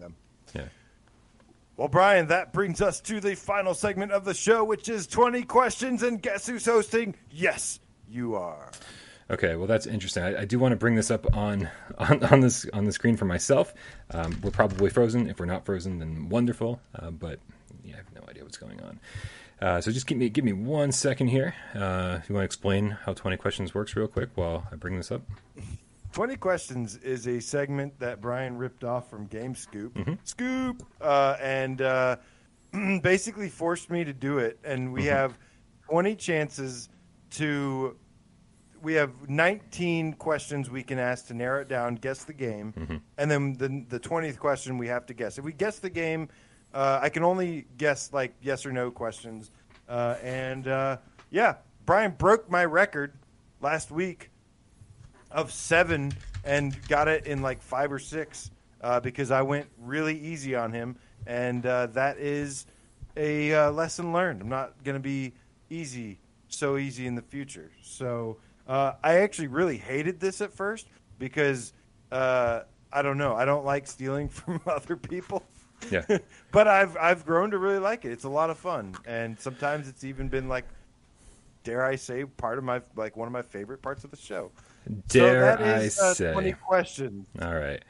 Yeah. 0.00 0.08
yeah. 0.54 0.68
Well, 1.80 1.88
Brian, 1.88 2.26
that 2.26 2.52
brings 2.52 2.82
us 2.82 3.00
to 3.00 3.22
the 3.22 3.34
final 3.34 3.72
segment 3.72 4.12
of 4.12 4.26
the 4.26 4.34
show, 4.34 4.62
which 4.62 4.86
is 4.90 5.06
20 5.06 5.44
questions. 5.44 6.02
And 6.02 6.20
guess 6.20 6.46
who's 6.46 6.66
hosting? 6.66 7.14
Yes, 7.30 7.80
you 8.06 8.34
are. 8.34 8.70
Okay, 9.30 9.56
well 9.56 9.66
that's 9.66 9.86
interesting. 9.86 10.22
I, 10.22 10.42
I 10.42 10.44
do 10.44 10.58
want 10.58 10.72
to 10.72 10.76
bring 10.76 10.94
this 10.94 11.10
up 11.10 11.34
on, 11.34 11.70
on 11.96 12.22
on 12.24 12.40
this 12.40 12.66
on 12.74 12.84
the 12.84 12.92
screen 12.92 13.16
for 13.16 13.24
myself. 13.24 13.72
Um, 14.10 14.38
we're 14.42 14.50
probably 14.50 14.90
frozen. 14.90 15.30
If 15.30 15.40
we're 15.40 15.46
not 15.46 15.64
frozen, 15.64 16.00
then 16.00 16.28
wonderful. 16.28 16.82
Uh, 16.94 17.12
but 17.12 17.38
yeah, 17.82 17.94
I 17.94 17.96
have 17.96 18.14
no 18.14 18.28
idea 18.28 18.42
what's 18.42 18.58
going 18.58 18.78
on. 18.82 19.00
Uh, 19.62 19.80
so 19.80 19.90
just 19.90 20.06
give 20.06 20.18
me 20.18 20.28
give 20.28 20.44
me 20.44 20.52
one 20.52 20.92
second 20.92 21.28
here. 21.28 21.54
Uh, 21.74 22.18
if 22.22 22.28
you 22.28 22.34
want 22.34 22.42
to 22.42 22.44
explain 22.44 22.90
how 22.90 23.14
twenty 23.14 23.38
questions 23.38 23.74
works 23.74 23.96
real 23.96 24.06
quick 24.06 24.28
while 24.34 24.66
I 24.70 24.76
bring 24.76 24.98
this 24.98 25.10
up. 25.10 25.22
20 26.12 26.36
Questions 26.36 26.96
is 26.98 27.26
a 27.28 27.40
segment 27.40 27.98
that 28.00 28.20
Brian 28.20 28.56
ripped 28.56 28.84
off 28.84 29.08
from 29.08 29.26
Game 29.26 29.54
Scoop. 29.54 29.94
Mm-hmm. 29.94 30.14
Scoop! 30.24 30.82
Uh, 31.00 31.36
and 31.40 31.82
uh, 31.82 32.16
basically 33.02 33.48
forced 33.48 33.90
me 33.90 34.04
to 34.04 34.12
do 34.12 34.38
it. 34.38 34.58
And 34.64 34.92
we 34.92 35.02
Mm-hmm. 35.02 35.10
have 35.10 35.38
20 35.88 36.16
chances 36.16 36.88
to. 37.32 37.96
We 38.82 38.94
have 38.94 39.28
19 39.28 40.14
questions 40.14 40.70
we 40.70 40.82
can 40.82 40.98
ask 40.98 41.26
to 41.26 41.34
narrow 41.34 41.60
it 41.60 41.68
down, 41.68 41.96
guess 41.96 42.24
the 42.24 42.32
game. 42.32 42.72
Mm-hmm. 42.72 42.96
And 43.18 43.30
then 43.30 43.52
the, 43.58 43.98
the 43.98 44.00
20th 44.00 44.38
question 44.38 44.78
we 44.78 44.86
have 44.88 45.04
to 45.06 45.12
guess. 45.12 45.36
If 45.36 45.44
we 45.44 45.52
guess 45.52 45.80
the 45.80 45.90
game, 45.90 46.30
uh, 46.72 46.98
I 47.02 47.10
can 47.10 47.22
only 47.22 47.66
guess 47.76 48.10
like 48.14 48.32
yes 48.40 48.64
or 48.64 48.72
no 48.72 48.90
questions. 48.90 49.50
Uh, 49.86 50.16
and 50.22 50.66
uh, 50.66 50.96
yeah, 51.30 51.56
Brian 51.84 52.12
broke 52.12 52.50
my 52.50 52.64
record 52.64 53.12
last 53.60 53.90
week 53.90 54.30
of 55.30 55.52
seven 55.52 56.12
and 56.44 56.76
got 56.88 57.08
it 57.08 57.26
in 57.26 57.42
like 57.42 57.62
five 57.62 57.92
or 57.92 57.98
six 57.98 58.50
uh, 58.80 59.00
because 59.00 59.30
I 59.30 59.42
went 59.42 59.66
really 59.78 60.18
easy 60.18 60.54
on 60.54 60.72
him, 60.72 60.96
and 61.26 61.64
uh, 61.64 61.86
that 61.88 62.18
is 62.18 62.66
a 63.16 63.52
uh, 63.52 63.70
lesson 63.70 64.12
learned. 64.12 64.42
I'm 64.42 64.48
not 64.48 64.82
going 64.84 64.94
to 64.94 65.00
be 65.00 65.34
easy, 65.68 66.18
so 66.48 66.76
easy 66.76 67.06
in 67.06 67.14
the 67.14 67.22
future. 67.22 67.70
So 67.82 68.38
uh, 68.66 68.92
I 69.02 69.18
actually 69.18 69.48
really 69.48 69.76
hated 69.76 70.20
this 70.20 70.40
at 70.40 70.52
first 70.52 70.88
because 71.18 71.72
uh, 72.10 72.62
I 72.92 73.02
don't 73.02 73.18
know. 73.18 73.34
I 73.34 73.44
don't 73.44 73.64
like 73.64 73.86
stealing 73.86 74.28
from 74.30 74.60
other 74.66 74.96
people. 74.96 75.44
Yeah. 75.90 76.04
but 76.52 76.68
I've 76.68 76.96
I've 76.96 77.24
grown 77.24 77.50
to 77.52 77.58
really 77.58 77.78
like 77.78 78.04
it. 78.04 78.12
It's 78.12 78.24
a 78.24 78.28
lot 78.28 78.50
of 78.50 78.58
fun, 78.58 78.94
and 79.06 79.38
sometimes 79.38 79.88
it's 79.88 80.04
even 80.04 80.28
been 80.28 80.48
like, 80.48 80.66
dare 81.64 81.84
I 81.84 81.96
say, 81.96 82.24
part 82.24 82.58
of 82.58 82.64
my 82.64 82.82
like 82.96 83.16
one 83.16 83.26
of 83.26 83.32
my 83.32 83.42
favorite 83.42 83.82
parts 83.82 84.04
of 84.04 84.10
the 84.10 84.16
show. 84.16 84.50
Dare 85.08 85.56
so 85.58 85.64
is, 85.64 86.00
I 86.00 86.06
uh, 86.06 86.14
say? 86.14 86.32
Twenty 86.32 86.52
questions. 86.52 87.26
All 87.40 87.54
right. 87.54 87.82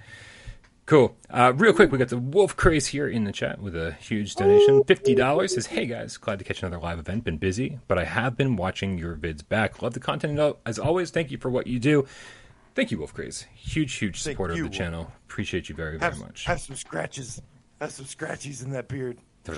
Cool. 0.90 1.14
Uh, 1.30 1.52
real 1.54 1.72
quick, 1.72 1.92
we 1.92 1.98
got 1.98 2.08
the 2.08 2.18
Wolf 2.18 2.56
Craze 2.56 2.88
here 2.88 3.06
in 3.06 3.22
the 3.22 3.30
chat 3.30 3.60
with 3.60 3.76
a 3.76 3.92
huge 3.92 4.34
donation. 4.34 4.82
$50 4.82 5.48
says, 5.48 5.66
Hey 5.66 5.86
guys, 5.86 6.16
glad 6.16 6.40
to 6.40 6.44
catch 6.44 6.64
another 6.64 6.80
live 6.82 6.98
event. 6.98 7.22
Been 7.22 7.36
busy, 7.36 7.78
but 7.86 7.96
I 7.96 8.02
have 8.02 8.36
been 8.36 8.56
watching 8.56 8.98
your 8.98 9.14
vids 9.14 9.48
back. 9.48 9.82
Love 9.82 9.94
the 9.94 10.00
content 10.00 10.56
as 10.66 10.80
always. 10.80 11.12
Thank 11.12 11.30
you 11.30 11.38
for 11.38 11.48
what 11.48 11.68
you 11.68 11.78
do. 11.78 12.08
Thank 12.74 12.90
you, 12.90 12.98
Wolf 12.98 13.14
Craze. 13.14 13.46
Huge, 13.54 13.94
huge 13.94 14.20
Thank 14.24 14.34
supporter 14.34 14.54
you, 14.54 14.64
of 14.64 14.72
the 14.72 14.76
Wolf. 14.76 14.78
channel. 14.78 15.12
Appreciate 15.26 15.68
you 15.68 15.76
very, 15.76 15.96
Have, 16.00 16.14
very 16.14 16.26
much. 16.26 16.44
have 16.46 16.60
some 16.60 16.74
scratches. 16.74 17.40
Have 17.80 17.92
some 17.92 18.06
scratchies 18.06 18.64
in 18.64 18.72
that 18.72 18.88
beard. 18.88 19.18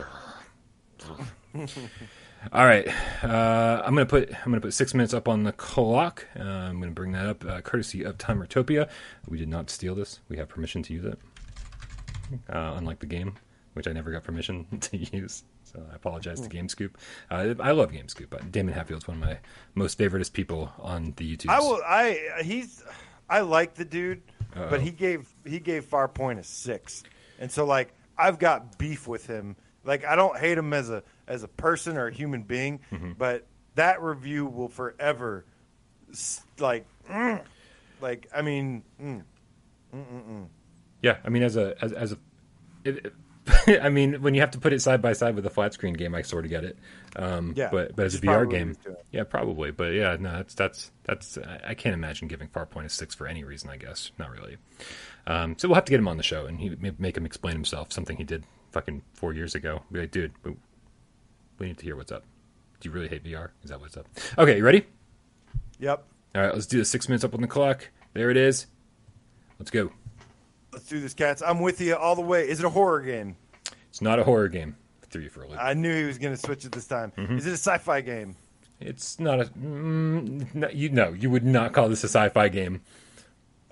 All 2.51 2.65
right, 2.67 2.89
uh, 3.23 3.83
I'm 3.85 3.95
gonna 3.95 4.05
put 4.07 4.31
I'm 4.35 4.51
gonna 4.51 4.61
put 4.61 4.75
six 4.75 4.95
minutes 4.95 5.15
up 5.15 5.29
on 5.29 5.45
the 5.45 5.53
clock. 5.53 6.27
Uh, 6.37 6.43
I'm 6.43 6.81
gonna 6.81 6.91
bring 6.93 7.13
that 7.13 7.27
up, 7.27 7.45
uh, 7.45 7.61
courtesy 7.61 8.03
of 8.03 8.19
Timertopia. 8.19 8.89
We 9.29 9.39
did 9.39 9.49
not 9.49 9.71
steal 9.71 9.95
this. 9.95 10.19
We 10.29 10.37
have 10.39 10.49
permission 10.49 10.83
to 10.85 10.93
use 10.93 11.05
it, 11.05 11.19
uh, 12.53 12.75
unlike 12.77 12.99
the 12.99 13.07
game, 13.07 13.35
which 13.75 13.87
I 13.87 13.93
never 13.93 14.11
got 14.11 14.25
permission 14.25 14.67
to 14.81 14.97
use. 14.97 15.45
So 15.63 15.83
I 15.91 15.95
apologize 15.95 16.41
to 16.41 16.49
GameScoop. 16.49 16.91
Uh, 17.31 17.55
I 17.61 17.71
love 17.71 17.93
GameScoop. 17.93 18.35
Uh, 18.35 18.45
Daemon 18.51 18.75
Hatfield's 18.75 19.07
one 19.07 19.23
of 19.23 19.29
my 19.29 19.39
most 19.75 19.97
favoriteest 19.99 20.33
people 20.33 20.71
on 20.81 21.15
the 21.17 21.37
YouTube. 21.37 21.49
I 21.51 21.61
will. 21.61 21.81
I 21.87 22.43
he's. 22.43 22.83
I 23.31 23.41
like 23.41 23.75
the 23.75 23.85
dude, 23.85 24.21
Uh-oh. 24.57 24.69
but 24.69 24.81
he 24.81 24.91
gave 24.91 25.33
he 25.47 25.61
gave 25.61 25.89
Farpoint 25.89 26.39
a 26.41 26.45
six, 26.45 27.05
and 27.39 27.51
so 27.53 27.65
like 27.65 27.95
I've 28.19 28.41
got 28.41 28.79
beef 28.79 29.07
with 29.07 29.29
him. 29.29 29.55
Like 29.85 30.05
I 30.05 30.17
don't 30.17 30.37
hate 30.37 30.59
him 30.59 30.73
as 30.73 30.91
a 30.91 31.03
as 31.29 31.43
a 31.43 31.49
person 31.49 31.97
or 31.97 32.07
a 32.09 32.13
human 32.13 32.43
being, 32.43 32.81
Mm-hmm. 32.93 33.13
but 33.19 33.47
that 33.75 34.03
review 34.03 34.47
will 34.47 34.69
forever, 34.69 35.45
like, 36.59 36.85
mm, 37.11 37.43
like 38.01 38.29
I 38.35 38.43
mean, 38.43 38.83
mm, 39.03 39.23
Yeah, 41.03 41.17
I 41.25 41.29
mean, 41.31 41.43
as 41.43 41.57
a 41.57 41.75
as, 41.83 41.93
as 41.93 42.13
a, 42.13 42.19
it, 42.85 43.13
I 43.83 43.89
mean, 43.89 44.23
when 44.23 44.35
you 44.35 44.41
have 44.41 44.53
to 44.53 44.59
put 44.61 44.73
it 44.73 44.81
side 44.81 45.03
by 45.03 45.15
side 45.15 45.35
with 45.35 45.45
a 45.47 45.51
flat 45.51 45.73
screen 45.75 45.95
game, 45.95 46.15
I 46.15 46.23
sort 46.23 46.45
of 46.45 46.51
get 46.51 46.63
it. 46.65 46.79
Um, 47.17 47.55
Yeah, 47.57 47.71
but 47.73 47.97
but 47.97 48.07
as 48.07 48.15
a 48.15 48.19
which 48.19 48.25
is 48.25 48.29
probably 48.31 48.47
VR 48.47 48.51
game, 48.51 48.77
yeah, 49.11 49.25
probably. 49.25 49.71
But 49.73 49.95
yeah, 49.95 50.17
no, 50.21 50.33
that's 50.33 50.55
that's 50.55 50.91
that's. 51.05 51.39
I- 51.39 51.61
I 51.69 51.75
can't 51.75 51.95
imagine 51.95 52.29
giving 52.29 52.49
Farpoint 52.49 52.85
a 52.85 52.89
six 52.89 53.15
for 53.15 53.27
any 53.27 53.43
reason. 53.45 53.69
I 53.71 53.77
guess 53.79 54.13
not 54.19 54.31
really. 54.31 54.59
Um, 55.27 55.57
so 55.59 55.69
we'll 55.69 55.75
have 55.77 55.85
to 55.87 55.91
get 55.91 55.99
him 56.01 56.09
on 56.09 56.17
the 56.19 56.23
show 56.23 56.47
and 56.47 56.59
he 56.61 56.77
make 56.99 57.17
him 57.17 57.25
explain 57.27 57.55
himself. 57.55 57.93
Something 57.93 58.17
he 58.17 58.25
did 58.25 58.45
fucking 58.71 59.03
four 59.15 59.33
years 59.33 59.55
ago. 59.55 59.83
Be 59.91 60.01
like, 60.01 60.11
dude, 60.13 60.33
we, 61.63 61.69
need 61.69 61.79
to 61.79 61.85
hear 61.85 61.97
what's 61.97 62.13
up. 62.13 62.25
Do 62.81 62.89
you 62.89 62.95
really 62.95 63.09
hate 63.09 63.25
VR? 63.25 63.51
Is 63.63 63.71
that 63.71 63.81
what's 63.81 63.97
up? 63.97 64.07
Okay, 64.37 64.57
you 64.57 64.65
ready? 64.65 64.85
yep. 65.79 66.05
All 66.35 66.43
right, 66.43 66.53
let's 66.53 66.67
do 66.67 66.79
the 66.79 66.85
six 66.85 67.09
minutes 67.09 67.25
up 67.25 67.35
on 67.35 67.41
the 67.41 67.47
clock. 67.47 67.89
There 68.15 68.31
it 68.31 68.37
is. 68.37 68.67
Let's 69.59 69.71
go. 69.71 69.93
Let's 70.73 70.87
do 70.87 71.01
this, 71.01 71.15
cats. 71.15 71.43
I'm 71.43 71.61
with 71.61 71.81
you 71.81 71.95
all 71.95 72.17
the 72.17 72.23
way. 72.23 72.49
Is 72.49 72.59
it 72.59 72.65
a 72.67 72.71
horror 72.71 73.01
game? 73.01 73.37
It's 73.91 74.01
not 74.01 74.19
a 74.19 74.25
horror 74.25 74.49
game. 74.49 74.77
Threw 75.11 75.23
you 75.23 75.29
for 75.31 75.43
a 75.43 75.49
loop. 75.49 75.59
I 75.61 75.75
knew 75.75 75.95
he 75.95 76.05
was 76.05 76.19
going 76.19 76.35
to 76.35 76.41
switch 76.41 76.65
it 76.65 76.73
this 76.73 76.87
time. 76.87 77.13
Mm-hmm. 77.17 77.37
Is 77.39 77.47
it 77.47 77.51
a 77.51 77.53
sci-fi 77.55 78.01
game? 78.01 78.35
It's 78.81 79.21
not 79.21 79.41
a. 79.41 79.45
Mm, 79.45 80.53
no, 80.55 80.69
you 80.71 80.89
know, 80.89 81.13
you 81.13 81.31
would 81.31 81.45
not 81.45 81.73
call 81.73 81.89
this 81.89 82.03
a 82.03 82.09
sci-fi 82.09 82.49
game, 82.49 82.81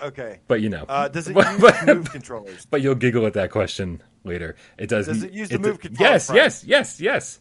Okay. 0.01 0.39
but 0.47 0.61
you 0.61 0.69
know. 0.69 0.85
Uh, 0.89 1.09
does 1.09 1.27
it 1.27 1.35
use 1.61 1.87
move 1.87 2.11
controllers? 2.13 2.67
But 2.67 2.83
you'll 2.83 2.95
giggle 2.95 3.27
at 3.27 3.33
that 3.33 3.51
question 3.51 4.03
later. 4.23 4.55
It 4.79 4.89
does. 4.89 5.07
Does 5.07 5.25
it 5.25 5.33
use 5.33 5.49
the 5.49 5.59
move 5.59 5.81
control 5.81 6.09
Yes, 6.09 6.27
front? 6.27 6.37
yes, 6.37 6.65
yes, 6.65 7.01
yes. 7.01 7.41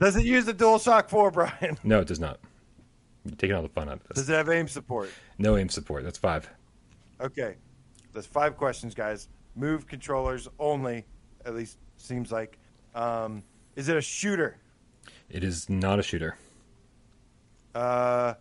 Does 0.00 0.16
it 0.16 0.24
use 0.24 0.44
the 0.44 0.54
DualShock 0.54 1.08
4, 1.08 1.30
Brian? 1.30 1.78
No, 1.84 2.00
it 2.00 2.08
does 2.08 2.20
not. 2.20 2.40
You're 3.24 3.36
taking 3.36 3.56
all 3.56 3.62
the 3.62 3.68
fun 3.68 3.88
out 3.88 4.00
of 4.00 4.08
this. 4.08 4.16
Does 4.16 4.28
it 4.28 4.34
have 4.34 4.50
aim 4.50 4.68
support? 4.68 5.10
No 5.38 5.56
aim 5.56 5.68
support. 5.68 6.04
That's 6.04 6.18
five. 6.18 6.48
Okay. 7.20 7.56
That's 8.12 8.26
five 8.26 8.56
questions, 8.56 8.94
guys. 8.94 9.28
Move 9.56 9.86
controllers 9.86 10.48
only, 10.58 11.04
at 11.46 11.54
least 11.54 11.78
seems 11.96 12.30
like. 12.30 12.58
Um, 12.94 13.42
is 13.76 13.88
it 13.88 13.96
a 13.96 14.00
shooter? 14.00 14.58
It 15.30 15.42
is 15.42 15.70
not 15.70 15.98
a 15.98 16.02
shooter. 16.02 16.36
Uh, 17.74 18.34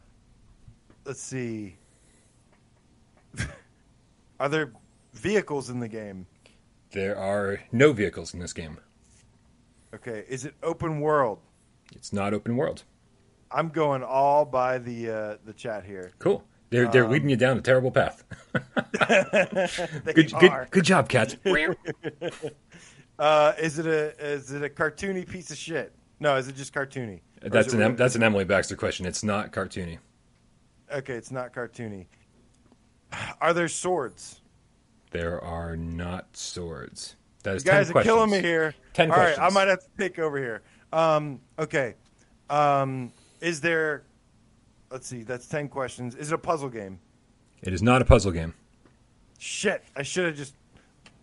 let's 1.06 1.22
see. 1.22 1.76
Are 4.40 4.50
there 4.50 4.74
vehicles 5.14 5.70
in 5.70 5.80
the 5.80 5.88
game? 5.88 6.26
There 6.92 7.18
are 7.18 7.62
no 7.72 7.94
vehicles 7.94 8.34
in 8.34 8.40
this 8.40 8.54
game. 8.54 8.78
Okay. 9.94 10.26
Is 10.28 10.46
it 10.46 10.56
open 10.64 11.00
world? 11.02 11.40
It's 11.96 12.12
not 12.14 12.34
open 12.34 12.56
world. 12.58 12.84
I'm 13.52 13.70
going 13.70 14.04
all 14.04 14.46
by 14.46 14.80
the 14.80 15.10
uh, 15.10 15.38
the 15.46 15.54
chat 15.54 15.86
here. 15.86 16.12
Cool. 16.20 16.44
They're 16.72 16.88
they're 16.90 17.06
Um, 17.06 17.12
leading 17.12 17.30
you 17.30 17.36
down 17.36 17.58
a 17.58 17.62
terrible 17.62 17.92
path. 17.92 18.24
They 20.04 20.14
good, 20.14 20.34
are. 20.34 20.40
good, 20.40 20.72
good 20.72 20.86
job, 20.86 21.10
cats. 21.10 21.36
Uh, 23.20 23.54
is 23.60 23.78
it 23.78 23.86
a 23.86 24.10
is 24.26 24.52
it 24.52 24.64
a 24.64 24.70
cartoony 24.70 25.26
piece 25.28 25.52
of 25.52 25.58
shit? 25.58 25.94
No, 26.20 26.36
is 26.36 26.48
it 26.48 26.56
just 26.56 26.74
cartoony? 26.74 27.20
Or 27.44 27.50
That's 27.50 27.72
an 27.72 27.78
real- 27.80 27.90
Em- 27.90 27.96
that's 27.96 28.16
an 28.16 28.24
Emily 28.24 28.44
Baxter 28.44 28.76
question. 28.76 29.06
It's 29.06 29.24
not 29.24 29.52
cartoony. 29.54 30.00
okay. 30.92 31.14
It's 31.14 31.30
not 31.32 31.54
cartoony. 31.54 32.08
Are 33.40 33.54
there 33.54 33.68
swords? 33.68 34.42
There 35.12 35.40
are 35.40 35.78
not 35.78 36.36
swords. 36.36 37.16
That 37.44 37.56
is 37.58 37.66
You 37.66 37.72
guys 37.72 37.88
10 37.88 37.98
are 37.98 38.04
killing 38.04 38.30
me 38.32 38.42
here. 38.42 38.74
10 38.94 39.10
questions. 39.10 39.38
All 39.38 39.44
right, 39.46 39.52
I 39.52 39.54
might 39.54 39.68
have 39.68 39.80
to 39.82 39.90
take 39.98 40.18
over 40.20 40.38
here. 40.38 40.62
Um, 40.92 41.40
okay. 41.60 41.96
Um, 42.50 43.12
is 43.42 43.60
there? 43.62 44.04
Let's 44.92 45.08
see. 45.08 45.24
That's 45.24 45.48
ten 45.48 45.68
questions. 45.68 46.16
Is 46.16 46.32
it 46.32 46.36
a 46.36 46.38
puzzle 46.38 46.70
game? 46.70 47.00
It 47.64 47.74
is 47.74 47.82
not 47.82 48.02
a 48.02 48.06
puzzle 48.06 48.32
game. 48.32 48.54
Shit! 49.40 49.84
I 49.96 50.04
should 50.04 50.26
have 50.28 50.36
just 50.36 50.54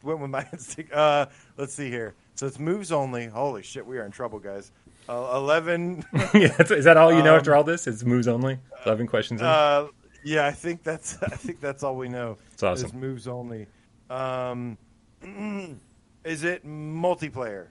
went 0.03 0.19
with 0.19 0.31
my 0.31 0.45
instinct. 0.53 0.93
Uh, 0.93 1.27
let's 1.57 1.73
see 1.73 1.89
here. 1.89 2.15
So 2.35 2.47
it's 2.47 2.59
moves 2.59 2.91
only. 2.91 3.27
Holy 3.27 3.63
shit, 3.63 3.87
we 3.87 3.99
are 3.99 4.05
in 4.05 4.11
trouble, 4.11 4.39
guys. 4.41 4.73
Uh, 5.09 5.33
Eleven. 5.35 6.05
yeah, 6.35 6.55
is 6.61 6.85
that 6.85 6.97
all 6.97 7.13
you 7.13 7.23
know 7.23 7.35
Um, 7.35 7.39
after 7.39 7.55
all 7.55 7.63
this? 7.65 7.87
It's 7.87 8.05
moves 8.05 8.27
only. 8.27 8.59
Eleven 8.85 9.07
questions. 9.07 9.41
In? 9.41 9.47
uh, 9.47 9.87
yeah, 10.25 10.47
I 10.47 10.51
think 10.53 10.83
that's. 10.83 11.23
I 11.23 11.29
think 11.29 11.61
that's 11.61 11.83
all 11.85 11.97
we 11.97 12.09
know. 12.09 12.39
It's 12.53 12.63
awesome. 12.63 12.87
Is 12.87 12.93
moves 12.93 13.29
only. 13.29 13.67
Um, 14.11 14.77
is 16.25 16.45
it 16.45 16.67
multiplayer? 16.67 17.69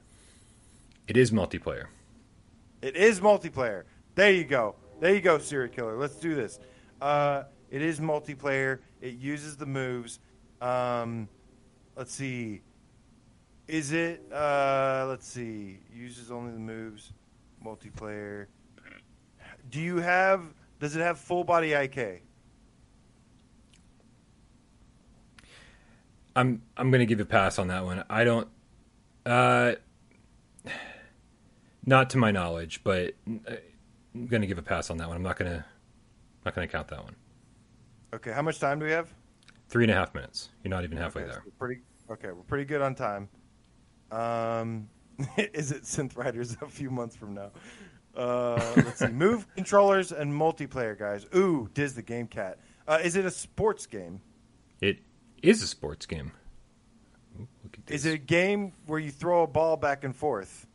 it 1.07 1.17
is 1.17 1.31
multiplayer. 1.31 1.85
It 2.81 2.95
is 2.95 3.19
multiplayer. 3.19 3.83
There 4.15 4.31
you 4.31 4.43
go. 4.43 4.75
There 4.99 5.13
you 5.13 5.21
go, 5.21 5.37
serial 5.39 5.69
killer. 5.69 5.97
Let's 5.97 6.15
do 6.15 6.35
this. 6.35 6.59
Uh, 7.01 7.43
it 7.71 7.81
is 7.81 7.99
multiplayer. 7.99 8.79
It 9.01 9.15
uses 9.15 9.57
the 9.57 9.65
moves. 9.65 10.19
Um, 10.61 11.27
let's 11.95 12.13
see. 12.13 12.61
Is 13.67 13.91
it? 13.91 14.21
Uh, 14.31 15.05
let's 15.09 15.27
see. 15.27 15.79
Uses 15.93 16.31
only 16.31 16.51
the 16.51 16.59
moves. 16.59 17.13
Multiplayer. 17.65 18.47
Do 19.69 19.79
you 19.79 19.97
have? 19.97 20.43
Does 20.79 20.95
it 20.95 21.01
have 21.01 21.19
full 21.19 21.43
body 21.43 21.73
IK? 21.73 22.23
I'm 26.39 26.61
I'm 26.77 26.89
gonna 26.89 27.05
give 27.05 27.19
a 27.19 27.25
pass 27.25 27.59
on 27.59 27.67
that 27.67 27.83
one. 27.83 28.03
I 28.09 28.23
don't. 28.23 28.47
Uh, 29.25 29.73
not 31.85 32.09
to 32.11 32.17
my 32.17 32.31
knowledge, 32.31 32.81
but 32.83 33.13
uh, 33.27 33.55
I'm 34.15 34.27
gonna 34.27 34.47
give 34.47 34.57
a 34.57 34.61
pass 34.63 34.89
on 34.89 34.97
that 34.97 35.07
one. 35.07 35.17
I'm 35.17 35.23
not 35.23 35.37
gonna 35.37 35.65
not 36.45 36.55
gonna 36.55 36.67
count 36.67 36.87
that 36.87 37.03
one. 37.03 37.15
Okay. 38.13 38.31
How 38.31 38.41
much 38.41 38.59
time 38.59 38.79
do 38.79 38.85
we 38.85 38.91
have? 38.91 39.13
Three 39.67 39.83
and 39.83 39.91
a 39.91 39.95
half 39.95 40.13
minutes. 40.15 40.49
You're 40.63 40.69
not 40.69 40.83
even 40.85 40.97
halfway 40.97 41.23
Okay, 41.23 41.31
there. 41.31 41.43
we're 41.45 41.51
pretty. 41.67 41.81
Okay, 42.09 42.27
we're 42.31 42.43
pretty 42.43 42.65
good 42.65 42.81
on 42.81 42.95
time. 42.95 43.27
Um, 44.11 44.89
is 45.37 45.71
it 45.71 45.83
Synth 45.83 46.17
Riders 46.17 46.55
a 46.61 46.67
few 46.67 46.89
months 46.89 47.15
from 47.17 47.33
now? 47.33 47.51
Uh, 48.15 48.55
let's 48.77 48.99
see. 48.99 49.07
Move 49.11 49.45
controllers 49.55 50.11
and 50.13 50.31
multiplayer, 50.33 50.97
guys. 50.97 51.25
Ooh, 51.35 51.69
Diz 51.73 51.93
the 51.95 52.01
Game 52.01 52.27
Cat. 52.27 52.59
Uh, 52.87 52.97
is 53.03 53.15
it 53.17 53.25
a 53.25 53.31
sports 53.31 53.85
game? 53.85 54.21
It 54.81 54.99
is 55.41 55.61
a 55.63 55.67
sports 55.67 56.05
game. 56.05 56.31
Ooh, 57.39 57.47
look 57.63 57.77
at 57.77 57.93
Is 57.93 58.05
it 58.05 58.13
a 58.13 58.17
game 58.17 58.73
where 58.85 58.99
you 58.99 59.11
throw 59.11 59.43
a 59.43 59.47
ball 59.47 59.77
back 59.77 60.03
and 60.03 60.15
forth? 60.15 60.67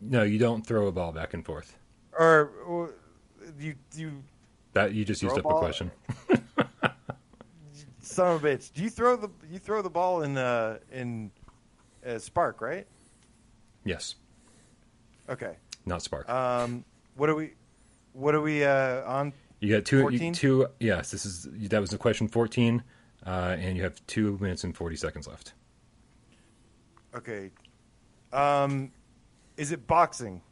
No, 0.00 0.22
you 0.22 0.38
don't 0.38 0.66
throw 0.66 0.86
a 0.86 0.92
ball 0.92 1.12
back 1.12 1.34
and 1.34 1.44
forth. 1.44 1.76
Or, 2.18 2.50
or 2.66 2.94
you 3.60 3.74
you 3.94 4.22
That 4.72 4.94
you 4.94 5.04
just 5.04 5.22
used 5.22 5.38
up 5.38 5.44
a 5.44 5.54
question. 5.54 5.90
son 8.00 8.34
of 8.34 8.44
a 8.44 8.48
bitch? 8.48 8.72
Do 8.72 8.82
you 8.82 8.88
throw 8.90 9.16
the 9.16 9.28
you 9.50 9.58
throw 9.58 9.82
the 9.82 9.90
ball 9.90 10.22
in 10.22 10.38
uh 10.38 10.78
in 10.90 11.30
uh, 12.06 12.18
Spark, 12.18 12.60
right? 12.60 12.86
Yes, 13.84 14.14
Okay. 15.28 15.56
not 15.84 16.02
Spark. 16.02 16.28
Um, 16.28 16.84
what 17.16 17.28
are 17.28 17.34
we? 17.34 17.52
What 18.14 18.34
are 18.34 18.40
we 18.40 18.64
uh, 18.64 19.02
on? 19.04 19.32
You 19.60 19.74
got 19.74 19.84
two. 19.84 20.10
You, 20.10 20.32
two. 20.32 20.66
Yes, 20.80 21.10
this 21.10 21.24
is 21.24 21.48
that 21.68 21.80
was 21.80 21.90
the 21.90 21.98
question 21.98 22.28
fourteen, 22.28 22.82
uh, 23.24 23.56
and 23.58 23.76
you 23.76 23.82
have 23.82 24.04
two 24.06 24.38
minutes 24.40 24.64
and 24.64 24.76
forty 24.76 24.96
seconds 24.96 25.26
left. 25.26 25.54
Okay. 27.14 27.50
Um, 28.32 28.92
is 29.56 29.72
it 29.72 29.86
boxing? 29.86 30.42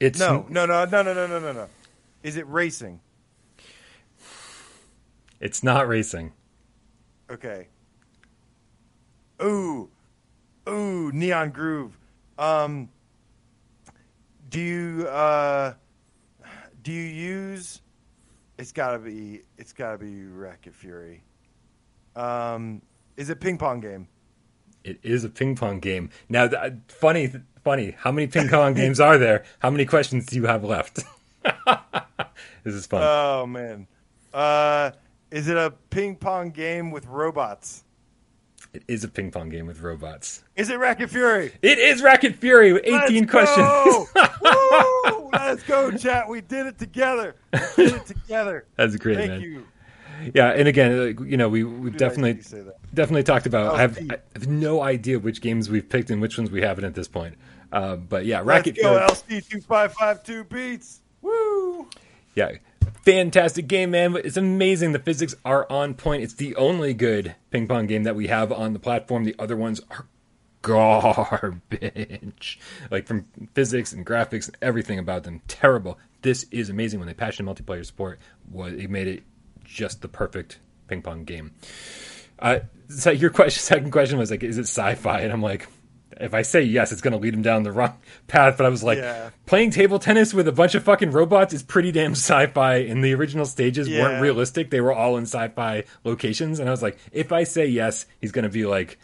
It's 0.00 0.18
No, 0.18 0.46
no, 0.48 0.66
no, 0.66 0.84
no, 0.86 1.02
no, 1.02 1.14
no, 1.14 1.26
no, 1.26 1.38
no, 1.38 1.52
no. 1.52 1.68
Is 2.22 2.36
it 2.36 2.46
racing? 2.48 3.00
It's 5.38 5.62
not 5.62 5.86
racing. 5.86 6.32
Okay. 7.30 7.68
Ooh, 9.42 9.88
ooh, 10.68 11.12
Neon 11.12 11.50
Groove. 11.50 11.96
Um, 12.38 12.88
do 14.48 14.60
you 14.60 15.06
uh, 15.08 15.74
do 16.82 16.92
you 16.92 17.02
use? 17.02 17.80
It's 18.58 18.72
gotta 18.72 18.98
be. 18.98 19.42
It's 19.58 19.72
gotta 19.72 19.98
be 19.98 20.24
Racket 20.24 20.74
Fury. 20.74 21.22
Um, 22.16 22.82
is 23.16 23.30
it 23.30 23.40
ping 23.40 23.58
pong 23.58 23.80
game? 23.80 24.08
It 24.84 24.98
is 25.02 25.24
a 25.24 25.28
ping 25.28 25.56
pong 25.56 25.80
game. 25.80 26.10
Now, 26.28 26.48
th- 26.48 26.74
funny, 26.88 27.32
funny. 27.62 27.94
How 27.98 28.12
many 28.12 28.26
ping 28.26 28.48
pong 28.48 28.74
games 28.74 29.00
are 29.00 29.18
there? 29.18 29.44
How 29.58 29.70
many 29.70 29.84
questions 29.84 30.26
do 30.26 30.36
you 30.36 30.46
have 30.46 30.64
left? 30.64 31.00
this 32.64 32.74
is 32.74 32.86
fun. 32.86 33.02
Oh 33.02 33.46
man. 33.46 33.86
Uh, 34.32 34.92
is 35.30 35.48
it 35.48 35.56
a 35.56 35.72
ping 35.90 36.16
pong 36.16 36.50
game 36.50 36.90
with 36.90 37.06
robots? 37.06 37.84
It 38.72 38.82
is 38.88 39.04
a 39.04 39.08
ping 39.08 39.30
pong 39.30 39.48
game 39.48 39.66
with 39.66 39.80
robots. 39.80 40.44
Is 40.56 40.70
it 40.70 40.78
Racket 40.78 41.10
Fury? 41.10 41.52
It 41.62 41.78
is 41.78 42.02
Racket 42.02 42.36
Fury 42.36 42.72
with 42.72 42.82
eighteen 42.84 43.26
Let's 43.26 43.30
questions. 43.30 43.66
Go! 43.66 44.06
Woo! 45.22 45.30
Let's 45.32 45.62
go, 45.64 45.90
chat. 45.90 46.28
We 46.28 46.40
did 46.40 46.66
it 46.66 46.78
together. 46.78 47.34
We 47.52 47.58
did 47.86 47.94
it 47.94 48.06
together. 48.06 48.66
That's 48.76 48.96
great, 48.96 49.16
Thank 49.16 49.30
man. 49.30 49.40
you. 49.40 49.66
Yeah, 50.34 50.50
and 50.50 50.68
again, 50.68 50.92
uh, 50.92 51.22
you 51.24 51.36
know, 51.36 51.48
we 51.48 51.64
we've 51.64 51.96
definitely 51.96 52.42
see 52.42 52.56
you 52.58 52.62
say 52.62 52.66
that. 52.66 52.94
definitely 52.94 53.22
talked 53.22 53.46
about. 53.46 53.72
Oh, 53.72 53.76
I 53.76 53.80
have, 53.80 53.98
I 54.10 54.18
have 54.34 54.48
no 54.48 54.82
idea 54.82 55.18
which 55.18 55.40
games 55.40 55.70
we've 55.70 55.88
picked 55.88 56.10
and 56.10 56.20
which 56.20 56.36
ones 56.36 56.50
we 56.50 56.60
haven't 56.60 56.84
at 56.84 56.94
this 56.94 57.08
point. 57.08 57.36
Uh, 57.72 57.96
but 57.96 58.26
yeah, 58.26 58.42
Racket 58.44 58.76
Fury. 58.76 58.94
Let's 58.94 59.22
go, 59.22 59.28
Fury. 59.28 59.40
LC 59.40 59.48
two 59.48 59.60
five 59.62 59.92
five 59.94 60.22
two 60.22 60.44
beats. 60.44 61.00
Woo! 61.22 61.88
Yeah, 62.34 62.52
fantastic 63.04 63.66
game, 63.68 63.90
man. 63.92 64.16
It's 64.16 64.36
amazing. 64.36 64.92
The 64.92 64.98
physics 64.98 65.34
are 65.44 65.70
on 65.70 65.94
point. 65.94 66.22
It's 66.22 66.34
the 66.34 66.54
only 66.56 66.94
good 66.94 67.34
ping 67.50 67.66
pong 67.66 67.86
game 67.86 68.04
that 68.04 68.16
we 68.16 68.26
have 68.28 68.52
on 68.52 68.72
the 68.72 68.78
platform. 68.78 69.24
The 69.24 69.36
other 69.38 69.56
ones 69.56 69.80
are 69.90 70.06
garbage. 70.62 72.60
Like 72.90 73.06
from 73.06 73.26
physics 73.54 73.92
and 73.92 74.04
graphics 74.06 74.46
and 74.46 74.56
everything 74.60 74.98
about 74.98 75.24
them, 75.24 75.42
terrible. 75.48 75.98
This 76.22 76.44
is 76.50 76.68
amazing. 76.68 77.00
When 77.00 77.06
they 77.06 77.14
patched 77.14 77.40
in 77.40 77.46
multiplayer 77.46 77.84
support, 77.84 78.20
was 78.50 78.74
it 78.74 78.90
made 78.90 79.06
it 79.06 79.22
just 79.64 80.02
the 80.02 80.08
perfect 80.08 80.58
ping 80.88 81.02
pong 81.02 81.24
game. 81.24 81.52
Uh, 82.38 82.60
so 82.88 83.10
your 83.10 83.30
question, 83.30 83.62
second 83.62 83.90
question 83.90 84.18
was 84.18 84.30
like, 84.30 84.42
is 84.42 84.58
it 84.58 84.62
sci-fi? 84.62 85.20
And 85.20 85.32
I'm 85.32 85.42
like, 85.42 85.68
if 86.20 86.34
I 86.34 86.42
say 86.42 86.62
yes, 86.62 86.92
it's 86.92 87.00
going 87.00 87.12
to 87.12 87.18
lead 87.18 87.34
him 87.34 87.42
down 87.42 87.62
the 87.62 87.72
wrong 87.72 87.94
path. 88.28 88.56
But 88.56 88.66
I 88.66 88.68
was 88.68 88.82
like, 88.82 88.98
Yeah. 88.98 89.30
playing 89.46 89.70
table 89.70 89.98
tennis 89.98 90.32
with 90.34 90.46
a 90.48 90.52
bunch 90.52 90.74
of 90.74 90.82
fucking 90.84 91.10
robots 91.10 91.52
is 91.54 91.62
pretty 91.62 91.92
damn 91.92 92.12
sci-fi. 92.12 92.76
And 92.76 93.02
the 93.04 93.14
original 93.14 93.46
stages 93.46 93.88
Yeah. 93.88 94.02
weren't 94.02 94.22
realistic; 94.22 94.70
they 94.70 94.80
were 94.80 94.92
all 94.92 95.16
in 95.16 95.24
sci-fi 95.24 95.84
locations. 96.04 96.58
And 96.58 96.68
I 96.68 96.72
was 96.72 96.82
like, 96.82 96.98
if 97.12 97.32
I 97.32 97.44
say 97.44 97.66
yes, 97.66 98.06
he's 98.20 98.32
going 98.32 98.44
to 98.44 98.48
be 98.50 98.66
like 98.66 98.98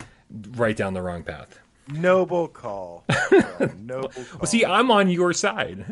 right 0.56 0.76
down 0.76 0.94
the 0.94 1.02
wrong 1.02 1.22
path. 1.22 1.58
Noble 1.88 2.48
call. 2.48 3.04
Noble 3.78 4.08
call. 4.08 4.24
Well, 4.40 4.46
see, 4.46 4.64
I'm 4.64 4.90
on 4.90 5.08
your 5.08 5.32
side. 5.32 5.84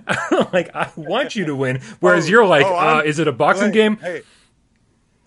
like, 0.53 0.75
I 0.75 0.91
want 0.97 1.37
you 1.37 1.45
to 1.47 1.55
win, 1.55 1.81
whereas 2.01 2.27
Oh, 2.27 2.31
you're 2.31 2.47
like, 2.47 2.67
oh, 2.67 2.99
uh, 2.99 3.03
is 3.05 3.21
it 3.21 3.29
a 3.29 3.33
boxing 3.33 3.67
Wait, 3.67 3.75
game? 3.75 3.97
Hey, 3.99 4.23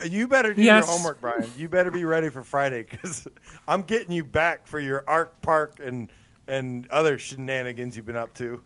you 0.06 0.28
better 0.28 0.54
do 0.54 0.62
Yes. 0.62 0.86
your 0.86 0.96
homework, 0.96 1.22
Brian. 1.22 1.50
You 1.58 1.70
better 1.70 1.92
be 1.92 2.06
ready 2.06 2.30
for 2.30 2.44
Friday 2.44 2.84
because 2.90 3.28
I'm 3.68 3.82
getting 3.84 4.12
you 4.12 4.24
back 4.24 4.68
for 4.68 4.80
your 4.80 5.04
Arc 5.08 5.42
Park 5.42 5.80
and 5.84 6.10
and 6.48 6.88
other 6.90 7.18
shenanigans 7.18 7.96
you've 7.98 8.06
been 8.06 8.16
up 8.16 8.34
to. 8.36 8.62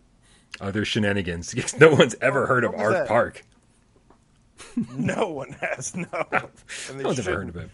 Other 0.60 0.84
shenanigans. 0.84 1.54
No 1.80 1.94
one's 1.94 2.14
ever 2.20 2.46
heard 2.46 2.64
of 2.64 2.72
What 2.72 2.78
was 2.78 2.86
Art 2.86 2.94
that? 2.94 3.08
Park. 3.08 3.42
No 4.96 5.28
one 5.30 5.52
has 5.60 5.94
no. 5.96 6.06
And 6.30 6.98
they 6.98 7.02
No 7.02 7.08
one's 7.08 7.18
ever 7.20 7.34
heard 7.38 7.48
of 7.48 7.56
it. 7.56 7.70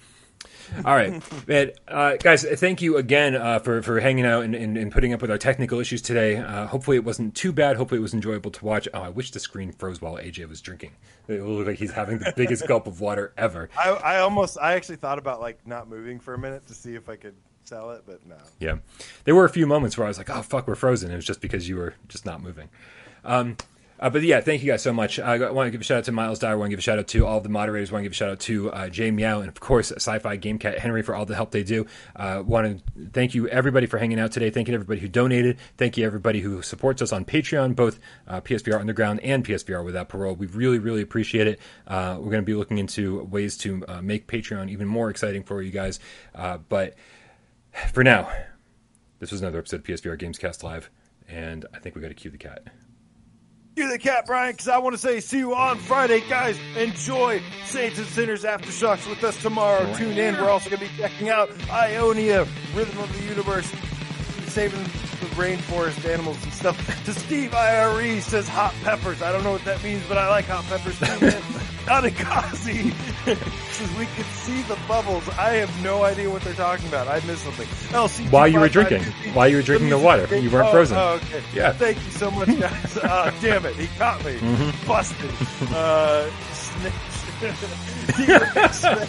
All 0.85 0.95
right, 0.95 1.23
man, 1.49 1.73
uh, 1.87 2.17
guys. 2.17 2.45
Thank 2.45 2.83
you 2.83 2.97
again 2.97 3.35
uh, 3.35 3.59
for 3.59 3.83
for 3.83 4.01
hanging 4.01 4.25
out 4.25 4.45
and, 4.45 4.55
and, 4.55 4.77
and 4.77 4.93
putting 4.93 5.13
up 5.13 5.21
with 5.21 5.31
our 5.31 5.39
technical 5.39 5.81
issues 5.81 6.03
today. 6.03 6.37
Uh, 6.37 6.67
hopefully, 6.67 6.97
it 6.97 7.05
wasn't 7.05 7.35
too 7.35 7.53
bad. 7.53 7.77
Hopefully, 7.77 7.99
it 7.99 8.03
was 8.03 8.15
enjoyable 8.15 8.51
to 8.51 8.65
watch. 8.65 8.89
Oh, 8.95 9.01
I 9.01 9.09
wish 9.09 9.31
the 9.31 9.41
screen 9.41 9.73
froze 9.73 10.01
while 10.01 10.15
AJ 10.15 10.49
was 10.49 10.61
drinking. 10.61 10.93
It 11.27 11.43
looked 11.43 11.69
like 11.69 11.79
he's 11.79 11.93
having 11.93 12.19
the 12.19 12.33
biggest 12.37 12.67
gulp 12.67 12.87
of 12.87 13.01
water 13.01 13.33
ever. 13.37 13.71
I, 13.79 13.91
I 13.91 14.19
almost, 14.21 14.59
I 14.61 14.75
actually 14.75 14.97
thought 14.97 15.19
about 15.19 15.41
like 15.41 15.67
not 15.67 15.89
moving 15.89 16.21
for 16.21 16.35
a 16.35 16.39
minute 16.39 16.67
to 16.69 16.75
see 16.75 16.95
if 16.95 17.09
I 17.09 17.17
could 17.17 17.35
sell 17.65 17.91
it, 17.91 18.03
but 18.07 18.27
no. 18.27 18.37
Yeah, 18.61 18.79
there 19.25 19.35
were 19.35 19.45
a 19.45 19.51
few 19.51 19.67
moments 19.67 19.97
where 19.99 20.07
I 20.07 20.09
was 20.09 20.19
like, 20.19 20.31
"Oh 20.31 20.43
fuck, 20.43 20.67
we're 20.69 20.75
frozen." 20.75 21.11
It 21.11 21.17
was 21.17 21.25
just 21.25 21.41
because 21.41 21.69
you 21.69 21.77
were 21.77 21.95
just 22.09 22.25
not 22.25 22.43
moving. 22.43 22.69
Um, 23.25 23.57
Uh, 24.01 24.11
but 24.11 24.23
yeah, 24.23 24.41
thank 24.41 24.63
you 24.63 24.71
guys 24.71 24.83
so 24.83 24.93
much. 24.93 25.19
I 25.19 25.51
want 25.51 25.67
to 25.67 25.71
give 25.71 25.81
a 25.81 25.85
shout 25.85 25.99
out 25.99 26.05
to 26.05 26.13
Miles 26.13 26.39
Dyer. 26.39 26.53
I 26.53 26.55
want 26.55 26.67
to 26.67 26.71
give 26.71 26.79
a 26.79 26.83
shout 26.83 26.99
out 26.99 27.09
to 27.09 27.27
all 27.27 27.41
the 27.41 27.49
moderators. 27.49 27.91
I 27.91 27.95
want 27.95 28.03
to 28.03 28.05
give 28.05 28.13
a 28.13 28.15
shout 28.15 28.31
out 28.31 28.41
to 28.41 28.71
uh, 28.71 28.89
Jay 28.89 29.11
Meow 29.11 29.41
and 29.41 29.49
of 29.49 29.59
course 29.59 29.91
Sci-Fi 29.91 30.37
Game 30.37 30.59
Cat 30.59 30.79
Henry 30.79 31.03
for 31.03 31.15
all 31.15 31.27
the 31.27 31.35
help 31.35 31.51
they 31.51 31.65
do. 31.65 31.87
Uh, 32.15 32.43
want 32.47 32.85
to 32.87 33.09
thank 33.13 33.35
you 33.35 33.49
everybody 33.49 33.87
for 33.87 33.99
hanging 33.99 34.21
out 34.21 34.33
today. 34.33 34.51
Thank 34.51 34.69
you 34.69 34.73
to 34.73 34.77
everybody 34.77 35.01
who 35.01 35.09
donated. 35.09 35.59
Thank 35.77 35.97
you 35.97 36.07
everybody 36.07 36.41
who 36.41 36.63
supports 36.63 37.03
us 37.03 37.13
on 37.13 37.25
Patreon, 37.25 37.75
both 37.75 37.99
uh, 38.27 38.41
PSVR 38.41 38.79
Underground 38.79 39.21
and 39.21 39.45
PSVR 39.45 39.85
Without 39.85 40.09
Parole. 40.09 40.35
We 40.35 40.47
really 40.47 40.79
really 40.79 41.03
appreciate 41.03 41.47
it. 41.47 41.61
Uh, 41.87 42.17
we're 42.19 42.31
going 42.31 42.43
to 42.43 42.47
be 42.47 42.55
looking 42.55 42.79
into 42.79 43.25
ways 43.25 43.57
to 43.59 43.85
uh, 43.89 44.01
make 44.01 44.27
Patreon 44.27 44.71
even 44.71 44.87
more 44.87 45.11
exciting 45.11 45.43
for 45.43 45.61
you 45.63 45.71
guys. 45.71 45.99
Uh, 46.35 46.59
but 46.69 46.95
for 47.93 48.05
now, 48.05 48.31
this 49.19 49.33
was 49.33 49.41
another 49.41 49.59
episode 49.59 49.81
of 49.81 49.85
PSVR 49.85 50.19
Gamescast 50.19 50.63
Live, 50.63 50.91
and 51.29 51.67
I 51.75 51.79
think 51.79 51.95
we 51.95 52.01
got 52.01 52.09
to 52.09 52.15
cue 52.15 52.31
the 52.31 52.39
cat. 52.39 52.63
You 53.79 53.89
the 53.89 53.97
cat, 53.97 54.27
Brian, 54.27 54.51
because 54.51 54.67
I 54.67 54.79
want 54.79 54.95
to 54.95 54.99
say 55.01 55.21
see 55.21 55.39
you 55.39 55.55
on 55.55 55.79
Friday. 55.79 56.21
Guys, 56.29 56.59
enjoy 56.77 57.41
Saints 57.65 57.97
and 57.97 58.09
Sinners 58.09 58.43
Aftershocks 58.43 59.09
with 59.09 59.23
us 59.23 59.41
tomorrow. 59.41 59.95
Tune 59.95 60.19
in. 60.19 60.35
We're 60.35 60.51
also 60.51 60.69
going 60.69 60.81
to 60.81 60.89
be 60.89 61.01
checking 61.01 61.29
out 61.29 61.49
Ionia, 61.71 62.45
Rhythm 62.75 62.99
of 62.99 63.13
the 63.17 63.23
Universe, 63.23 63.71
saving 64.49 64.85
rainforest 65.39 66.05
animals 66.05 66.43
and 66.43 66.53
stuff. 66.53 67.05
To 67.05 67.15
Steve 67.25 67.55
IRE 67.55 68.21
says 68.21 68.49
hot 68.49 68.75
peppers. 68.83 69.23
I 69.23 69.33
don't 69.33 69.45
know 69.45 69.53
what 69.53 69.65
that 69.65 69.83
means, 69.83 70.03
but 70.09 70.19
I 70.19 70.29
like 70.29 70.47
hot 70.47 70.65
peppers 70.65 70.99
too, 70.99 71.27
man. 71.27 71.43
Anakazi 71.89 72.93
says 73.73 73.99
we 73.99 74.05
could 74.07 74.27
see 74.27 74.61
the 74.63 74.79
bubbles. 74.87 75.27
I 75.31 75.55
have 75.55 75.83
no 75.83 76.05
idea 76.05 76.29
what 76.29 76.43
they're 76.43 76.53
talking 76.53 76.87
about. 76.89 77.09
I 77.09 77.25
missed 77.27 77.45
something. 77.45 77.67
LC 77.67 78.31
While 78.31 78.49
you 78.49 78.61
were 78.61 78.69
drinking, 78.69 79.03
while 79.33 79.49
you 79.49 79.57
were 79.57 79.63
drinking 79.63 79.89
the 79.89 79.99
water, 79.99 80.25
you 80.37 80.51
weren't 80.51 80.69
oh, 80.69 80.73
frozen. 80.73 80.99
Oh, 80.99 81.21
okay. 81.23 81.43
Yeah. 81.55 81.73
Thank 81.73 81.97
you 82.05 82.11
so 82.11 82.31
much, 82.31 82.49
guys. 82.61 82.99
uh, 83.03 83.33
damn 83.41 83.65
it, 83.65 83.77
he 83.77 83.87
caught 83.99 84.23
me. 84.25 84.35
Mm-hmm. 84.35 84.87
Busted. 84.87 85.31
Uh, 85.79 86.31
T-Rex 87.39 88.81
fan. 88.83 89.07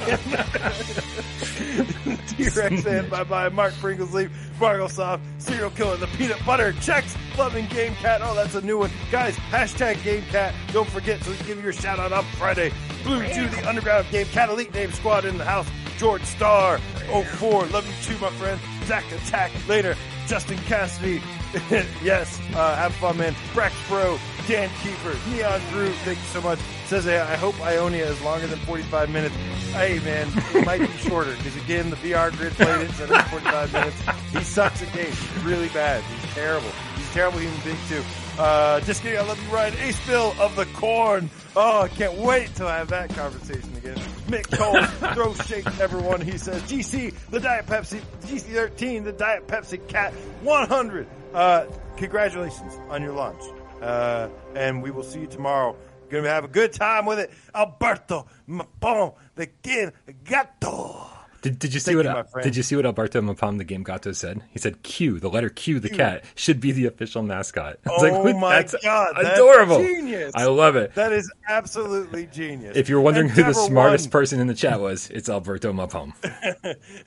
T-Rex 2.28 2.84
fan. 2.84 3.10
Bye 3.10 3.24
bye. 3.24 3.50
Mark 3.50 3.74
Pringlesleaf. 3.74 4.30
Barglesoft. 4.60 5.22
Serial 5.40 5.70
killer. 5.72 5.98
The 5.98 6.08
peanut 6.08 6.44
butter. 6.46 6.74
Checks. 6.74 7.16
Loving 7.38 7.66
Game 7.68 7.94
Cat. 7.96 8.22
Oh, 8.24 8.36
that's 8.36 8.56
a 8.56 8.62
new 8.62 8.78
one. 8.78 8.92
Guys, 9.12 9.36
hashtag 9.50 10.04
Game 10.04 10.24
Cat. 10.24 10.54
Don't 10.72 10.90
forget 10.90 11.22
to 11.22 11.32
give 11.46 11.64
your 11.64 11.74
shout 11.74 12.00
out 12.00 12.12
on 12.12 12.24
Friday. 12.38 12.72
Blue 13.04 13.26
Jew, 13.30 13.48
the 13.48 13.68
underground 13.68 14.06
Game 14.12 14.28
Cat 14.28 14.50
Elite 14.50 14.74
Name 14.74 14.92
Squad 14.92 15.26
in 15.26 15.38
the 15.38 15.46
house. 15.46 15.68
George 15.98 16.24
Star, 16.24 16.78
04. 16.78 17.66
Love 17.68 17.86
you 17.88 17.94
too, 18.04 18.18
my 18.22 18.30
friend. 18.32 18.60
Zach 18.86 19.04
Attack. 19.12 19.52
Later. 19.68 19.96
Justin 20.30 20.60
Cassidy. 20.60 21.22
yes. 22.04 22.40
Uh, 22.54 22.76
have 22.76 22.94
fun, 22.94 23.18
man. 23.18 23.34
Brex 23.54 23.72
Bro. 23.88 24.20
Dan 24.48 24.70
Keeper. 24.84 25.18
Neon 25.32 25.60
Groove. 25.72 25.96
Thank 26.06 26.20
you 26.20 26.24
so 26.26 26.42
much. 26.42 26.60
Says, 26.86 27.08
I 27.08 27.36
hope 27.36 27.60
Ionia 27.62 28.06
is 28.06 28.22
longer 28.22 28.46
than 28.46 28.60
45 28.60 29.10
minutes. 29.10 29.34
Hey, 29.74 30.00
man, 30.06 30.28
it 30.54 30.66
might 30.68 30.82
be 30.82 30.88
shorter 30.98 31.36
because, 31.38 31.56
again, 31.58 31.90
the 31.90 31.96
VR 31.96 32.32
grid 32.38 32.54
played 32.54 32.82
it, 32.82 32.92
so 32.92 33.06
it's 33.06 33.30
45 33.30 33.74
minutes. 33.74 34.02
He 34.32 34.44
sucks 34.44 34.84
at 34.84 34.94
games. 34.94 35.18
Really 35.44 35.70
bad. 35.70 36.04
He's 36.04 36.34
terrible. 36.34 36.70
He's 36.96 37.10
a 37.10 37.14
terrible 37.14 37.40
human 37.40 37.60
being, 37.62 37.78
too. 37.88 38.04
Uh, 38.40 38.80
just 38.82 39.02
kidding. 39.02 39.20
I 39.20 39.24
love 39.24 39.38
you, 39.44 39.54
Ryan. 39.54 39.74
Ace 39.80 40.08
Bill 40.08 40.34
of 40.40 40.56
the 40.56 40.64
Corn. 40.68 41.30
Oh, 41.58 41.82
I 41.82 41.88
can't 41.90 42.14
wait 42.20 42.56
till 42.56 42.68
I 42.68 42.78
have 42.78 42.88
that 42.88 43.10
conversation 43.10 43.76
again. 43.76 43.98
Mick 44.28 44.50
Cole, 44.58 44.82
throw 45.14 45.34
shake 45.34 45.68
everyone. 45.82 46.22
He 46.22 46.38
says, 46.38 46.62
GC, 46.64 47.14
the 47.32 47.42
Diet 47.42 47.66
Pepsi, 47.66 48.00
GC13, 48.22 49.04
the 49.04 49.12
Diet 49.12 49.46
Pepsi 49.46 49.86
Cat 49.90 50.14
100. 50.14 51.08
Uh, 51.34 51.66
congratulations 51.98 52.80
on 52.90 53.04
your 53.04 53.12
launch. 53.12 53.44
Uh, 53.82 54.30
and 54.56 54.82
we 54.82 54.90
will 54.90 55.04
see 55.04 55.20
you 55.20 55.28
tomorrow. 55.28 55.76
Gonna 56.10 56.30
have 56.30 56.46
a 56.46 56.48
good 56.48 56.72
time 56.72 57.06
with 57.06 57.20
it. 57.20 57.32
Alberto 57.54 58.26
Mapon, 58.48 59.12
the 59.36 59.48
Game 59.62 59.92
Gato. 60.24 61.10
Did, 61.42 61.60
did 61.60 61.74
you 61.74 61.80
see 61.80 61.94
Thank 61.94 62.06
what 62.06 62.28
you, 62.36 62.42
did 62.42 62.56
you 62.56 62.64
see 62.64 62.76
what 62.76 62.86
Alberto 62.86 63.22
Mapam 63.22 63.58
the 63.58 63.64
Game 63.64 63.84
Gato 63.84 64.12
said? 64.12 64.42
He 64.52 64.60
said 64.60 64.84
Q, 64.84 65.20
the 65.20 65.30
letter 65.30 65.50
Q, 65.50 65.80
the 65.80 65.90
cat, 65.90 66.26
should 66.36 66.60
be 66.60 66.72
the 66.72 66.86
official 66.86 67.24
mascot. 67.24 67.80
Oh 67.90 68.02
like, 68.04 68.36
my 68.36 68.56
that's 68.62 68.76
God, 68.84 69.16
that's 69.16 69.38
adorable! 69.38 69.80
genius. 69.80 70.32
I 70.36 70.46
love 70.46 70.76
it. 70.76 70.94
That 70.96 71.12
is 71.12 71.32
absolutely 71.48 72.28
genius. 72.28 72.78
If 72.78 72.88
you're 72.88 73.02
wondering 73.02 73.30
who 73.30 73.44
the 73.44 73.54
smartest 73.54 74.08
won. 74.08 74.12
person 74.12 74.40
in 74.40 74.48
the 74.48 74.54
chat 74.54 74.80
was, 74.80 75.10
it's 75.10 75.28
Alberto 75.28 75.74
Mapam. 75.74 76.14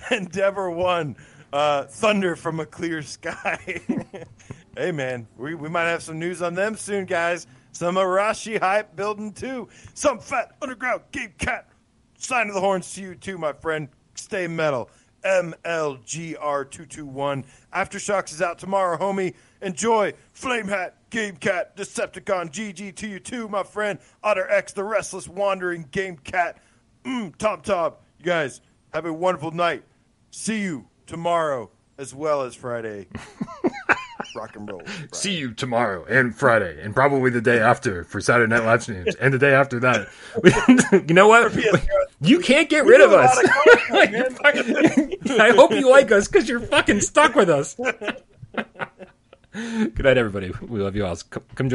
Endeavor 0.11 0.71
One. 0.71 1.17
Uh, 1.53 1.85
thunder 1.85 2.35
from 2.35 2.61
a 2.61 2.67
clear 2.67 3.03
sky. 3.03 3.81
hey 4.77 4.91
man, 4.93 5.27
we, 5.37 5.55
we 5.55 5.69
might 5.69 5.85
have 5.85 6.03
some 6.03 6.19
news 6.19 6.41
on 6.41 6.55
them 6.55 6.77
soon, 6.77 7.05
guys. 7.05 7.47
Some 7.73 7.97
Arashi 7.97 8.59
hype 8.59 8.97
building 8.97 9.33
too. 9.33 9.69
Some 9.95 10.19
fat 10.19 10.53
underground 10.63 11.03
game 11.13 11.35
cat. 11.39 11.69
Sign 12.17 12.49
of 12.49 12.55
the 12.55 12.61
horns 12.61 12.93
to 12.95 13.03
you 13.03 13.15
too, 13.15 13.39
my 13.39 13.53
friend. 13.53 13.89
Stay 14.33 14.47
metal. 14.47 14.89
MLGR221. 15.27 17.45
Aftershocks 17.75 18.33
is 18.33 18.41
out 18.41 18.59
tomorrow, 18.59 18.97
homie. 18.97 19.35
Enjoy. 19.61 20.15
Flame 20.33 20.69
Hat, 20.69 20.97
Game 21.11 21.37
Cat, 21.37 21.77
Decepticon, 21.77 22.51
GG 22.51 22.97
to 22.97 23.07
you 23.07 23.21
too, 23.21 23.47
my 23.51 23.63
friend. 23.63 23.99
Otter 24.23 24.49
X, 24.49 24.73
the 24.73 24.85
Restless 24.85 25.29
Wandering 25.29 25.87
Game 25.91 26.17
Cat. 26.17 26.57
Mm, 27.05 27.37
Tom 27.37 27.61
Tom. 27.61 27.93
You 28.21 28.25
guys, 28.25 28.63
have 28.95 29.05
a 29.05 29.13
wonderful 29.13 29.51
night. 29.51 29.83
See 30.31 30.63
you 30.63 30.89
tomorrow 31.07 31.71
as 31.99 32.15
well 32.15 32.43
as 32.43 32.55
Friday. 32.55 33.07
Rock 34.35 34.57
and 34.57 34.69
roll. 34.71 34.81
Friday. 34.85 35.09
See 35.13 35.35
you 35.37 35.53
tomorrow 35.53 36.05
and 36.09 36.35
Friday 36.35 36.81
and 36.83 36.95
probably 36.95 37.31
the 37.31 37.41
day 37.41 37.59
after 37.59 38.05
for 38.05 38.21
Saturday 38.21 38.49
Night 38.55 38.65
Live 38.65 38.83
streams 38.83 39.15
and 39.17 39.35
the 39.35 39.39
day 39.39 39.53
after 39.53 39.79
that. 39.81 40.09
you 41.09 41.15
know 41.15 41.29
what? 41.29 41.55
You 42.21 42.39
can't 42.41 42.69
get 42.71 42.85
rid 42.87 43.01
of 43.01 43.13
us. 43.13 43.37
of 43.39 44.37
fucking- 44.39 45.41
I 45.41 45.51
hope 45.51 45.73
you 45.73 45.89
like 45.91 46.11
us 46.13 46.29
because 46.29 46.49
you're 46.49 46.61
fucking 46.61 47.01
stuck 47.01 47.35
with 47.35 47.51
us. 47.51 47.75
Good 49.53 50.03
night, 50.05 50.17
everybody. 50.17 50.51
We 50.63 50.81
love 50.81 50.97
you 50.97 51.05
all. 51.05 51.15
Come, 51.29 51.43
come 51.55 51.69
join 51.69 51.71